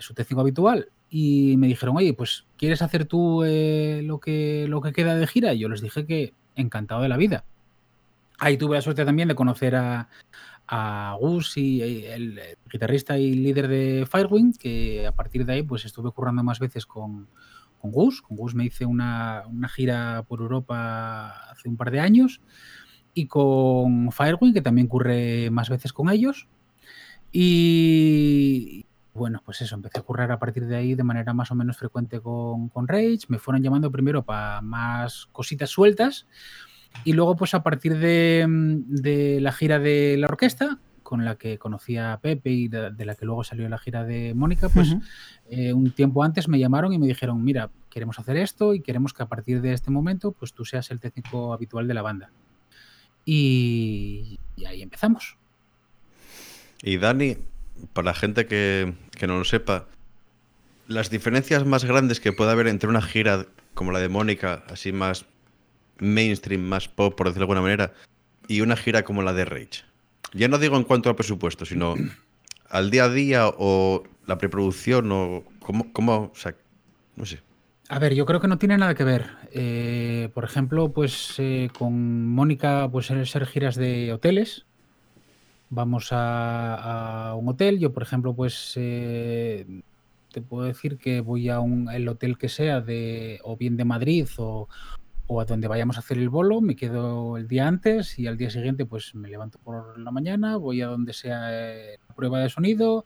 su 0.00 0.14
técnico 0.14 0.40
habitual. 0.40 0.90
Y 1.08 1.56
me 1.56 1.66
dijeron, 1.66 1.96
oye, 1.96 2.14
pues 2.14 2.46
¿quieres 2.56 2.82
hacer 2.82 3.04
tú 3.04 3.42
eh, 3.44 4.02
lo, 4.04 4.20
que, 4.20 4.66
lo 4.68 4.80
que 4.80 4.92
queda 4.92 5.16
de 5.16 5.26
gira? 5.26 5.54
Y 5.54 5.58
yo 5.60 5.68
les 5.68 5.80
dije 5.80 6.06
que 6.06 6.34
encantado 6.54 7.02
de 7.02 7.08
la 7.08 7.16
vida. 7.16 7.44
Ahí 8.38 8.56
tuve 8.56 8.76
la 8.76 8.82
suerte 8.82 9.04
también 9.04 9.28
de 9.28 9.34
conocer 9.34 9.76
a, 9.76 10.08
a 10.66 11.16
Gus 11.20 11.56
y 11.56 11.82
eh, 11.82 12.14
el, 12.14 12.40
guitarrista 12.70 13.18
y 13.18 13.34
líder 13.34 13.68
de 13.68 14.06
Firewind, 14.10 14.56
que 14.56 15.06
a 15.06 15.12
partir 15.12 15.44
de 15.44 15.54
ahí 15.54 15.62
pues 15.62 15.84
estuve 15.84 16.12
currando 16.12 16.44
más 16.44 16.60
veces 16.60 16.86
con, 16.86 17.28
con 17.80 17.90
Gus. 17.90 18.22
Con 18.22 18.36
Gus 18.36 18.54
me 18.54 18.64
hice 18.64 18.86
una, 18.86 19.42
una 19.48 19.68
gira 19.68 20.24
por 20.28 20.40
Europa 20.40 21.50
hace 21.50 21.68
un 21.68 21.76
par 21.76 21.90
de 21.90 22.00
años 22.00 22.40
y 23.14 23.26
con 23.26 24.12
Firewind, 24.12 24.54
que 24.54 24.62
también 24.62 24.86
curré 24.86 25.50
más 25.50 25.68
veces 25.68 25.92
con 25.92 26.08
ellos. 26.08 26.48
Y 27.32 28.86
bueno, 29.14 29.42
pues 29.44 29.60
eso, 29.60 29.74
empecé 29.74 29.98
a 29.98 30.02
currar 30.02 30.30
a 30.30 30.38
partir 30.38 30.66
de 30.66 30.76
ahí 30.76 30.94
de 30.94 31.02
manera 31.02 31.34
más 31.34 31.50
o 31.50 31.54
menos 31.54 31.76
frecuente 31.76 32.20
con, 32.20 32.68
con 32.68 32.86
Rage. 32.86 33.20
Me 33.28 33.38
fueron 33.38 33.62
llamando 33.62 33.90
primero 33.90 34.22
para 34.24 34.60
más 34.60 35.28
cositas 35.32 35.70
sueltas. 35.70 36.26
Y 37.04 37.12
luego, 37.12 37.36
pues 37.36 37.54
a 37.54 37.62
partir 37.62 37.98
de, 37.98 38.46
mm, 38.48 38.94
de 38.94 39.40
la 39.40 39.52
gira 39.52 39.78
de 39.78 40.16
la 40.18 40.26
orquesta, 40.26 40.78
con 41.02 41.24
la 41.24 41.36
que 41.36 41.58
conocí 41.58 41.96
a 41.96 42.20
Pepe 42.22 42.50
y 42.50 42.68
de, 42.68 42.92
de 42.92 43.04
la 43.04 43.16
que 43.16 43.26
luego 43.26 43.42
salió 43.42 43.68
la 43.68 43.78
gira 43.78 44.04
de 44.04 44.32
Mónica, 44.34 44.68
pues 44.68 44.92
Ujú. 44.92 45.02
eh, 45.48 45.72
un 45.72 45.90
tiempo 45.90 46.22
antes 46.22 46.46
me 46.46 46.58
llamaron 46.60 46.92
y 46.92 46.98
me 46.98 47.08
dijeron, 47.08 47.42
mira, 47.42 47.70
queremos 47.90 48.20
hacer 48.20 48.36
esto 48.36 48.74
y 48.74 48.80
queremos 48.80 49.12
que 49.12 49.24
a 49.24 49.26
partir 49.26 49.60
de 49.60 49.72
este 49.72 49.90
momento, 49.90 50.30
pues 50.30 50.52
tú 50.52 50.64
seas 50.64 50.90
el 50.92 51.00
técnico 51.00 51.52
habitual 51.52 51.88
de 51.88 51.94
la 51.94 52.02
banda. 52.02 52.30
Y, 53.24 54.38
y 54.56 54.64
ahí 54.66 54.82
empezamos. 54.82 55.36
Y 56.82 56.96
Dani, 56.96 57.36
para 57.92 58.06
la 58.06 58.14
gente 58.14 58.46
que, 58.46 58.94
que 59.18 59.26
no 59.26 59.38
lo 59.38 59.44
sepa, 59.44 59.86
las 60.88 61.10
diferencias 61.10 61.64
más 61.64 61.84
grandes 61.84 62.20
que 62.20 62.32
puede 62.32 62.50
haber 62.50 62.66
entre 62.66 62.88
una 62.88 63.02
gira 63.02 63.46
como 63.74 63.92
la 63.92 64.00
de 64.00 64.08
Mónica, 64.08 64.64
así 64.68 64.92
más 64.92 65.24
mainstream, 65.98 66.62
más 66.62 66.88
pop, 66.88 67.14
por 67.14 67.28
decirlo 67.28 67.46
de 67.46 67.52
alguna 67.52 67.62
manera, 67.62 67.92
y 68.48 68.60
una 68.60 68.76
gira 68.76 69.04
como 69.04 69.22
la 69.22 69.32
de 69.32 69.44
Rage. 69.44 69.84
Ya 70.32 70.48
no 70.48 70.58
digo 70.58 70.76
en 70.76 70.84
cuanto 70.84 71.08
al 71.08 71.16
presupuesto, 71.16 71.64
sino 71.64 71.94
al 72.68 72.90
día 72.90 73.04
a 73.04 73.08
día 73.08 73.46
o 73.46 74.02
la 74.26 74.38
preproducción 74.38 75.10
o 75.12 75.44
cómo, 75.60 75.92
cómo 75.92 76.32
o 76.32 76.36
sea, 76.36 76.54
no 77.16 77.24
sé. 77.24 77.40
A 77.88 77.98
ver, 77.98 78.14
yo 78.14 78.24
creo 78.24 78.40
que 78.40 78.46
no 78.46 78.58
tiene 78.58 78.78
nada 78.78 78.94
que 78.94 79.02
ver. 79.02 79.26
Eh, 79.52 80.30
por 80.32 80.44
ejemplo, 80.44 80.92
pues 80.92 81.34
eh, 81.38 81.70
con 81.76 82.28
Mónica, 82.28 82.88
pues 82.90 83.06
ser 83.06 83.46
giras 83.46 83.74
de 83.74 84.12
hoteles. 84.12 84.64
Vamos 85.70 86.08
a, 86.10 87.34
un 87.38 87.48
hotel. 87.48 87.78
Yo, 87.78 87.92
por 87.92 88.02
ejemplo, 88.02 88.34
pues 88.34 88.72
eh, 88.76 89.82
te 90.32 90.42
puedo 90.42 90.64
decir 90.64 90.98
que 90.98 91.20
voy 91.20 91.48
a 91.48 91.60
un, 91.60 91.88
el 91.90 92.08
hotel 92.08 92.38
que 92.38 92.48
sea 92.48 92.80
de 92.80 93.38
o 93.44 93.56
bien 93.56 93.76
de 93.76 93.84
Madrid 93.84 94.28
o, 94.38 94.68
o 95.28 95.40
a 95.40 95.44
donde 95.44 95.68
vayamos 95.68 95.96
a 95.96 96.00
hacer 96.00 96.18
el 96.18 96.28
bolo. 96.28 96.60
Me 96.60 96.74
quedo 96.74 97.36
el 97.36 97.46
día 97.46 97.68
antes 97.68 98.18
y 98.18 98.26
al 98.26 98.36
día 98.36 98.50
siguiente, 98.50 98.84
pues 98.84 99.14
me 99.14 99.28
levanto 99.28 99.60
por 99.60 99.96
la 99.98 100.10
mañana, 100.10 100.56
voy 100.56 100.82
a 100.82 100.88
donde 100.88 101.12
sea 101.12 101.50
eh, 101.52 101.98
la 102.08 102.14
prueba 102.16 102.40
de 102.40 102.48
sonido. 102.48 103.04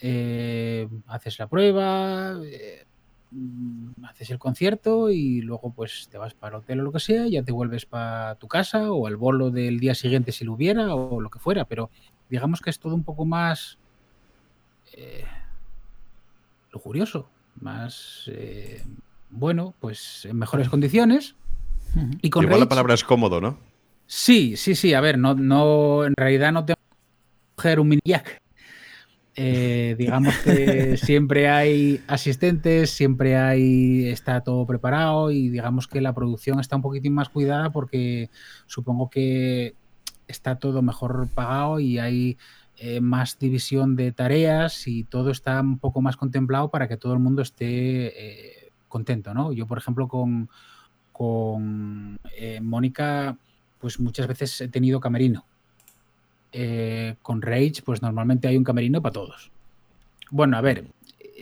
eh, 0.00 0.88
haces 1.06 1.38
la 1.38 1.48
prueba, 1.48 2.34
eh, 2.44 2.86
haces 4.04 4.30
el 4.30 4.38
concierto 4.38 5.10
y 5.10 5.40
luego 5.40 5.72
pues 5.72 6.08
te 6.10 6.18
vas 6.18 6.34
para 6.34 6.56
el 6.56 6.62
hotel 6.62 6.80
o 6.80 6.82
lo 6.84 6.92
que 6.92 7.00
sea, 7.00 7.26
ya 7.26 7.42
te 7.42 7.52
vuelves 7.52 7.86
para 7.86 8.34
tu 8.36 8.48
casa 8.48 8.92
o 8.92 9.06
al 9.06 9.16
bolo 9.16 9.50
del 9.50 9.80
día 9.80 9.94
siguiente 9.94 10.32
si 10.32 10.44
lo 10.44 10.52
hubiera 10.52 10.94
o 10.94 11.20
lo 11.20 11.30
que 11.30 11.38
fuera, 11.38 11.64
pero 11.64 11.90
digamos 12.28 12.60
que 12.60 12.70
es 12.70 12.78
todo 12.78 12.94
un 12.94 13.04
poco 13.04 13.24
más 13.24 13.78
eh, 14.94 15.24
lujurioso, 16.72 17.28
más 17.60 18.30
eh, 18.32 18.82
bueno, 19.30 19.74
pues 19.80 20.26
en 20.26 20.38
mejores 20.38 20.68
condiciones. 20.68 21.34
Y 22.22 22.30
con 22.30 22.44
Igual 22.44 22.60
la 22.60 22.68
palabra 22.68 22.94
es 22.94 23.04
cómodo, 23.04 23.40
¿no? 23.40 23.58
Sí, 24.06 24.56
sí, 24.56 24.74
sí. 24.74 24.94
A 24.94 25.00
ver, 25.00 25.18
no, 25.18 25.34
no, 25.34 26.04
en 26.04 26.14
realidad 26.16 26.52
no 26.52 26.64
tengo 26.64 26.76
que 26.76 26.96
coger 27.56 27.80
un 27.80 27.88
mini 27.88 28.02
jack. 28.04 28.41
Eh, 29.34 29.94
digamos 29.98 30.36
que 30.38 30.96
siempre 30.98 31.48
hay 31.48 32.02
asistentes, 32.06 32.90
siempre 32.90 33.36
hay, 33.36 34.08
está 34.08 34.42
todo 34.42 34.66
preparado 34.66 35.30
y 35.30 35.48
digamos 35.48 35.88
que 35.88 36.02
la 36.02 36.12
producción 36.12 36.60
está 36.60 36.76
un 36.76 36.82
poquitín 36.82 37.14
más 37.14 37.30
cuidada 37.30 37.70
porque 37.70 38.28
supongo 38.66 39.08
que 39.08 39.74
está 40.28 40.56
todo 40.58 40.82
mejor 40.82 41.28
pagado 41.34 41.80
y 41.80 41.98
hay 41.98 42.36
eh, 42.76 43.00
más 43.00 43.38
división 43.38 43.96
de 43.96 44.12
tareas 44.12 44.86
y 44.86 45.04
todo 45.04 45.30
está 45.30 45.60
un 45.60 45.78
poco 45.78 46.02
más 46.02 46.16
contemplado 46.16 46.70
para 46.70 46.86
que 46.86 46.98
todo 46.98 47.14
el 47.14 47.18
mundo 47.18 47.40
esté 47.40 48.66
eh, 48.66 48.72
contento, 48.88 49.32
¿no? 49.32 49.52
Yo, 49.52 49.66
por 49.66 49.78
ejemplo, 49.78 50.08
con, 50.08 50.50
con 51.10 52.18
Mónica, 52.60 53.38
pues 53.78 53.98
muchas 53.98 54.26
veces 54.26 54.60
he 54.60 54.68
tenido 54.68 55.00
camerino. 55.00 55.46
Eh, 56.52 57.14
con 57.22 57.40
Rage, 57.42 57.82
pues 57.84 58.02
normalmente 58.02 58.46
hay 58.48 58.56
un 58.56 58.64
camerino 58.64 59.00
para 59.00 59.12
todos. 59.14 59.50
Bueno, 60.30 60.56
a 60.56 60.60
ver, 60.60 60.84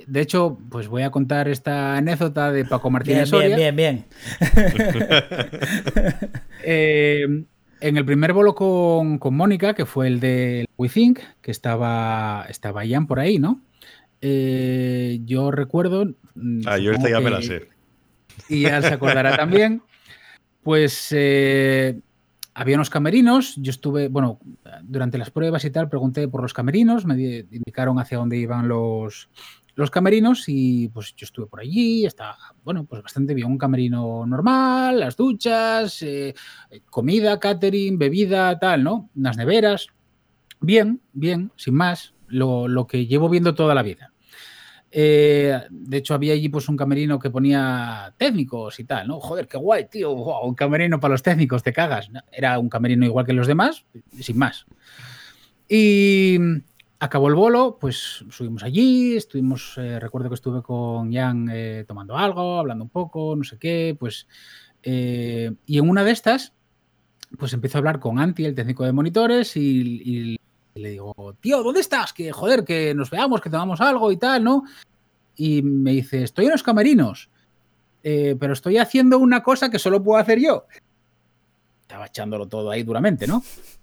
de 0.06 0.20
hecho, 0.20 0.58
pues 0.70 0.88
voy 0.88 1.02
a 1.02 1.10
contar 1.10 1.48
esta 1.48 1.96
anécdota 1.96 2.52
de 2.52 2.64
Paco 2.64 2.88
Bien, 2.88 2.92
Martínez 2.92 3.28
Soria. 3.28 3.56
bien, 3.56 3.76
bien, 3.76 4.04
bien. 4.04 4.04
Eh, 6.62 7.44
en 7.80 7.96
el 7.96 8.04
primer 8.04 8.32
bolo 8.34 8.54
con, 8.54 9.18
con 9.18 9.34
Mónica, 9.34 9.74
que 9.74 9.86
fue 9.86 10.06
el 10.06 10.20
de 10.20 10.66
We 10.76 10.88
Think, 10.88 11.20
que 11.40 11.50
estaba, 11.50 12.44
estaba 12.48 12.84
Ian 12.84 13.06
por 13.06 13.18
ahí, 13.20 13.38
¿no? 13.38 13.60
Eh, 14.20 15.20
yo 15.24 15.50
recuerdo. 15.50 16.04
mm, 16.34 16.60
Ah, 16.66 16.76
yo 16.78 16.92
esta 16.92 17.08
ya 17.08 17.20
me 17.20 17.30
la 17.30 17.40
sé. 17.40 17.68
y 18.50 18.62
ya 18.62 18.82
se 18.82 18.88
acordará 18.94 19.36
también. 19.36 19.82
Pues 20.62 21.08
eh, 21.16 21.98
había 22.54 22.76
unos 22.76 22.90
camerinos, 22.90 23.54
yo 23.56 23.70
estuve, 23.70 24.08
bueno, 24.08 24.40
durante 24.82 25.18
las 25.18 25.30
pruebas 25.30 25.64
y 25.64 25.70
tal, 25.70 25.88
pregunté 25.88 26.28
por 26.28 26.42
los 26.42 26.52
camerinos, 26.52 27.06
me 27.06 27.14
di- 27.16 27.46
indicaron 27.50 27.98
hacia 27.98 28.18
dónde 28.18 28.36
iban 28.36 28.68
los, 28.68 29.30
los 29.76 29.90
camerinos 29.90 30.44
y 30.48 30.88
pues 30.88 31.14
yo 31.16 31.24
estuve 31.24 31.46
por 31.46 31.60
allí, 31.60 32.04
estaba, 32.06 32.36
bueno, 32.64 32.84
pues 32.84 33.02
bastante 33.02 33.34
bien, 33.34 33.48
un 33.48 33.58
camerino 33.58 34.26
normal, 34.26 35.00
las 35.00 35.16
duchas, 35.16 36.02
eh, 36.02 36.34
comida, 36.90 37.38
catering, 37.38 37.98
bebida, 37.98 38.58
tal, 38.58 38.82
¿no? 38.82 39.10
Unas 39.14 39.36
neveras, 39.36 39.86
bien, 40.60 41.00
bien, 41.12 41.52
sin 41.56 41.74
más, 41.74 42.14
lo, 42.26 42.68
lo 42.68 42.86
que 42.86 43.06
llevo 43.06 43.28
viendo 43.28 43.54
toda 43.54 43.74
la 43.74 43.82
vida. 43.82 44.09
Eh, 44.92 45.56
de 45.70 45.96
hecho, 45.96 46.14
había 46.14 46.32
allí 46.32 46.48
pues 46.48 46.68
un 46.68 46.76
camerino 46.76 47.18
que 47.18 47.30
ponía 47.30 48.12
técnicos 48.16 48.80
y 48.80 48.84
tal, 48.84 49.06
¿no? 49.06 49.20
Joder, 49.20 49.46
qué 49.46 49.56
guay, 49.56 49.86
tío. 49.88 50.12
un 50.12 50.54
camerino 50.54 50.98
para 50.98 51.12
los 51.12 51.22
técnicos, 51.22 51.62
te 51.62 51.72
cagas. 51.72 52.10
Era 52.32 52.58
un 52.58 52.68
camerino 52.68 53.06
igual 53.06 53.26
que 53.26 53.32
los 53.32 53.46
demás, 53.46 53.84
sin 54.18 54.38
más. 54.38 54.66
Y 55.68 56.38
acabó 56.98 57.28
el 57.28 57.34
bolo, 57.34 57.78
pues 57.80 58.24
subimos 58.30 58.64
allí, 58.64 59.16
estuvimos, 59.16 59.74
eh, 59.78 60.00
recuerdo 60.00 60.28
que 60.28 60.34
estuve 60.34 60.62
con 60.62 61.12
Jan 61.12 61.48
eh, 61.52 61.84
tomando 61.86 62.16
algo, 62.16 62.58
hablando 62.58 62.84
un 62.84 62.90
poco, 62.90 63.36
no 63.36 63.44
sé 63.44 63.58
qué, 63.58 63.96
pues... 63.98 64.26
y 64.82 65.78
en 65.78 65.88
una 65.88 66.02
de 66.02 66.10
estas, 66.10 66.52
pues 67.38 67.52
empiezo 67.52 67.78
a 67.78 67.80
hablar 67.80 68.00
con 68.00 68.18
Anti, 68.18 68.44
el 68.44 68.54
técnico 68.54 68.84
de 68.84 68.92
monitores, 68.92 69.56
y 69.56 70.39
y 70.74 70.80
le 70.80 70.90
digo, 70.90 71.14
tío, 71.40 71.62
¿dónde 71.62 71.80
estás? 71.80 72.12
Que 72.12 72.32
joder, 72.32 72.64
que 72.64 72.94
nos 72.94 73.10
veamos, 73.10 73.40
que 73.40 73.50
tomamos 73.50 73.80
algo 73.80 74.12
y 74.12 74.16
tal, 74.16 74.44
¿no? 74.44 74.64
Y 75.36 75.62
me 75.62 75.92
dice, 75.92 76.22
estoy 76.22 76.46
en 76.46 76.52
los 76.52 76.62
camerinos, 76.62 77.30
eh, 78.02 78.36
pero 78.38 78.52
estoy 78.52 78.78
haciendo 78.78 79.18
una 79.18 79.42
cosa 79.42 79.70
que 79.70 79.78
solo 79.78 80.02
puedo 80.02 80.20
hacer 80.20 80.38
yo. 80.38 80.66
Estaba 81.82 82.06
echándolo 82.06 82.46
todo 82.46 82.70
ahí 82.70 82.82
duramente, 82.82 83.26
¿no? 83.26 83.42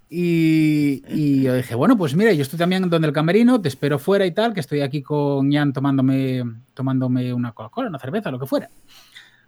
Y, 0.09 1.41
yo 1.41 1.53
dije, 1.55 1.75
bueno, 1.75 1.97
pues 1.97 2.15
mira, 2.15 2.31
yo 2.31 2.41
estoy 2.41 2.57
también 2.57 2.89
donde 2.89 3.07
el 3.07 3.13
camerino, 3.13 3.59
te 3.59 3.67
espero 3.67 3.99
fuera 3.99 4.25
y 4.25 4.31
tal, 4.31 4.53
que 4.53 4.61
estoy 4.61 4.79
aquí 4.79 5.01
con 5.01 5.51
Jan 5.51 5.73
tomándome, 5.73 6.43
tomándome 6.73 7.33
una 7.33 7.51
Coca-Cola, 7.51 7.89
una 7.89 7.99
cerveza, 7.99 8.31
lo 8.31 8.39
que 8.39 8.45
fuera. 8.45 8.69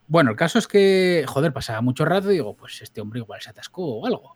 Bueno, 0.08 0.32
el 0.32 0.36
caso 0.36 0.60
es 0.60 0.68
que, 0.68 1.24
joder, 1.28 1.54
pasaba 1.54 1.80
mucho 1.80 2.04
rato 2.04 2.30
y 2.30 2.34
digo, 2.34 2.56
pues 2.56 2.82
este 2.82 3.00
hombre 3.00 3.20
igual 3.20 3.40
se 3.42 3.52
atascó 3.52 4.00
o 4.00 4.06
algo 4.06 4.36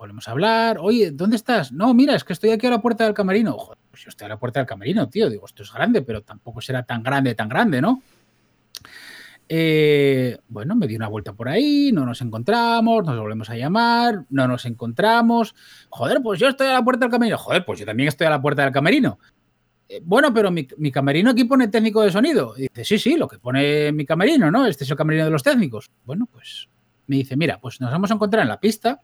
volvemos 0.00 0.26
a 0.28 0.30
hablar. 0.30 0.78
Oye, 0.80 1.10
¿dónde 1.10 1.36
estás? 1.36 1.72
No, 1.72 1.92
mira, 1.92 2.14
es 2.14 2.24
que 2.24 2.32
estoy 2.32 2.50
aquí 2.50 2.66
a 2.66 2.70
la 2.70 2.80
puerta 2.80 3.04
del 3.04 3.12
camerino. 3.12 3.52
Joder, 3.52 3.78
pues 3.90 4.02
yo 4.02 4.08
estoy 4.08 4.24
a 4.24 4.28
la 4.30 4.38
puerta 4.38 4.58
del 4.58 4.66
camerino, 4.66 5.08
tío. 5.08 5.28
Digo, 5.28 5.44
esto 5.44 5.62
es 5.62 5.72
grande, 5.72 6.00
pero 6.00 6.22
tampoco 6.22 6.62
será 6.62 6.82
tan 6.84 7.02
grande, 7.02 7.34
tan 7.34 7.50
grande, 7.50 7.82
¿no? 7.82 8.02
Eh, 9.46 10.38
bueno, 10.48 10.74
me 10.74 10.86
di 10.86 10.96
una 10.96 11.08
vuelta 11.08 11.34
por 11.34 11.48
ahí, 11.48 11.90
no 11.92 12.06
nos 12.06 12.22
encontramos, 12.22 13.04
nos 13.04 13.18
volvemos 13.18 13.50
a 13.50 13.56
llamar, 13.56 14.24
no 14.30 14.48
nos 14.48 14.64
encontramos. 14.64 15.54
Joder, 15.90 16.22
pues 16.22 16.40
yo 16.40 16.48
estoy 16.48 16.68
a 16.68 16.74
la 16.74 16.84
puerta 16.84 17.04
del 17.04 17.10
camerino. 17.10 17.36
Joder, 17.36 17.64
pues 17.66 17.80
yo 17.80 17.84
también 17.84 18.08
estoy 18.08 18.26
a 18.26 18.30
la 18.30 18.40
puerta 18.40 18.62
del 18.62 18.72
camerino. 18.72 19.18
Eh, 19.86 20.00
bueno, 20.02 20.32
pero 20.32 20.50
mi, 20.50 20.66
mi 20.78 20.90
camerino 20.90 21.30
aquí 21.30 21.44
pone 21.44 21.68
técnico 21.68 22.00
de 22.00 22.10
sonido. 22.10 22.54
Y 22.56 22.62
dice, 22.62 22.84
sí, 22.84 22.98
sí, 22.98 23.16
lo 23.16 23.28
que 23.28 23.38
pone 23.38 23.92
mi 23.92 24.06
camerino, 24.06 24.50
¿no? 24.50 24.66
Este 24.66 24.84
es 24.84 24.90
el 24.90 24.96
camerino 24.96 25.26
de 25.26 25.30
los 25.30 25.42
técnicos. 25.42 25.90
Bueno, 26.06 26.26
pues 26.32 26.70
me 27.06 27.16
dice, 27.16 27.36
mira, 27.36 27.60
pues 27.60 27.82
nos 27.82 27.90
vamos 27.90 28.10
a 28.10 28.14
encontrar 28.14 28.44
en 28.44 28.48
la 28.48 28.60
pista 28.60 29.02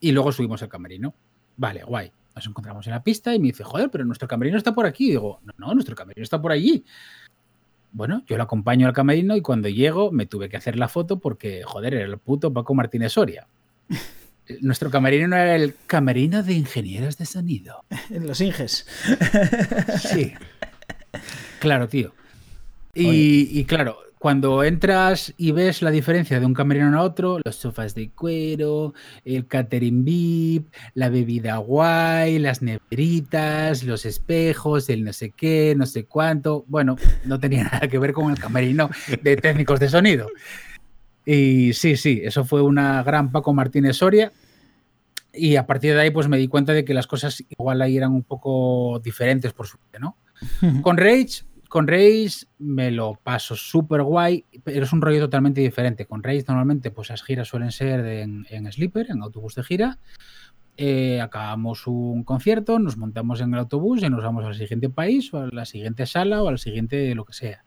y 0.00 0.12
luego 0.12 0.32
subimos 0.32 0.62
el 0.62 0.68
camerino. 0.68 1.14
Vale, 1.56 1.82
guay. 1.82 2.12
Nos 2.34 2.46
encontramos 2.46 2.86
en 2.86 2.92
la 2.92 3.02
pista 3.02 3.34
y 3.34 3.38
me 3.38 3.48
dice, 3.48 3.64
joder, 3.64 3.90
pero 3.90 4.04
nuestro 4.04 4.28
camerino 4.28 4.56
está 4.56 4.74
por 4.74 4.86
aquí. 4.86 5.06
Y 5.06 5.10
digo, 5.10 5.40
no, 5.44 5.52
no, 5.58 5.74
nuestro 5.74 5.96
camerino 5.96 6.22
está 6.22 6.40
por 6.40 6.52
allí. 6.52 6.84
Bueno, 7.90 8.22
yo 8.26 8.36
lo 8.36 8.42
acompaño 8.44 8.86
al 8.86 8.92
camerino 8.92 9.34
y 9.36 9.40
cuando 9.40 9.68
llego 9.68 10.12
me 10.12 10.26
tuve 10.26 10.48
que 10.48 10.56
hacer 10.56 10.78
la 10.78 10.88
foto 10.88 11.18
porque, 11.18 11.62
joder, 11.64 11.94
era 11.94 12.04
el 12.04 12.18
puto 12.18 12.52
Paco 12.52 12.74
Martínez 12.74 13.12
Soria. 13.12 13.48
Nuestro 14.60 14.90
camerino 14.90 15.28
no 15.28 15.36
era 15.36 15.56
el 15.56 15.74
camerino 15.86 16.42
de 16.42 16.54
ingenieros 16.54 17.18
de 17.18 17.26
sonido. 17.26 17.84
En 18.08 18.26
los 18.26 18.40
Inges. 18.40 18.86
Sí. 20.00 20.34
Claro, 21.58 21.88
tío. 21.88 22.14
Y, 22.94 23.58
y 23.58 23.64
claro, 23.64 23.98
cuando 24.18 24.64
entras 24.64 25.32
y 25.36 25.52
ves 25.52 25.82
la 25.82 25.90
diferencia 25.90 26.40
de 26.40 26.46
un 26.46 26.54
camerino 26.54 26.98
a 26.98 27.02
otro, 27.02 27.38
los 27.44 27.56
sofás 27.56 27.94
de 27.94 28.10
cuero, 28.10 28.94
el 29.24 29.46
catering 29.46 30.04
VIP, 30.04 30.74
la 30.94 31.08
bebida 31.08 31.56
guay, 31.58 32.38
las 32.38 32.60
neveritas, 32.62 33.84
los 33.84 34.04
espejos, 34.04 34.88
el 34.88 35.04
no 35.04 35.12
sé 35.12 35.30
qué, 35.30 35.74
no 35.76 35.86
sé 35.86 36.04
cuánto, 36.04 36.64
bueno, 36.66 36.96
no 37.24 37.38
tenía 37.38 37.64
nada 37.72 37.88
que 37.88 37.98
ver 37.98 38.12
con 38.12 38.30
el 38.30 38.38
camerino 38.38 38.90
de 39.22 39.36
técnicos 39.36 39.78
de 39.78 39.88
sonido. 39.88 40.28
Y 41.24 41.74
sí, 41.74 41.96
sí, 41.96 42.20
eso 42.24 42.44
fue 42.44 42.62
una 42.62 43.02
gran 43.02 43.30
Paco 43.30 43.52
Martínez 43.52 43.98
Soria. 43.98 44.32
Y 45.32 45.56
a 45.56 45.66
partir 45.66 45.94
de 45.94 46.00
ahí, 46.00 46.10
pues 46.10 46.26
me 46.26 46.38
di 46.38 46.48
cuenta 46.48 46.72
de 46.72 46.84
que 46.84 46.94
las 46.94 47.06
cosas 47.06 47.44
igual 47.50 47.82
ahí 47.82 47.96
eran 47.96 48.12
un 48.12 48.22
poco 48.22 48.98
diferentes 49.04 49.52
por 49.52 49.66
suerte, 49.66 49.98
¿no? 50.00 50.16
Con 50.82 50.96
Rage, 50.96 51.44
con 51.68 51.86
Rage 51.86 52.46
me 52.58 52.90
lo 52.90 53.14
paso 53.22 53.54
súper 53.54 54.02
guay, 54.02 54.44
pero 54.64 54.84
es 54.84 54.92
un 54.92 55.02
rollo 55.02 55.20
totalmente 55.20 55.60
diferente. 55.60 56.06
Con 56.06 56.22
Rage 56.22 56.44
normalmente 56.48 56.90
pues 56.90 57.10
las 57.10 57.22
giras 57.22 57.48
suelen 57.48 57.72
ser 57.72 58.04
en, 58.06 58.46
en 58.50 58.70
sleeper, 58.72 59.10
en 59.10 59.22
autobús 59.22 59.54
de 59.54 59.62
gira. 59.62 59.98
Eh, 60.80 61.20
acabamos 61.20 61.88
un 61.88 62.22
concierto, 62.22 62.78
nos 62.78 62.96
montamos 62.96 63.40
en 63.40 63.52
el 63.52 63.58
autobús 63.58 64.00
y 64.00 64.08
nos 64.08 64.22
vamos 64.22 64.44
al 64.44 64.54
siguiente 64.54 64.88
país 64.88 65.34
o 65.34 65.40
a 65.40 65.48
la 65.48 65.64
siguiente 65.64 66.06
sala 66.06 66.40
o 66.40 66.48
al 66.48 66.60
siguiente 66.60 67.16
lo 67.16 67.24
que 67.24 67.32
sea. 67.32 67.64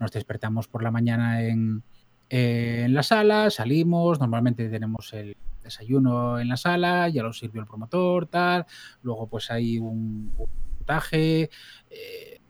Nos 0.00 0.12
despertamos 0.12 0.66
por 0.66 0.82
la 0.82 0.90
mañana 0.90 1.42
en, 1.42 1.82
la 2.30 3.02
sala, 3.02 3.50
salimos, 3.50 4.18
normalmente 4.18 4.70
tenemos 4.70 5.12
el 5.12 5.36
desayuno 5.62 6.40
en 6.40 6.48
la 6.48 6.56
sala, 6.56 7.08
ya 7.10 7.22
lo 7.22 7.34
sirvió 7.34 7.60
el 7.60 7.66
promotor, 7.66 8.26
tal, 8.26 8.64
luego 9.02 9.28
pues 9.28 9.50
hay 9.50 9.78
un, 9.78 10.32
un 10.36 10.48
montaje, 10.78 11.50
eh, 11.90 12.40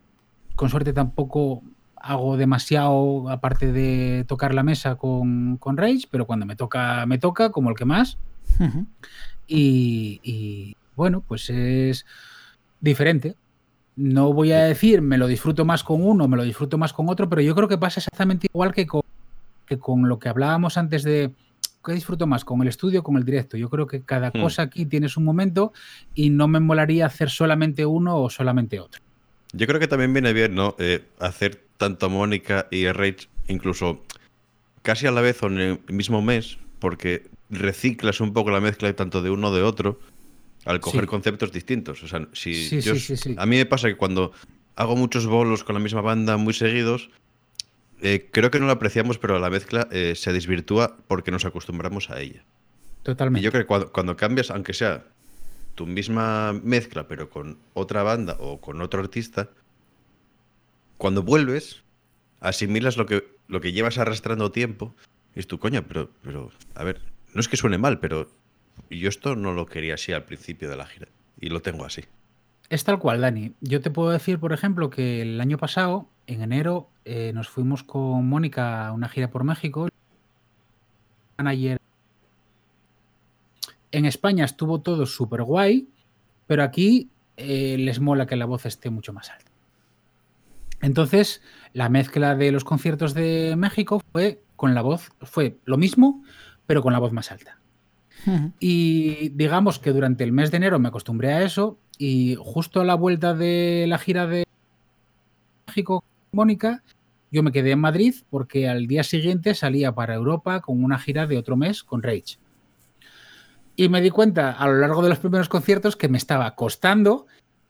con 0.55 0.69
suerte 0.69 0.93
tampoco 0.93 1.63
hago 1.97 2.37
demasiado 2.37 3.31
aparte 3.31 3.73
de 3.73 4.25
tocar 4.29 4.55
la 4.55 4.63
mesa 4.63 4.97
con, 4.97 5.57
con 5.57 5.77
Rage, 5.77 6.07
pero 6.11 6.27
cuando 6.27 6.45
me 6.47 6.55
toca, 6.57 7.07
me 7.07 7.19
toca 7.19 7.51
como 7.51 7.71
el 7.71 7.77
que 7.77 7.85
más. 7.87 8.19
Y, 9.47 10.77
bueno, 10.97 11.23
pues 11.27 11.51
es 11.51 12.05
diferente. 12.81 13.37
No 13.97 14.33
voy 14.33 14.53
a 14.53 14.65
decir 14.65 15.03
me 15.03 15.19
lo 15.19 15.27
disfruto 15.27 15.65
más 15.65 15.85
con 15.85 16.05
uno, 16.05 16.27
me 16.29 16.37
lo 16.37 16.43
disfruto 16.43 16.79
más 16.79 16.93
con 16.93 17.09
otro, 17.09 17.29
pero 17.29 17.43
yo 17.43 17.55
creo 17.55 17.69
que 17.69 17.79
pasa 17.79 18.01
exactamente 18.01 18.49
igual 18.53 18.75
que 18.75 18.87
con, 18.87 19.03
que 19.67 19.79
con 19.79 20.09
lo 20.09 20.19
que 20.19 20.29
hablábamos 20.29 20.77
antes 20.77 21.05
de 21.05 21.33
¿qué 21.85 21.93
disfruto 21.93 22.27
más? 22.27 22.45
¿Con 22.45 22.61
el 22.63 22.69
estudio 22.69 23.01
o 23.01 23.03
con 23.03 23.17
el 23.17 23.25
directo? 23.25 23.57
Yo 23.57 23.71
creo 23.71 23.87
que 23.87 24.03
cada 24.03 24.31
Hmm. 24.31 24.41
cosa 24.41 24.63
aquí 24.63 24.87
tiene 24.87 25.09
su 25.09 25.21
momento 25.21 25.73
y 26.15 26.31
no 26.31 26.49
me 26.49 26.59
molaría 26.59 27.07
hacer 27.07 27.31
solamente 27.31 27.87
uno 27.87 28.19
o 28.19 28.31
solamente 28.31 28.81
otro. 28.81 29.01
Yo 29.57 29.67
creo 29.67 29.79
que 29.81 29.89
también 29.89 30.13
viene 30.13 30.33
bien, 30.33 30.55
¿no? 30.55 30.75
Eh, 30.79 31.05
hacer 31.21 31.63
tanto 31.77 32.11
Mónica 32.11 32.67
y 32.71 32.87
Rage 32.91 33.29
incluso 33.49 34.05
casi 34.83 35.07
a 35.07 35.11
la 35.13 35.21
vez 35.21 35.43
o 35.43 35.47
en 35.47 35.59
el 35.61 35.81
mismo 35.89 36.23
mes, 36.23 36.59
porque 36.79 37.29
reciclas 37.51 38.21
un 38.21 38.33
poco 38.33 38.51
la 38.51 38.61
mezcla 38.61 38.93
tanto 38.95 39.23
de 39.23 39.31
uno 39.31 39.53
de 39.55 39.63
otro 39.63 40.01
al 40.65 40.81
coger 40.81 41.03
Sí. 41.03 41.07
conceptos 41.07 41.53
distintos. 41.53 42.03
O 42.03 42.09
sea, 42.09 42.27
si 42.33 42.55
Sí, 42.69 42.81
yo- 42.81 42.95
sí, 42.95 43.01
sí, 43.01 43.17
sí. 43.17 43.35
A 43.39 43.47
mí 43.47 43.57
me 43.57 43.67
pasa 43.67 43.89
que 43.89 43.97
cuando 43.97 44.33
hago 44.77 44.97
muchos 44.97 45.27
bolos 45.27 45.63
con 45.63 45.75
la 45.75 45.81
misma 45.81 46.01
banda 46.01 46.37
muy 46.37 46.53
seguidos, 46.55 47.11
eh, 48.03 48.29
creo 48.33 48.51
que 48.51 48.59
no 48.59 48.67
lo 48.67 48.73
apreciamos, 48.73 49.19
pero 49.19 49.39
la 49.39 49.51
mezcla 49.51 49.87
eh, 49.93 50.15
se 50.17 50.33
desvirtúa 50.33 50.97
porque 51.07 51.31
nos 51.31 51.45
acostumbramos 51.45 52.11
a 52.11 52.21
ella. 52.21 52.43
Y 52.43 53.05
Totalmente. 53.05 53.45
yo 53.45 53.51
creo 53.53 53.63
que 53.63 53.67
cuando, 53.69 53.93
cuando 53.93 54.17
cambias, 54.17 54.51
aunque 54.51 54.73
sea 54.73 55.05
tu 55.75 55.87
misma 55.87 56.53
mezcla, 56.53 57.09
pero 57.09 57.31
con 57.31 57.59
otra 57.75 58.03
banda 58.03 58.37
o 58.41 58.61
con 58.61 58.81
otro 58.81 59.01
artista, 59.01 59.51
cuando 60.99 61.23
vuelves, 61.23 61.83
asimilas 62.41 62.97
lo 62.97 63.07
que, 63.07 63.25
lo 63.49 63.61
que 63.61 63.73
llevas 63.73 63.99
arrastrando 63.99 64.53
tiempo. 64.53 64.95
Y 65.35 65.41
es 65.41 65.47
tu 65.47 65.59
coña, 65.59 65.83
pero, 65.83 66.11
pero, 66.23 66.51
a 66.75 66.85
ver, 66.85 67.01
no 67.35 67.41
es 67.41 67.49
que 67.49 67.57
suene 67.57 67.79
mal, 67.79 67.99
pero 67.99 68.31
yo 68.91 69.09
esto 69.09 69.35
no 69.37 69.53
lo 69.53 69.67
quería 69.67 69.95
así 69.95 70.13
al 70.13 70.25
principio 70.25 70.71
de 70.71 70.77
la 70.77 70.87
gira. 70.87 71.09
Y 71.41 71.49
lo 71.49 71.61
tengo 71.61 71.85
así. 71.85 72.05
Es 72.71 72.85
tal 72.85 72.99
cual, 72.99 73.21
Dani. 73.21 73.53
Yo 73.61 73.81
te 73.81 73.91
puedo 73.91 74.11
decir, 74.11 74.39
por 74.39 74.53
ejemplo, 74.53 74.91
que 74.91 75.23
el 75.23 75.41
año 75.41 75.59
pasado, 75.59 76.09
en 76.27 76.43
enero, 76.43 76.89
eh, 77.05 77.33
nos 77.35 77.49
fuimos 77.49 77.83
con 77.83 78.27
Mónica 78.27 78.89
a 78.89 78.93
una 78.93 79.09
gira 79.09 79.31
por 79.31 79.45
México. 79.45 79.89
Manager. 81.37 81.79
En 83.95 84.07
España 84.07 84.45
estuvo 84.45 84.81
todo 84.81 85.07
súper 85.07 85.45
guay, 85.45 85.89
pero 86.49 86.65
aquí 86.65 87.11
eh, 87.37 87.77
les 87.79 88.01
mola 88.01 88.27
que 88.27 88.35
la 88.35 88.45
voz 88.45 88.67
esté 88.67 88.91
mucho 88.91 89.13
más 89.13 89.31
alta. 89.31 89.53
Entonces, 90.83 91.43
la 91.75 91.89
mezcla 91.89 92.35
de 92.35 92.51
los 92.51 92.65
conciertos 92.65 93.15
de 93.15 93.55
México 93.57 94.03
fue 94.11 94.43
con 94.57 94.75
la 94.75 94.83
voz, 94.83 95.13
fue 95.21 95.59
lo 95.65 95.77
mismo, 95.77 96.25
pero 96.67 96.83
con 96.83 96.93
la 96.93 96.99
voz 96.99 97.13
más 97.13 97.31
alta. 97.31 97.61
Y 98.59 99.29
digamos 99.29 99.79
que 99.79 99.93
durante 99.93 100.25
el 100.25 100.33
mes 100.33 100.51
de 100.51 100.57
enero 100.57 100.81
me 100.81 100.89
acostumbré 100.89 101.33
a 101.33 101.43
eso 101.43 101.79
y 101.97 102.37
justo 102.41 102.81
a 102.81 102.85
la 102.85 102.97
vuelta 102.97 103.33
de 103.33 103.85
la 103.87 103.99
gira 103.99 104.27
de 104.27 104.45
México 105.69 106.03
Mónica, 106.33 106.83
yo 107.31 107.45
me 107.45 107.53
quedé 107.53 107.71
en 107.73 107.81
Madrid 107.81 108.15
porque 108.29 108.69
al 108.69 108.89
día 108.89 109.05
siguiente 109.05 109.55
salía 109.55 109.95
para 109.95 110.15
Europa 110.15 110.63
con 110.63 110.83
una 110.83 110.99
gira 110.99 111.29
de 111.29 111.39
otro 111.39 111.57
mes 111.57 111.85
con 111.85 112.03
Rage. 112.03 112.39
Y 113.77 113.89
me 113.89 114.01
di 114.01 114.11
cuenta 114.11 114.53
a 114.53 114.67
lo 114.69 114.75
largo 114.79 115.03
de 115.03 115.09
los 115.09 115.19
primeros 115.19 115.49
conciertos 115.49 115.97
que 115.97 116.09
me 116.09 116.19
estaba 116.19 116.55
costando 116.55 117.27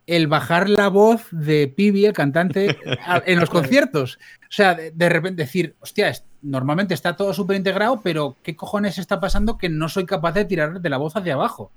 el 0.06 0.26
bajar 0.26 0.68
la 0.68 0.88
voz 0.88 1.26
de 1.30 1.66
Pibi, 1.66 2.04
el 2.04 2.12
cantante, 2.12 2.76
en 3.24 3.40
los 3.40 3.48
conciertos. 3.50 4.18
O 4.42 4.50
sea, 4.52 4.74
de, 4.74 4.90
de 4.90 5.08
repente 5.08 5.42
decir, 5.44 5.76
hostia, 5.80 6.10
es- 6.10 6.24
normalmente 6.42 6.92
está 6.92 7.16
todo 7.16 7.32
súper 7.32 7.56
integrado, 7.56 8.00
pero 8.02 8.36
¿qué 8.42 8.54
cojones 8.54 8.98
está 8.98 9.18
pasando 9.18 9.56
que 9.56 9.70
no 9.70 9.88
soy 9.88 10.04
capaz 10.04 10.32
de 10.32 10.44
tirar 10.44 10.80
de 10.82 10.88
la 10.90 10.98
voz 10.98 11.16
hacia 11.16 11.34
abajo? 11.34 11.72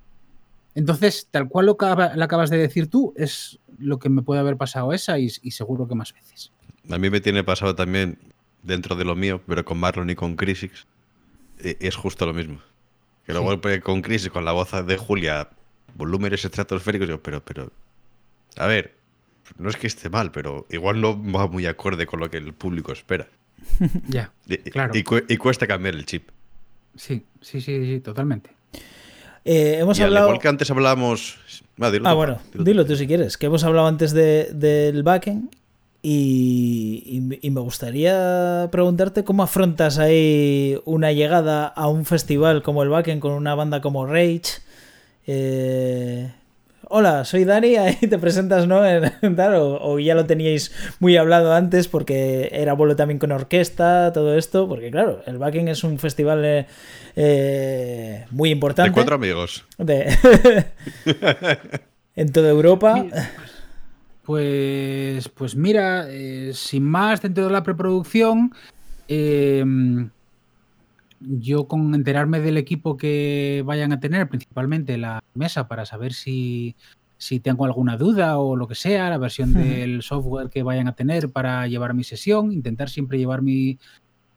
Entonces, 0.74 1.26
tal 1.30 1.48
cual 1.48 1.64
lo, 1.66 1.72
acaba- 1.72 2.14
lo 2.14 2.22
acabas 2.24 2.50
de 2.50 2.58
decir 2.58 2.90
tú, 2.90 3.14
es 3.16 3.58
lo 3.78 3.98
que 3.98 4.10
me 4.10 4.20
puede 4.20 4.40
haber 4.40 4.58
pasado 4.58 4.92
esa 4.92 5.18
y, 5.18 5.30
y 5.42 5.52
seguro 5.52 5.88
que 5.88 5.94
más 5.94 6.12
veces. 6.12 6.52
A 6.90 6.98
mí 6.98 7.08
me 7.08 7.20
tiene 7.22 7.42
pasado 7.44 7.74
también 7.74 8.18
dentro 8.62 8.94
de 8.94 9.06
lo 9.06 9.16
mío, 9.16 9.40
pero 9.46 9.64
con 9.64 9.78
Marlon 9.78 10.10
y 10.10 10.14
con 10.14 10.36
Crisix. 10.36 10.86
eh, 11.60 11.78
Es 11.80 11.96
justo 11.96 12.26
lo 12.26 12.34
mismo. 12.34 12.58
Que 13.28 13.34
luego 13.34 13.60
eh, 13.68 13.80
con 13.82 14.00
Crisix, 14.00 14.32
con 14.32 14.46
la 14.46 14.52
voz 14.52 14.70
de 14.86 14.96
Julia, 14.96 15.50
volúmenes 15.94 16.42
estratosféricos, 16.46 17.06
yo, 17.06 17.22
pero, 17.22 17.44
pero. 17.44 17.70
A 18.56 18.66
ver, 18.66 18.94
no 19.58 19.68
es 19.68 19.76
que 19.76 19.86
esté 19.86 20.08
mal, 20.08 20.30
pero 20.32 20.66
igual 20.70 20.98
no 21.02 21.10
va 21.32 21.46
muy 21.46 21.66
acorde 21.66 22.06
con 22.06 22.20
lo 22.20 22.30
que 22.30 22.38
el 22.38 22.54
público 22.54 22.90
espera. 22.92 23.28
Ya, 24.08 24.32
Y, 24.46 24.56
Claro. 24.70 24.96
y 24.96 25.02
cu- 25.04 25.24
y 25.28 25.36
cuesta 25.36 25.66
cambiar 25.66 25.94
el 25.94 26.06
chip. 26.06 26.30
sí, 26.96 27.22
sí, 27.42 27.60
sí, 27.60 27.84
sí, 27.84 28.00
totalmente. 28.00 28.50
Eh, 29.44 29.76
hemos 29.80 29.98
Y 29.98 30.02
al 30.02 30.08
hablado. 30.08 30.28
igual 30.28 30.40
que 30.40 30.48
antes 30.48 30.70
hablábamos. 30.70 31.38
Dilo 31.76 32.08
Ah, 32.08 32.12
tú, 32.12 32.16
bueno, 32.16 32.34
dilo 32.50 32.50
tú. 32.52 32.64
dilo 32.64 32.86
tú 32.86 32.96
si 32.96 33.06
quieres. 33.06 33.36
Que 33.36 33.46
hemos 33.46 33.62
hablado 33.62 33.86
antes 33.88 34.12
de- 34.12 34.50
del 34.54 35.02
backend. 35.02 35.54
Y, 36.00 37.02
y 37.06 37.20
me- 37.20 37.38
y 37.42 37.50
me 37.50 37.60
gustaría 37.60 38.68
preguntarte 38.70 39.24
cómo 39.24 39.42
afrontas 39.42 39.98
ahí 39.98 40.78
una 40.84 41.12
llegada 41.12 41.66
a 41.66 41.88
un 41.88 42.04
festival 42.04 42.62
como 42.62 42.82
el 42.84 42.88
backend 42.88 43.20
con 43.20 43.32
una 43.32 43.54
banda 43.54 43.80
como 43.80 44.06
Rage. 44.06 44.42
Eh, 45.26 46.32
Hola, 46.90 47.26
soy 47.26 47.44
Dani, 47.44 47.76
ahí 47.76 47.96
te 47.96 48.16
presentas, 48.18 48.66
¿no? 48.66 48.78
O, 48.80 49.92
o 49.92 49.98
ya 49.98 50.14
lo 50.14 50.24
teníais 50.24 50.72
muy 51.00 51.18
hablado 51.18 51.52
antes 51.52 51.86
porque 51.86 52.48
era 52.52 52.72
vuelo 52.72 52.96
también 52.96 53.18
con 53.18 53.30
orquesta, 53.32 54.10
todo 54.14 54.34
esto, 54.38 54.66
porque 54.68 54.90
claro, 54.90 55.20
el 55.26 55.36
Backend 55.36 55.68
es 55.68 55.84
un 55.84 55.98
festival 55.98 56.42
eh, 56.46 56.66
eh, 57.16 58.24
muy 58.30 58.48
importante. 58.50 58.88
De 58.88 58.94
cuatro 58.94 59.16
amigos. 59.16 59.66
de- 59.76 60.16
en 62.16 62.32
toda 62.32 62.48
Europa. 62.48 63.04
Pues, 64.28 65.26
pues 65.30 65.56
mira, 65.56 66.04
eh, 66.10 66.50
sin 66.52 66.84
más, 66.84 67.22
dentro 67.22 67.46
de 67.46 67.50
la 67.50 67.62
preproducción, 67.62 68.52
Eh, 69.08 69.64
yo 71.20 71.66
con 71.66 71.94
enterarme 71.94 72.40
del 72.40 72.58
equipo 72.58 72.98
que 72.98 73.62
vayan 73.64 73.90
a 73.92 74.00
tener, 74.00 74.28
principalmente 74.28 74.98
la 74.98 75.22
mesa, 75.32 75.66
para 75.66 75.86
saber 75.86 76.12
si, 76.12 76.76
si 77.16 77.40
tengo 77.40 77.64
alguna 77.64 77.96
duda 77.96 78.36
o 78.38 78.54
lo 78.54 78.68
que 78.68 78.74
sea, 78.74 79.08
la 79.08 79.16
versión 79.16 79.54
del 79.54 80.02
software 80.02 80.50
que 80.50 80.62
vayan 80.62 80.88
a 80.88 80.94
tener 80.94 81.30
para 81.30 81.66
llevar 81.66 81.94
mi 81.94 82.04
sesión, 82.04 82.52
intentar 82.52 82.90
siempre 82.90 83.16
llevar 83.16 83.40
mi, 83.40 83.78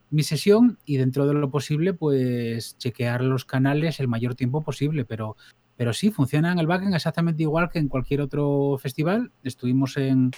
mi 0.10 0.24
sesión 0.24 0.78
y 0.86 0.96
dentro 0.96 1.28
de 1.28 1.34
lo 1.34 1.52
posible, 1.52 1.94
pues 1.94 2.78
chequear 2.78 3.22
los 3.24 3.44
canales 3.44 4.00
el 4.00 4.08
mayor 4.08 4.36
tiempo 4.36 4.62
posible, 4.62 5.04
pero, 5.04 5.36
pero 5.78 5.94
sí, 5.94 6.12
funciona 6.12 6.52
en 6.52 6.60
el 6.60 6.68
backend 6.68 6.94
exactamente 6.94 7.44
igual 7.44 7.70
que 7.70 7.80
en 7.80 7.88
cualquier 7.88 8.22
otro 8.22 8.78
festival. 8.82 9.32
Estuvimos 9.44 9.98
en, 9.98 10.32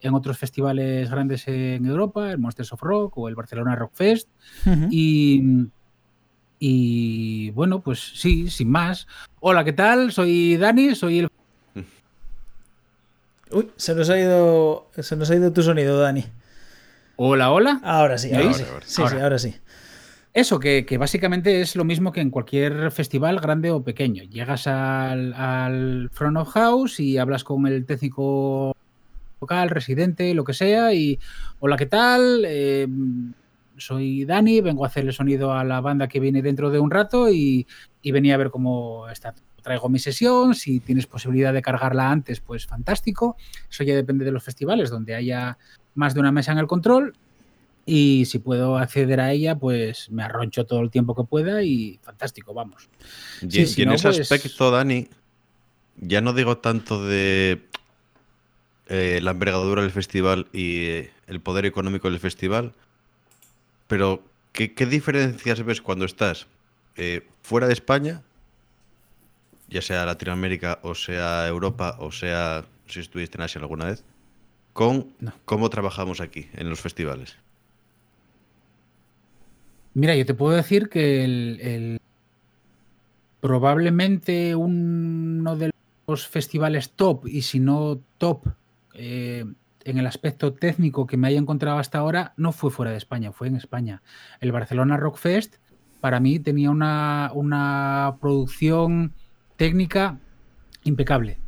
en 0.00 0.14
otros 0.14 0.38
festivales 0.38 1.10
grandes 1.10 1.46
en 1.48 1.86
Europa, 1.86 2.30
el 2.30 2.38
Monsters 2.38 2.72
of 2.72 2.82
Rock 2.82 3.18
o 3.18 3.28
el 3.28 3.34
Barcelona 3.34 3.76
Rock 3.76 3.92
Fest, 3.94 4.28
y, 4.90 5.42
y 6.58 7.50
bueno, 7.50 7.80
pues 7.80 8.12
sí, 8.14 8.50
sin 8.50 8.70
más. 8.70 9.06
Hola, 9.40 9.64
¿qué 9.64 9.72
tal? 9.72 10.12
Soy 10.12 10.56
Dani, 10.56 10.94
soy 10.94 11.20
el... 11.20 11.28
Uy, 13.50 13.70
se 13.76 13.94
nos 13.94 14.10
ha 14.10 14.18
ido. 14.18 14.90
Se 14.98 15.16
nos 15.16 15.30
ha 15.30 15.36
ido 15.36 15.52
tu 15.52 15.62
sonido, 15.62 15.98
Dani. 15.98 16.24
Hola, 17.16 17.50
hola. 17.50 17.80
Ahora 17.82 18.18
sí, 18.18 18.30
¿Me 18.30 18.38
ahora 18.38 18.52
sí. 18.54 18.62
Ahora, 18.62 18.72
ahora. 18.72 18.86
Sí, 18.86 19.02
sí, 19.08 19.16
ahora 19.20 19.38
sí. 19.38 19.56
Eso, 20.34 20.60
que, 20.60 20.84
básicamente 20.98 21.60
es 21.60 21.74
lo 21.74 21.84
mismo 21.84 22.12
que 22.12 22.20
en 22.20 22.30
cualquier 22.30 22.90
festival 22.90 23.40
grande 23.40 23.70
o 23.70 23.82
pequeño. 23.82 24.24
Llegas 24.24 24.66
al, 24.66 26.10
front 26.12 26.36
of 26.36 26.50
house 26.50 27.00
y 27.00 27.18
hablas 27.18 27.44
con 27.44 27.66
el 27.66 27.86
técnico 27.86 28.76
local, 29.40 29.70
residente, 29.70 30.34
lo 30.34 30.44
que 30.44 30.52
sea, 30.52 30.92
y 30.92 31.18
hola, 31.60 31.76
¿qué 31.76 31.86
tal? 31.86 32.44
Eh, 32.46 32.86
soy 33.76 34.24
Dani, 34.24 34.60
vengo 34.60 34.84
a 34.84 34.88
hacer 34.88 35.06
el 35.06 35.12
sonido 35.12 35.52
a 35.52 35.64
la 35.64 35.80
banda 35.80 36.08
que 36.08 36.20
viene 36.20 36.42
dentro 36.42 36.70
de 36.70 36.80
un 36.80 36.90
rato 36.90 37.30
y, 37.30 37.66
y 38.02 38.10
venía 38.10 38.34
a 38.34 38.38
ver 38.38 38.50
cómo 38.50 39.08
está. 39.08 39.34
Traigo 39.62 39.88
mi 39.88 39.98
sesión, 39.98 40.54
si 40.54 40.80
tienes 40.80 41.06
posibilidad 41.06 41.52
de 41.52 41.62
cargarla 41.62 42.10
antes, 42.10 42.40
pues 42.40 42.66
fantástico. 42.66 43.36
Eso 43.70 43.82
ya 43.84 43.94
depende 43.94 44.24
de 44.24 44.32
los 44.32 44.44
festivales, 44.44 44.90
donde 44.90 45.14
haya 45.14 45.58
más 45.94 46.14
de 46.14 46.20
una 46.20 46.32
mesa 46.32 46.52
en 46.52 46.58
el 46.58 46.66
control. 46.66 47.14
Y 47.90 48.26
si 48.26 48.38
puedo 48.38 48.76
acceder 48.76 49.18
a 49.18 49.32
ella, 49.32 49.54
pues 49.56 50.10
me 50.10 50.22
arroncho 50.22 50.66
todo 50.66 50.80
el 50.80 50.90
tiempo 50.90 51.14
que 51.16 51.24
pueda 51.24 51.62
y 51.62 51.98
fantástico, 52.02 52.52
vamos. 52.52 52.86
Y, 53.40 53.50
Sí, 53.50 53.60
y 53.62 53.66
si 53.66 53.82
en 53.82 53.88
no, 53.88 53.94
ese 53.94 54.08
pues- 54.08 54.30
aspecto, 54.30 54.70
Dani, 54.70 55.08
ya 55.96 56.20
no 56.20 56.34
digo 56.34 56.58
tanto 56.58 57.02
de 57.06 57.62
eh, 58.88 59.20
la 59.22 59.30
envergadura 59.30 59.80
del 59.80 59.90
festival 59.90 60.48
y 60.52 60.84
eh, 60.84 61.12
el 61.28 61.40
poder 61.40 61.64
económico 61.64 62.10
del 62.10 62.20
festival, 62.20 62.74
pero 63.86 64.22
¿qué, 64.52 64.74
qué 64.74 64.84
diferencias 64.84 65.62
ves 65.64 65.80
cuando 65.80 66.04
estás 66.04 66.46
eh, 66.96 67.26
fuera 67.42 67.68
de 67.68 67.72
España, 67.72 68.20
ya 69.70 69.80
sea 69.80 70.04
Latinoamérica 70.04 70.78
o 70.82 70.94
sea 70.94 71.46
Europa 71.48 71.96
o 72.00 72.12
sea 72.12 72.64
si 72.86 73.00
estuviste 73.00 73.38
en 73.38 73.42
Asia 73.44 73.60
alguna 73.62 73.86
vez, 73.86 74.04
con 74.74 75.08
No. 75.20 75.32
cómo 75.46 75.70
trabajamos 75.70 76.20
aquí 76.20 76.48
en 76.54 76.68
los 76.68 76.80
festivales? 76.80 77.36
Mira, 79.98 80.14
yo 80.14 80.24
te 80.24 80.34
puedo 80.34 80.54
decir 80.54 80.88
que 80.88 81.24
el, 81.24 82.00
probablemente 83.40 84.54
uno 84.54 85.56
de 85.56 85.72
los 86.06 86.28
festivales 86.28 86.90
top, 86.90 87.26
y 87.26 87.42
si 87.42 87.58
no 87.58 87.98
top, 88.16 88.46
eh, 88.94 89.44
en 89.82 89.98
el 89.98 90.06
aspecto 90.06 90.52
técnico 90.54 91.04
que 91.04 91.16
me 91.16 91.26
haya 91.26 91.40
encontrado 91.40 91.78
hasta 91.78 91.98
ahora, 91.98 92.32
no 92.36 92.52
fue 92.52 92.70
fuera 92.70 92.92
de 92.92 92.96
España, 92.96 93.32
fue 93.32 93.48
en 93.48 93.56
España. 93.56 94.00
El 94.38 94.52
Barcelona 94.52 94.96
Rock 94.98 95.16
Fest, 95.16 95.56
para 96.00 96.20
mí, 96.20 96.38
tenía 96.38 96.70
una, 96.70 97.32
una 97.34 98.18
producción 98.20 99.14
técnica 99.56 100.20
impecable. 100.84 101.40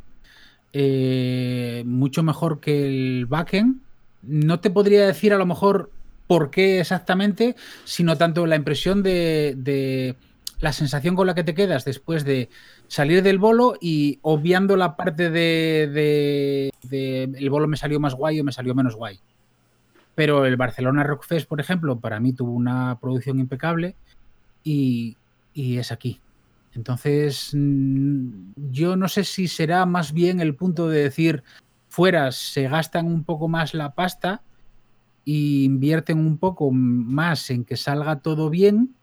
Eh, 0.73 1.83
mucho 1.85 2.21
mejor 2.21 2.59
que 2.59 2.85
el 2.85 3.27
backend. 3.27 3.79
No 4.23 4.59
te 4.59 4.69
podría 4.69 5.07
decir 5.07 5.31
a 5.31 5.37
lo 5.37 5.45
mejor 5.45 5.89
por 6.31 6.49
qué 6.49 6.79
exactamente, 6.79 7.57
sino 7.83 8.17
tanto 8.17 8.45
la 8.45 8.55
impresión 8.55 9.03
de, 9.03 10.15
la 10.61 10.71
sensación 10.71 11.13
con 11.13 11.27
la 11.27 11.35
que 11.35 11.43
te 11.43 11.53
quedas 11.53 11.83
después 11.83 12.23
de 12.23 12.47
salir 12.87 13.21
del 13.21 13.37
bolo 13.37 13.73
y 13.81 14.17
obviando 14.21 14.77
la 14.77 14.95
parte 14.95 15.29
de 15.29 16.71
el 16.89 17.49
bolo 17.49 17.67
me 17.67 17.75
salió 17.75 17.99
más 17.99 18.15
guay 18.15 18.39
o 18.39 18.45
me 18.45 18.53
salió 18.53 18.73
menos 18.73 18.95
guay. 18.95 19.19
Pero 20.15 20.45
el 20.45 20.55
Barcelona 20.55 21.03
Rock 21.03 21.25
Fest, 21.25 21.49
por 21.49 21.59
ejemplo, 21.59 21.99
para 21.99 22.21
mí 22.21 22.31
tuvo 22.31 22.53
una 22.53 22.97
producción 23.01 23.37
impecable 23.37 23.97
y, 24.63 25.17
y 25.53 25.79
es 25.79 25.91
aquí. 25.91 26.21
Entonces, 26.75 27.51
mm, 27.53 28.53
yo 28.71 28.95
no 28.95 29.09
sé 29.09 29.25
si 29.25 29.49
será 29.49 29.85
más 29.85 30.13
bien 30.13 30.39
el 30.39 30.55
punto 30.55 30.87
de 30.87 31.03
decir, 31.03 31.43
fuera 31.89 32.31
se 32.31 32.69
gastan 32.69 33.07
un 33.07 33.25
poco 33.25 33.49
más 33.49 33.73
la 33.73 33.95
pasta 33.95 34.43
y 35.23 35.63
invierten 35.63 36.19
un 36.19 36.37
poco 36.37 36.71
más 36.71 37.49
en 37.49 37.65
que 37.65 37.77
salga 37.77 38.19
todo 38.19 38.49
bien. 38.49 38.95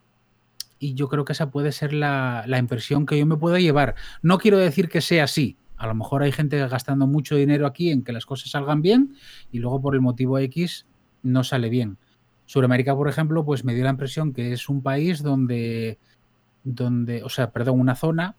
Y 0.78 0.94
yo 0.94 1.08
creo 1.08 1.24
que 1.24 1.32
esa 1.32 1.50
puede 1.50 1.72
ser 1.72 1.92
la, 1.92 2.44
la 2.46 2.58
impresión 2.58 3.06
que 3.06 3.18
yo 3.18 3.26
me 3.26 3.36
pueda 3.36 3.58
llevar. 3.58 3.96
No 4.22 4.38
quiero 4.38 4.58
decir 4.58 4.88
que 4.88 5.00
sea 5.00 5.24
así. 5.24 5.56
A 5.76 5.86
lo 5.86 5.94
mejor 5.94 6.22
hay 6.22 6.32
gente 6.32 6.58
gastando 6.68 7.06
mucho 7.06 7.36
dinero 7.36 7.66
aquí 7.66 7.90
en 7.90 8.02
que 8.02 8.12
las 8.12 8.26
cosas 8.26 8.50
salgan 8.50 8.82
bien 8.82 9.14
y 9.52 9.58
luego 9.58 9.80
por 9.80 9.94
el 9.94 10.00
motivo 10.00 10.38
X 10.38 10.86
no 11.22 11.44
sale 11.44 11.68
bien. 11.68 11.98
Sudamérica, 12.46 12.96
por 12.96 13.08
ejemplo, 13.08 13.44
pues 13.44 13.64
me 13.64 13.74
dio 13.74 13.84
la 13.84 13.90
impresión 13.90 14.32
que 14.32 14.52
es 14.52 14.68
un 14.68 14.82
país 14.82 15.22
donde, 15.22 15.98
donde 16.64 17.22
o 17.22 17.28
sea, 17.28 17.50
perdón, 17.52 17.78
una 17.78 17.94
zona 17.94 18.36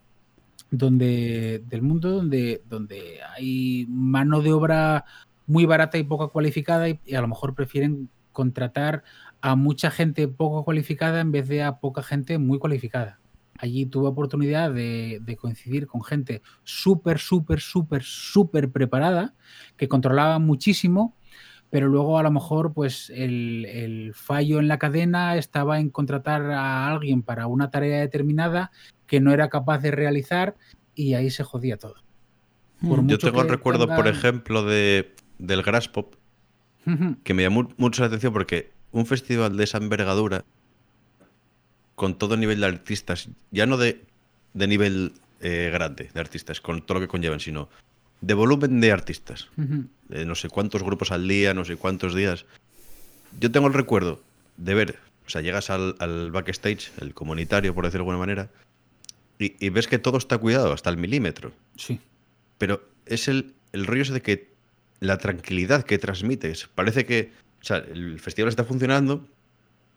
donde 0.72 1.64
del 1.68 1.82
mundo 1.82 2.12
donde, 2.12 2.62
donde 2.68 3.20
hay 3.36 3.86
mano 3.90 4.42
de 4.42 4.52
obra 4.52 5.06
muy 5.50 5.66
barata 5.66 5.98
y 5.98 6.04
poco 6.04 6.32
cualificada 6.32 6.88
y, 6.88 7.00
y 7.06 7.16
a 7.16 7.22
lo 7.22 7.28
mejor 7.28 7.56
prefieren 7.56 8.10
contratar 8.32 9.04
a 9.42 9.56
mucha 9.56 9.90
gente 9.90 10.28
poco 10.28 10.64
cualificada 10.64 11.20
en 11.20 11.32
vez 11.32 11.48
de 11.48 11.64
a 11.64 11.80
poca 11.80 12.04
gente 12.04 12.38
muy 12.38 12.60
cualificada. 12.60 13.20
Allí 13.58 13.86
tuve 13.88 14.08
oportunidad 14.08 14.72
de, 14.72 15.20
de 15.22 15.36
coincidir 15.36 15.88
con 15.88 16.04
gente 16.04 16.42
súper, 16.64 17.20
súper, 17.20 17.60
súper, 17.60 18.04
súper 18.04 18.72
preparada, 18.72 19.34
que 19.76 19.90
controlaba 19.90 20.40
muchísimo, 20.40 21.18
pero 21.72 21.88
luego 21.88 22.20
a 22.20 22.24
lo 22.24 22.32
mejor 22.32 22.74
pues 22.74 23.10
el, 23.10 23.66
el 23.66 24.14
fallo 24.14 24.60
en 24.60 24.68
la 24.68 24.78
cadena 24.78 25.36
estaba 25.36 25.80
en 25.80 25.90
contratar 25.90 26.44
a 26.52 26.88
alguien 26.88 27.24
para 27.24 27.48
una 27.48 27.72
tarea 27.72 28.00
determinada 28.00 28.72
que 29.08 29.20
no 29.20 29.34
era 29.34 29.50
capaz 29.50 29.80
de 29.80 29.92
realizar 29.92 30.56
y 30.94 31.16
ahí 31.16 31.32
se 31.32 31.44
jodía 31.44 31.78
todo. 31.78 31.96
Por 32.88 33.02
Mm. 33.02 33.08
Yo 33.08 33.18
tengo 33.18 33.42
el 33.42 33.50
recuerdo, 33.50 33.88
por 33.88 34.08
ejemplo, 34.08 34.64
de, 34.64 35.16
del 35.40 35.64
Grass 35.64 35.88
Pop, 35.88 36.14
que 37.24 37.34
me 37.34 37.44
llamó 37.44 37.72
mucho 37.78 38.02
la 38.02 38.08
atención 38.08 38.34
porque 38.34 38.72
un 38.92 39.06
festival 39.06 39.58
de 39.58 39.64
esa 39.64 39.78
envergadura, 39.78 40.46
con 41.96 42.18
todo 42.18 42.38
nivel 42.38 42.62
de 42.62 42.66
artistas, 42.66 43.30
ya 43.52 43.66
no 43.66 43.78
de, 43.78 44.04
de 44.54 44.68
nivel 44.68 45.14
eh, 45.42 45.70
grande 45.72 46.10
de 46.14 46.20
artistas, 46.20 46.62
con 46.62 46.82
todo 46.82 47.00
lo 47.00 47.02
que 47.02 47.08
conllevan, 47.08 47.40
sino 47.40 47.70
de 48.22 48.34
volumen 48.34 48.82
de 48.82 48.92
artistas, 48.92 49.50
de 49.56 50.26
no 50.26 50.36
sé 50.36 50.50
cuántos 50.50 50.84
grupos 50.84 51.12
al 51.12 51.28
día, 51.28 51.54
no 51.54 51.64
sé 51.64 51.76
cuántos 51.76 52.14
días. 52.14 52.46
Yo 53.40 53.52
tengo 53.52 53.68
el 53.68 53.74
recuerdo 53.74 54.22
de 54.58 54.74
ver, 54.74 55.00
o 55.26 55.30
sea, 55.30 55.42
llegas 55.42 55.70
al, 55.70 55.96
al 56.00 56.32
backstage, 56.32 56.92
el 57.00 57.14
comunitario, 57.14 57.74
por 57.74 57.86
decirlo 57.86 58.06
de 58.06 58.12
alguna 58.12 58.26
manera, 58.26 58.50
y, 59.38 59.56
y 59.66 59.70
ves 59.70 59.88
que 59.88 60.00
todo 60.00 60.18
está 60.18 60.38
cuidado 60.38 60.74
hasta 60.74 60.90
el 60.90 60.98
milímetro. 60.98 61.54
Sí. 61.78 62.00
Pero 62.58 62.84
es 63.06 63.28
el, 63.28 63.54
el 63.72 63.86
rollo 63.86 64.02
ese 64.02 64.14
de 64.14 64.22
que 64.22 64.50
la 65.00 65.18
tranquilidad 65.18 65.84
que 65.84 65.98
transmites. 65.98 66.68
Parece 66.76 67.06
que 67.06 67.32
o 67.62 67.66
sea, 67.66 67.78
el 67.78 68.20
festival 68.20 68.50
está 68.50 68.64
funcionando 68.64 69.28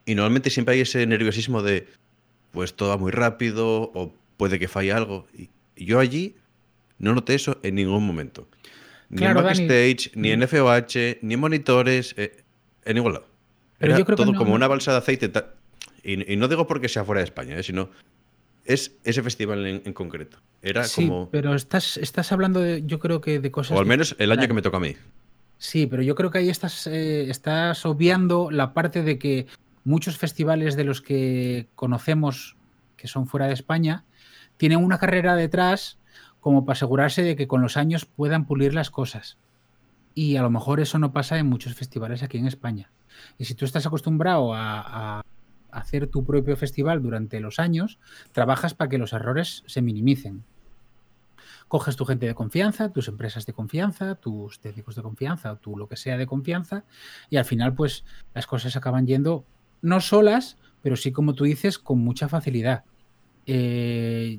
y 0.05 0.15
normalmente 0.15 0.51
siempre 0.51 0.75
hay 0.75 0.81
ese 0.81 1.07
nerviosismo 1.07 1.63
de 1.63 1.87
pues 2.51 2.75
todo 2.75 2.91
va 2.91 2.97
muy 2.99 3.13
rápido 3.13 3.91
o 3.95 4.13
puede 4.37 4.59
que 4.59 4.69
falle 4.69 4.93
algo. 4.93 5.27
Y, 5.37 5.49
yo 5.77 5.99
allí 6.01 6.37
no 6.99 7.15
noté 7.15 7.35
eso 7.35 7.59
en 7.63 7.77
ningún 7.77 8.07
momento. 8.07 8.47
Ni 9.09 9.19
Claro, 9.19 9.41
en 9.41 9.47
Dani. 9.47 9.67
backstage, 9.69 10.11
ni 10.15 10.31
en 10.31 10.43
FOH, 10.43 11.19
ni 11.23 11.35
en 11.35 11.41
monitores, 11.41 12.15
eh, 12.17 12.45
en 12.85 12.95
ningún 12.97 13.13
lado. 13.15 13.27
Pero 13.79 13.93
Era 13.93 13.99
yo 13.99 14.05
creo 14.05 14.17
que 14.17 14.23
todo 14.23 14.33
no- 14.33 14.39
como 14.39 14.51
no- 14.51 14.57
una 14.57 14.69
balsa 14.69 14.93
de 14.93 14.99
aceite. 14.99 15.31
Y, 16.05 16.33
y 16.33 16.37
no 16.37 16.49
digo 16.49 16.67
porque 16.67 16.89
sea 16.89 17.05
fuera 17.05 17.21
de 17.21 17.25
España, 17.25 17.57
eh, 17.59 17.63
sino 17.63 17.91
es 18.65 18.97
ese 19.05 19.23
festival 19.23 19.67
en, 19.67 19.83
en 19.85 19.93
concreto. 19.93 20.39
Era 20.63 20.85
Sí, 20.85 21.09
como... 21.09 21.29
pero 21.31 21.55
estás, 21.55 21.97
estás 21.97 22.31
hablando 22.33 22.61
de, 22.61 22.85
yo 22.87 22.99
creo 22.99 23.21
que 23.21 23.41
de 23.41 23.51
cosas... 23.51 23.77
O 23.77 23.81
al 23.81 23.87
menos 23.87 24.15
el 24.19 24.31
año 24.33 24.47
que 24.47 24.55
me 24.55 24.63
toca 24.63 24.77
a 24.77 24.81
mí. 24.81 24.95
Sí, 25.59 25.87
pero 25.87 26.03
yo 26.03 26.15
creo 26.15 26.31
que 26.31 26.39
ahí 26.39 26.49
estás, 26.49 26.87
eh, 26.87 27.31
estás 27.31 27.85
obviando 27.87 28.51
la 28.51 28.73
parte 28.75 29.03
de 29.03 29.19
que 29.19 29.47
muchos 29.85 30.17
festivales 30.17 30.77
de 30.77 30.85
los 30.85 31.01
que 31.03 31.69
conocemos 31.75 32.57
que 32.97 33.09
son 33.09 33.27
fuera 33.27 33.47
de 33.47 33.55
España 33.55 34.05
tienen 34.57 34.79
una 34.79 34.99
carrera 34.99 35.35
detrás 35.35 35.99
como 36.41 36.65
para 36.65 36.75
asegurarse 36.77 37.23
de 37.23 37.37
que 37.37 37.49
con 37.49 37.63
los 37.63 37.77
años 37.77 38.05
puedan 38.05 38.47
pulir 38.47 38.75
las 38.75 38.91
cosas. 38.91 39.39
Y 40.15 40.37
a 40.37 40.43
lo 40.43 40.51
mejor 40.51 40.81
eso 40.81 40.99
no 40.99 41.13
pasa 41.13 41.39
en 41.39 41.47
muchos 41.47 41.75
festivales 41.75 42.23
aquí 42.23 42.39
en 42.39 42.47
España. 42.47 42.91
Y 43.39 43.45
si 43.45 43.55
tú 43.55 43.65
estás 43.65 43.87
acostumbrado 43.87 44.55
a, 44.55 45.19
a 45.19 45.23
hacer 45.73 46.07
tu 46.07 46.25
propio 46.25 46.57
festival 46.57 47.03
durante 47.03 47.41
los 47.41 47.59
años, 47.59 47.99
trabajas 48.31 48.75
para 48.75 48.89
que 48.89 48.99
los 48.99 49.13
errores 49.13 49.65
se 49.67 49.83
minimicen. 49.83 50.45
Coges 51.67 51.97
tu 51.97 52.05
gente 52.05 52.27
de 52.27 52.35
confianza, 52.35 52.93
tus 52.93 53.09
empresas 53.09 53.47
de 53.47 53.55
confianza, 53.55 54.15
tus 54.15 54.61
técnicos 54.61 54.95
de 54.95 55.03
confianza, 55.03 55.57
tú 55.57 55.77
lo 55.77 55.89
que 55.89 55.97
sea 55.97 56.19
de 56.19 56.27
confianza, 56.27 56.85
y 57.31 57.39
al 57.39 57.45
final, 57.45 57.75
pues 57.75 58.05
las 58.35 58.47
cosas 58.47 58.77
acaban 58.77 59.07
yendo 59.07 59.45
no 59.81 60.01
solas, 60.01 60.59
pero 60.83 60.97
sí, 60.97 61.11
como 61.11 61.35
tú 61.35 61.45
dices, 61.45 61.79
con 61.79 61.99
mucha 61.99 62.29
facilidad. 62.29 62.85
Eh, 63.47 64.39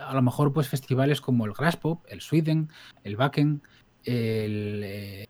a 0.00 0.14
lo 0.14 0.22
mejor, 0.22 0.52
pues 0.52 0.68
festivales 0.68 1.20
como 1.20 1.44
el 1.44 1.52
Grasspop, 1.52 2.04
el 2.08 2.20
Sweden, 2.20 2.70
el 3.04 3.16
Wacken, 3.16 3.60
el, 4.04 4.82
eh, 4.84 5.26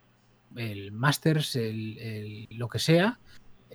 Masters, 0.93 1.57
el- 1.57 2.47
lo 2.51 2.69
que 2.69 2.79
sea, 2.79 3.19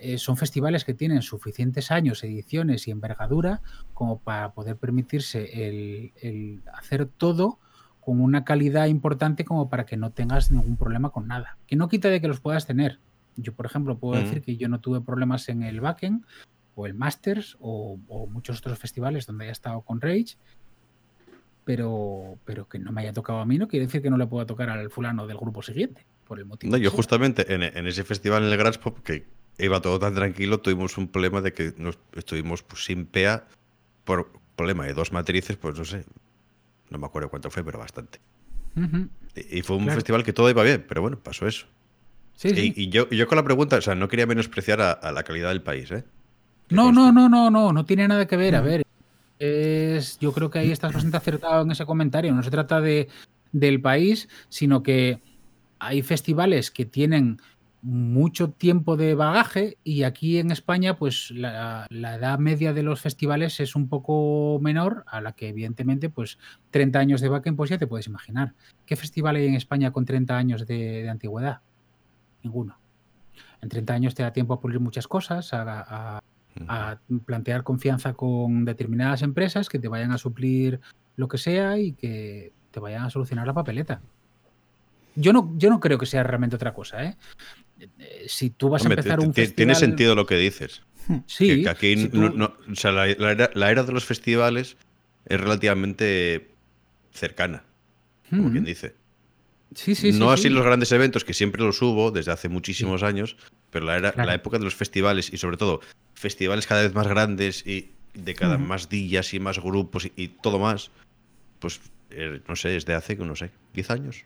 eh, 0.00 0.18
son 0.18 0.36
festivales 0.36 0.84
que 0.84 0.94
tienen 0.94 1.22
suficientes 1.22 1.90
años, 1.90 2.22
ediciones 2.24 2.88
y 2.88 2.90
envergadura 2.90 3.62
como 3.94 4.20
para 4.20 4.52
poder 4.52 4.76
permitirse 4.76 5.68
el, 5.68 6.12
el 6.20 6.62
hacer 6.74 7.06
todo 7.06 7.58
con 8.00 8.20
una 8.20 8.44
calidad 8.44 8.86
importante 8.86 9.44
como 9.44 9.68
para 9.68 9.84
que 9.84 9.96
no 9.96 10.12
tengas 10.12 10.50
ningún 10.50 10.76
problema 10.76 11.10
con 11.10 11.28
nada. 11.28 11.58
Que 11.66 11.76
no 11.76 11.88
quita 11.88 12.08
de 12.08 12.20
que 12.20 12.28
los 12.28 12.40
puedas 12.40 12.66
tener. 12.66 13.00
Yo, 13.36 13.54
por 13.54 13.66
ejemplo, 13.66 13.98
puedo 13.98 14.14
Ujú. 14.14 14.24
decir 14.24 14.42
que 14.42 14.56
yo 14.56 14.68
no 14.68 14.80
tuve 14.80 15.00
problemas 15.00 15.48
en 15.48 15.62
el 15.62 15.80
Backend 15.80 16.24
o 16.74 16.86
el 16.86 16.94
Masters 16.94 17.56
o, 17.60 17.98
o 18.08 18.26
muchos 18.26 18.58
otros 18.58 18.78
festivales 18.78 19.26
donde 19.26 19.44
haya 19.44 19.52
estado 19.52 19.82
con 19.82 20.00
Rage, 20.00 20.36
pero, 21.64 22.38
pero 22.46 22.66
que 22.66 22.78
no 22.78 22.92
me 22.92 23.02
haya 23.02 23.12
tocado 23.12 23.40
a 23.40 23.44
mí 23.44 23.58
no 23.58 23.68
quiere 23.68 23.86
decir 23.86 24.00
que 24.00 24.08
no 24.08 24.16
le 24.16 24.26
pueda 24.26 24.46
tocar 24.46 24.70
al 24.70 24.88
fulano 24.90 25.26
del 25.26 25.36
grupo 25.36 25.60
siguiente, 25.60 26.06
por 26.26 26.38
el 26.38 26.46
motivo. 26.46 26.70
No, 26.70 26.78
yo 26.78 26.88
sea. 26.88 26.96
justamente 26.96 27.52
en, 27.52 27.62
en 27.62 27.86
ese 27.86 28.04
festival 28.04 28.44
en 28.44 28.52
el 28.52 28.56
Grants 28.56 28.78
Pop, 28.78 29.00
que 29.00 29.26
iba 29.58 29.80
todo 29.80 29.98
tan 29.98 30.14
tranquilo, 30.14 30.60
tuvimos 30.60 30.96
un 30.98 31.08
problema 31.08 31.40
de 31.40 31.52
que 31.52 31.74
nos 31.78 31.98
estuvimos 32.14 32.62
pues, 32.62 32.84
sin 32.84 33.06
PEA 33.06 33.46
por 34.04 34.30
problema 34.56 34.86
de 34.86 34.94
dos 34.94 35.12
matrices, 35.12 35.56
pues 35.56 35.76
no 35.78 35.84
sé, 35.84 36.04
no 36.90 36.98
me 36.98 37.06
acuerdo 37.06 37.28
cuánto 37.28 37.50
fue, 37.50 37.64
pero 37.64 37.78
bastante. 37.78 38.20
Y, 39.34 39.58
y 39.58 39.62
fue 39.62 39.76
un 39.76 39.84
Claro. 39.84 39.96
festival 39.96 40.24
que 40.24 40.32
todo 40.32 40.48
iba 40.50 40.62
bien, 40.62 40.84
pero 40.88 41.02
bueno, 41.02 41.18
pasó 41.18 41.46
eso. 41.46 41.66
Sí, 42.34 42.50
sí. 42.50 42.72
Y, 42.76 42.88
yo, 42.88 43.08
y 43.10 43.16
yo 43.16 43.26
con 43.26 43.36
la 43.36 43.42
pregunta, 43.42 43.76
o 43.76 43.80
sea, 43.80 43.94
no 43.96 44.06
quería 44.08 44.26
menospreciar 44.26 44.80
a, 44.80 44.92
a 44.92 45.10
la 45.10 45.24
calidad 45.24 45.48
del 45.48 45.62
país, 45.62 45.90
¿eh? 45.90 46.04
No, 46.70 46.92
no, 46.92 47.10
no, 47.12 47.28
no, 47.28 47.50
no, 47.50 47.72
no 47.72 47.84
tiene 47.84 48.06
nada 48.06 48.26
que 48.26 48.36
ver. 48.36 48.54
A 48.54 48.60
ver, 48.60 48.82
es, 49.38 50.18
yo 50.18 50.32
creo 50.32 50.50
que 50.50 50.58
ahí 50.58 50.70
estás 50.70 50.92
bastante 50.92 51.16
acertado 51.16 51.62
en 51.62 51.70
ese 51.70 51.86
comentario. 51.86 52.32
No 52.34 52.42
se 52.42 52.50
trata 52.50 52.80
de, 52.80 53.08
del 53.52 53.80
país, 53.80 54.28
sino 54.48 54.82
que 54.82 55.20
hay 55.78 56.02
festivales 56.02 56.70
que 56.70 56.84
tienen 56.84 57.40
mucho 57.82 58.50
tiempo 58.50 58.96
de 58.96 59.14
bagaje 59.14 59.78
y 59.84 60.02
aquí 60.02 60.38
en 60.38 60.50
España, 60.50 60.96
pues 60.96 61.30
la, 61.30 61.86
la 61.90 62.14
edad 62.16 62.38
media 62.38 62.72
de 62.72 62.82
los 62.82 63.00
festivales 63.00 63.60
es 63.60 63.76
un 63.76 63.88
poco 63.88 64.58
menor 64.60 65.04
a 65.06 65.20
la 65.20 65.32
que 65.32 65.48
evidentemente, 65.48 66.10
pues 66.10 66.38
30 66.70 66.98
años 66.98 67.20
de 67.20 67.28
backend, 67.28 67.56
pues 67.56 67.70
ya 67.70 67.78
te 67.78 67.86
puedes 67.86 68.06
imaginar. 68.08 68.54
¿Qué 68.84 68.96
festival 68.96 69.36
hay 69.36 69.46
en 69.46 69.54
España 69.54 69.92
con 69.92 70.04
30 70.04 70.36
años 70.36 70.66
de, 70.66 71.02
de 71.02 71.08
antigüedad? 71.08 71.60
Ninguno. 72.42 72.78
En 73.60 73.68
30 73.68 73.94
años 73.94 74.14
te 74.14 74.22
da 74.22 74.32
tiempo 74.32 74.54
a 74.54 74.60
pulir 74.60 74.80
muchas 74.80 75.06
cosas, 75.08 75.52
a, 75.54 75.62
a- 76.16 76.20
a 76.66 76.98
plantear 77.24 77.62
confianza 77.62 78.14
con 78.14 78.64
determinadas 78.64 79.22
empresas 79.22 79.68
que 79.68 79.78
te 79.78 79.86
vayan 79.86 80.10
a 80.10 80.18
suplir 80.18 80.80
lo 81.14 81.28
que 81.28 81.38
sea 81.38 81.78
y 81.78 81.92
que 81.92 82.52
te 82.72 82.80
vayan 82.80 83.04
a 83.04 83.10
solucionar 83.10 83.46
la 83.46 83.54
papeleta. 83.54 84.00
Yo 85.20 85.32
no, 85.32 85.52
yo 85.56 85.68
no 85.70 85.80
creo 85.80 85.98
que 85.98 86.06
sea 86.06 86.22
realmente 86.22 86.56
otra 86.56 86.72
cosa, 86.72 87.04
¿eh? 87.04 87.16
Eh, 87.98 88.24
Si 88.28 88.50
tú 88.50 88.68
vas 88.68 88.82
Hombre, 88.82 88.96
a 88.96 89.00
empezar 89.00 89.20
un 89.20 89.32
ti- 89.32 89.42
festival... 89.42 89.56
Tiene 89.56 89.74
sentido 89.74 90.14
lo 90.14 90.26
que 90.26 90.36
dices. 90.36 90.82
Sí, 91.26 91.46
que, 91.48 91.62
que 91.62 91.68
aquí 91.70 91.96
si 91.96 92.08
no- 92.12 92.30
tú- 92.30 92.36
no- 92.38 92.54
o 92.70 92.74
sea, 92.74 92.92
la, 92.92 93.06
la 93.06 93.32
era, 93.32 93.50
la 93.54 93.70
era 93.70 93.82
de 93.82 93.92
los 93.92 94.04
festivales 94.04 94.76
es 95.26 95.40
relativamente 95.40 96.48
cercana, 97.12 97.64
como 98.30 98.48
Mm. 98.48 98.52
quien 98.52 98.64
dice. 98.64 98.94
Sí, 99.74 99.94
sí, 99.94 100.12
sí, 100.12 100.18
no 100.18 100.30
así 100.32 100.44
sí. 100.44 100.48
los 100.50 100.64
grandes 100.64 100.92
eventos, 100.92 101.24
que 101.24 101.34
siempre 101.34 101.62
los 101.62 101.80
hubo 101.82 102.10
desde 102.10 102.32
hace 102.32 102.48
muchísimos 102.48 103.02
años, 103.02 103.36
pero 103.70 103.84
la, 103.86 103.96
era, 103.96 104.12
Claro. 104.12 104.28
la 104.28 104.34
época 104.34 104.58
de 104.58 104.64
los 104.64 104.74
festivales 104.74 105.32
y 105.32 105.36
sobre 105.36 105.56
todo 105.56 105.80
festivales 106.14 106.66
cada 106.66 106.82
vez 106.82 106.94
más 106.94 107.06
grandes 107.06 107.66
y 107.66 107.90
de 108.14 108.34
cada 108.34 108.56
Ujú. 108.56 108.64
más 108.64 108.88
días 108.88 109.32
y 109.34 109.40
más 109.40 109.58
grupos 109.60 110.06
y, 110.06 110.12
y 110.16 110.28
todo 110.28 110.58
más, 110.58 110.90
pues 111.58 111.80
eh, 112.10 112.40
no 112.48 112.56
sé, 112.56 112.76
es 112.76 112.86
de 112.86 112.94
hace, 112.94 113.14
no 113.16 113.36
sé, 113.36 113.50
10 113.74 113.90
años. 113.90 114.24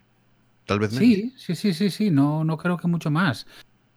Tal 0.73 0.79
vez 0.81 0.93
menos. 0.93 1.07
Sí, 1.07 1.35
sí, 1.37 1.55
sí, 1.55 1.75
sí, 1.75 1.91
sí, 1.91 2.11
no, 2.11 2.45
no 2.45 2.57
creo 2.57 2.79
que 2.79 2.89
mucho 2.89 3.11
más. 3.11 3.47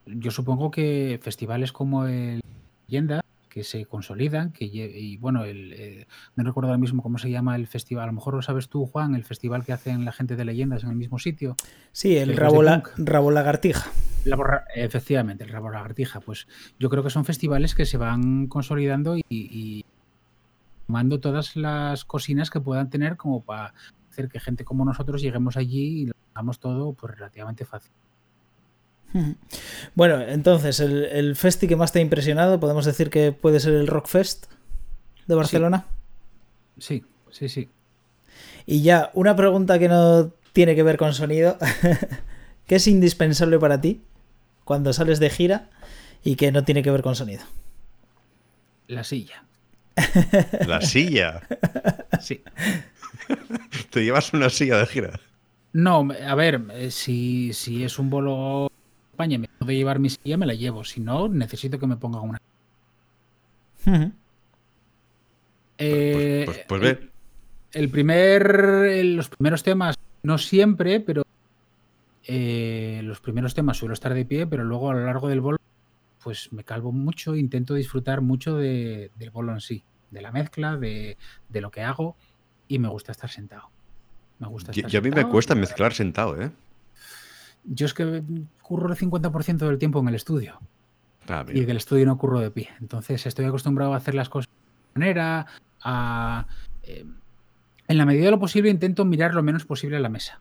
Yo 0.06 0.30
supongo 0.30 0.72
que 0.72 1.18
festivales 1.22 1.72
como 1.72 2.06
el 2.06 2.42
Leyenda, 2.90 3.22
que 3.48 3.64
se 3.64 3.86
consolidan, 3.86 4.52
que 4.52 4.66
y 4.66 5.16
bueno, 5.16 5.46
el, 5.46 5.72
eh, 5.72 6.08
no 6.36 6.44
recuerdo 6.44 6.68
ahora 6.72 6.78
mismo 6.78 7.02
cómo 7.02 7.18
se 7.18 7.32
llama 7.32 7.56
el 7.56 7.68
festival, 7.68 8.04
a 8.04 8.08
lo 8.08 8.14
mejor 8.14 8.34
lo 8.34 8.42
sabes 8.42 8.68
tú, 8.68 8.86
Juan, 8.86 9.16
el 9.16 9.24
festival 9.24 9.64
que 9.64 9.72
hacen 9.72 10.04
la 10.04 10.12
gente 10.12 10.36
de 10.36 10.44
leyendas 10.44 10.84
en 10.84 10.90
el 10.90 10.98
mismo 10.98 11.18
sitio. 11.18 11.56
Sí, 11.94 12.18
el 12.18 12.36
rabo, 12.36 12.62
la- 12.62 12.84
Punk. 12.84 12.90
rabo 13.08 13.32
lagartija. 13.32 13.90
La 14.26 14.66
efectivamente, 14.76 15.44
el 15.46 15.52
Rabo 15.52 15.70
Lagartija, 15.70 16.20
pues 16.20 16.48
yo 16.80 16.90
creo 16.90 17.04
que 17.04 17.12
son 17.12 17.24
festivales 17.26 17.74
que 17.76 17.86
se 17.86 17.98
van 17.98 18.48
consolidando 18.48 19.16
y, 19.18 19.24
y 19.30 19.86
tomando 20.88 21.20
todas 21.20 21.56
las 21.56 22.06
cocinas 22.06 22.50
que 22.50 22.60
puedan 22.60 22.90
tener 22.90 23.18
como 23.18 23.44
para 23.44 23.74
hacer 24.16 24.30
que 24.30 24.40
gente 24.40 24.64
como 24.64 24.86
nosotros 24.86 25.22
lleguemos 25.22 25.58
allí 25.58 26.02
y 26.02 26.06
lo 26.06 26.14
hagamos 26.34 26.60
todo 26.60 26.94
pues 26.94 27.16
relativamente 27.16 27.66
fácil. 27.66 27.92
Ujú. 29.14 29.36
Bueno, 29.94 30.22
entonces, 30.22 30.80
el, 30.80 31.06
el 31.06 31.36
festi 31.36 31.68
que 31.68 31.76
más 31.76 31.92
te 31.92 32.00
ha 32.00 32.02
impresionado, 32.02 32.60
podemos 32.60 32.86
decir 32.86 33.10
que 33.10 33.32
puede 33.32 33.60
ser 33.60 33.74
el 33.74 33.88
Rockfest 33.88 34.46
de 35.28 35.36
Barcelona. 35.36 35.86
Sí, 36.78 37.04
sí, 37.30 37.50
sí. 37.50 37.70
Y 38.66 38.82
ya, 38.82 39.12
una 39.14 39.36
pregunta 39.36 39.80
que 39.80 39.88
no 39.88 40.32
tiene 40.54 40.76
que 40.76 40.84
ver 40.84 40.98
con 40.98 41.14
sonido. 41.14 41.58
¿Qué 42.68 42.76
es 42.76 42.88
indispensable 42.88 43.60
para 43.60 43.80
ti 43.80 44.02
cuando 44.64 44.94
sales 44.94 45.20
de 45.20 45.30
gira 45.30 45.70
y 46.24 46.36
que 46.36 46.52
no 46.52 46.64
tiene 46.64 46.82
que 46.82 46.92
ver 46.92 47.04
con 47.04 47.16
sonido? 47.16 47.44
La 48.88 49.04
silla. 49.04 49.44
La 50.66 50.82
silla. 50.82 51.42
Sí. 52.20 52.42
Te 53.92 54.04
llevas 54.04 54.34
una 54.34 54.50
silla 54.50 54.78
de 54.78 54.86
gira. 54.88 55.20
No, 55.74 56.08
a 56.26 56.36
ver, 56.36 56.66
eh, 56.72 56.92
si, 56.92 57.52
si 57.54 57.84
es 57.84 58.00
un 58.00 58.10
bolo 58.10 58.66
a 58.66 58.70
España 59.14 59.36
y 59.36 59.40
me 59.40 59.48
puedo 59.60 59.72
llevar 59.72 60.00
mi 60.00 60.10
silla, 60.10 60.38
me 60.38 60.46
la 60.46 60.54
llevo. 60.54 60.84
Si 60.84 61.02
no, 61.02 61.28
necesito 61.28 61.80
que 61.80 61.88
me 61.88 61.98
ponga 61.98 62.22
una. 62.22 62.38
Eh, 65.78 66.44
Pues, 66.46 66.58
pues, 66.58 66.66
pues 66.68 66.82
el- 66.82 66.96
ve. 66.98 67.12
el 67.74 67.90
primer, 67.90 69.06
los 69.06 69.30
primeros 69.30 69.64
temas, 69.64 69.96
no 70.24 70.38
siempre, 70.38 71.00
pero 71.02 71.24
eh, 72.28 73.02
los 73.04 73.20
primeros 73.20 73.54
temas 73.54 73.78
suelo 73.78 73.94
estar 73.94 74.14
de 74.14 74.26
pie, 74.26 74.48
pero 74.48 74.64
luego 74.64 74.90
a 74.90 74.94
lo 74.94 75.06
largo 75.06 75.28
del 75.28 75.42
bolo, 75.42 75.58
pues 76.24 76.52
me 76.54 76.64
calvo 76.64 76.92
mucho, 76.92 77.36
intento 77.36 77.74
disfrutar 77.76 78.22
mucho 78.22 78.56
de- 78.58 79.12
del 79.16 79.30
bolo 79.30 79.52
en 79.54 79.60
sí, 79.62 79.84
de 80.10 80.22
la 80.22 80.32
mezcla, 80.32 80.78
de, 80.78 81.18
de 81.50 81.62
lo 81.62 81.70
que 81.70 81.82
hago, 81.82 82.18
y 82.68 82.80
me 82.80 82.88
gusta 82.88 83.12
estar 83.12 83.30
sentado. 83.30 83.70
Me 84.40 84.48
gusta 84.48 84.72
Y, 84.74 84.80
estar 84.80 84.94
y 84.94 84.98
a 84.98 85.02
mí 85.02 85.10
me 85.12 85.28
cuesta 85.28 85.56
mezclar 85.56 85.94
sentado, 85.94 86.42
¿eh? 86.42 86.52
Yo 87.64 87.86
es 87.86 87.94
que 87.94 88.24
curro 88.62 88.92
el 88.92 88.98
50% 88.98 89.58
del 89.58 89.78
tiempo 89.80 90.00
en 90.00 90.08
el 90.08 90.16
estudio. 90.16 90.60
Ah, 91.28 91.44
y 91.48 91.54
mira. 91.54 91.68
del 91.68 91.78
estudio 91.78 92.06
no 92.06 92.18
curro 92.18 92.40
de 92.40 92.52
pie. 92.52 92.70
Entonces 92.80 93.26
estoy 93.26 93.46
acostumbrado 93.46 93.94
a 93.94 93.98
hacer 93.98 94.14
las 94.14 94.30
cosas 94.30 94.50
de 94.94 95.00
manera, 95.00 95.48
a... 95.82 96.46
eh, 96.84 97.06
en 97.88 97.98
la 97.98 98.06
medida 98.06 98.26
de 98.26 98.32
lo 98.32 98.40
posible 98.40 98.70
intento 98.70 99.06
mirar 99.06 99.34
lo 99.34 99.44
menos 99.44 99.66
posible 99.66 99.98
a 99.98 100.00
la 100.00 100.10
mesa. 100.10 100.40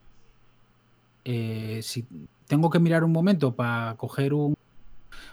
Eh, 1.23 1.79
si 1.81 2.05
tengo 2.47 2.69
que 2.69 2.79
mirar 2.79 3.03
un 3.03 3.11
momento 3.11 3.55
para 3.55 3.95
coger 3.97 4.33
un 4.33 4.55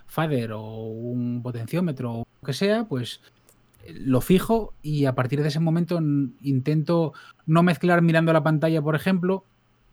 fader 0.06 0.52
o 0.52 0.62
un 0.62 1.42
potenciómetro 1.42 2.12
o 2.12 2.18
lo 2.40 2.46
que 2.46 2.52
sea, 2.52 2.84
pues 2.84 3.20
lo 3.88 4.20
fijo 4.20 4.74
y 4.82 5.06
a 5.06 5.14
partir 5.14 5.42
de 5.42 5.48
ese 5.48 5.60
momento 5.60 6.00
intento 6.40 7.12
no 7.46 7.62
mezclar 7.62 8.02
mirando 8.02 8.32
la 8.32 8.42
pantalla, 8.42 8.82
por 8.82 8.94
ejemplo, 8.94 9.44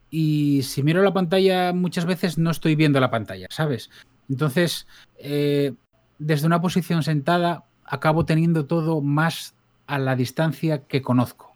y 0.09 0.61
si 0.63 0.83
miro 0.83 1.01
la 1.03 1.13
pantalla 1.13 1.73
muchas 1.73 2.05
veces 2.05 2.37
no 2.37 2.51
estoy 2.51 2.75
viendo 2.75 2.99
la 2.99 3.11
pantalla, 3.11 3.47
¿sabes? 3.49 3.89
Entonces, 4.29 4.87
eh, 5.17 5.73
desde 6.17 6.47
una 6.47 6.61
posición 6.61 7.03
sentada 7.03 7.65
acabo 7.85 8.25
teniendo 8.25 8.65
todo 8.65 9.01
más 9.01 9.55
a 9.87 9.97
la 9.97 10.15
distancia 10.15 10.85
que 10.85 11.01
conozco. 11.01 11.53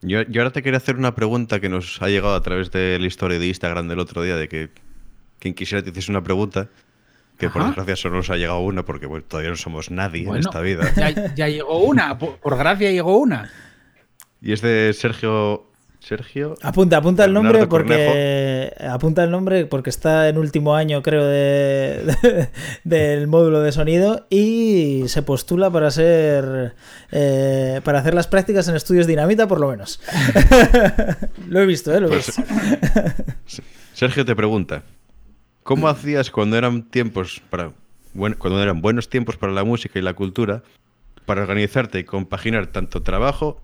Yo, 0.00 0.22
yo 0.22 0.42
ahora 0.42 0.52
te 0.52 0.62
quería 0.62 0.78
hacer 0.78 0.96
una 0.96 1.14
pregunta 1.14 1.60
que 1.60 1.68
nos 1.68 2.02
ha 2.02 2.08
llegado 2.08 2.34
a 2.34 2.42
través 2.42 2.72
de 2.72 2.98
la 2.98 3.06
historia 3.06 3.38
de 3.38 3.46
Instagram 3.46 3.86
del 3.86 4.00
otro 4.00 4.22
día, 4.22 4.36
de 4.36 4.48
que 4.48 4.70
quien 5.38 5.54
quisiera 5.54 5.82
te 5.82 5.90
hiciese 5.90 6.10
una 6.10 6.24
pregunta, 6.24 6.68
que 7.38 7.48
por 7.48 7.62
Ajá. 7.62 7.68
desgracia 7.70 7.96
solo 7.96 8.16
nos 8.16 8.30
ha 8.30 8.36
llegado 8.36 8.60
una, 8.60 8.84
porque 8.84 9.06
bueno, 9.06 9.24
todavía 9.26 9.50
no 9.50 9.56
somos 9.56 9.90
nadie 9.90 10.28
en 10.28 10.36
esta 10.36 10.60
vida. 10.60 10.90
Ya, 10.96 11.34
ya 11.34 11.48
llegó 11.48 11.78
una, 11.78 12.18
por, 12.18 12.36
por 12.38 12.56
gracia 12.56 12.90
llegó 12.90 13.16
una. 13.18 13.50
Y 14.40 14.52
es 14.52 14.60
de 14.60 14.92
Sergio 14.92 15.66
Sergio. 16.00 16.56
Apunta, 16.62 16.96
apunta 16.96 17.24
el 17.24 17.32
nombre 17.32 17.68
porque 17.68 18.72
apunta 18.88 19.22
el 19.22 19.30
nombre 19.30 19.66
porque 19.66 19.88
está 19.90 20.28
en 20.28 20.36
último 20.36 20.74
año, 20.74 21.00
creo, 21.00 21.24
de, 21.24 22.16
de- 22.22 22.48
del 22.84 23.28
módulo 23.28 23.60
de 23.60 23.70
sonido 23.70 24.26
y 24.28 25.04
se 25.06 25.22
postula 25.22 25.70
para 25.70 25.92
ser 25.92 26.74
eh, 27.12 27.80
para 27.84 28.00
hacer 28.00 28.14
las 28.14 28.26
prácticas 28.26 28.66
en 28.66 28.74
estudios 28.74 29.06
Dinamita, 29.06 29.46
por 29.46 29.60
lo 29.60 29.68
menos. 29.70 30.00
lo 31.48 31.60
he 31.60 31.66
visto, 31.66 31.94
¿eh? 31.94 32.00
Lo 32.00 32.08
he 32.08 32.10
Pues- 32.10 32.36
visto. 32.36 33.62
Sergio 33.94 34.24
te 34.24 34.34
pregunta: 34.34 34.82
¿Cómo 35.62 35.88
hacías 35.88 36.30
cuando 36.30 36.56
eran 36.56 36.82
tiempos 36.82 37.40
para 37.50 37.72
buen- 38.14 38.34
cuando 38.34 38.62
eran 38.62 38.80
buenos 38.80 39.08
tiempos 39.08 39.36
para 39.36 39.52
la 39.52 39.64
música 39.64 39.98
y 39.98 40.02
la 40.02 40.14
cultura 40.14 40.62
para 41.24 41.42
organizarte 41.42 42.00
y 42.00 42.04
compaginar 42.04 42.66
tanto 42.66 43.02
trabajo 43.02 43.60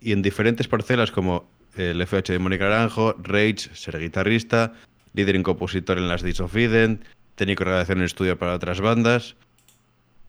y 0.00 0.12
en 0.12 0.22
diferentes 0.22 0.68
parcelas 0.68 1.10
como 1.10 1.48
el 1.76 2.00
FH 2.00 2.32
de 2.32 2.38
Mónica 2.38 2.64
Naranjo, 2.64 3.14
Rage, 3.22 3.74
ser 3.74 3.98
guitarrista, 3.98 4.74
líder 5.14 5.36
y 5.36 5.42
compositor 5.42 5.98
en 5.98 6.08
las 6.08 6.22
Days 6.22 6.40
of 6.40 6.54
Eden, 6.54 7.04
técnico 7.36 7.64
de 7.64 7.70
grabación 7.70 7.98
en 7.98 8.04
estudio 8.04 8.38
para 8.38 8.54
otras 8.54 8.80
bandas? 8.80 9.36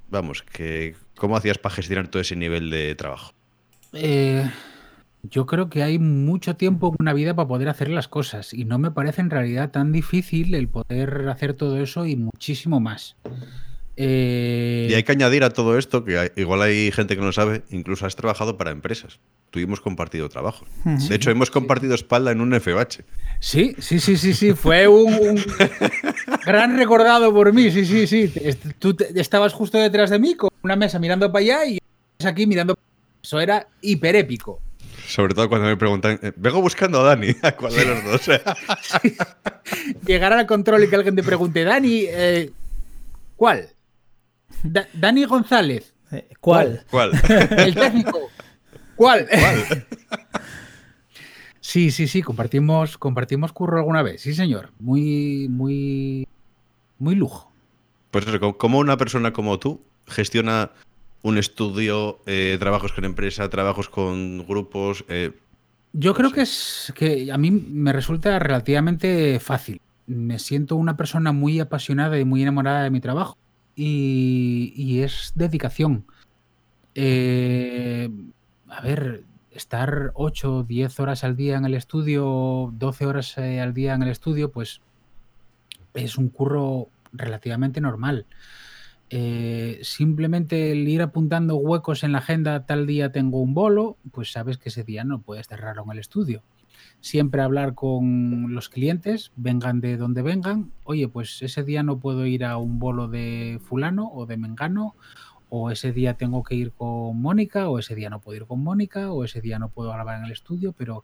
Vamos, 0.10 0.44
que 0.44 0.96
¿cómo 1.16 1.36
hacías 1.36 1.58
para 1.58 1.76
gestionar 1.76 2.08
todo 2.08 2.22
ese 2.22 2.36
nivel 2.36 2.70
de 2.70 2.96
trabajo? 2.96 3.34
Eh, 3.94 4.50
yo 5.24 5.46
creo 5.46 5.70
que 5.70 5.84
hay 5.84 6.00
mucho 6.00 6.56
tiempo 6.56 6.90
en 6.90 6.96
una 7.00 7.14
vida 7.14 7.36
para 7.36 7.48
poder 7.48 7.70
hacer 7.70 7.90
las 7.90 8.08
cosas 8.08 8.54
y 8.54 8.66
no 8.66 8.80
me 8.80 8.92
parece 8.92 9.22
en 9.22 9.30
realidad 9.30 9.70
tan 9.72 9.92
difícil 9.92 10.56
el 10.56 10.68
poder 10.70 11.28
hacer 11.30 11.54
todo 11.54 11.82
eso 11.82 12.06
y 12.06 12.16
muchísimo 12.16 12.80
más. 12.80 13.16
Eh, 13.98 14.88
Y 14.90 14.94
hay 14.94 15.04
que 15.04 15.12
añadir 15.12 15.44
a 15.44 15.50
todo 15.50 15.78
esto, 15.78 16.06
que 16.06 16.18
hay- 16.18 16.30
igual 16.38 16.62
hay 16.62 16.90
gente 16.92 17.16
que 17.16 17.20
no 17.20 17.28
lo 17.28 17.34
sabe, 17.34 17.64
incluso 17.70 18.06
has 18.06 18.16
trabajado 18.16 18.58
para 18.58 18.72
empresas. 18.72 19.20
Tuvimos 19.50 19.82
compartido 19.82 20.30
trabajo. 20.30 20.66
De 20.86 21.16
hecho, 21.16 21.32
hemos 21.32 21.50
compartido 21.52 21.96
espalda 21.96 22.32
en 22.32 22.40
un 22.40 22.54
FOH. 22.54 23.04
Sí, 23.42 23.76
sí, 23.80 24.00
sí, 24.00 24.16
sí, 24.16 24.34
sí, 24.34 24.54
fue 24.54 24.88
un, 24.88 25.12
un 25.14 25.42
gran 26.46 26.78
recordado 26.78 27.34
por 27.34 27.52
mí, 27.52 27.72
sí, 27.72 27.84
sí, 27.86 28.06
sí. 28.08 28.32
Tú 28.78 28.94
te- 28.94 29.20
estabas 29.20 29.54
justo 29.54 29.78
detrás 29.80 30.12
de 30.12 30.20
mí 30.20 30.36
con 30.36 30.50
una 30.64 30.76
mesa 30.76 31.00
mirando 31.00 31.32
para 31.32 31.44
allá 31.44 31.66
y 31.66 31.80
aquí 32.24 32.46
mirando. 32.48 32.76
Eso 33.22 33.40
era 33.40 33.68
hiperépico. 33.82 34.62
Sobre 35.08 35.34
todo 35.34 35.50
cuando 35.50 35.68
me 35.68 35.78
preguntan, 35.78 36.20
eh, 36.22 36.32
vengo 36.36 36.62
buscando 36.62 37.02
a 37.02 37.04
Dani, 37.04 37.36
¿a 37.42 37.52
cuál 37.54 37.74
de 37.74 37.86
los 37.86 38.04
dos? 38.04 38.22
Llegar 40.06 40.34
al 40.34 40.46
control 40.46 40.84
y 40.84 40.90
que 40.90 40.96
alguien 40.96 41.16
te 41.16 41.24
pregunte, 41.24 41.64
Dani, 41.64 42.04
eh, 42.08 42.52
¿cuál? 43.36 43.70
Da- 44.64 44.88
Dani 44.94 45.26
González, 45.26 45.94
Eh, 46.12 46.28
¿Cuál? 46.40 46.84
¿Cuál? 46.90 47.12
el 47.58 47.76
técnico. 47.76 48.20
¿Cuál? 48.96 49.28
Sí, 51.62 51.92
sí, 51.92 52.08
sí, 52.08 52.22
compartimos, 52.24 52.98
compartimos 52.98 53.52
curro 53.54 53.78
alguna 53.78 54.02
vez, 54.02 54.22
sí, 54.22 54.34
señor. 54.34 54.72
Muy, 54.80 55.48
muy, 55.50 56.28
muy 56.98 57.16
lujo. 57.16 57.52
Pues 58.12 58.26
eso, 58.28 58.58
¿cómo 58.58 58.80
una 58.80 58.98
persona 58.98 59.32
como 59.34 59.60
tú 59.60 59.82
gestiona 60.08 60.72
un 61.22 61.38
estudio, 61.38 62.20
eh, 62.26 62.58
trabajos 62.60 62.94
con 62.94 63.06
empresa, 63.06 63.50
trabajos 63.50 63.90
con 63.90 64.46
grupos? 64.48 65.06
eh, 65.10 65.32
Yo 65.94 66.14
creo 66.14 66.32
que 66.32 66.42
es 66.42 66.94
que 66.96 67.32
a 67.32 67.38
mí 67.38 67.52
me 67.52 67.94
resulta 67.94 68.40
relativamente 68.40 69.40
fácil. 69.40 69.82
Me 70.08 70.40
siento 70.40 70.76
una 70.76 70.98
persona 70.98 71.32
muy 71.32 71.60
apasionada 71.60 72.18
y 72.20 72.26
muy 72.26 72.42
enamorada 72.42 72.84
de 72.84 72.90
mi 72.90 73.00
trabajo 73.02 73.38
y, 73.76 74.74
y 74.76 75.02
es 75.02 75.34
dedicación. 75.36 76.06
Eh, 76.96 78.10
a 78.68 78.82
ver, 78.82 79.24
estar 79.52 80.12
8 80.16 80.58
o 80.58 80.64
10 80.64 81.00
horas 81.00 81.24
al 81.24 81.36
día 81.36 81.58
en 81.58 81.66
el 81.66 81.74
estudio, 81.76 82.72
12 82.74 83.06
horas 83.06 83.38
al 83.38 83.74
día 83.74 83.94
en 83.94 84.04
el 84.04 84.10
estudio, 84.10 84.52
pues 84.52 84.82
es 85.94 86.18
un 86.18 86.30
curro 86.30 86.90
relativamente 87.14 87.82
normal. 87.82 88.26
Eh, 89.12 89.80
simplemente 89.82 90.72
el 90.72 90.88
ir 90.88 91.02
apuntando 91.02 91.56
huecos 91.56 92.04
en 92.04 92.12
la 92.12 92.20
agenda, 92.20 92.66
tal 92.66 92.86
día 92.86 93.12
tengo 93.12 93.42
un 93.42 93.54
bolo, 93.54 93.98
pues 94.12 94.32
sabes 94.32 94.58
que 94.58 94.70
ese 94.70 94.84
día 94.84 95.04
no 95.04 95.22
puedes 95.22 95.48
cerrarlo 95.48 95.84
en 95.84 95.92
el 95.92 96.00
estudio. 96.00 96.44
Siempre 97.02 97.42
hablar 97.42 97.74
con 97.76 98.54
los 98.54 98.70
clientes, 98.70 99.32
vengan 99.36 99.82
de 99.82 99.98
donde 99.98 100.22
vengan. 100.22 100.72
Oye, 100.84 101.08
pues 101.08 101.42
ese 101.42 101.64
día 101.64 101.82
no 101.82 102.00
puedo 102.00 102.26
ir 102.26 102.46
a 102.46 102.58
un 102.58 102.78
bolo 102.78 103.08
de 103.08 103.60
fulano 103.64 104.12
o 104.14 104.26
de 104.26 104.38
mengano, 104.38 104.96
o 105.50 105.72
ese 105.72 105.92
día 105.92 106.14
tengo 106.14 106.44
que 106.44 106.56
ir 106.56 106.72
con 106.74 107.20
Mónica, 107.20 107.70
o 107.70 107.80
ese 107.80 107.96
día 107.96 108.10
no 108.10 108.22
puedo 108.22 108.38
ir 108.38 108.46
con 108.46 108.64
Mónica, 108.64 109.12
o 109.12 109.24
ese 109.24 109.42
día 109.42 109.58
no 109.58 109.70
puedo 109.70 109.92
grabar 109.92 110.20
en 110.20 110.26
el 110.26 110.32
estudio, 110.32 110.74
pero, 110.74 111.04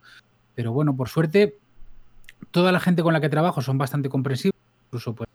pero 0.53 0.72
bueno, 0.72 0.95
por 0.95 1.10
suerte, 1.10 1.57
toda 2.52 2.72
la 2.72 2.80
gente 2.80 3.02
con 3.02 3.14
la 3.14 3.22
que 3.22 3.30
trabajo 3.30 3.61
son 3.61 3.77
bastante 3.80 4.10
comprensibles, 4.10 4.61
incluso 4.88 5.15
pues 5.15 5.30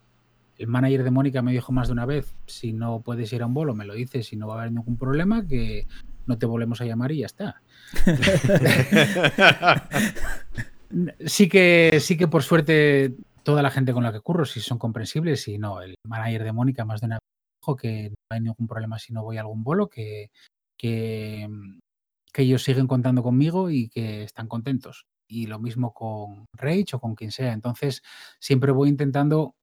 el 0.61 0.67
manager 0.67 1.03
de 1.03 1.09
Mónica 1.09 1.41
me 1.41 1.51
dijo 1.51 1.71
más 1.71 1.87
de 1.87 1.93
una 1.93 2.05
vez, 2.05 2.35
si 2.45 2.71
no 2.71 3.01
puedes 3.01 3.33
ir 3.33 3.41
a 3.41 3.47
un 3.47 3.55
bolo, 3.55 3.73
me 3.73 3.83
lo 3.83 3.95
dices 3.95 4.31
y 4.31 4.37
no 4.37 4.47
va 4.47 4.55
a 4.55 4.57
haber 4.59 4.71
ningún 4.71 4.95
problema, 4.95 5.45
que 5.47 5.87
no 6.27 6.37
te 6.37 6.45
volvemos 6.45 6.79
a 6.81 6.85
llamar 6.85 7.11
y 7.11 7.19
ya 7.19 7.25
está. 7.25 7.63
sí 11.25 11.49
que 11.49 11.97
sí 11.99 12.15
que 12.15 12.27
por 12.27 12.43
suerte 12.43 13.15
toda 13.41 13.63
la 13.63 13.71
gente 13.71 13.91
con 13.91 14.03
la 14.03 14.13
que 14.13 14.19
curro 14.19 14.45
sí 14.45 14.59
son 14.59 14.77
comprensibles 14.77 15.47
y 15.47 15.57
no, 15.57 15.81
el 15.81 15.95
manager 16.07 16.43
de 16.43 16.51
Mónica 16.53 16.85
más 16.85 17.01
de 17.01 17.07
una 17.07 17.15
vez 17.15 17.21
dijo 17.59 17.75
que 17.75 18.09
no 18.09 18.15
hay 18.29 18.41
ningún 18.41 18.67
problema 18.67 18.99
si 18.99 19.13
no 19.13 19.23
voy 19.23 19.37
a 19.37 19.41
algún 19.41 19.63
bolo, 19.63 19.89
que, 19.89 20.29
que, 20.77 21.49
que 22.31 22.41
ellos 22.43 22.63
siguen 22.63 22.85
contando 22.85 23.23
conmigo 23.23 23.71
y 23.71 23.89
que 23.89 24.21
están 24.23 24.47
contentos. 24.47 25.05
Y 25.27 25.47
lo 25.47 25.59
mismo 25.59 25.91
con 25.93 26.45
Rage 26.53 26.93
o 26.93 26.99
con 26.99 27.15
quien 27.15 27.31
sea. 27.31 27.53
Entonces, 27.53 28.03
siempre 28.37 28.73
voy 28.73 28.89
intentando 28.89 29.55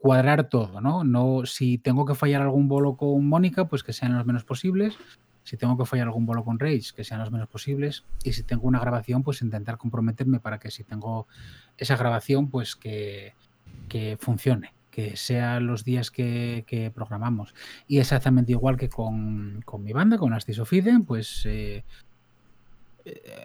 cuadrar 0.00 0.48
todo, 0.48 0.80
¿no? 0.80 1.04
No, 1.04 1.44
si 1.44 1.76
tengo 1.76 2.06
que 2.06 2.14
fallar 2.14 2.40
algún 2.40 2.68
bolo 2.68 2.96
con 2.96 3.28
Mónica, 3.28 3.68
pues 3.68 3.82
que 3.82 3.92
sean 3.92 4.16
los 4.16 4.24
menos 4.24 4.44
posibles. 4.44 4.96
Si 5.44 5.58
tengo 5.58 5.76
que 5.76 5.84
fallar 5.84 6.06
algún 6.06 6.24
bolo 6.24 6.42
con 6.42 6.58
Rage, 6.58 6.94
que 6.96 7.04
sean 7.04 7.20
los 7.20 7.30
menos 7.30 7.48
posibles. 7.48 8.04
Y 8.24 8.32
si 8.32 8.42
tengo 8.42 8.66
una 8.66 8.80
grabación, 8.80 9.22
pues 9.22 9.42
intentar 9.42 9.76
comprometerme 9.76 10.40
para 10.40 10.58
que 10.58 10.70
si 10.70 10.84
tengo 10.84 11.26
esa 11.76 11.96
grabación, 11.96 12.48
pues 12.48 12.76
que, 12.76 13.34
que 13.88 14.16
funcione, 14.18 14.72
que 14.90 15.18
sean 15.18 15.66
los 15.66 15.84
días 15.84 16.10
que, 16.10 16.64
que 16.66 16.90
programamos. 16.90 17.54
Y 17.86 17.98
exactamente 17.98 18.52
igual 18.52 18.78
que 18.78 18.88
con, 18.88 19.60
con 19.66 19.84
mi 19.84 19.92
banda, 19.92 20.16
con 20.16 20.32
Astis 20.32 20.60
of 20.60 20.72
Eden, 20.72 21.04
pues 21.04 21.42
eh, 21.44 21.84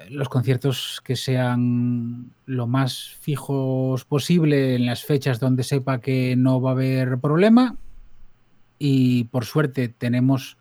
los 0.09 0.29
conciertos 0.29 1.01
que 1.03 1.15
sean 1.15 2.31
lo 2.45 2.67
más 2.67 3.15
fijos 3.19 4.05
posible 4.05 4.75
en 4.75 4.85
las 4.85 5.03
fechas 5.03 5.39
donde 5.39 5.63
sepa 5.63 6.01
que 6.01 6.35
no 6.35 6.61
va 6.61 6.71
a 6.71 6.73
haber 6.73 7.19
problema. 7.19 7.77
Y 8.77 9.25
por 9.25 9.45
suerte 9.45 9.87
tenemos 9.87 10.57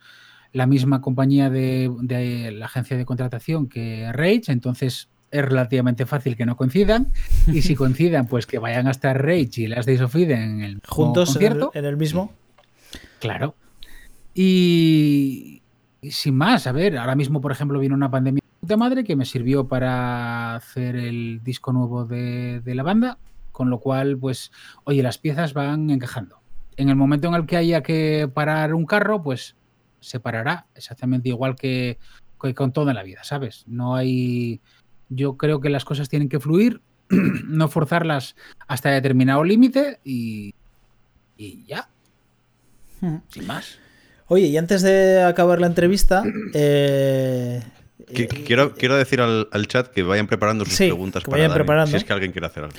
la 0.53 0.67
misma 0.67 1.01
compañía 1.01 1.51
de, 1.51 1.91
de 2.03 2.53
la 2.53 2.67
agencia 2.67 2.97
de 2.97 3.05
contratación 3.05 3.69
que 3.69 4.11
Rage, 4.13 4.45
entonces 4.49 5.09
es 5.35 5.45
relativamente 5.45 6.07
fácil 6.07 6.37
que 6.37 6.47
no 6.47 6.57
coincidan. 6.57 7.13
Y 7.49 7.63
si 7.63 7.75
coincidan, 7.75 8.29
pues 8.29 8.47
que 8.47 8.61
vayan 8.61 8.87
hasta 8.87 9.13
Rage 9.15 9.63
y 9.63 9.67
las 9.67 9.85
Days 9.85 10.01
of 10.01 10.15
Eden 10.15 10.41
en 10.41 10.63
el 10.63 10.81
Juntos 10.87 11.31
en 11.37 11.43
el, 11.43 11.49
concierto. 11.49 11.71
en 11.75 11.85
el 11.85 11.97
mismo. 11.97 12.33
Claro. 13.19 13.57
Y, 14.33 15.61
y 16.01 16.11
sin 16.13 16.37
más, 16.37 16.69
a 16.69 16.73
ver, 16.73 16.97
ahora 16.99 17.17
mismo, 17.17 17.41
por 17.41 17.51
ejemplo, 17.51 17.81
viene 17.81 17.97
una 17.97 18.11
pandemia 18.11 18.41
de 18.41 18.44
puta 18.65 18.79
madre 18.79 19.05
que 19.05 19.15
me 19.15 19.27
sirvió 19.27 19.69
para 19.69 20.55
hacer 20.55 20.97
el 20.97 21.43
disco 21.45 21.71
nuevo 21.71 22.07
de, 22.07 22.63
de 22.63 22.75
la 22.75 22.83
banda, 22.83 23.19
con 23.53 23.69
lo 23.69 23.79
cual, 23.79 24.17
pues, 24.17 24.53
oye, 24.85 25.03
las 25.03 25.19
piezas 25.19 25.53
van 25.53 25.91
encajando. 25.91 26.39
En 26.79 26.89
el 26.89 26.97
momento 26.97 27.29
en 27.29 27.35
el 27.35 27.45
que 27.45 27.59
haya 27.59 27.83
que 27.83 28.27
parar 28.33 28.73
un 28.73 28.87
carro, 28.87 29.23
pues 29.23 29.55
se 30.01 30.19
parará, 30.19 30.65
exactamente 30.75 31.29
igual 31.29 31.57
que, 31.57 31.99
que 32.41 32.55
con 32.55 32.73
toda 32.73 32.95
la 32.95 33.03
vida, 33.03 33.23
¿sabes? 33.23 33.65
No 33.67 33.97
hay. 33.97 34.63
Yo 35.11 35.37
creo 35.37 35.61
que 35.61 35.69
las 35.69 35.85
cosas 35.85 36.09
tienen 36.09 36.31
que 36.31 36.41
fluir, 36.41 36.81
no 37.11 37.69
forzarlas 37.69 38.35
hasta 38.67 38.89
determinado 38.89 39.45
límite 39.45 40.01
y, 40.05 40.55
y 41.37 41.65
ya, 41.67 41.91
Hmm. 43.05 43.17
sin 43.29 43.47
más. 43.47 43.79
Oye, 44.29 44.47
y 44.47 44.57
antes 44.57 44.81
de 44.81 45.23
acabar 45.23 45.61
la 45.61 45.67
entrevista, 45.67 46.25
eh, 46.55 47.61
eh, 47.63 47.63
quiero, 48.45 48.75
quiero 48.75 48.97
decir 48.97 49.21
al, 49.21 49.49
al 49.53 49.67
chat 49.69 49.89
que 49.89 50.03
vayan 50.03 50.27
preparando 50.27 50.65
sus 50.65 50.75
Sí, 50.75 50.87
preguntas 50.87 51.23
que 51.25 51.31
para 51.31 51.43
vayan 51.43 51.55
preparando. 51.55 51.91
si 51.91 51.97
es 51.97 52.05
que 52.05 52.13
alguien 52.13 52.33
quiere 52.33 52.47
hacer 52.47 52.65
algo. 52.65 52.77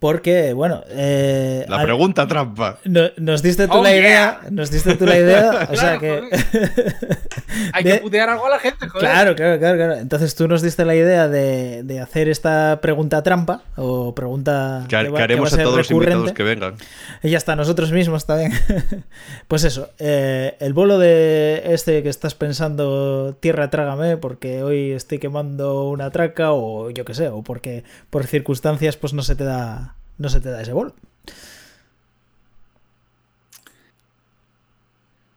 Porque, 0.00 0.52
bueno, 0.54 0.82
eh, 0.88 1.64
La 1.68 1.76
al- 1.76 1.84
pregunta 1.84 2.26
trampa. 2.26 2.78
no- 2.84 3.10
nos 3.18 3.42
diste 3.42 3.68
tú 3.68 3.74
Oh, 3.78 3.82
la 3.84 3.90
yeah. 3.90 4.00
idea, 4.00 4.40
nos 4.50 4.70
diste 4.72 4.96
tú 4.96 5.06
la 5.06 5.16
idea, 5.18 5.68
o 5.70 5.76
sea 5.76 5.98
que... 5.98 6.22
Hay 7.72 7.84
De- 7.84 7.92
que 7.92 7.98
putear 7.98 8.28
algo 8.30 8.46
a 8.46 8.50
la 8.50 8.58
gente, 8.58 8.88
joder. 8.88 9.08
Claro, 9.10 9.36
claro, 9.36 9.58
claro, 9.58 9.76
claro. 9.76 9.94
Entonces 9.96 10.34
tú 10.34 10.48
nos 10.48 10.62
diste 10.62 10.84
la 10.84 10.94
idea 10.94 11.28
de, 11.28 11.82
de 11.84 12.00
hacer 12.00 12.28
esta 12.28 12.80
pregunta 12.80 13.22
trampa 13.22 13.62
o 13.76 14.14
pregunta 14.14 14.86
Que, 14.88 14.96
que 14.96 15.02
que 15.04 15.08
va- 15.10 15.16
que 15.16 15.18
va 15.20 15.24
haremos 15.24 15.52
a 15.52 15.62
todos 15.62 15.76
los 15.76 15.90
invitados 15.90 16.32
que 16.32 16.42
vengan. 16.42 16.74
Y 17.22 17.30
ya 17.30 17.38
está, 17.38 17.54
nosotros 17.56 17.92
mismos 17.92 18.26
también. 18.26 18.52
pues 19.48 19.64
eso, 19.64 19.90
eh, 19.98 20.56
el 20.60 20.72
bolo 20.72 20.98
de 20.98 21.62
este 21.66 22.02
que 22.02 22.08
estás 22.08 22.34
pensando, 22.34 23.36
tierra 23.40 23.68
trágame, 23.70 24.16
porque 24.16 24.62
hoy 24.62 24.92
estoy 24.92 25.18
quemando 25.18 25.88
una 25.90 26.10
traca 26.10 26.52
o 26.52 26.90
yo 26.90 27.04
qué 27.04 27.14
sé, 27.14 27.28
o 27.28 27.42
porque 27.42 27.84
por 28.08 28.26
circunstancias 28.26 28.96
pues 28.96 29.12
no 29.12 29.22
se 29.22 29.36
te 29.36 29.44
da, 29.44 29.89
no 30.20 30.28
se 30.28 30.40
te 30.40 30.50
da 30.50 30.60
ese 30.60 30.72
bolo. 30.74 30.94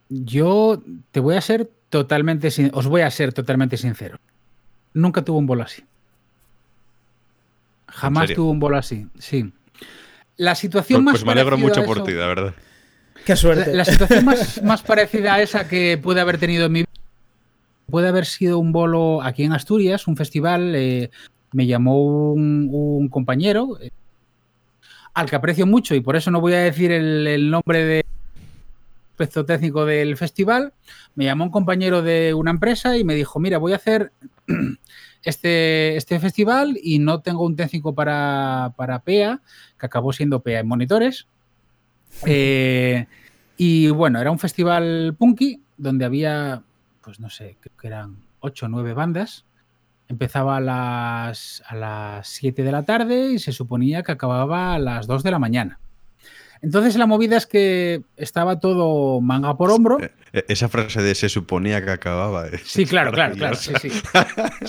Yo 0.10 0.82
te 1.12 1.20
voy 1.20 1.36
a 1.36 1.42
ser 1.42 1.70
totalmente 1.90 2.52
sin- 2.52 2.70
os 2.74 2.88
voy 2.88 3.02
a 3.02 3.10
ser 3.10 3.34
totalmente 3.34 3.78
sincero. 3.78 4.18
Nunca 4.94 5.24
tuve 5.24 5.38
un 5.40 5.48
bolo 5.48 5.64
así. 5.64 5.84
Jamás 7.88 8.34
tuve 8.34 8.52
un 8.52 8.60
bolo 8.60 8.78
así, 8.78 9.08
sí. 9.18 9.52
La 10.38 10.56
situación 10.56 10.98
Pues, 11.04 11.06
más 11.06 11.14
pues 11.14 11.26
me 11.26 11.32
alegro 11.32 11.58
mucho 11.58 11.82
a 11.82 11.86
por 11.86 12.04
ti, 12.04 12.12
la 12.12 12.28
verdad. 12.28 12.54
Qué 13.26 13.36
suerte. 13.36 13.68
La, 13.72 13.78
la 13.78 13.86
situación 13.86 14.26
más, 14.26 14.62
más 14.64 14.82
parecida 14.84 15.36
a 15.36 15.42
esa 15.42 15.68
que 15.68 15.98
puede 15.98 16.20
haber 16.20 16.38
tenido 16.38 16.66
en 16.66 16.72
mi 16.72 16.80
vida 16.82 16.90
puede 17.90 18.08
haber 18.08 18.26
sido 18.26 18.58
un 18.60 18.72
bolo 18.72 19.22
aquí 19.22 19.44
en 19.44 19.54
Asturias, 19.54 20.08
un 20.08 20.18
festival. 20.18 20.74
eh, 20.76 21.10
me 21.54 21.68
llamó 21.68 22.34
un, 22.34 22.68
un 22.72 23.08
compañero 23.10 23.78
eh, 23.80 23.92
al 25.14 25.30
que 25.30 25.36
aprecio 25.36 25.66
mucho 25.66 25.96
y 25.96 26.02
por 26.02 26.16
eso 26.16 26.32
no 26.32 26.42
voy 26.42 26.54
a 26.54 26.60
decir 26.60 26.92
el, 26.92 27.50
nombre 27.50 27.86
de 27.86 28.06
aspecto 29.12 29.46
técnico 29.46 29.86
del 29.86 30.18
festival. 30.18 30.74
Me 31.16 31.26
llamó 31.26 31.46
un 31.46 31.52
compañero 31.52 32.02
de 32.02 32.34
una 32.34 32.52
empresa 32.52 32.98
y 32.98 33.04
me 33.04 33.16
dijo: 33.16 33.40
Mira, 33.40 33.58
voy 33.58 33.74
a 33.74 33.78
hacer 33.78 34.12
este, 35.24 35.96
este 35.98 36.20
festival 36.20 36.78
y 36.82 37.00
no 37.00 37.22
tengo 37.22 37.44
un 37.44 37.56
técnico 37.56 37.94
para, 37.94 38.74
para 38.76 39.00
PEA, 39.00 39.42
que 39.80 39.86
acabó 39.86 40.14
siendo 40.14 40.42
PEA 40.42 40.62
en 40.62 40.68
monitores. 40.68 41.28
Eh, 42.26 43.08
y 43.58 43.90
bueno, 43.90 44.20
era 44.20 44.32
un 44.32 44.40
festival 44.40 45.16
punky 45.18 45.62
donde 45.78 46.06
había, 46.06 46.64
pues 47.02 47.20
no 47.20 47.30
sé, 47.30 47.58
creo 47.60 47.78
que 47.78 47.88
eran 47.88 48.18
8 48.40 48.66
o 48.66 48.70
9 48.70 48.94
bandas. 48.94 49.46
Empezaba 50.08 50.58
a 50.58 50.62
las, 50.62 51.64
a 51.68 51.76
las 51.76 52.28
7 52.28 52.64
de 52.64 52.72
la 52.72 52.84
tarde 52.84 53.32
y 53.32 53.40
se 53.40 53.52
suponía 53.52 54.04
que 54.04 54.12
acababa 54.12 54.74
a 54.74 54.80
las 54.80 55.08
2 55.08 55.24
de 55.24 55.32
la 55.32 55.40
mañana. 55.40 55.80
Entonces 56.62 56.96
la 56.96 57.06
movida 57.06 57.36
es 57.36 57.46
que 57.46 58.04
estaba 58.16 58.60
todo 58.60 59.20
manga 59.20 59.58
por 59.58 59.70
hombro. 59.70 60.00
Eh, 60.02 60.12
eh, 60.32 60.46
Esa 60.48 60.70
frase 60.70 61.02
de 61.02 61.14
se 61.14 61.28
suponía 61.28 61.84
que 61.84 61.92
acababa. 61.92 62.46
Sí, 62.64 62.86
claro, 62.86 63.12
claro, 63.12 63.36
claro. 63.36 63.56
Sí, 63.56 63.74
sí. 63.82 63.90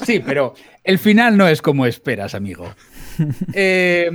Sí, 0.04 0.20
pero 0.20 0.54
el 0.82 0.98
final 0.98 1.36
no 1.36 1.46
es 1.46 1.62
como 1.62 1.86
esperas, 1.86 2.34
amigo. 2.34 2.68
Eh, 3.52 4.10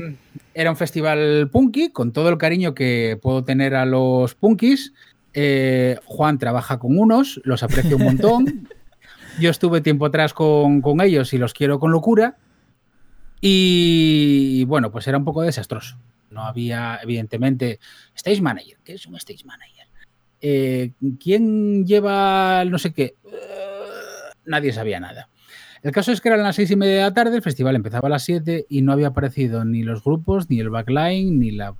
era 0.53 0.71
un 0.71 0.75
festival 0.75 1.49
punky, 1.49 1.89
con 1.89 2.11
todo 2.11 2.27
el 2.27 2.37
cariño 2.37 2.73
que 2.73 3.17
puedo 3.21 3.45
tener 3.45 3.73
a 3.75 3.85
los 3.85 4.35
punkis. 4.35 4.93
Eh, 5.33 5.97
Juan 6.03 6.37
trabaja 6.37 6.79
con 6.79 6.97
unos, 6.97 7.39
los 7.45 7.63
aprecio 7.63 7.95
un 7.95 8.03
montón. 8.03 8.67
Yo 9.39 9.49
estuve 9.49 9.81
tiempo 9.81 10.05
atrás 10.05 10.33
con, 10.33 10.81
con 10.81 11.01
ellos 11.01 11.33
y 11.33 11.37
los 11.37 11.53
quiero 11.53 11.79
con 11.79 11.91
locura. 11.91 12.37
Y 13.41 14.65
bueno, 14.65 14.91
pues 14.91 15.07
era 15.07 15.17
un 15.17 15.25
poco 15.25 15.41
desastroso. 15.41 15.97
No 16.29 16.43
había, 16.43 16.99
evidentemente, 17.01 17.79
stage 18.15 18.41
manager. 18.41 18.77
¿Qué 18.83 18.93
es 18.93 19.05
un 19.05 19.15
stage 19.15 19.45
manager? 19.45 19.87
Eh, 20.41 20.91
¿Quién 21.21 21.85
lleva 21.85 22.63
no 22.65 22.77
sé 22.77 22.93
qué? 22.93 23.15
Eh, 23.25 24.35
nadie 24.45 24.71
sabía 24.73 24.99
nada. 24.99 25.29
El 25.81 25.91
caso 25.91 26.11
es 26.11 26.21
que 26.21 26.29
eran 26.29 26.43
las 26.43 26.55
seis 26.55 26.71
y 26.71 26.75
media 26.75 26.95
de 26.95 27.01
la 27.01 27.13
tarde, 27.13 27.37
el 27.37 27.41
festival 27.41 27.75
empezaba 27.75 28.07
a 28.07 28.11
las 28.11 28.23
7 28.23 28.65
y 28.67 28.81
no 28.81 28.91
había 28.91 29.07
aparecido 29.07 29.63
ni 29.63 29.81
los 29.83 30.03
grupos, 30.03 30.49
ni 30.49 30.59
el 30.59 30.69
backline, 30.69 31.39
ni 31.39 31.51
la. 31.51 31.75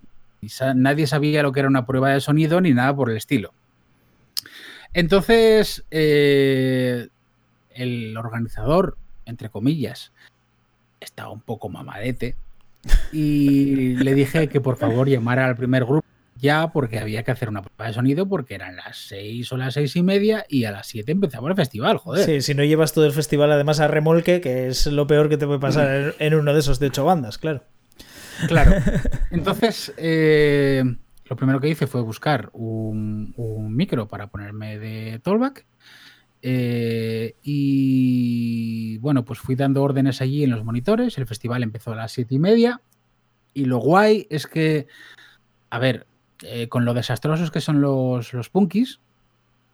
nadie 0.74 1.06
sabía 1.06 1.44
lo 1.44 1.52
que 1.52 1.60
era 1.60 1.68
una 1.68 1.86
prueba 1.86 2.12
de 2.12 2.22
sonido, 2.22 2.62
ni 2.62 2.74
nada 2.74 2.96
por 2.96 3.10
el 3.10 3.18
estilo. 3.18 3.54
Entonces, 4.94 5.84
eh, 5.92 7.10
el 7.82 8.18
organizador, 8.18 8.98
entre 9.26 9.50
comillas, 9.50 10.12
estaba 11.00 11.30
un 11.30 11.42
poco 11.42 11.70
mamadete 11.70 12.36
y 13.12 13.96
le 14.04 14.14
dije 14.14 14.48
que 14.48 14.62
por 14.62 14.78
favor 14.78 15.08
llamara 15.10 15.46
al 15.46 15.56
primer 15.56 15.86
grupo 15.86 16.06
ya 16.36 16.72
porque 16.72 17.00
había 17.00 17.24
que 17.24 17.32
hacer 17.32 17.50
una 17.50 17.62
prueba 17.62 17.88
de 17.88 17.94
sonido 17.94 18.28
porque 18.28 18.56
eran 18.56 18.78
las 18.78 18.98
seis 18.98 19.52
o 19.52 19.58
las 19.58 19.74
seis 19.74 19.96
y 19.96 20.04
media 20.04 20.46
y 20.48 20.64
a 20.64 20.72
las 20.72 20.88
siete 20.88 21.12
empezaba 21.12 21.50
el 21.50 21.56
festival, 21.56 21.98
joder. 21.98 22.26
Sí, 22.26 22.42
si 22.42 22.54
no 22.54 22.64
llevas 22.64 22.94
todo 22.94 23.06
el 23.06 23.12
festival 23.12 23.52
además 23.52 23.82
a 23.82 23.90
remolque, 23.90 24.40
que 24.40 24.68
es 24.68 24.88
lo 24.88 25.06
peor 25.06 25.28
que 25.28 25.38
te 25.38 25.46
puede 25.46 25.60
pasar 25.60 26.16
en, 26.20 26.34
en 26.34 26.40
uno 26.40 26.54
de 26.54 26.60
esos 26.60 26.80
de 26.80 26.88
ocho 26.88 27.04
bandas, 27.04 27.38
claro. 27.38 27.64
Claro. 28.48 28.72
Entonces, 29.32 29.94
eh, 29.98 30.84
lo 31.26 31.36
primero 31.36 31.60
que 31.60 31.70
hice 31.70 31.88
fue 31.88 32.02
buscar 32.02 32.50
un, 32.54 33.34
un 33.38 33.76
micro 33.76 34.08
para 34.08 34.28
ponerme 34.28 34.80
de 34.80 35.20
tollback. 35.20 35.66
Eh, 36.42 37.36
y 37.44 38.98
bueno, 39.00 39.26
pues 39.26 39.40
fui 39.40 39.56
dando 39.56 39.84
órdenes 39.84 40.22
allí 40.22 40.44
en 40.44 40.52
los 40.52 40.64
monitores. 40.64 41.18
El 41.18 41.28
festival 41.28 41.64
empezó 41.64 41.92
a 41.92 41.96
las 41.96 42.12
siete 42.12 42.36
y 42.36 42.40
media. 42.40 42.82
Y 43.54 43.66
lo 43.66 43.80
guay 43.80 44.28
es 44.30 44.48
que, 44.48 44.88
a 45.70 45.80
ver, 45.80 46.08
eh, 46.44 46.70
con 46.70 46.86
lo 46.86 46.94
desastrosos 46.94 47.52
que 47.52 47.62
son 47.62 47.82
los, 47.82 48.34
los 48.34 48.50
punkis, 48.50 49.00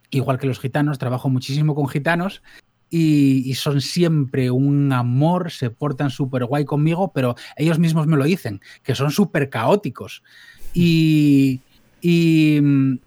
igual 0.10 0.40
que 0.40 0.48
los 0.48 0.60
gitanos, 0.60 0.98
trabajo 0.98 1.30
muchísimo 1.30 1.76
con 1.76 1.88
gitanos 1.88 2.42
y, 2.90 3.54
son 3.56 3.82
siempre 3.82 4.52
un 4.52 4.94
amor, 4.94 5.52
se 5.52 5.70
portan 5.70 6.10
súper 6.10 6.46
guay 6.46 6.66
conmigo, 6.66 7.12
pero 7.14 7.36
ellos 7.58 7.80
mismos 7.80 8.08
me 8.08 8.18
lo 8.18 8.24
dicen, 8.24 8.62
que 8.84 8.96
son 8.96 9.12
súper 9.12 9.50
caóticos. 9.50 10.24
Y, 10.74 11.62
y, 12.02 12.60
mm, 12.62 12.98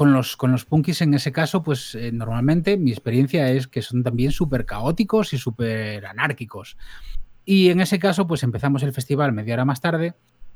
con, 0.00 0.14
los, 0.14 0.34
con 0.34 0.50
los 0.50 0.64
punkis 0.64 1.02
en 1.02 1.12
ese 1.12 1.30
caso, 1.30 1.62
pues 1.62 1.94
eh, 1.94 2.10
normalmente 2.10 2.78
mi 2.78 2.90
experiencia 2.90 3.50
es 3.50 3.68
que 3.68 3.82
son 3.82 4.02
también 4.02 4.32
súper 4.32 4.64
caóticos 4.64 5.34
y 5.34 5.36
súper 5.36 6.06
anárquicos. 6.06 6.78
Y 7.44 7.68
en 7.68 7.82
ese 7.82 7.98
caso, 7.98 8.26
pues 8.26 8.42
empezamos 8.42 8.82
el 8.82 8.94
festival 8.94 9.34
media 9.34 9.52
hora 9.52 9.66
más 9.66 9.82
tarde, 9.82 10.14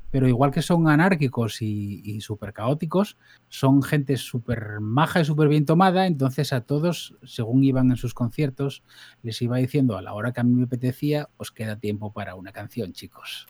pero 0.09 0.27
igual 0.27 0.49
que 0.49 0.63
son 0.63 0.87
anárquicos 0.87 1.61
y, 1.61 2.01
y 2.03 2.21
súper 2.21 2.53
caóticos, 2.53 3.17
son 3.47 3.83
gente 3.83 4.17
súper 4.17 4.79
maja 4.79 5.21
y 5.21 5.25
súper 5.25 5.47
bien 5.47 5.67
tomada, 5.67 6.07
entonces 6.07 6.51
a 6.51 6.61
todos, 6.61 7.15
según 7.23 7.63
iban 7.63 7.91
en 7.91 7.97
sus 7.97 8.15
conciertos, 8.15 8.81
les 9.21 9.39
iba 9.43 9.57
diciendo 9.57 9.95
a 9.95 10.01
la 10.01 10.13
hora 10.13 10.33
que 10.33 10.41
a 10.41 10.43
mí 10.43 10.55
me 10.55 10.63
apetecía, 10.63 11.29
os 11.37 11.51
queda 11.51 11.77
tiempo 11.77 12.11
para 12.11 12.33
una 12.33 12.51
canción, 12.51 12.93
chicos. 12.93 13.45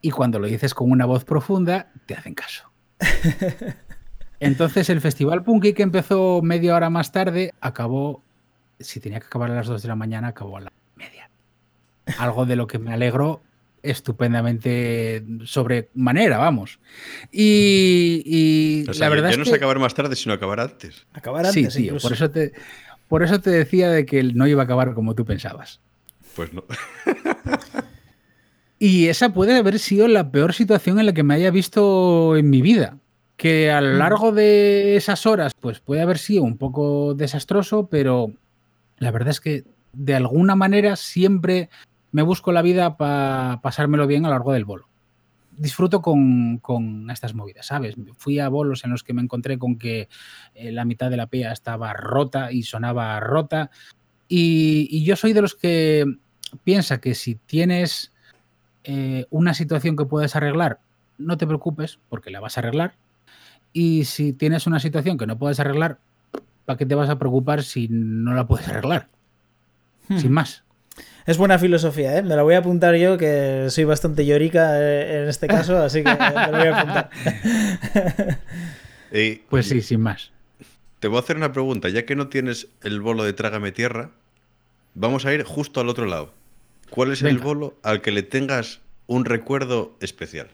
Y 0.00 0.10
cuando 0.10 0.40
lo 0.40 0.48
dices 0.48 0.74
con 0.74 0.90
una 0.90 1.06
voz 1.06 1.24
profunda, 1.24 1.92
te 2.06 2.14
hacen 2.14 2.34
caso. 2.34 2.72
Entonces 4.40 4.90
el 4.90 5.00
festival 5.00 5.42
Punky 5.42 5.72
que 5.72 5.82
empezó 5.82 6.40
media 6.42 6.74
hora 6.74 6.90
más 6.90 7.12
tarde, 7.12 7.52
acabó, 7.60 8.22
si 8.78 9.00
tenía 9.00 9.20
que 9.20 9.26
acabar 9.26 9.50
a 9.50 9.54
las 9.54 9.66
2 9.66 9.82
de 9.82 9.88
la 9.88 9.96
mañana, 9.96 10.28
acabó 10.28 10.58
a 10.58 10.60
la 10.60 10.72
media. 10.94 11.30
Algo 12.18 12.46
de 12.46 12.56
lo 12.56 12.66
que 12.66 12.78
me 12.78 12.92
alegro 12.92 13.42
estupendamente 13.82 15.24
sobremanera, 15.44 16.38
vamos. 16.38 16.80
Y, 17.30 18.22
y 18.24 18.88
O 18.88 18.94
sea, 18.94 19.08
la 19.08 19.14
verdad 19.14 19.28
ya 19.28 19.32
es 19.32 19.38
no 19.38 19.44
que... 19.44 19.50
es 19.50 19.56
acabar 19.56 19.78
más 19.78 19.94
tarde, 19.94 20.16
sino 20.16 20.34
acabar 20.34 20.60
antes. 20.60 21.06
Acabar 21.12 21.46
Sí, 21.46 21.60
antes 21.60 21.74
tío, 21.74 21.84
incluso. 21.86 22.08
por 22.08 22.16
eso, 22.16 22.30
te, 22.30 22.52
por 23.08 23.22
eso 23.22 23.40
te 23.40 23.50
decía 23.50 23.90
de 23.90 24.04
que 24.04 24.22
no 24.22 24.46
iba 24.46 24.62
a 24.62 24.64
acabar 24.64 24.92
como 24.94 25.14
tú 25.14 25.24
pensabas. 25.24 25.80
Pues 26.34 26.52
no. 26.52 26.64
Y 28.78 29.08
esa 29.08 29.30
puede 29.30 29.56
haber 29.56 29.78
sido 29.78 30.06
la 30.06 30.30
peor 30.30 30.52
situación 30.52 30.98
en 31.00 31.06
la 31.06 31.14
que 31.14 31.22
me 31.22 31.34
haya 31.34 31.50
visto 31.50 32.36
en 32.36 32.50
mi 32.50 32.60
vida. 32.60 32.98
Que 33.36 33.70
a 33.70 33.80
lo 33.80 33.94
largo 33.94 34.32
de 34.32 34.96
esas 34.96 35.26
horas, 35.26 35.52
pues 35.60 35.80
puede 35.80 36.00
haber 36.00 36.18
sido 36.18 36.42
un 36.42 36.56
poco 36.56 37.14
desastroso, 37.14 37.86
pero 37.86 38.32
la 38.98 39.10
verdad 39.10 39.30
es 39.30 39.40
que 39.40 39.64
de 39.92 40.14
alguna 40.14 40.56
manera 40.56 40.96
siempre 40.96 41.68
me 42.12 42.22
busco 42.22 42.52
la 42.52 42.62
vida 42.62 42.96
para 42.96 43.60
pasármelo 43.62 44.06
bien 44.06 44.24
a 44.24 44.28
lo 44.28 44.34
largo 44.34 44.52
del 44.52 44.64
bolo. 44.64 44.88
Disfruto 45.50 46.02
con, 46.02 46.58
con 46.58 47.10
estas 47.10 47.34
movidas, 47.34 47.66
¿sabes? 47.66 47.94
Fui 48.16 48.38
a 48.38 48.48
bolos 48.48 48.84
en 48.84 48.90
los 48.90 49.02
que 49.02 49.14
me 49.14 49.22
encontré 49.22 49.58
con 49.58 49.78
que 49.78 50.08
eh, 50.54 50.72
la 50.72 50.84
mitad 50.84 51.10
de 51.10 51.16
la 51.16 51.26
pea 51.26 51.52
estaba 51.52 51.92
rota 51.94 52.52
y 52.52 52.62
sonaba 52.62 53.20
rota. 53.20 53.70
Y, 54.28 54.88
y 54.90 55.04
yo 55.04 55.16
soy 55.16 55.32
de 55.32 55.42
los 55.42 55.54
que 55.54 56.04
piensa 56.64 57.00
que 57.00 57.14
si 57.14 57.34
tienes 57.34 58.12
eh, 58.84 59.26
una 59.30 59.54
situación 59.54 59.96
que 59.96 60.04
puedes 60.04 60.36
arreglar, 60.36 60.80
no 61.18 61.36
te 61.36 61.46
preocupes 61.46 61.98
porque 62.08 62.30
la 62.30 62.40
vas 62.40 62.56
a 62.56 62.60
arreglar. 62.60 62.94
Y 63.78 64.06
si 64.06 64.32
tienes 64.32 64.66
una 64.66 64.80
situación 64.80 65.18
que 65.18 65.26
no 65.26 65.36
puedes 65.36 65.60
arreglar, 65.60 65.98
¿para 66.64 66.78
qué 66.78 66.86
te 66.86 66.94
vas 66.94 67.10
a 67.10 67.18
preocupar 67.18 67.62
si 67.62 67.88
no 67.90 68.32
la 68.32 68.46
puedes 68.46 68.66
arreglar? 68.68 69.08
Hmm. 70.08 70.16
Sin 70.18 70.32
más. 70.32 70.64
Es 71.26 71.36
buena 71.36 71.58
filosofía, 71.58 72.16
¿eh? 72.16 72.22
Me 72.22 72.36
la 72.36 72.42
voy 72.42 72.54
a 72.54 72.58
apuntar 72.60 72.94
yo, 72.96 73.18
que 73.18 73.66
soy 73.68 73.84
bastante 73.84 74.24
llorica 74.24 74.80
eh, 74.80 75.24
en 75.24 75.28
este 75.28 75.46
caso, 75.46 75.76
así 75.82 76.02
que 76.02 76.10
me 76.10 76.18
la 76.18 76.50
voy 76.50 76.68
a 76.68 76.80
apuntar. 76.80 77.10
Y 79.12 79.34
Pues 79.50 79.68
sí, 79.68 79.82
sin 79.82 80.00
más. 80.00 80.32
te 81.00 81.08
voy 81.08 81.18
a 81.18 81.20
hacer 81.20 81.36
una 81.36 81.52
pregunta. 81.52 81.90
Ya 81.90 82.06
que 82.06 82.16
no 82.16 82.28
tienes 82.28 82.68
el 82.82 83.02
bolo 83.02 83.24
de 83.24 83.34
Trágame 83.34 83.72
Tierra, 83.72 84.10
vamos 84.94 85.26
a 85.26 85.34
ir 85.34 85.42
justo 85.42 85.82
al 85.82 85.90
otro 85.90 86.06
lado. 86.06 86.32
¿Cuál 86.88 87.12
es 87.12 87.20
el 87.20 87.36
bolo 87.40 87.74
al 87.82 88.00
que 88.00 88.10
le 88.10 88.22
tengas 88.22 88.80
un 89.06 89.26
recuerdo 89.26 89.98
especial? 90.00 90.48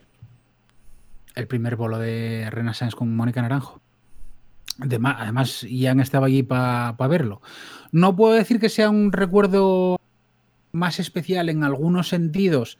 El 1.35 1.47
primer 1.47 1.77
bolo 1.77 1.99
de 1.99 2.49
Renaissance 2.51 2.97
con 2.97 3.15
Mónica 3.17 3.43
Naranjo. 3.43 3.81
Además, 4.79 5.63
Ian 5.63 6.01
estaba 6.01 6.27
allí 6.27 6.43
para 6.43 6.93
verlo. 7.09 7.41
No 7.91 8.17
puedo 8.17 8.35
decir 8.35 8.59
que 8.59 8.69
sea 8.69 8.91
un 8.91 9.13
recuerdo 9.13 9.99
más 10.73 10.99
especial 10.99 11.49
en 11.49 11.65
algunos 11.65 12.09
sentidos 12.09 12.79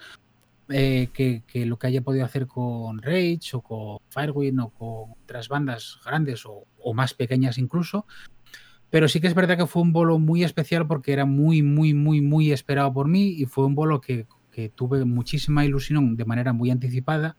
eh, 0.69 1.09
que, 1.13 1.67
lo 1.67 1.79
que 1.79 1.87
haya 1.87 2.01
podido 2.01 2.25
hacer 2.25 2.47
con 2.47 3.03
Rage 3.03 3.51
o 3.53 3.61
con 3.61 3.99
Firewind 4.09 4.61
o 4.61 4.69
con 4.71 5.13
otras 5.23 5.49
bandas 5.49 5.99
grandes 6.05 6.45
o, 6.47 6.65
más 6.95 7.15
pequeñas 7.15 7.59
incluso. 7.59 8.07
Pero 8.91 9.09
sí 9.09 9.21
que 9.21 9.27
es 9.27 9.35
verdad 9.35 9.57
que 9.57 9.67
fue 9.67 9.83
un 9.83 9.93
bolo 9.93 10.19
muy 10.19 10.45
especial 10.45 10.87
porque 10.87 11.13
era 11.13 11.25
muy, 11.25 11.63
muy, 11.63 11.95
muy, 11.95 12.21
muy 12.21 12.53
esperado 12.53 12.93
por 12.93 13.09
mí 13.09 13.29
y 13.29 13.47
fue 13.47 13.67
un 13.67 13.75
bolo 13.75 14.01
que 14.01 14.27
tuve 14.75 15.05
muchísima 15.05 15.65
ilusión 15.65 16.17
de 16.17 16.25
manera 16.25 16.53
muy 16.53 16.71
anticipada. 16.71 17.37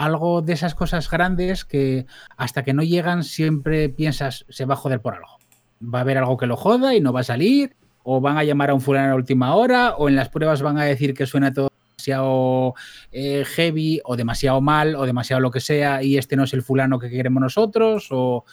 Algo 0.00 0.40
de 0.40 0.54
esas 0.54 0.74
cosas 0.74 1.10
grandes 1.10 1.66
que 1.66 2.06
hasta 2.38 2.62
que 2.64 2.72
no 2.72 2.82
llegan 2.82 3.22
siempre 3.22 3.90
piensas 3.90 4.46
se 4.48 4.64
va 4.64 4.72
a 4.72 4.76
joder 4.78 5.02
por 5.02 5.14
algo. 5.14 5.36
Va 5.82 5.98
a 5.98 6.00
haber 6.00 6.16
algo 6.16 6.38
que 6.38 6.46
lo 6.46 6.56
joda 6.56 6.94
y 6.94 7.02
no 7.02 7.12
va 7.12 7.20
a 7.20 7.24
salir, 7.24 7.76
o 8.02 8.18
van 8.18 8.38
a 8.38 8.44
llamar 8.44 8.70
a 8.70 8.74
un 8.74 8.80
fulano 8.80 9.08
a 9.08 9.10
la 9.10 9.16
última 9.16 9.54
hora, 9.54 9.96
o 9.96 10.08
en 10.08 10.16
las 10.16 10.30
pruebas 10.30 10.62
van 10.62 10.78
a 10.78 10.84
decir 10.84 11.12
que 11.12 11.26
suena 11.26 11.52
todo 11.52 11.68
demasiado 11.98 12.74
eh, 13.12 13.44
heavy, 13.44 14.00
o 14.06 14.16
demasiado 14.16 14.62
mal, 14.62 14.96
o 14.96 15.04
demasiado 15.04 15.40
lo 15.40 15.50
que 15.50 15.60
sea, 15.60 16.02
y 16.02 16.16
este 16.16 16.34
no 16.34 16.44
es 16.44 16.54
el 16.54 16.62
fulano 16.62 16.98
que 16.98 17.10
queremos 17.10 17.42
nosotros, 17.42 18.08
o 18.10 18.46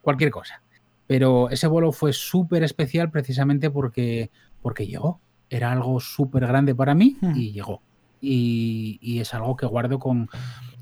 cualquier 0.00 0.30
cosa. 0.30 0.62
Pero 1.06 1.50
ese 1.50 1.66
vuelo 1.66 1.92
fue 1.92 2.14
súper 2.14 2.62
especial 2.62 3.10
precisamente 3.10 3.70
porque, 3.70 4.30
porque 4.62 4.86
llegó. 4.86 5.20
Era 5.50 5.70
algo 5.70 6.00
súper 6.00 6.46
grande 6.46 6.74
para 6.74 6.94
mí 6.94 7.18
Hmm. 7.20 7.36
y 7.36 7.52
llegó. 7.52 7.82
Y, 8.22 8.98
y 9.00 9.20
es 9.20 9.32
algo 9.34 9.54
que 9.54 9.66
guardo 9.66 9.98
con 9.98 10.28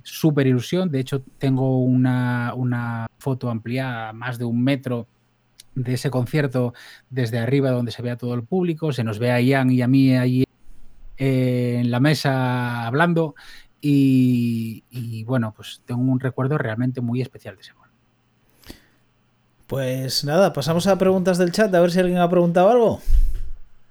súper 0.07 0.47
ilusión. 0.47 0.91
De 0.91 1.01
hecho, 1.01 1.23
tengo 1.39 1.81
una, 1.83 2.53
una 2.55 3.07
foto 3.19 3.51
ampliada, 3.51 4.13
más 4.13 4.39
de 4.39 4.45
un 4.45 4.63
metro 4.63 5.07
de 5.75 5.95
ese 5.95 6.11
concierto 6.11 6.73
desde 7.11 7.39
arriba 7.39 7.71
donde 7.71 7.93
se 7.93 8.01
ve 8.03 8.11
a 8.11 8.17
todo 8.17 8.35
el 8.35 8.43
público, 8.45 8.93
se 8.93 9.05
nos 9.05 9.19
ve 9.19 9.31
a 9.33 9.41
Ian 9.41 9.71
y 9.71 9.83
a 9.83 9.89
mí 9.89 10.17
allí 10.17 10.45
eh, 11.19 11.79
en 11.81 11.91
la 11.91 12.01
mesa 12.01 12.87
hablando 12.87 13.35
y, 13.81 14.85
y, 14.91 15.25
bueno, 15.25 15.53
pues 15.55 15.83
tengo 15.85 16.01
un 16.01 16.19
recuerdo 16.19 16.57
realmente 16.57 17.01
muy 17.01 17.21
especial 17.21 17.57
de 17.57 17.63
ese 17.63 17.73
vuelo. 17.75 17.93
Pues 19.67 20.25
nada, 20.25 20.53
pasamos 20.53 20.87
a 20.87 20.97
preguntas 20.97 21.39
del 21.39 21.53
chat, 21.53 21.75
a 21.75 21.81
ver 21.81 21.91
si 21.91 21.99
alguien 21.99 22.19
ha 22.19 22.31
preguntado 22.31 22.71
algo. 22.71 23.01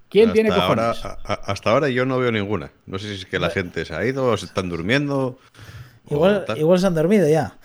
¿Quién 0.10 0.30
hasta 0.30 0.34
tiene 0.34 0.50
cojones? 0.50 1.04
a- 1.04 1.34
hasta 1.52 1.72
ahora 1.72 1.90
yo 1.90 2.06
no 2.06 2.18
veo 2.18 2.32
ninguna. 2.32 2.72
No 2.86 2.98
sé 2.98 3.10
si 3.10 3.14
es 3.22 3.26
que 3.26 3.40
la 3.40 3.50
gente 3.50 3.84
se 3.84 3.94
ha 3.94 4.06
ido 4.06 4.28
o 4.28 4.38
se 4.38 4.46
están 4.46 4.70
durmiendo. 4.70 5.38
Igual, 6.10 6.46
igual 6.58 6.80
se 6.80 6.88
han 6.88 6.96
dormido 6.96 7.28
ya. 7.28 7.58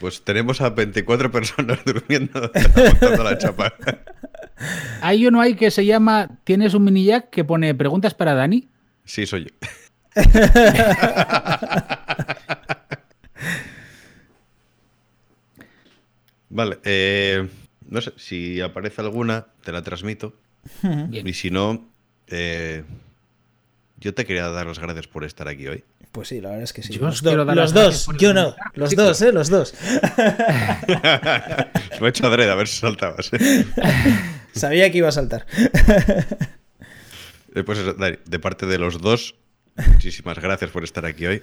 Pues 0.00 0.22
tenemos 0.22 0.60
a 0.60 0.70
24 0.70 1.30
personas 1.30 1.78
durmiendo 1.86 2.50
aguantando 2.54 3.22
la 3.24 3.38
chapa. 3.38 3.74
Hay 5.00 5.26
uno 5.26 5.40
ahí 5.40 5.54
que 5.54 5.70
se 5.70 5.84
llama 5.84 6.38
Tienes 6.44 6.74
un 6.74 6.84
mini 6.84 7.04
jack 7.04 7.30
que 7.30 7.44
pone 7.44 7.74
preguntas 7.74 8.14
para 8.14 8.34
Dani. 8.34 8.68
Sí, 9.04 9.26
soy 9.26 9.46
yo. 9.46 9.50
Vale, 16.50 16.78
eh, 16.84 17.48
no 17.88 18.00
sé, 18.02 18.12
si 18.16 18.60
aparece 18.60 19.00
alguna, 19.00 19.46
te 19.64 19.72
la 19.72 19.82
transmito. 19.82 20.34
Bien. 20.82 21.26
Y 21.26 21.32
si 21.32 21.50
no, 21.50 21.88
eh, 22.28 22.84
yo 24.02 24.12
te 24.14 24.26
quería 24.26 24.48
dar 24.48 24.66
las 24.66 24.78
gracias 24.78 25.06
por 25.06 25.24
estar 25.24 25.48
aquí 25.48 25.66
hoy. 25.68 25.84
Pues 26.10 26.28
sí, 26.28 26.40
la 26.42 26.50
verdad 26.50 26.64
es 26.64 26.72
que 26.74 26.82
sí. 26.82 26.92
Yo 26.92 27.00
los 27.06 27.22
do- 27.22 27.44
dar 27.44 27.72
dos, 27.72 28.08
yo 28.18 28.34
no. 28.34 28.54
Los 28.74 28.94
dos, 28.94 29.22
¿eh? 29.22 29.32
Los 29.32 29.48
dos. 29.48 29.72
Lo 32.00 32.06
he 32.06 32.10
hecho 32.10 32.26
adrede, 32.26 32.50
a 32.50 32.54
ver 32.54 32.68
si 32.68 32.80
saltabas. 32.80 33.30
¿eh? 33.32 33.64
Sabía 34.52 34.90
que 34.92 34.98
iba 34.98 35.08
a 35.08 35.12
saltar. 35.12 35.46
Eh, 37.54 37.62
Pues 37.64 37.78
eso, 37.78 37.94
Dani, 37.94 38.16
de 38.24 38.38
parte 38.38 38.66
de 38.66 38.78
los 38.78 39.00
dos, 39.00 39.34
muchísimas 39.88 40.38
gracias 40.38 40.70
por 40.70 40.84
estar 40.84 41.04
aquí 41.06 41.26
hoy. 41.26 41.42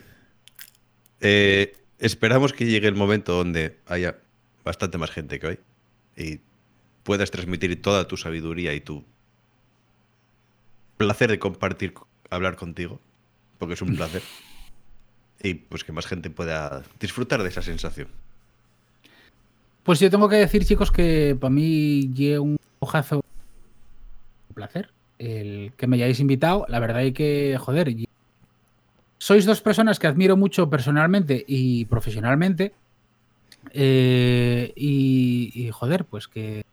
Eh, 1.22 1.76
esperamos 2.00 2.54
que 2.54 2.66
llegue 2.66 2.88
el 2.88 2.96
momento 2.96 3.34
donde 3.34 3.78
haya 3.88 4.18
bastante 4.64 4.98
más 4.98 5.12
gente 5.12 5.40
que 5.40 5.48
hoy 5.48 5.60
y 6.16 6.40
puedas 7.04 7.32
transmitir 7.32 7.82
toda 7.82 8.08
tu 8.08 8.18
sabiduría 8.18 8.74
y 8.74 8.82
tu 8.82 9.04
placer 10.98 11.30
de 11.32 11.40
compartir, 11.40 11.94
hablar 12.30 12.56
contigo, 12.56 13.00
porque 13.58 13.74
es 13.74 13.82
un 13.82 13.96
placer. 13.96 14.22
Y 15.42 15.54
pues 15.54 15.86
que 15.86 15.94
más 15.94 16.06
gente 16.06 16.30
pueda 16.30 16.84
disfrutar 17.00 17.42
de 17.42 17.48
esa 17.48 17.62
sensación. 17.62 18.10
Pues 19.84 20.02
yo 20.02 20.10
tengo 20.10 20.28
que 20.28 20.36
decir, 20.36 20.66
chicos, 20.66 20.92
que 20.92 21.34
para 21.40 21.50
mí 21.50 22.12
lle 22.14 22.40
un 22.40 22.58
hojazo 22.80 23.22
un 24.50 24.54
placer 24.54 24.92
el 25.18 25.74
que 25.78 25.88
me 25.88 25.98
hayáis 25.98 26.20
invitado. 26.20 26.66
La 26.68 26.80
verdad 26.80 27.04
es 27.04 27.14
que, 27.14 27.58
joder, 27.60 27.96
sois 29.18 29.46
dos 29.46 29.62
personas 29.62 30.00
que 30.00 30.08
admiro 30.08 30.36
mucho 30.36 30.70
personalmente 30.70 31.44
y 31.48 31.86
profesionalmente. 31.86 32.74
Eh, 33.72 34.72
y, 34.76 35.52
y, 35.54 35.70
joder, 35.72 36.06
pues 36.06 36.28
que, 36.28 36.64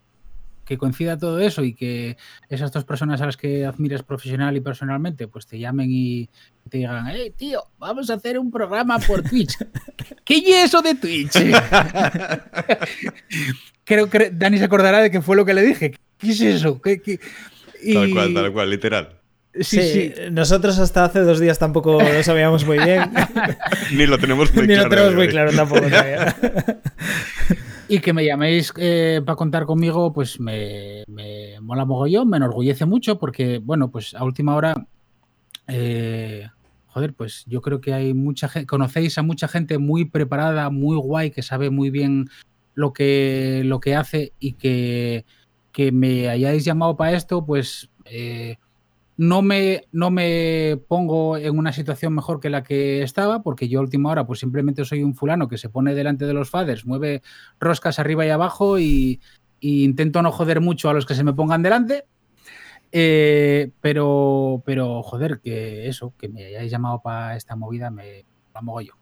que 0.67 0.77
coincida 0.77 1.17
todo 1.17 1.41
eso 1.41 1.65
y 1.65 1.73
que 1.75 2.17
esas 2.51 2.73
dos 2.73 2.85
personas 2.85 3.21
a 3.23 3.27
las 3.27 3.37
que 3.37 3.65
admiras 3.65 4.03
profesional 4.03 4.55
y 4.57 4.61
personalmente, 4.61 5.29
pues 5.29 5.47
te 5.47 5.59
llamen 5.59 5.89
y 5.91 6.29
te 6.69 6.79
digan, 6.79 7.07
hey, 7.09 7.33
tío, 7.37 7.63
vamos 7.79 8.11
a 8.11 8.15
hacer 8.15 8.39
un 8.39 8.51
programa 8.51 8.99
por 8.99 9.23
Twitch. 9.23 9.57
¿Qué 10.25 10.39
es 10.39 10.65
eso 10.67 10.83
de 10.83 10.95
Twitch? 10.97 11.33
Creo 13.85 14.11
que 14.11 14.31
Dani 14.33 14.59
se 14.59 14.65
acordará 14.65 15.01
de 15.01 15.11
que 15.11 15.23
fue 15.23 15.37
lo 15.37 15.45
que 15.45 15.55
le 15.55 15.63
dije. 15.63 15.95
¿Qué 16.19 16.31
es 16.31 16.41
eso? 16.41 16.81
¿Qué, 16.83 17.01
qué? 17.01 17.21
Y- 17.83 17.95
Tal 17.95 18.11
cual, 18.11 18.35
tal 18.35 18.53
cual, 18.53 18.71
literal. 18.71 19.13
Sí, 19.59 19.81
sí. 19.81 20.13
Nosotros 20.33 20.79
hasta 20.79 21.05
hace 21.07 21.21
dos 21.21 21.41
días 21.41 21.59
tampoco 21.59 22.03
lo 22.03 22.23
sabíamos 22.23 22.67
muy 22.67 22.79
bien. 22.79 23.11
Ni 23.93 24.07
lo 24.07 24.19
tenemos 24.19 24.53
muy 24.55 24.67
Ni 24.67 24.75
claro. 24.75 24.89
lo 24.89 24.95
tenemos 24.95 25.15
muy 25.15 25.29
claro 25.29 25.53
tampoco 25.53 25.81
todavía. 25.83 26.37
Y 27.89 28.01
que 28.01 28.13
me 28.13 28.25
llaméis 28.25 28.73
para 28.73 29.37
contar 29.37 29.65
conmigo, 29.65 30.13
pues 30.13 30.41
me, 30.41 31.05
me 31.07 31.61
mola 31.61 31.85
mogollón, 31.85 32.29
me 32.29 32.37
enorgullece 32.37 32.85
mucho 32.85 33.19
porque, 33.19 33.59
bueno, 33.59 33.91
pues 33.91 34.15
a 34.15 34.25
última 34.25 34.57
hora, 34.57 34.75
eh, 35.69 36.49
joder, 36.87 37.15
pues 37.15 37.45
yo 37.47 37.63
creo 37.63 37.81
que 37.81 37.95
hay 37.95 38.13
mucha 38.13 38.49
gente, 38.49 38.67
conocéis 38.67 39.19
a 39.19 39.23
mucha 39.23 39.47
gente 39.47 39.79
muy 39.79 40.05
preparada, 40.05 40.69
muy 40.71 40.97
guay, 40.97 41.31
que 41.31 41.43
sabe 41.43 41.71
muy 41.71 41.91
bien 41.91 42.29
lo 42.75 42.93
que, 42.93 43.63
lo 43.65 43.79
que 43.79 43.95
hace 43.95 44.33
y 44.41 44.55
que, 44.55 45.25
que 45.71 45.93
me 45.93 46.29
hayáis 46.29 46.65
llamado 46.65 46.97
para 46.97 47.13
esto, 47.13 47.47
pues 47.47 47.91
eh, 48.05 48.59
no, 49.17 49.43
me, 49.43 49.85
no 49.93 50.11
me 50.11 50.79
pongo 50.89 51.37
en 51.37 51.59
una 51.59 51.73
situación 51.73 52.15
mejor 52.15 52.41
que 52.41 52.51
la 52.51 52.63
que 52.63 53.03
estaba, 53.03 53.43
porque 53.43 53.69
yo 53.69 53.79
a 53.79 53.83
última 53.83 54.11
hora 54.11 54.27
pues 54.27 54.41
simplemente 54.41 54.85
soy 54.85 55.03
un 55.03 55.15
fulano 55.15 55.49
que 55.49 55.59
se 55.59 55.69
pone 55.69 55.95
delante 55.95 56.27
de 56.27 56.35
los 56.35 56.51
faders, 56.51 56.87
mueve 56.87 57.23
roscas 57.59 57.99
arriba 57.99 58.27
y 58.27 58.31
abajo 58.31 58.79
y, 58.79 59.21
intento 59.61 60.23
no 60.23 60.31
joder 60.31 60.61
mucho 60.61 60.89
a 60.89 60.93
los 60.93 61.07
que 61.07 61.15
se 61.15 61.25
me 61.25 61.33
pongan 61.33 61.63
delante. 61.63 62.05
Eh, 62.93 63.73
pero, 63.81 64.63
pero, 64.65 65.03
joder, 65.03 65.41
que 65.41 65.89
eso, 65.89 66.15
que 66.17 66.29
me 66.29 66.45
hayáis 66.45 66.71
llamado 66.71 67.01
para 67.03 67.37
esta 67.37 67.57
movida, 67.57 67.91
me 67.91 68.25
la 68.55 68.63
mogo 68.63 68.81
yo. 68.81 68.93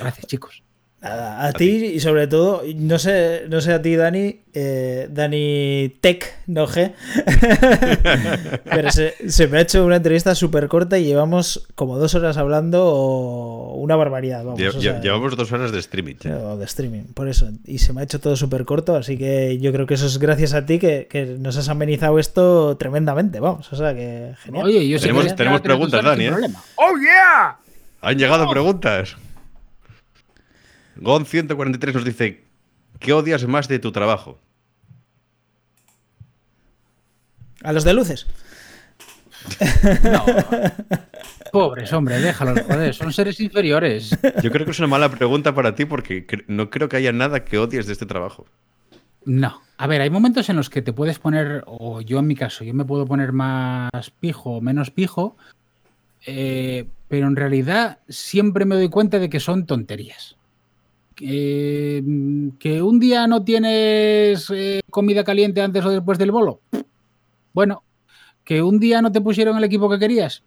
Gracias, 0.00 0.26
chicos. 0.26 0.65
Nada, 1.02 1.46
a, 1.46 1.52
ti 1.52 1.84
y 1.94 2.00
sobre 2.00 2.26
todo, 2.26 2.62
no 2.74 2.98
sé, 2.98 3.42
no 3.48 3.60
sé 3.60 3.72
a 3.74 3.82
ti, 3.82 3.94
Dani, 3.96 4.40
eh, 4.54 5.06
Dani 5.10 5.94
Tech, 6.00 6.38
no 6.46 6.66
G, 6.66 6.92
pero 8.64 8.90
se, 8.90 9.14
se 9.30 9.46
me 9.46 9.58
ha 9.58 9.60
hecho 9.60 9.84
una 9.84 9.96
entrevista 9.96 10.34
súper 10.34 10.68
corta 10.68 10.98
y 10.98 11.04
llevamos 11.04 11.68
como 11.74 11.98
dos 11.98 12.14
horas 12.14 12.36
hablando 12.38 12.86
o 12.86 13.74
una 13.76 13.94
barbaridad, 13.94 14.44
vamos. 14.44 14.58
Lle- 14.58 14.68
o 14.74 14.80
sea, 14.80 15.00
Llevamos 15.00 15.36
dos 15.36 15.52
horas 15.52 15.70
de 15.70 15.78
streaming. 15.78 16.14
o 16.42 16.56
de 16.56 16.64
streaming, 16.64 17.02
por 17.14 17.28
eso. 17.28 17.50
Y 17.66 17.78
se 17.78 17.92
me 17.92 18.00
ha 18.00 18.04
hecho 18.04 18.18
todo 18.18 18.34
súper 18.34 18.64
corto, 18.64 18.96
así 18.96 19.16
que 19.18 19.58
yo 19.58 19.72
creo 19.72 19.86
que 19.86 19.94
eso 19.94 20.06
es 20.06 20.18
gracias 20.18 20.54
a 20.54 20.66
ti 20.66 20.78
que, 20.78 21.06
que 21.08 21.24
nos 21.26 21.56
has 21.56 21.68
amenizado 21.68 22.18
esto 22.18 22.76
tremendamente, 22.78 23.38
vamos. 23.38 23.72
O 23.72 23.76
sea 23.76 23.94
que 23.94 24.32
genial. 24.42 24.64
Oye, 24.66 24.88
yo 24.88 24.98
sé 24.98 25.08
Tenemos- 25.08 25.26
que 25.26 25.32
tenemos 25.34 25.60
preguntas, 25.60 26.02
Dani, 26.02 26.24
¿eh? 26.26 26.32
Oh 26.76 26.96
yeah! 26.98 27.58
Han 28.00 28.18
llegado 28.18 28.48
preguntas. 28.50 29.16
Gon143 31.00 31.94
nos 31.94 32.04
dice: 32.04 32.44
¿Qué 32.98 33.12
odias 33.12 33.46
más 33.46 33.68
de 33.68 33.78
tu 33.78 33.92
trabajo? 33.92 34.38
A 37.62 37.72
los 37.72 37.84
de 37.84 37.94
luces. 37.94 38.26
No. 40.02 40.24
Pobres, 41.52 41.92
hombre, 41.92 42.18
déjalos, 42.18 42.60
joder, 42.62 42.92
son 42.92 43.12
seres 43.12 43.38
inferiores. 43.40 44.10
Yo 44.42 44.50
creo 44.50 44.64
que 44.64 44.72
es 44.72 44.78
una 44.78 44.88
mala 44.88 45.08
pregunta 45.08 45.54
para 45.54 45.74
ti 45.74 45.84
porque 45.84 46.26
no 46.48 46.68
creo 46.68 46.88
que 46.88 46.96
haya 46.96 47.12
nada 47.12 47.44
que 47.44 47.58
odies 47.58 47.86
de 47.86 47.92
este 47.92 48.06
trabajo. 48.06 48.46
No. 49.24 49.62
A 49.78 49.86
ver, 49.86 50.00
hay 50.00 50.10
momentos 50.10 50.48
en 50.48 50.56
los 50.56 50.70
que 50.70 50.82
te 50.82 50.92
puedes 50.92 51.18
poner, 51.18 51.62
o 51.66 52.00
yo 52.00 52.18
en 52.18 52.26
mi 52.26 52.34
caso, 52.34 52.64
yo 52.64 52.72
me 52.72 52.84
puedo 52.84 53.06
poner 53.06 53.32
más 53.32 54.10
pijo 54.20 54.56
o 54.56 54.60
menos 54.60 54.90
pijo, 54.90 55.36
eh, 56.26 56.86
pero 57.08 57.26
en 57.26 57.36
realidad 57.36 57.98
siempre 58.08 58.64
me 58.64 58.74
doy 58.74 58.88
cuenta 58.88 59.18
de 59.18 59.28
que 59.28 59.40
son 59.40 59.66
tonterías. 59.66 60.35
Que, 61.16 62.02
mm, 62.06 62.50
que 62.58 62.82
un 62.82 63.00
día 63.00 63.26
no 63.26 63.42
tienes 63.42 64.48
eh, 64.50 64.80
comida 64.90 65.24
caliente 65.24 65.62
antes 65.62 65.84
o 65.84 65.90
después 65.90 66.18
del 66.18 66.30
bolo. 66.30 66.60
Bueno, 67.52 67.82
que 68.44 68.62
un 68.62 68.78
día 68.78 69.02
no 69.02 69.10
te 69.10 69.20
pusieron 69.20 69.56
el 69.56 69.64
equipo 69.64 69.90
que 69.90 69.98
querías. 69.98 70.44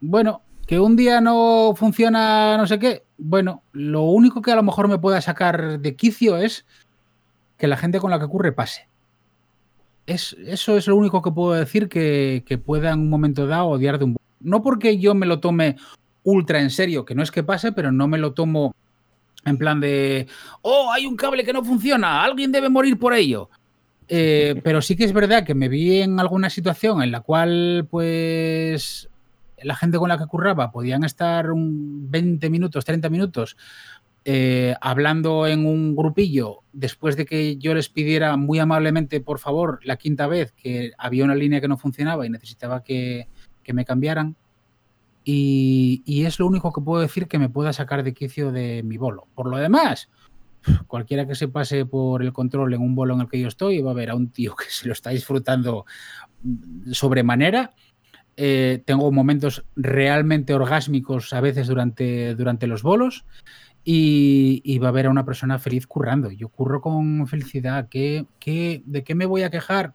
Bueno, 0.00 0.42
que 0.66 0.80
un 0.80 0.96
día 0.96 1.20
no 1.20 1.74
funciona 1.76 2.56
no 2.56 2.66
sé 2.66 2.78
qué. 2.78 3.04
Bueno, 3.18 3.62
lo 3.72 4.02
único 4.04 4.40
que 4.40 4.52
a 4.52 4.56
lo 4.56 4.62
mejor 4.62 4.88
me 4.88 4.98
pueda 4.98 5.20
sacar 5.20 5.80
de 5.80 5.96
quicio 5.96 6.38
es 6.38 6.64
que 7.58 7.66
la 7.66 7.76
gente 7.76 8.00
con 8.00 8.10
la 8.10 8.18
que 8.18 8.24
ocurre 8.24 8.52
pase. 8.52 8.88
Es, 10.06 10.36
eso 10.46 10.76
es 10.76 10.86
lo 10.86 10.96
único 10.96 11.20
que 11.20 11.30
puedo 11.30 11.52
decir 11.52 11.88
que, 11.88 12.42
que 12.46 12.58
pueda 12.58 12.92
en 12.92 13.00
un 13.00 13.10
momento 13.10 13.46
dado 13.46 13.66
odiar 13.66 13.98
de 13.98 14.04
un... 14.06 14.16
No 14.40 14.62
porque 14.62 14.98
yo 14.98 15.14
me 15.14 15.26
lo 15.26 15.40
tome 15.40 15.76
ultra 16.24 16.60
en 16.60 16.70
serio, 16.70 17.04
que 17.04 17.14
no 17.14 17.22
es 17.22 17.30
que 17.30 17.42
pase, 17.42 17.72
pero 17.72 17.92
no 17.92 18.08
me 18.08 18.18
lo 18.18 18.32
tomo 18.32 18.74
en 19.44 19.58
plan 19.58 19.80
de, 19.80 20.26
oh, 20.62 20.90
hay 20.92 21.06
un 21.06 21.16
cable 21.16 21.44
que 21.44 21.52
no 21.52 21.64
funciona, 21.64 22.22
alguien 22.24 22.52
debe 22.52 22.68
morir 22.68 22.98
por 22.98 23.14
ello. 23.14 23.50
Eh, 24.08 24.60
pero 24.62 24.82
sí 24.82 24.96
que 24.96 25.04
es 25.04 25.12
verdad 25.12 25.44
que 25.44 25.54
me 25.54 25.68
vi 25.68 26.00
en 26.02 26.20
alguna 26.20 26.50
situación 26.50 27.02
en 27.02 27.12
la 27.12 27.20
cual, 27.20 27.86
pues, 27.90 29.08
la 29.62 29.76
gente 29.76 29.98
con 29.98 30.08
la 30.08 30.18
que 30.18 30.26
curraba 30.26 30.70
podían 30.70 31.04
estar 31.04 31.50
un 31.50 32.10
20 32.10 32.50
minutos, 32.50 32.84
30 32.84 33.08
minutos 33.08 33.56
eh, 34.24 34.76
hablando 34.80 35.48
en 35.48 35.66
un 35.66 35.96
grupillo 35.96 36.60
después 36.72 37.16
de 37.16 37.26
que 37.26 37.56
yo 37.56 37.74
les 37.74 37.88
pidiera 37.88 38.36
muy 38.36 38.60
amablemente, 38.60 39.20
por 39.20 39.40
favor, 39.40 39.80
la 39.82 39.96
quinta 39.96 40.28
vez 40.28 40.52
que 40.52 40.92
había 40.96 41.24
una 41.24 41.34
línea 41.34 41.60
que 41.60 41.66
no 41.66 41.76
funcionaba 41.76 42.24
y 42.24 42.30
necesitaba 42.30 42.84
que, 42.84 43.28
que 43.64 43.72
me 43.72 43.84
cambiaran. 43.84 44.36
Y, 45.24 46.24
es 46.26 46.38
lo 46.38 46.46
único 46.46 46.72
que 46.72 46.80
puedo 46.80 47.00
decir 47.02 47.28
que 47.28 47.38
me 47.38 47.48
pueda 47.48 47.72
sacar 47.72 48.02
de 48.02 48.14
quicio 48.14 48.52
de 48.52 48.82
mi 48.82 48.96
bolo. 48.96 49.28
Por 49.34 49.48
lo 49.48 49.56
demás, 49.56 50.08
cualquiera 50.86 51.26
que 51.26 51.34
se 51.34 51.48
pase 51.48 51.86
por 51.86 52.22
el 52.22 52.32
control 52.32 52.74
en 52.74 52.80
un 52.80 52.94
bolo 52.94 53.14
en 53.14 53.20
el 53.20 53.28
que 53.28 53.40
yo 53.40 53.48
estoy 53.48 53.80
va 53.80 53.92
a 53.92 53.94
ver 53.94 54.10
a 54.10 54.14
un 54.14 54.30
tío 54.30 54.54
que 54.56 54.70
se 54.70 54.86
lo 54.86 54.92
está 54.92 55.10
disfrutando 55.10 55.86
sobremanera. 56.90 57.72
Eh, 58.36 58.82
tengo 58.86 59.12
momentos 59.12 59.64
realmente 59.76 60.54
orgásmicos 60.54 61.32
a 61.34 61.40
veces 61.42 61.66
durante, 61.66 62.34
durante 62.34 62.66
los 62.66 62.82
bolos 62.82 63.26
y, 63.84 64.78
va 64.78 64.88
a 64.88 64.92
ver 64.92 65.06
a 65.06 65.10
una 65.10 65.24
persona 65.24 65.58
feliz 65.58 65.86
currando. 65.86 66.30
Yo 66.30 66.48
curro 66.48 66.80
con 66.80 67.26
felicidad. 67.26 67.88
¿Qué, 67.90 68.26
qué, 68.38 68.82
¿De 68.86 69.04
qué 69.04 69.14
me 69.14 69.26
voy 69.26 69.42
a 69.42 69.50
quejar? 69.50 69.94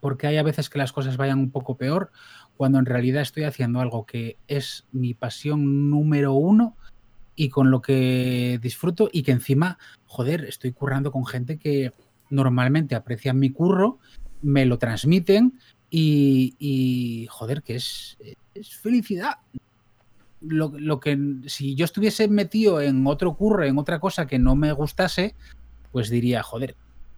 Porque 0.00 0.26
hay 0.26 0.36
a 0.36 0.42
veces 0.42 0.68
que 0.68 0.78
las 0.78 0.92
cosas 0.92 1.16
vayan 1.16 1.38
un 1.38 1.50
poco 1.50 1.76
peor 1.76 2.10
cuando 2.56 2.78
en 2.78 2.86
realidad 2.86 3.22
estoy 3.22 3.44
haciendo 3.44 3.80
algo 3.80 4.06
que 4.06 4.38
es 4.48 4.86
mi 4.92 5.14
pasión 5.14 5.90
número 5.90 6.34
uno 6.34 6.76
y 7.36 7.48
con 7.48 7.70
lo 7.70 7.82
que 7.82 8.58
disfruto 8.62 9.08
y 9.12 9.22
que 9.22 9.32
encima, 9.32 9.78
joder, 10.06 10.44
estoy 10.44 10.72
currando 10.72 11.10
con 11.10 11.26
gente 11.26 11.58
que 11.58 11.92
normalmente 12.30 12.94
aprecian 12.94 13.38
mi 13.38 13.50
curro, 13.50 13.98
me 14.42 14.66
lo 14.66 14.78
transmiten 14.78 15.58
y, 15.90 17.26
joder, 17.30 17.62
que 17.62 17.76
es, 17.76 18.18
es 18.54 18.76
felicidad. 18.76 19.34
Lo, 20.40 20.72
lo, 20.76 21.00
que 21.00 21.18
si 21.46 21.74
yo 21.74 21.84
estuviese 21.84 22.28
metido 22.28 22.80
en 22.80 23.06
otro 23.06 23.34
curro, 23.34 23.64
en 23.64 23.78
otra 23.78 23.98
cosa 24.00 24.26
que 24.26 24.38
no 24.38 24.56
me 24.56 24.72
gustase, 24.72 25.34
pues 25.92 26.10
diría, 26.10 26.42
joder, 26.42 26.76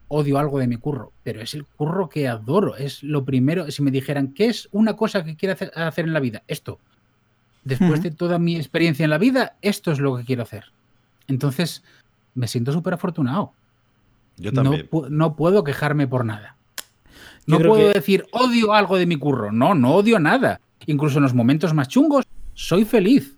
odio 0.08 0.38
algo 0.38 0.58
de 0.58 0.66
mi 0.66 0.76
curro, 0.76 1.12
pero 1.22 1.40
es 1.40 1.54
el 1.54 1.64
curro 1.64 2.08
que 2.08 2.28
adoro, 2.28 2.76
es 2.76 3.02
lo 3.02 3.24
primero, 3.24 3.70
si 3.70 3.82
me 3.82 3.90
dijeran, 3.90 4.32
¿qué 4.32 4.46
es 4.46 4.68
una 4.72 4.96
cosa 4.96 5.24
que 5.24 5.36
quiero 5.36 5.54
hacer, 5.74 6.04
en 6.04 6.12
la 6.12 6.20
vida? 6.20 6.42
Esto. 6.46 6.78
Después 7.64 7.90
uh 7.90 7.94
-huh. 7.94 8.02
de 8.02 8.10
toda 8.12 8.38
mi 8.38 8.56
experiencia 8.56 9.04
en 9.04 9.10
la 9.10 9.18
vida, 9.18 9.56
esto 9.62 9.90
es 9.90 9.98
lo 9.98 10.16
que 10.16 10.24
quiero 10.24 10.42
hacer. 10.42 10.66
Entonces, 11.26 11.82
me 12.34 12.46
siento 12.46 12.72
súper 12.72 12.94
afortunado. 12.94 13.52
Yo 14.36 14.52
también. 14.52 14.88
No, 14.92 15.08
no, 15.08 15.36
puedo 15.36 15.64
quejarme 15.64 16.06
por 16.06 16.24
nada. 16.24 16.56
No 17.46 17.58
puedo 17.58 17.88
que... 17.88 17.98
decir, 17.98 18.26
odio 18.32 18.72
algo 18.72 18.96
de 18.96 19.06
mi 19.06 19.16
curro. 19.16 19.50
No, 19.50 19.74
no 19.74 19.94
odio 19.94 20.18
nada. 20.18 20.60
Incluso 20.86 21.18
en 21.18 21.24
los 21.24 21.34
momentos 21.34 21.74
más 21.74 21.88
chungos, 21.88 22.24
soy 22.54 22.84
feliz. 22.84 23.36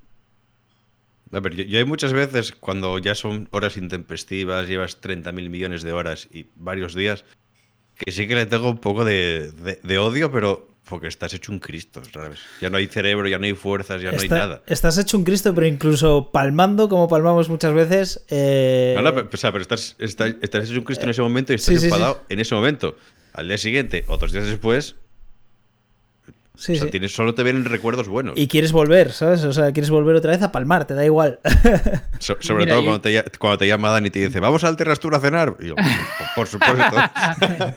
A 1.32 1.40
ver, 1.40 1.54
yo, 1.54 1.64
yo, 1.64 1.78
hay 1.78 1.84
muchas 1.84 2.12
veces 2.12 2.52
cuando 2.52 2.98
ya 2.98 3.14
son 3.14 3.48
horas 3.50 3.76
intempestivas, 3.76 4.68
llevas 4.68 5.00
30 5.00 5.32
mil 5.32 5.50
millones 5.50 5.82
de 5.82 5.92
horas 5.92 6.28
y 6.32 6.46
varios 6.56 6.94
días, 6.94 7.24
que 7.96 8.10
sí 8.12 8.26
que 8.26 8.34
le 8.34 8.46
tengo 8.46 8.70
un 8.70 8.78
poco 8.78 9.04
de, 9.04 9.52
de, 9.52 9.80
de 9.82 9.98
odio, 9.98 10.30
pero 10.30 10.68
porque 10.88 11.06
estás 11.06 11.34
hecho 11.34 11.52
un 11.52 11.58
Cristo, 11.58 12.02
¿sabes? 12.12 12.40
Ya 12.60 12.70
no 12.70 12.78
hay 12.78 12.86
cerebro, 12.86 13.28
ya 13.28 13.38
no 13.38 13.44
hay 13.44 13.54
fuerzas, 13.54 14.00
ya 14.00 14.10
no 14.10 14.16
Está, 14.16 14.34
hay 14.34 14.40
nada. 14.40 14.62
Estás 14.66 14.98
hecho 14.98 15.18
un 15.18 15.24
Cristo, 15.24 15.54
pero 15.54 15.66
incluso 15.66 16.30
palmando, 16.32 16.88
como 16.88 17.08
palmamos 17.08 17.48
muchas 17.48 17.74
veces. 17.74 18.24
Eh... 18.28 18.94
No, 18.96 19.02
no, 19.02 19.14
pero, 19.14 19.28
o 19.32 19.36
sea, 19.36 19.52
pero 19.52 19.62
estás, 19.62 19.96
estás, 19.98 20.34
estás, 20.40 20.68
hecho 20.68 20.78
un 20.78 20.84
Cristo 20.84 21.04
en 21.04 21.10
ese 21.10 21.22
momento 21.22 21.52
y 21.52 21.56
estás 21.56 21.78
sí, 21.78 21.84
enfadado 21.86 22.14
sí, 22.14 22.20
sí. 22.20 22.34
en 22.34 22.40
ese 22.40 22.54
momento. 22.54 22.96
Al 23.34 23.48
día 23.48 23.58
siguiente, 23.58 24.04
otros 24.08 24.32
días 24.32 24.46
después. 24.46 24.96
Sí, 26.58 26.72
o 26.72 26.76
sea, 26.76 26.90
tienes, 26.90 27.12
solo 27.12 27.34
te 27.34 27.44
vienen 27.44 27.64
recuerdos 27.64 28.08
buenos. 28.08 28.36
Y 28.36 28.48
quieres 28.48 28.72
volver, 28.72 29.12
¿sabes? 29.12 29.44
O 29.44 29.52
sea, 29.52 29.70
quieres 29.70 29.90
volver 29.90 30.16
otra 30.16 30.32
vez 30.32 30.42
a 30.42 30.50
palmar, 30.50 30.86
te 30.86 30.94
da 30.94 31.04
igual. 31.04 31.38
So, 32.18 32.36
sobre 32.40 32.64
Mira, 32.64 32.74
todo 32.74 32.84
cuando, 32.84 33.00
te, 33.00 33.24
cuando, 33.38 33.58
te, 33.58 33.68
llama 33.68 33.90
Dan 33.90 34.06
y 34.06 34.10
te 34.10 34.26
dice, 34.26 34.40
¿vamos 34.40 34.64
al 34.64 34.76
Terrastur 34.76 35.14
a 35.14 35.20
cenar? 35.20 35.56
Y 35.60 35.68
yo, 35.68 35.76
por 36.34 36.48
supuesto. 36.48 36.96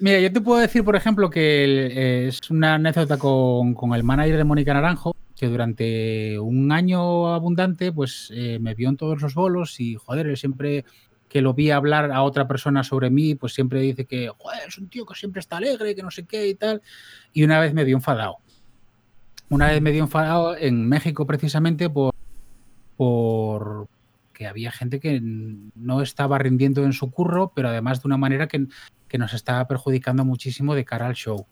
Mira, 0.00 0.20
yo 0.20 0.32
te 0.32 0.40
puedo 0.40 0.58
decir, 0.58 0.82
por 0.84 0.96
ejemplo, 0.96 1.28
que 1.28 1.64
el, 1.64 1.78
eh, 1.92 2.28
es 2.28 2.50
una 2.50 2.76
anécdota 2.76 3.18
con, 3.18 3.74
con, 3.74 3.92
el 3.94 4.04
manager 4.04 4.38
de 4.38 4.44
Mónica 4.44 4.72
Naranjo, 4.72 5.14
que 5.36 5.46
durante 5.46 6.38
un 6.38 6.72
año 6.72 7.34
abundante, 7.34 7.92
pues 7.92 8.32
eh, 8.34 8.58
me 8.58 8.74
vio 8.74 8.88
en 8.88 8.96
todos 8.96 9.20
los 9.20 9.34
bolos 9.34 9.78
y, 9.80 9.96
joder, 9.96 10.28
él 10.28 10.38
siempre 10.38 10.86
que 11.28 11.42
lo 11.42 11.54
vi 11.54 11.70
hablar 11.70 12.10
a 12.10 12.22
otra 12.22 12.48
persona 12.48 12.82
sobre 12.82 13.10
mí, 13.10 13.34
pues 13.34 13.54
siempre 13.54 13.80
dice 13.80 14.06
que, 14.06 14.30
joder, 14.36 14.68
es 14.68 14.78
un 14.78 14.88
tío 14.88 15.04
que 15.06 15.14
siempre 15.14 15.40
está 15.40 15.58
alegre, 15.58 15.94
que 15.94 16.02
no 16.02 16.10
sé 16.10 16.24
qué 16.26 16.48
y 16.48 16.54
tal. 16.54 16.82
Y 17.32 17.44
una 17.44 17.60
vez 17.60 17.74
me 17.74 17.84
dio 17.84 17.96
enfadado. 17.96 18.36
Una 19.50 19.68
vez 19.68 19.80
me 19.80 19.92
dio 19.92 20.02
enfadado 20.02 20.56
en 20.56 20.88
México 20.88 21.26
precisamente 21.26 21.88
por, 21.88 22.14
por 22.96 23.88
que 24.32 24.46
había 24.46 24.70
gente 24.70 25.00
que 25.00 25.20
no 25.20 26.00
estaba 26.00 26.38
rindiendo 26.38 26.84
en 26.84 26.92
su 26.92 27.10
curro, 27.10 27.52
pero 27.54 27.68
además 27.68 28.02
de 28.02 28.06
una 28.08 28.16
manera 28.16 28.46
que, 28.46 28.66
que 29.08 29.18
nos 29.18 29.34
estaba 29.34 29.66
perjudicando 29.66 30.24
muchísimo 30.24 30.74
de 30.74 30.84
cara 30.84 31.06
al 31.06 31.14
show. 31.14 31.46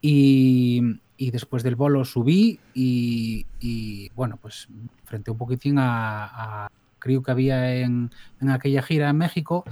Y, 0.00 1.00
y 1.16 1.30
después 1.30 1.62
del 1.62 1.74
bolo 1.74 2.04
subí 2.04 2.60
y, 2.74 3.46
y, 3.60 4.10
bueno, 4.10 4.38
pues 4.40 4.68
frente 5.04 5.30
un 5.30 5.38
poquitín 5.38 5.78
a, 5.78 6.64
a 6.64 6.68
creo 6.98 7.22
que 7.22 7.30
había 7.30 7.76
en, 7.76 8.10
en, 8.40 8.50
aquella 8.50 8.82
gira 8.82 9.10
en 9.10 9.16
México 9.16 9.64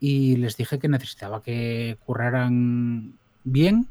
y 0.00 0.36
les 0.36 0.56
dije 0.56 0.78
que 0.78 0.88
necesitaba 0.88 1.42
que 1.42 1.98
curraran 2.06 3.14
bien 3.44 3.88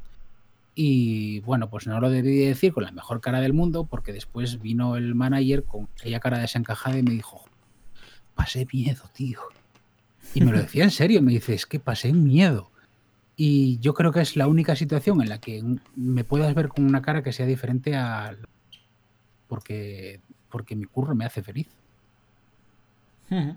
y 0.82 1.42
bueno, 1.42 1.70
pues 1.70 1.88
no 1.88 2.00
lo 2.00 2.10
debí 2.10 2.38
decir 2.38 2.72
con 2.72 2.86
la 2.86 2.92
mejor 2.92 3.20
cara 3.20 3.42
del 3.42 3.54
mundo 3.54 3.84
porque 3.84 4.14
después 4.14 4.62
vino 4.62 4.96
el 4.96 5.14
manager 5.14 5.66
con 5.66 5.90
aquella 6.00 6.22
cara 6.22 6.38
desencajada 6.38 6.98
y 6.98 7.04
me 7.04 7.12
dijo, 7.12 7.44
pasé 8.34 8.66
miedo, 8.72 9.04
tío. 9.14 9.42
Y 10.34 10.40
me 10.40 10.54
lo 10.54 10.60
decía 10.60 10.86
en 10.86 10.92
serio, 10.92 11.22
me 11.22 11.34
dice, 11.34 11.54
es 11.54 11.66
que 11.66 11.82
pasé 11.82 12.14
miedo. 12.14 12.72
Y 13.36 13.80
yo 13.80 13.94
creo 13.94 14.14
que 14.14 14.22
es 14.22 14.38
la 14.38 14.48
única 14.48 14.78
situación 14.78 15.22
en 15.22 15.28
la 15.28 15.40
que 15.40 15.62
me 15.98 16.24
puedas 16.24 16.54
ver 16.56 16.70
con 16.70 16.86
una 16.86 17.02
cara 17.02 17.24
que 17.24 17.34
sea 17.34 17.46
diferente 17.46 17.98
a... 17.98 18.38
Porque, 19.48 20.22
porque 20.50 20.78
mi 20.78 20.86
curro 20.86 21.16
me 21.16 21.26
hace 21.26 21.42
feliz. 21.42 21.68
Vale, 23.30 23.56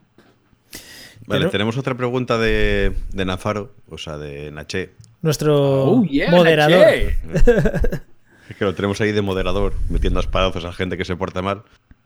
Pero... 1.26 1.50
tenemos 1.50 1.76
otra 1.76 1.96
pregunta 1.96 2.38
de, 2.38 2.92
de, 3.12 3.24
Nafaro, 3.24 3.72
o 3.88 3.98
sea, 3.98 4.18
de 4.18 4.50
Naché. 4.50 4.90
Nuestro 5.22 5.84
oh, 5.84 6.04
yeah, 6.04 6.30
moderador. 6.30 6.84
es 8.48 8.56
que 8.58 8.64
lo 8.64 8.74
tenemos 8.74 9.00
ahí 9.00 9.12
de 9.12 9.22
moderador, 9.22 9.74
metiendo 9.88 10.18
a 10.18 10.22
espadazos 10.22 10.64
a 10.64 10.72
gente 10.72 10.96
que 10.96 11.04
se 11.04 11.16
porta 11.16 11.42
mal. 11.42 11.62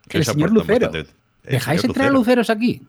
Que 0.07 0.19
el 0.19 0.25
señor 0.25 0.51
Lucero. 0.51 0.87
Bastante... 0.87 1.11
El 1.43 1.53
¿Dejáis 1.53 1.81
señor 1.81 1.91
entrar 1.91 2.11
Lucero. 2.11 2.41
luceros 2.41 2.49
aquí? 2.49 2.81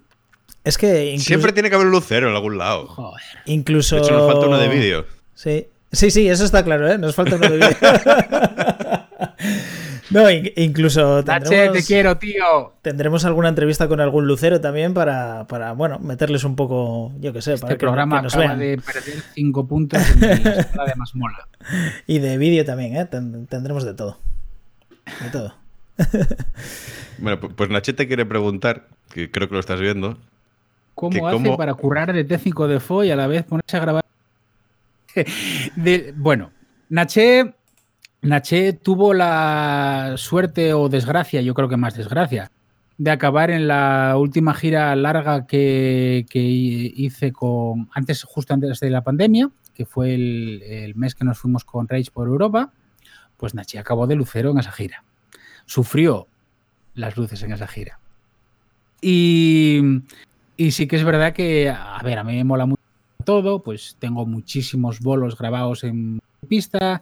Es 0.65 0.77
que 0.77 1.07
incluso... 1.07 1.29
Siempre 1.29 1.53
tiene 1.53 1.71
que 1.71 1.77
haber 1.77 1.87
un 1.87 1.93
lucero 1.93 2.29
en 2.29 2.35
algún 2.35 2.59
lado. 2.59 2.89
Joder. 2.89 3.23
Incluso... 3.47 3.97
De 3.97 4.03
hecho, 4.03 4.13
nos 4.13 4.31
falta 4.31 4.47
uno 4.47 4.59
de 4.59 4.69
vídeo. 4.69 5.07
Sí. 5.35 5.67
Sí, 5.91 6.11
sí, 6.11 6.29
eso 6.29 6.45
está 6.45 6.63
claro, 6.63 6.91
¿eh? 6.91 6.99
Nos 6.99 7.15
falta 7.15 7.37
uno 7.37 7.49
de 7.49 7.57
vídeo. 7.57 7.71
No, 10.10 10.30
in- 10.30 10.51
incluso 10.56 11.22
Nache, 11.22 11.40
tendremos, 11.51 11.76
te 11.78 11.85
quiero, 11.85 12.16
tío. 12.16 12.72
tendremos 12.82 13.24
alguna 13.26 13.48
entrevista 13.51 13.89
con 13.89 14.01
algún 14.01 14.26
lucero 14.26 14.60
también 14.60 14.94
para, 14.94 15.47
para 15.48 15.72
bueno, 15.72 15.98
meterles 15.98 16.44
un 16.44 16.56
poco, 16.56 17.12
yo 17.20 17.32
que 17.32 17.43
sé, 17.43 17.52
para 17.59 17.66
Este 17.66 17.74
que, 17.74 17.78
programa 17.78 18.16
que 18.18 18.22
nos 18.24 18.35
acaba 18.35 18.55
vean. 18.55 18.59
de 18.59 18.78
perder 18.78 19.22
5 19.35 19.66
puntos 19.68 20.01
en 20.12 20.20
mi 20.20 20.26
de 20.26 20.94
más 20.97 21.14
mola. 21.14 21.47
Y 22.06 22.20
de 22.20 22.39
vídeo 22.39 22.64
también, 22.64 22.97
¿eh? 22.97 23.05
Ten- 23.05 23.47
tendremos 23.47 23.85
de 23.85 23.94
todo. 23.94 24.18
De 25.22 25.30
todo. 25.30 25.55
Bueno, 27.18 27.40
pu- 27.40 27.52
pues 27.55 27.68
Nachete 27.68 28.06
quiere 28.06 28.24
preguntar, 28.24 28.86
que 29.12 29.28
creo 29.30 29.48
que 29.48 29.55
lo 29.55 29.60
estás 29.60 29.80
viendo. 29.80 30.16
¿Cómo 30.94 31.26
hace 31.26 31.36
cómo- 31.36 31.56
para 31.56 31.74
currar 31.74 32.12
de 32.12 32.22
técnico 32.24 32.68
de 32.68 32.78
FO 32.80 33.02
y 33.05 33.10
a 33.10 33.16
la 33.16 33.26
vez 33.26 33.43
ponerse 33.44 33.76
a 33.76 33.80
grabar? 33.80 34.05
De- 35.76 36.14
bueno, 36.16 36.51
Naché, 36.89 37.55
Naché 38.29 38.75
tuvo 38.75 39.15
la 39.15 40.15
suerte 40.17 40.75
o 40.75 40.89
desgracia, 40.89 41.41
yo 41.41 41.55
creo 41.55 41.69
que 41.69 41.79
más 41.79 41.95
desgracia, 41.95 42.51
de 42.99 43.11
acabar 43.11 43.51
en 43.51 43.67
la 43.67 44.17
última 44.19 44.53
gira 44.53 44.95
larga 44.97 45.47
que, 45.47 46.27
que 46.29 46.41
hice 46.41 47.33
con 47.33 47.89
antes, 47.95 48.25
justo 48.25 48.53
antes 48.53 48.81
de 48.81 48.91
la 48.91 49.03
pandemia, 49.03 49.51
que 49.73 49.87
fue 49.87 50.15
el, 50.15 50.93
mes 50.95 51.15
que 51.15 51.25
nos 51.25 51.39
fuimos 51.39 51.65
con 51.65 51.89
Rage 51.89 52.11
por 52.13 52.29
Europa. 52.29 52.73
Pues 53.37 53.55
Naché 53.55 53.79
acabó 53.79 54.07
de 54.07 54.17
lucero 54.17 54.51
en 54.51 54.59
esa 54.59 54.73
gira. 54.73 55.05
Sufrió 55.65 56.27
las 56.95 57.17
luces 57.17 57.43
en 57.45 57.53
esa 57.53 57.69
gira. 57.69 57.99
Y, 59.01 59.81
y 60.57 60.73
sí 60.73 60.87
que 60.87 60.97
es 60.97 61.05
verdad 61.05 61.33
que, 61.33 61.71
a 61.71 62.01
ver, 62.03 62.19
a 62.19 62.25
mí 62.25 62.35
me 62.35 62.45
mola 62.45 62.67
mucho 62.67 62.83
todo, 63.25 63.63
pues 63.63 63.97
tengo 63.99 64.27
muchísimos 64.27 65.01
bolos 65.01 65.39
grabados 65.39 65.85
en 65.85 66.21
pista 66.49 67.01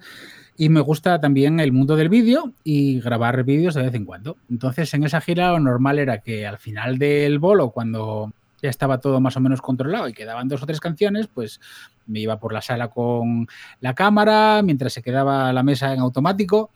y 0.57 0.69
me 0.69 0.81
gusta 0.81 1.21
también 1.21 1.61
el 1.61 1.73
mundo 1.73 1.97
del 1.97 2.09
vídeo 2.09 2.53
y 2.65 3.01
grabar 3.01 3.45
vídeos 3.45 3.75
de 3.75 3.83
vez 3.83 3.95
en 3.95 4.05
cuando. 4.05 4.37
Entonces, 4.51 4.93
en 4.95 5.05
esa 5.05 5.21
gira 5.21 5.53
lo 5.53 5.61
normal 5.61 5.99
era 5.99 6.19
que 6.19 6.47
al 6.47 6.59
final 6.59 6.99
del 6.99 7.39
bolo, 7.39 7.71
cuando 7.71 8.33
ya 8.63 8.71
estaba 8.71 8.99
todo 8.99 9.21
más 9.21 9.37
o 9.37 9.41
menos 9.41 9.61
controlado 9.61 10.09
y 10.09 10.15
quedaban 10.15 10.49
dos 10.49 10.63
o 10.63 10.67
tres 10.67 10.81
canciones, 10.81 11.27
pues 11.27 11.61
me 12.07 12.21
iba 12.21 12.39
por 12.39 12.53
la 12.53 12.63
sala 12.63 12.89
con 12.89 13.47
la 13.81 13.95
cámara 13.95 14.63
mientras 14.63 14.93
se 14.93 15.03
quedaba 15.03 15.53
la 15.53 15.63
mesa 15.63 15.93
en 15.93 16.01
automático 16.01 16.71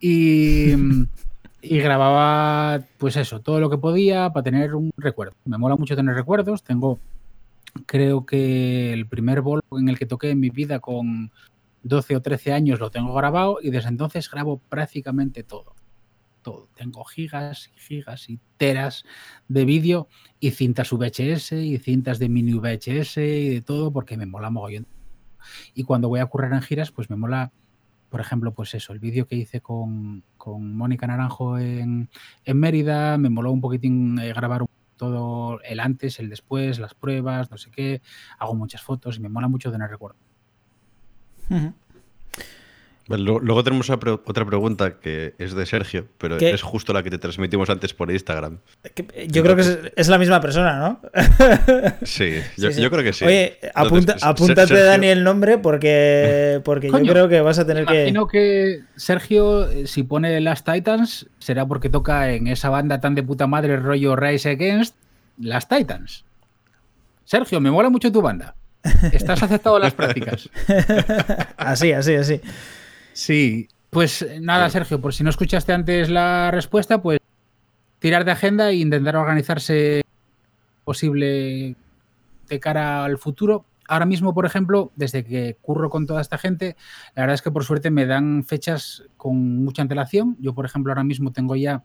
y, 0.00 0.72
y 1.60 1.78
grababa, 1.78 2.80
pues 2.96 3.16
eso, 3.16 3.40
todo 3.40 3.60
lo 3.60 3.68
que 3.68 3.78
podía 3.78 4.30
para 4.30 4.44
tener 4.44 4.74
un 4.74 4.90
recuerdo. 4.96 5.34
Me 5.44 5.58
mola 5.58 5.76
mucho 5.76 5.96
tener 5.96 6.14
recuerdos. 6.14 6.62
Tengo, 6.62 6.98
creo 7.86 8.24
que 8.24 8.92
el 8.92 9.06
primer 9.06 9.42
bolo 9.42 9.62
en 9.72 9.88
el 9.88 9.98
que 9.98 10.06
toqué 10.06 10.30
en 10.30 10.40
mi 10.40 10.50
vida 10.50 10.80
con 10.80 11.30
12 11.82 12.16
o 12.16 12.22
13 12.22 12.52
años 12.52 12.80
lo 12.80 12.90
tengo 12.90 13.14
grabado 13.14 13.58
y 13.62 13.70
desde 13.70 13.88
entonces 13.88 14.30
grabo 14.30 14.58
prácticamente 14.58 15.42
todo. 15.42 15.74
Todo. 16.42 16.68
Tengo 16.74 17.04
gigas 17.04 17.70
y 17.74 17.80
gigas 17.80 18.30
y 18.30 18.40
teras 18.56 19.04
de 19.48 19.64
vídeo 19.64 20.08
y 20.40 20.52
cintas 20.52 20.92
VHS 20.92 21.52
y 21.52 21.78
cintas 21.78 22.18
de 22.18 22.28
mini 22.28 22.54
VHS 22.54 23.18
y 23.18 23.48
de 23.54 23.62
todo 23.62 23.92
porque 23.92 24.16
me 24.16 24.26
mola 24.26 24.50
mogollón. 24.50 24.86
Y 25.74 25.84
cuando 25.84 26.08
voy 26.08 26.20
a 26.20 26.26
currar 26.26 26.52
en 26.52 26.62
giras, 26.62 26.90
pues 26.92 27.10
me 27.10 27.16
mola, 27.16 27.52
por 28.08 28.20
ejemplo, 28.20 28.54
pues 28.54 28.74
eso, 28.74 28.92
el 28.92 28.98
vídeo 28.98 29.26
que 29.26 29.36
hice 29.36 29.60
con, 29.60 30.24
con 30.36 30.76
Mónica 30.76 31.06
Naranjo 31.06 31.58
en, 31.58 32.08
en 32.44 32.58
Mérida, 32.58 33.18
me 33.18 33.30
moló 33.30 33.52
un 33.52 33.60
poquitín 33.60 34.18
eh, 34.18 34.32
grabar 34.32 34.64
todo 34.96 35.60
el 35.62 35.80
antes, 35.80 36.18
el 36.18 36.28
después, 36.28 36.78
las 36.78 36.94
pruebas, 36.94 37.50
no 37.50 37.56
sé 37.56 37.70
qué. 37.70 38.02
Hago 38.38 38.54
muchas 38.54 38.82
fotos 38.82 39.16
y 39.16 39.20
me 39.20 39.28
mola 39.28 39.48
mucho 39.48 39.72
tener 39.72 39.88
recuerdo. 39.88 40.27
Luego 43.10 43.64
tenemos 43.64 43.88
otra 43.88 43.98
pre- 43.98 44.20
otra 44.30 44.44
pregunta 44.44 44.98
que 45.00 45.34
es 45.38 45.54
de 45.54 45.64
Sergio, 45.64 46.06
pero 46.18 46.36
¿Qué? 46.36 46.50
es 46.50 46.60
justo 46.60 46.92
la 46.92 47.02
que 47.02 47.08
te 47.08 47.16
transmitimos 47.16 47.70
antes 47.70 47.94
por 47.94 48.10
Instagram. 48.10 48.58
Yo 49.28 49.42
creo 49.42 49.56
que 49.56 49.62
es, 49.62 49.78
es 49.96 50.08
la 50.08 50.18
misma 50.18 50.42
persona, 50.42 50.78
¿no? 50.78 51.00
Sí, 52.02 52.34
yo, 52.58 52.68
Sí, 52.68 52.74
sí. 52.74 52.82
yo 52.82 52.90
creo 52.90 53.02
que 53.02 53.14
sí. 53.14 53.24
Oye, 53.24 53.56
apunta, 53.74 54.12
Entonces, 54.12 54.22
apúntate, 54.24 54.66
Sergio- 54.74 54.84
Dani, 54.84 55.06
el 55.06 55.24
nombre 55.24 55.56
porque, 55.56 56.60
porque 56.66 56.88
yo 56.88 56.98
creo 57.12 57.28
que 57.30 57.40
vas 57.40 57.58
a 57.58 57.66
tener 57.66 57.86
que... 57.86 57.94
Imagino 58.02 58.26
que 58.28 58.80
Sergio, 58.96 59.70
eh, 59.70 59.86
si 59.86 60.02
pone 60.02 60.38
Las 60.42 60.64
Titans, 60.64 61.28
será 61.38 61.64
porque 61.64 61.88
toca 61.88 62.30
en 62.30 62.46
esa 62.46 62.68
banda 62.68 63.00
tan 63.00 63.14
de 63.14 63.22
puta 63.22 63.46
madre 63.46 63.78
rollo 63.78 64.16
Rise 64.16 64.50
Against, 64.50 64.94
Las 65.38 65.66
Titans. 65.66 66.26
Sergio, 67.24 67.58
me 67.62 67.70
mola 67.70 67.88
mucho 67.88 68.12
tu 68.12 68.20
banda. 68.20 68.54
Estás 69.12 69.42
aceptado 69.42 69.76
a 69.76 69.80
las 69.80 69.94
prácticas. 69.94 70.48
Así, 71.56 71.92
así, 71.92 72.14
así. 72.14 72.40
Sí, 73.12 73.68
pues 73.90 74.22
eh, 74.22 74.38
nada, 74.40 74.70
Sergio, 74.70 75.00
por 75.00 75.14
si 75.14 75.24
no 75.24 75.30
escuchaste 75.30 75.72
antes 75.72 76.08
la 76.08 76.50
respuesta, 76.50 77.02
pues 77.02 77.18
tirar 77.98 78.24
de 78.24 78.32
agenda 78.32 78.70
e 78.70 78.76
intentar 78.76 79.16
organizarse 79.16 80.02
posible 80.84 81.74
de 82.48 82.60
cara 82.60 83.04
al 83.04 83.18
futuro. 83.18 83.64
Ahora 83.88 84.06
mismo, 84.06 84.34
por 84.34 84.44
ejemplo, 84.44 84.92
desde 84.96 85.24
que 85.24 85.56
curro 85.62 85.88
con 85.88 86.06
toda 86.06 86.20
esta 86.20 86.38
gente, 86.38 86.76
la 87.14 87.22
verdad 87.22 87.34
es 87.34 87.42
que 87.42 87.50
por 87.50 87.64
suerte 87.64 87.90
me 87.90 88.06
dan 88.06 88.44
fechas 88.44 89.04
con 89.16 89.64
mucha 89.64 89.82
antelación. 89.82 90.36
Yo, 90.38 90.54
por 90.54 90.66
ejemplo, 90.66 90.92
ahora 90.92 91.04
mismo 91.04 91.32
tengo 91.32 91.56
ya 91.56 91.82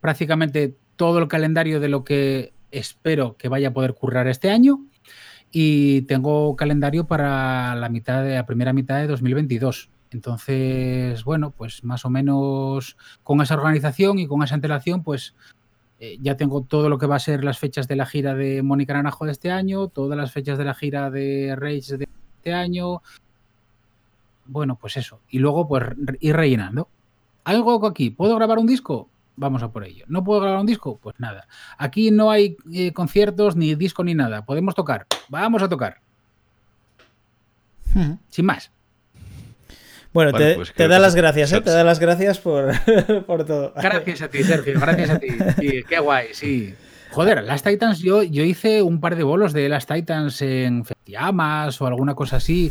prácticamente 0.00 0.76
todo 0.94 1.18
el 1.18 1.28
calendario 1.28 1.80
de 1.80 1.88
lo 1.88 2.04
que 2.04 2.52
espero 2.70 3.36
que 3.36 3.48
vaya 3.48 3.68
a 3.68 3.72
poder 3.72 3.94
currar 3.94 4.28
este 4.28 4.50
año 4.50 4.80
y 5.58 6.02
tengo 6.02 6.54
calendario 6.54 7.06
para 7.06 7.74
la 7.76 7.88
mitad 7.88 8.22
de 8.22 8.34
la 8.34 8.44
primera 8.44 8.74
mitad 8.74 8.96
de 8.98 9.06
2022. 9.06 9.88
Entonces, 10.10 11.24
bueno, 11.24 11.50
pues 11.50 11.82
más 11.82 12.04
o 12.04 12.10
menos 12.10 12.98
con 13.22 13.40
esa 13.40 13.54
organización 13.54 14.18
y 14.18 14.26
con 14.26 14.42
esa 14.42 14.54
antelación, 14.54 15.02
pues 15.02 15.34
eh, 15.98 16.18
ya 16.20 16.36
tengo 16.36 16.60
todo 16.60 16.90
lo 16.90 16.98
que 16.98 17.06
va 17.06 17.16
a 17.16 17.20
ser 17.20 17.42
las 17.42 17.58
fechas 17.58 17.88
de 17.88 17.96
la 17.96 18.04
gira 18.04 18.34
de 18.34 18.62
Mónica 18.62 18.92
Naranjo 18.92 19.24
de 19.24 19.32
este 19.32 19.50
año, 19.50 19.88
todas 19.88 20.18
las 20.18 20.30
fechas 20.30 20.58
de 20.58 20.64
la 20.66 20.74
gira 20.74 21.10
de 21.10 21.56
Rage 21.56 21.96
de 21.96 22.08
este 22.36 22.52
año. 22.52 23.00
Bueno, 24.44 24.76
pues 24.78 24.98
eso. 24.98 25.20
Y 25.30 25.38
luego, 25.38 25.66
pues 25.66 25.84
ir 26.20 26.36
rellenando. 26.36 26.90
¿Algo 27.44 27.86
aquí? 27.86 28.10
¿Puedo 28.10 28.36
grabar 28.36 28.58
un 28.58 28.66
disco? 28.66 29.08
Vamos 29.36 29.62
a 29.62 29.70
por 29.70 29.84
ello. 29.84 30.04
¿No 30.08 30.24
puedo 30.24 30.40
grabar 30.40 30.60
un 30.60 30.66
disco? 30.66 30.98
Pues 30.98 31.16
nada. 31.18 31.46
Aquí 31.76 32.10
no 32.10 32.30
hay 32.30 32.56
eh, 32.72 32.92
conciertos, 32.92 33.54
ni 33.54 33.74
disco, 33.74 34.02
ni 34.02 34.14
nada. 34.14 34.44
Podemos 34.44 34.74
tocar. 34.74 35.06
Vamos 35.28 35.62
a 35.62 35.68
tocar. 35.68 35.98
Ujú. 37.94 38.18
Sin 38.30 38.46
más. 38.46 38.70
Bueno, 40.12 40.32
te, 40.32 40.54
pues 40.54 40.72
te 40.72 40.88
da 40.88 40.96
que 40.96 41.02
las 41.02 41.14
gracias, 41.14 41.52
¿eh? 41.52 41.60
Te 41.60 41.70
da 41.70 41.84
las 41.84 41.98
gracias 41.98 42.38
por, 42.38 42.72
por 43.26 43.44
todo. 43.44 43.74
Gracias 43.76 44.22
a 44.22 44.28
ti, 44.28 44.42
Sergio. 44.42 44.80
Gracias 44.80 45.10
a 45.10 45.18
ti. 45.18 45.28
Sí, 45.60 45.84
qué 45.86 45.98
guay, 45.98 46.28
sí. 46.32 46.74
Joder, 47.16 47.42
las 47.44 47.62
Titans, 47.62 48.00
yo, 48.00 48.22
yo 48.22 48.42
hice 48.44 48.82
un 48.82 49.00
par 49.00 49.16
de 49.16 49.22
bolos 49.22 49.54
de 49.54 49.70
las 49.70 49.86
Titans 49.86 50.42
en 50.42 50.84
Festiamas 50.84 51.80
o 51.80 51.86
alguna 51.86 52.14
cosa 52.14 52.36
así. 52.36 52.70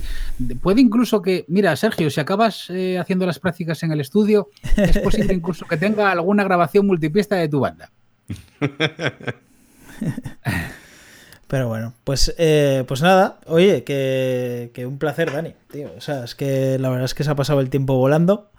Puede 0.61 0.81
incluso 0.81 1.23
que, 1.23 1.45
mira, 1.47 1.75
Sergio, 1.75 2.11
si 2.11 2.19
acabas 2.21 2.69
eh, 2.69 2.99
haciendo 2.99 3.25
las 3.25 3.39
prácticas 3.39 3.81
en 3.81 3.91
el 3.91 4.01
estudio, 4.01 4.49
es 4.77 4.99
posible 4.99 5.33
incluso 5.39 5.65
que 5.65 5.77
tenga 5.77 6.11
alguna 6.11 6.43
grabación 6.43 6.85
multipista 6.85 7.35
de 7.37 7.49
tu 7.49 7.59
banda. 7.59 7.89
Pero 11.47 11.67
bueno, 11.67 11.93
pues, 12.03 12.35
eh, 12.37 12.83
pues 12.87 13.01
nada, 13.01 13.39
oye, 13.47 13.83
que, 13.83 14.69
que 14.75 14.85
un 14.85 14.99
placer, 14.99 15.31
Dani, 15.31 15.53
tío. 15.71 15.89
O 15.97 16.01
sea, 16.01 16.23
es 16.23 16.35
que 16.35 16.77
la 16.77 16.89
verdad 16.89 17.05
es 17.05 17.15
que 17.15 17.23
se 17.23 17.31
ha 17.31 17.35
pasado 17.35 17.61
el 17.61 17.71
tiempo 17.71 17.95
volando. 17.97 18.51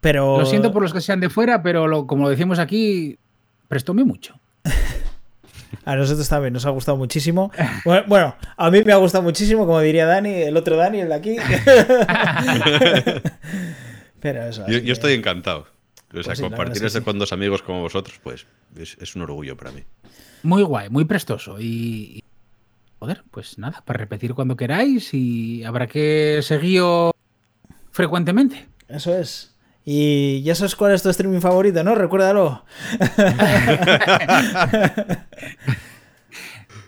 Pero. 0.00 0.38
Lo 0.38 0.46
siento 0.46 0.72
por 0.72 0.82
los 0.82 0.92
que 0.92 1.00
sean 1.00 1.18
de 1.18 1.30
fuera, 1.30 1.64
pero 1.64 1.88
lo- 1.88 2.06
como 2.06 2.28
decimos 2.28 2.60
aquí, 2.60 3.18
prestóme 3.66 4.04
mucho. 4.04 4.36
A 5.84 5.96
nosotros 5.96 6.28
también 6.28 6.52
nos 6.52 6.66
ha 6.66 6.70
gustado 6.70 6.96
muchísimo. 6.98 7.50
Bueno, 7.84 8.04
bueno, 8.06 8.36
a 8.56 8.70
mí 8.70 8.82
me 8.84 8.92
ha 8.92 8.96
gustado 8.96 9.22
muchísimo, 9.22 9.66
como 9.66 9.80
diría 9.80 10.04
Dani, 10.04 10.30
el 10.30 10.56
otro 10.56 10.76
Dani, 10.76 11.00
el 11.00 11.08
de 11.08 11.14
aquí. 11.14 11.36
Pero 14.20 14.42
eso. 14.46 14.66
Yo, 14.68 14.92
estoy 14.92 15.14
encantado. 15.14 15.66
O 16.12 16.22
sea, 16.22 16.34
Pues 16.34 16.40
compartir 16.40 16.84
esto 16.84 16.98
sí. 16.98 17.04
con 17.04 17.18
dos 17.18 17.32
amigos 17.32 17.62
como 17.62 17.80
vosotros, 17.82 18.18
pues 18.22 18.46
es, 18.76 18.96
es 19.00 19.14
un 19.16 19.22
orgullo 19.22 19.56
para 19.56 19.70
mí. 19.72 19.82
Muy 20.42 20.62
guay, 20.62 20.90
muy 20.90 21.04
prestoso. 21.04 21.58
Y, 21.60 21.64
y- 22.18 22.24
joder, 22.98 23.22
pues 23.30 23.58
nada, 23.58 23.82
para 23.84 23.98
repetir 23.98 24.34
cuando 24.34 24.56
queráis 24.56 25.14
y 25.14 25.64
habrá 25.64 25.86
que 25.86 26.40
seguir 26.42 26.82
frecuentemente. 27.92 28.66
Eso 28.88 29.16
es. 29.16 29.54
Y 29.84 30.42
ya 30.42 30.54
sabes 30.54 30.76
cuál 30.76 30.92
es 30.92 31.02
tu 31.02 31.08
streaming 31.10 31.40
favorito, 31.40 31.82
¿no? 31.82 31.94
Recuérdalo. 31.94 32.64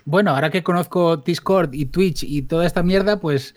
Bueno, 0.05 0.31
ahora 0.31 0.49
que 0.49 0.63
conozco 0.63 1.15
Discord 1.17 1.73
y 1.73 1.85
Twitch 1.85 2.23
y 2.23 2.41
toda 2.41 2.65
esta 2.65 2.83
mierda, 2.83 3.21
pues 3.21 3.55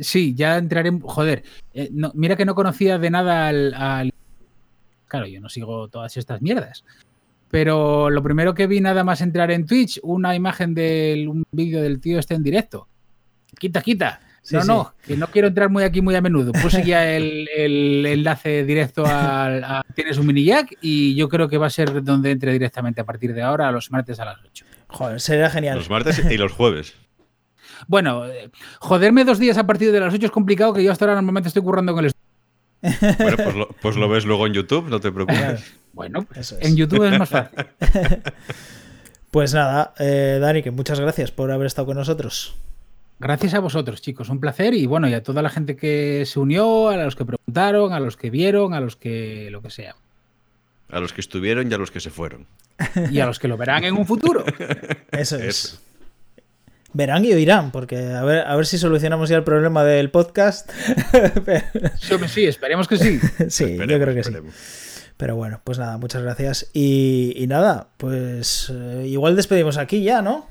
sí, 0.00 0.34
ya 0.34 0.58
entraré. 0.58 0.88
en- 0.88 1.00
Joder, 1.00 1.44
eh, 1.72 1.88
no- 1.92 2.10
mira 2.14 2.34
que 2.36 2.44
no 2.44 2.56
conocía 2.56 2.98
de 2.98 3.10
nada 3.10 3.46
al, 3.46 3.72
al- 3.74 4.12
Claro, 5.06 5.26
yo 5.28 5.40
no 5.40 5.48
sigo 5.48 5.86
todas 5.88 6.16
estas 6.16 6.42
mierdas. 6.42 6.84
Pero 7.48 8.10
lo 8.10 8.24
primero 8.24 8.54
que 8.54 8.66
vi 8.66 8.80
nada 8.80 9.04
más 9.04 9.20
entrar 9.20 9.52
en 9.52 9.66
Twitch, 9.66 10.00
una 10.02 10.34
imagen 10.34 10.74
de 10.74 11.26
un 11.30 11.44
vídeo 11.52 11.80
del 11.80 12.00
tío 12.00 12.18
este 12.18 12.34
en 12.34 12.42
directo. 12.42 12.88
Quita, 13.56 13.80
quita. 13.80 14.20
Sí, 14.44 14.54
no, 14.56 14.60
sí. 14.60 14.68
no, 14.68 14.94
que 15.06 15.16
no 15.16 15.26
quiero 15.28 15.48
entrar 15.48 15.70
muy 15.70 15.84
aquí 15.84 16.02
muy 16.02 16.14
a 16.14 16.20
menudo. 16.20 16.52
Puse 16.52 16.84
ya 16.84 17.10
el, 17.10 17.48
el 17.56 18.04
enlace 18.04 18.64
directo 18.64 19.06
al, 19.06 19.64
a 19.64 19.82
Tienes 19.94 20.18
un 20.18 20.26
mini 20.26 20.44
jack 20.44 20.76
y 20.82 21.14
yo 21.14 21.30
creo 21.30 21.48
que 21.48 21.56
va 21.56 21.66
a 21.66 21.70
ser 21.70 22.04
donde 22.04 22.30
entre 22.30 22.52
directamente 22.52 23.00
a 23.00 23.04
partir 23.04 23.32
de 23.32 23.40
ahora, 23.42 23.72
los 23.72 23.90
martes 23.90 24.20
a 24.20 24.26
las 24.26 24.36
8. 24.44 24.66
Joder, 24.88 25.20
sería 25.20 25.48
genial. 25.48 25.78
Los 25.78 25.88
martes 25.88 26.22
y 26.30 26.36
los 26.36 26.52
jueves. 26.52 26.94
Bueno, 27.86 28.22
joderme 28.78 29.24
dos 29.24 29.38
días 29.38 29.58
a 29.58 29.66
partir 29.66 29.92
de 29.92 30.00
las 30.00 30.14
8 30.14 30.26
es 30.26 30.32
complicado, 30.32 30.72
que 30.72 30.82
yo 30.82 30.90
hasta 30.90 31.04
ahora 31.04 31.16
normalmente 31.16 31.48
estoy 31.48 31.62
currando 31.62 31.92
con 31.92 32.04
el 32.04 32.12
estudio. 32.12 33.16
Bueno, 33.18 33.36
pues 33.36 33.54
lo, 33.56 33.68
pues 33.68 33.96
lo 33.96 34.08
ves 34.08 34.24
luego 34.24 34.46
en 34.46 34.54
YouTube, 34.54 34.88
no 34.88 35.00
te 35.00 35.12
preocupes. 35.12 35.38
Claro. 35.38 35.58
Bueno, 35.92 36.22
pues 36.22 36.38
Eso 36.38 36.58
es. 36.58 36.66
en 36.66 36.76
YouTube 36.76 37.04
es 37.04 37.18
más 37.18 37.28
fácil. 37.28 37.58
Pues 39.30 39.52
nada, 39.52 39.94
eh, 39.98 40.38
Dani, 40.40 40.62
que 40.62 40.70
muchas 40.70 41.00
gracias 41.00 41.32
por 41.32 41.50
haber 41.50 41.66
estado 41.66 41.86
con 41.86 41.96
nosotros. 41.96 42.54
Gracias 43.18 43.54
a 43.54 43.60
vosotros, 43.60 44.02
chicos, 44.02 44.28
un 44.28 44.40
placer 44.40 44.74
y 44.74 44.86
bueno, 44.86 45.08
y 45.08 45.14
a 45.14 45.22
toda 45.22 45.40
la 45.40 45.48
gente 45.48 45.76
que 45.76 46.24
se 46.26 46.40
unió, 46.40 46.88
a 46.88 46.96
los 46.96 47.16
que 47.16 47.24
preguntaron, 47.24 47.92
a 47.92 48.00
los 48.00 48.16
que 48.16 48.30
vieron, 48.30 48.74
a 48.74 48.80
los 48.80 48.96
que 48.96 49.48
lo 49.50 49.62
que 49.62 49.70
sea. 49.70 49.94
A 50.90 51.00
los 51.00 51.12
que 51.12 51.20
estuvieron 51.20 51.70
y 51.70 51.74
a 51.74 51.78
los 51.78 51.90
que 51.90 52.00
se 52.00 52.10
fueron. 52.10 52.46
Y 53.10 53.20
a 53.20 53.26
los 53.26 53.38
que 53.38 53.48
lo 53.48 53.56
verán 53.56 53.84
en 53.84 53.96
un 53.96 54.06
futuro. 54.06 54.44
Eso 55.12 55.36
es. 55.36 55.44
Eso. 55.44 55.78
Verán 56.92 57.24
y 57.24 57.32
oirán, 57.32 57.72
porque 57.72 57.96
a 57.96 58.22
ver, 58.22 58.46
a 58.46 58.54
ver 58.54 58.66
si 58.66 58.78
solucionamos 58.78 59.28
ya 59.28 59.36
el 59.36 59.44
problema 59.44 59.84
del 59.84 60.10
podcast. 60.10 60.70
Sí, 62.00 62.14
sí, 62.28 62.44
esperemos 62.46 62.86
que 62.86 62.96
sí. 62.96 63.18
sí, 63.48 63.76
yo 63.76 63.86
creo 63.86 64.14
que 64.14 64.22
sí. 64.22 64.32
Pero 65.16 65.36
bueno, 65.36 65.60
pues 65.64 65.78
nada, 65.78 65.98
muchas 65.98 66.22
gracias. 66.22 66.70
Y, 66.72 67.34
y 67.36 67.46
nada, 67.46 67.88
pues 67.96 68.72
eh, 68.72 69.06
igual 69.06 69.34
despedimos 69.34 69.76
aquí 69.76 70.02
ya, 70.02 70.22
¿no? 70.22 70.46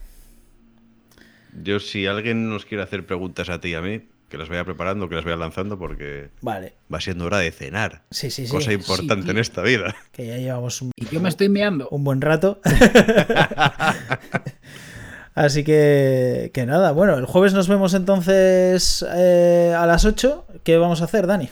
Yo, 1.61 1.80
si 1.80 2.07
alguien 2.07 2.49
nos 2.49 2.65
quiere 2.65 2.84
hacer 2.84 3.05
preguntas 3.05 3.49
a 3.49 3.59
ti 3.61 3.69
y 3.69 3.73
a 3.75 3.81
mí, 3.81 4.01
que 4.30 4.38
las 4.39 4.49
vaya 4.49 4.63
preparando, 4.65 5.07
que 5.09 5.15
las 5.15 5.23
vaya 5.25 5.38
lanzando, 5.38 5.77
porque 5.77 6.30
Vale. 6.41 6.73
va 6.91 6.99
siendo 6.99 7.25
hora 7.25 7.38
de 7.38 7.51
cenar. 7.51 8.01
Sí, 8.09 8.31
sí, 8.31 8.47
sí. 8.47 8.51
Cosa 8.51 8.73
importante 8.73 9.25
Sí, 9.25 9.30
en 9.31 9.38
esta 9.38 9.61
vida. 9.61 9.95
Que 10.11 10.25
ya 10.25 10.38
llevamos 10.38 10.81
un, 10.81 10.91
Y 10.95 11.05
yo 11.13 11.19
me 11.21 11.30
estoy 11.30 11.49
meando. 11.49 11.88
un 11.89 12.03
buen 12.03 12.19
rato. 12.21 12.59
Así 15.35 15.63
que, 15.63 16.51
que 16.53 16.65
nada, 16.67 16.91
bueno, 16.91 17.17
el 17.17 17.25
jueves 17.25 17.53
nos 17.53 17.67
vemos 17.67 17.95
entonces 17.95 19.03
eh, 19.15 19.73
a 19.75 19.85
las 19.88 20.05
8. 20.05 20.45
¿Qué 20.63 20.77
vamos 20.77 21.01
a 21.01 21.05
hacer, 21.05 21.25
Dani? 21.25 21.49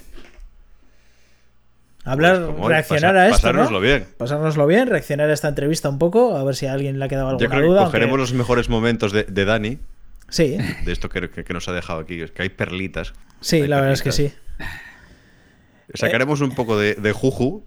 Hablar, 2.04 2.56
Pues 2.58 2.68
reaccionar 2.68 3.12
pasa- 3.14 3.22
a 3.22 3.26
esto, 3.28 3.38
pasárnoslo 3.38 3.78
¿no? 3.80 3.86
bien. 3.86 4.06
Pasárnoslo 4.18 4.66
bien, 4.68 4.88
reaccionar 4.88 5.30
a 5.30 5.34
esta 5.34 5.48
entrevista 5.50 5.88
un 5.90 6.00
poco, 6.00 6.36
a 6.36 6.44
ver 6.44 6.56
si 6.56 6.66
a 6.66 6.74
alguien 6.74 6.98
le 6.98 7.06
ha 7.06 7.08
quedado 7.08 7.30
alguna 7.30 7.44
Yo 7.46 7.50
creo 7.50 7.62
que 7.62 7.68
duda. 7.68 7.86
cogeremos 7.86 8.12
aunque- 8.14 8.22
los 8.22 8.34
mejores 8.34 8.70
momentos 8.70 9.12
de, 9.12 9.24
de 9.24 9.46
Dani, 9.46 9.78
Sí, 10.30 10.58
de 10.86 10.92
esto 10.92 11.10
que, 11.10 11.30
que- 11.30 11.44
que 11.44 11.54
nos 11.54 11.68
ha 11.68 11.74
dejado 11.74 12.00
aquí, 12.00 12.22
es 12.22 12.32
que 12.32 12.42
hay 12.44 12.50
perlitas. 12.50 13.14
sí, 13.42 13.58
Hay 13.62 13.68
la 13.68 13.76
verdad 13.78 13.94
es 13.94 14.02
que 14.02 14.12
sí. 14.12 14.34
Sacaremos 15.94 16.42
un 16.42 16.56
poco 16.56 16.80
de, 16.80 16.96
de 16.96 17.12
juju 17.12 17.66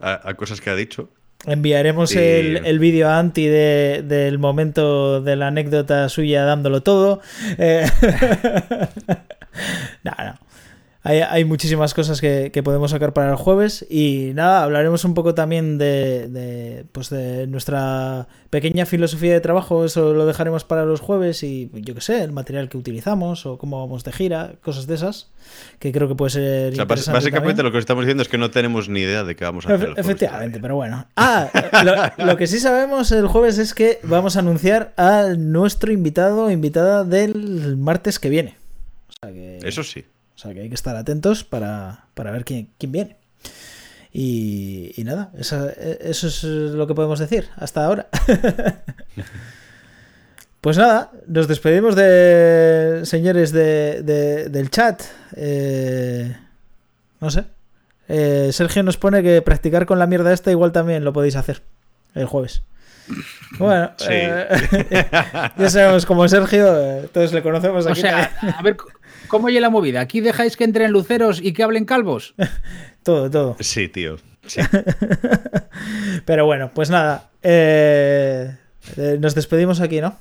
a, 0.00 0.28
a 0.28 0.34
cosas 0.34 0.60
que 0.60 0.70
ha 0.70 0.74
dicho. 0.74 1.10
Enviaremos 1.46 2.16
el, 2.16 2.66
el 2.66 2.78
vídeo 2.80 3.08
a 3.08 3.20
Anti 3.20 3.46
de- 3.46 4.02
del 4.04 4.40
momento 4.40 5.20
de 5.20 5.36
la 5.36 5.48
anécdota 5.48 6.08
suya 6.08 6.44
dándolo 6.44 6.82
todo. 6.82 7.20
Eh, 7.58 7.86
no, 10.02 10.12
no. 10.18 10.34
Hay, 11.08 11.20
hay 11.20 11.44
muchísimas 11.46 11.94
cosas 11.94 12.20
que, 12.20 12.50
que 12.52 12.62
podemos 12.62 12.90
sacar 12.90 13.14
para 13.14 13.30
el 13.30 13.36
jueves 13.36 13.86
y 13.88 14.32
nada, 14.34 14.62
hablaremos 14.62 15.06
un 15.06 15.14
poco 15.14 15.34
también 15.34 15.78
de, 15.78 16.28
de, 16.28 16.84
pues 16.92 17.08
de 17.08 17.46
nuestra 17.46 18.28
pequeña 18.50 18.84
filosofía 18.84 19.32
de 19.32 19.40
trabajo, 19.40 19.86
eso 19.86 20.12
lo 20.12 20.26
dejaremos 20.26 20.64
para 20.64 20.84
los 20.84 21.00
jueves 21.00 21.42
y 21.42 21.70
yo 21.72 21.94
qué 21.94 22.02
sé, 22.02 22.22
el 22.22 22.32
material 22.32 22.68
que 22.68 22.76
utilizamos 22.76 23.46
o 23.46 23.56
cómo 23.56 23.80
vamos 23.80 24.04
de 24.04 24.12
gira, 24.12 24.52
cosas 24.60 24.86
de 24.86 24.96
esas, 24.96 25.30
que 25.78 25.92
creo 25.92 26.08
que 26.08 26.14
puede 26.14 26.30
ser... 26.30 26.72
O 26.74 26.76
sea, 26.76 26.84
básicamente 26.84 27.30
también. 27.32 27.64
lo 27.64 27.72
que 27.72 27.78
estamos 27.78 28.04
diciendo 28.04 28.22
es 28.22 28.28
que 28.28 28.36
no 28.36 28.50
tenemos 28.50 28.90
ni 28.90 29.00
idea 29.00 29.24
de 29.24 29.34
qué 29.34 29.44
vamos 29.46 29.64
a 29.66 29.74
hacer. 29.74 29.88
Efe- 29.94 30.00
Efectivamente, 30.00 30.58
pero 30.60 30.76
bueno. 30.76 31.06
Ah, 31.16 31.48
lo, 32.18 32.26
lo 32.26 32.36
que 32.36 32.46
sí 32.46 32.60
sabemos 32.60 33.12
el 33.12 33.26
jueves 33.28 33.56
es 33.56 33.72
que 33.72 33.98
vamos 34.02 34.36
a 34.36 34.40
anunciar 34.40 34.92
a 34.98 35.24
nuestro 35.38 35.90
invitado 35.90 36.44
o 36.44 36.50
invitada 36.50 37.04
del 37.04 37.78
martes 37.78 38.18
que 38.18 38.28
viene. 38.28 38.56
O 39.08 39.12
sea 39.26 39.32
que, 39.32 39.58
Eso 39.62 39.82
sí. 39.82 40.04
O 40.38 40.40
sea 40.40 40.54
que 40.54 40.60
hay 40.60 40.68
que 40.68 40.76
estar 40.76 40.94
atentos 40.94 41.42
para, 41.42 42.04
para 42.14 42.30
ver 42.30 42.44
quién, 42.44 42.68
quién 42.78 42.92
viene. 42.92 43.16
Y, 44.12 44.92
y 44.96 45.02
nada, 45.02 45.32
esa- 45.36 45.70
eso 45.72 46.28
es 46.28 46.44
lo 46.44 46.86
que 46.86 46.94
podemos 46.94 47.18
decir 47.18 47.48
hasta 47.56 47.84
ahora. 47.84 48.06
Pues 50.60 50.76
nada, 50.76 51.12
nos 51.28 51.46
despedimos 51.46 51.94
de 51.94 53.02
señores 53.04 53.52
de, 53.52 54.02
de- 54.02 54.48
del 54.48 54.70
chat. 54.70 55.00
Eh, 55.36 56.36
no 57.20 57.30
sé. 57.30 57.44
Eh, 58.08 58.50
Sergio 58.52 58.82
nos 58.82 58.96
pone 58.96 59.22
que 59.22 59.40
practicar 59.40 59.86
con 59.86 60.00
la 60.00 60.08
mierda 60.08 60.32
esta 60.32 60.50
igual 60.50 60.72
también 60.72 61.04
lo 61.04 61.12
podéis 61.12 61.36
hacer 61.36 61.62
el 62.14 62.26
jueves. 62.26 62.62
Bueno, 63.58 63.92
Sí. 63.98 64.06
eh, 64.10 65.06
ya 65.56 65.70
sabemos 65.70 66.04
cómo 66.06 66.24
es 66.24 66.32
Sergio, 66.32 66.76
eh, 66.76 67.08
todos 67.12 67.32
le 67.32 67.42
conocemos 67.42 67.86
O 67.86 67.90
aquí. 67.90 68.00
sea, 68.00 68.32
a 68.58 68.62
ver, 68.62 68.76
¿cómo 69.28 69.46
oye 69.46 69.60
la 69.60 69.70
movida? 69.70 70.00
¿Aquí 70.00 70.20
dejáis 70.20 70.56
que 70.56 70.64
entren 70.64 70.90
luceros 70.90 71.40
y 71.42 71.52
que 71.52 71.62
hablen 71.62 71.84
calvos? 71.84 72.34
todo, 73.02 73.30
todo. 73.30 73.56
Sí, 73.60 73.88
tío. 73.88 74.16
Sí. 74.46 74.60
Pero 76.24 76.46
bueno, 76.46 76.70
pues 76.74 76.90
nada. 76.90 77.30
eh, 77.42 78.56
eh, 78.96 79.18
nos 79.20 79.34
despedimos 79.34 79.80
aquí, 79.80 80.00
¿no? 80.00 80.16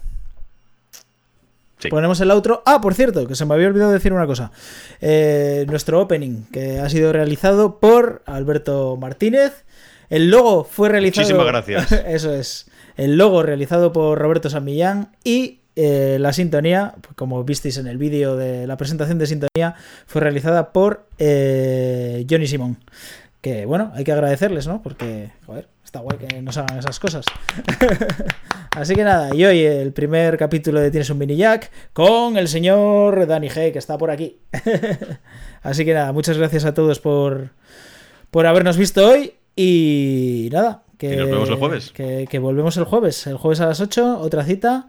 Sí. 1.79 1.89
Ponemos 1.89 2.19
el 2.21 2.31
outro. 2.31 2.63
Ah, 2.65 2.81
por 2.81 2.95
cierto, 2.95 3.27
que 3.27 3.35
se 3.35 3.45
me 3.45 3.53
había 3.53 3.67
olvidado 3.67 3.91
decir 3.91 4.11
una 4.11 4.25
cosa. 4.25 4.51
Eh, 4.99 5.65
nuestro 5.69 6.01
opening, 6.01 6.43
que 6.51 6.79
ha 6.79 6.89
sido 6.89 7.13
realizado 7.13 7.79
por 7.79 8.23
Alberto 8.25 8.97
Martínez. 8.97 9.63
El 10.09 10.31
logo 10.31 10.63
fue 10.63 10.89
realizado. 10.89 11.27
Muchísimas 11.27 11.45
gracias. 11.45 11.91
Eso 12.07 12.33
es. 12.33 12.65
El 12.95 13.17
logo 13.17 13.43
realizado 13.43 13.93
por 13.93 14.17
Roberto 14.17 14.49
San 14.49 14.65
Millán 14.65 15.11
y 15.23 15.59
eh, 15.79 16.17
la 16.19 16.33
sintonía, 16.33 16.95
como 17.15 17.43
visteis 17.43 17.77
en 17.77 17.85
el 17.85 17.99
vídeo 17.99 18.35
de 18.35 18.65
la 18.65 18.77
presentación 18.77 19.19
de 19.19 19.27
sintonía, 19.27 19.75
fue 20.07 20.21
realizada 20.21 20.73
por 20.73 21.05
eh, 21.19 22.25
Johnny 22.27 22.47
Simón. 22.47 22.79
Que 23.41 23.67
bueno, 23.67 23.91
hay 23.93 24.03
que 24.03 24.11
agradecerles, 24.11 24.65
¿no? 24.65 24.81
Porque, 24.81 25.29
joder, 25.45 25.67
está 25.85 25.99
guay 25.99 26.17
que 26.17 26.41
nos 26.41 26.57
hagan 26.57 26.79
esas 26.79 26.99
cosas. 26.99 27.25
Así 28.71 28.95
que 28.95 29.03
nada, 29.03 29.35
y 29.35 29.45
hoy 29.45 29.61
el 29.61 29.93
primer 29.93 30.35
capítulo 30.39 30.79
de 30.79 30.89
Tienes 30.89 31.11
un 31.11 31.19
mini 31.19 31.35
jack 31.35 31.69
con 31.93 32.37
el 32.37 32.47
señor 32.47 33.27
Dani 33.27 33.49
G, 33.49 33.71
que 33.71 33.77
está 33.77 33.99
por 33.99 34.09
aquí. 34.09 34.39
Así 35.61 35.85
que 35.85 35.93
nada, 35.93 36.11
muchas 36.11 36.39
gracias 36.39 36.65
a 36.65 36.73
todos 36.73 36.99
por, 36.99 37.51
por 38.31 38.47
habernos 38.47 38.77
visto 38.77 39.07
hoy 39.07 39.33
y 39.55 40.49
nada. 40.51 40.81
Que, 40.97 41.13
Y 41.13 41.17
nos 41.17 41.29
vemos 41.29 41.49
el 41.49 41.55
jueves. 41.57 41.91
Que, 41.91 42.25
que 42.27 42.39
volvemos 42.39 42.75
el 42.77 42.85
jueves, 42.85 43.27
el 43.27 43.37
jueves 43.37 43.61
a 43.61 43.67
las 43.67 43.79
8, 43.79 44.21
otra 44.21 44.43
cita. 44.43 44.87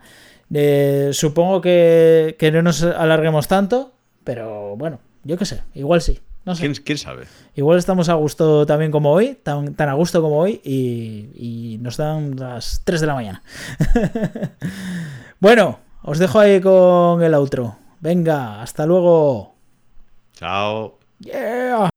Eh, 0.52 1.10
supongo 1.12 1.60
que, 1.60 2.36
que 2.38 2.50
no 2.50 2.62
nos 2.62 2.82
alarguemos 2.82 3.48
tanto, 3.48 3.92
pero 4.24 4.76
bueno, 4.76 5.00
yo 5.24 5.36
qué 5.36 5.44
sé, 5.44 5.62
igual 5.74 6.00
sí. 6.00 6.20
No 6.44 6.54
sé. 6.54 6.62
¿Quién, 6.62 6.74
quién 6.82 6.98
sabe? 6.98 7.26
Igual 7.56 7.78
estamos 7.78 8.08
a 8.08 8.14
gusto 8.14 8.64
también 8.64 8.90
como 8.90 9.12
hoy, 9.12 9.38
tan, 9.42 9.74
tan 9.74 9.90
a 9.90 9.94
gusto 9.94 10.22
como 10.22 10.38
hoy, 10.38 10.62
y, 10.64 11.30
y 11.34 11.78
nos 11.78 11.98
dan 11.98 12.36
las 12.36 12.80
3 12.84 13.02
de 13.02 13.06
la 13.06 13.14
mañana. 13.14 13.42
bueno, 15.40 15.80
os 16.02 16.18
dejo 16.18 16.38
ahí 16.38 16.60
con 16.60 17.22
el 17.22 17.34
outro. 17.34 17.76
Venga, 18.00 18.62
hasta 18.62 18.86
luego. 18.86 19.56
Chao. 20.32 20.98
Yeah. 21.20 21.90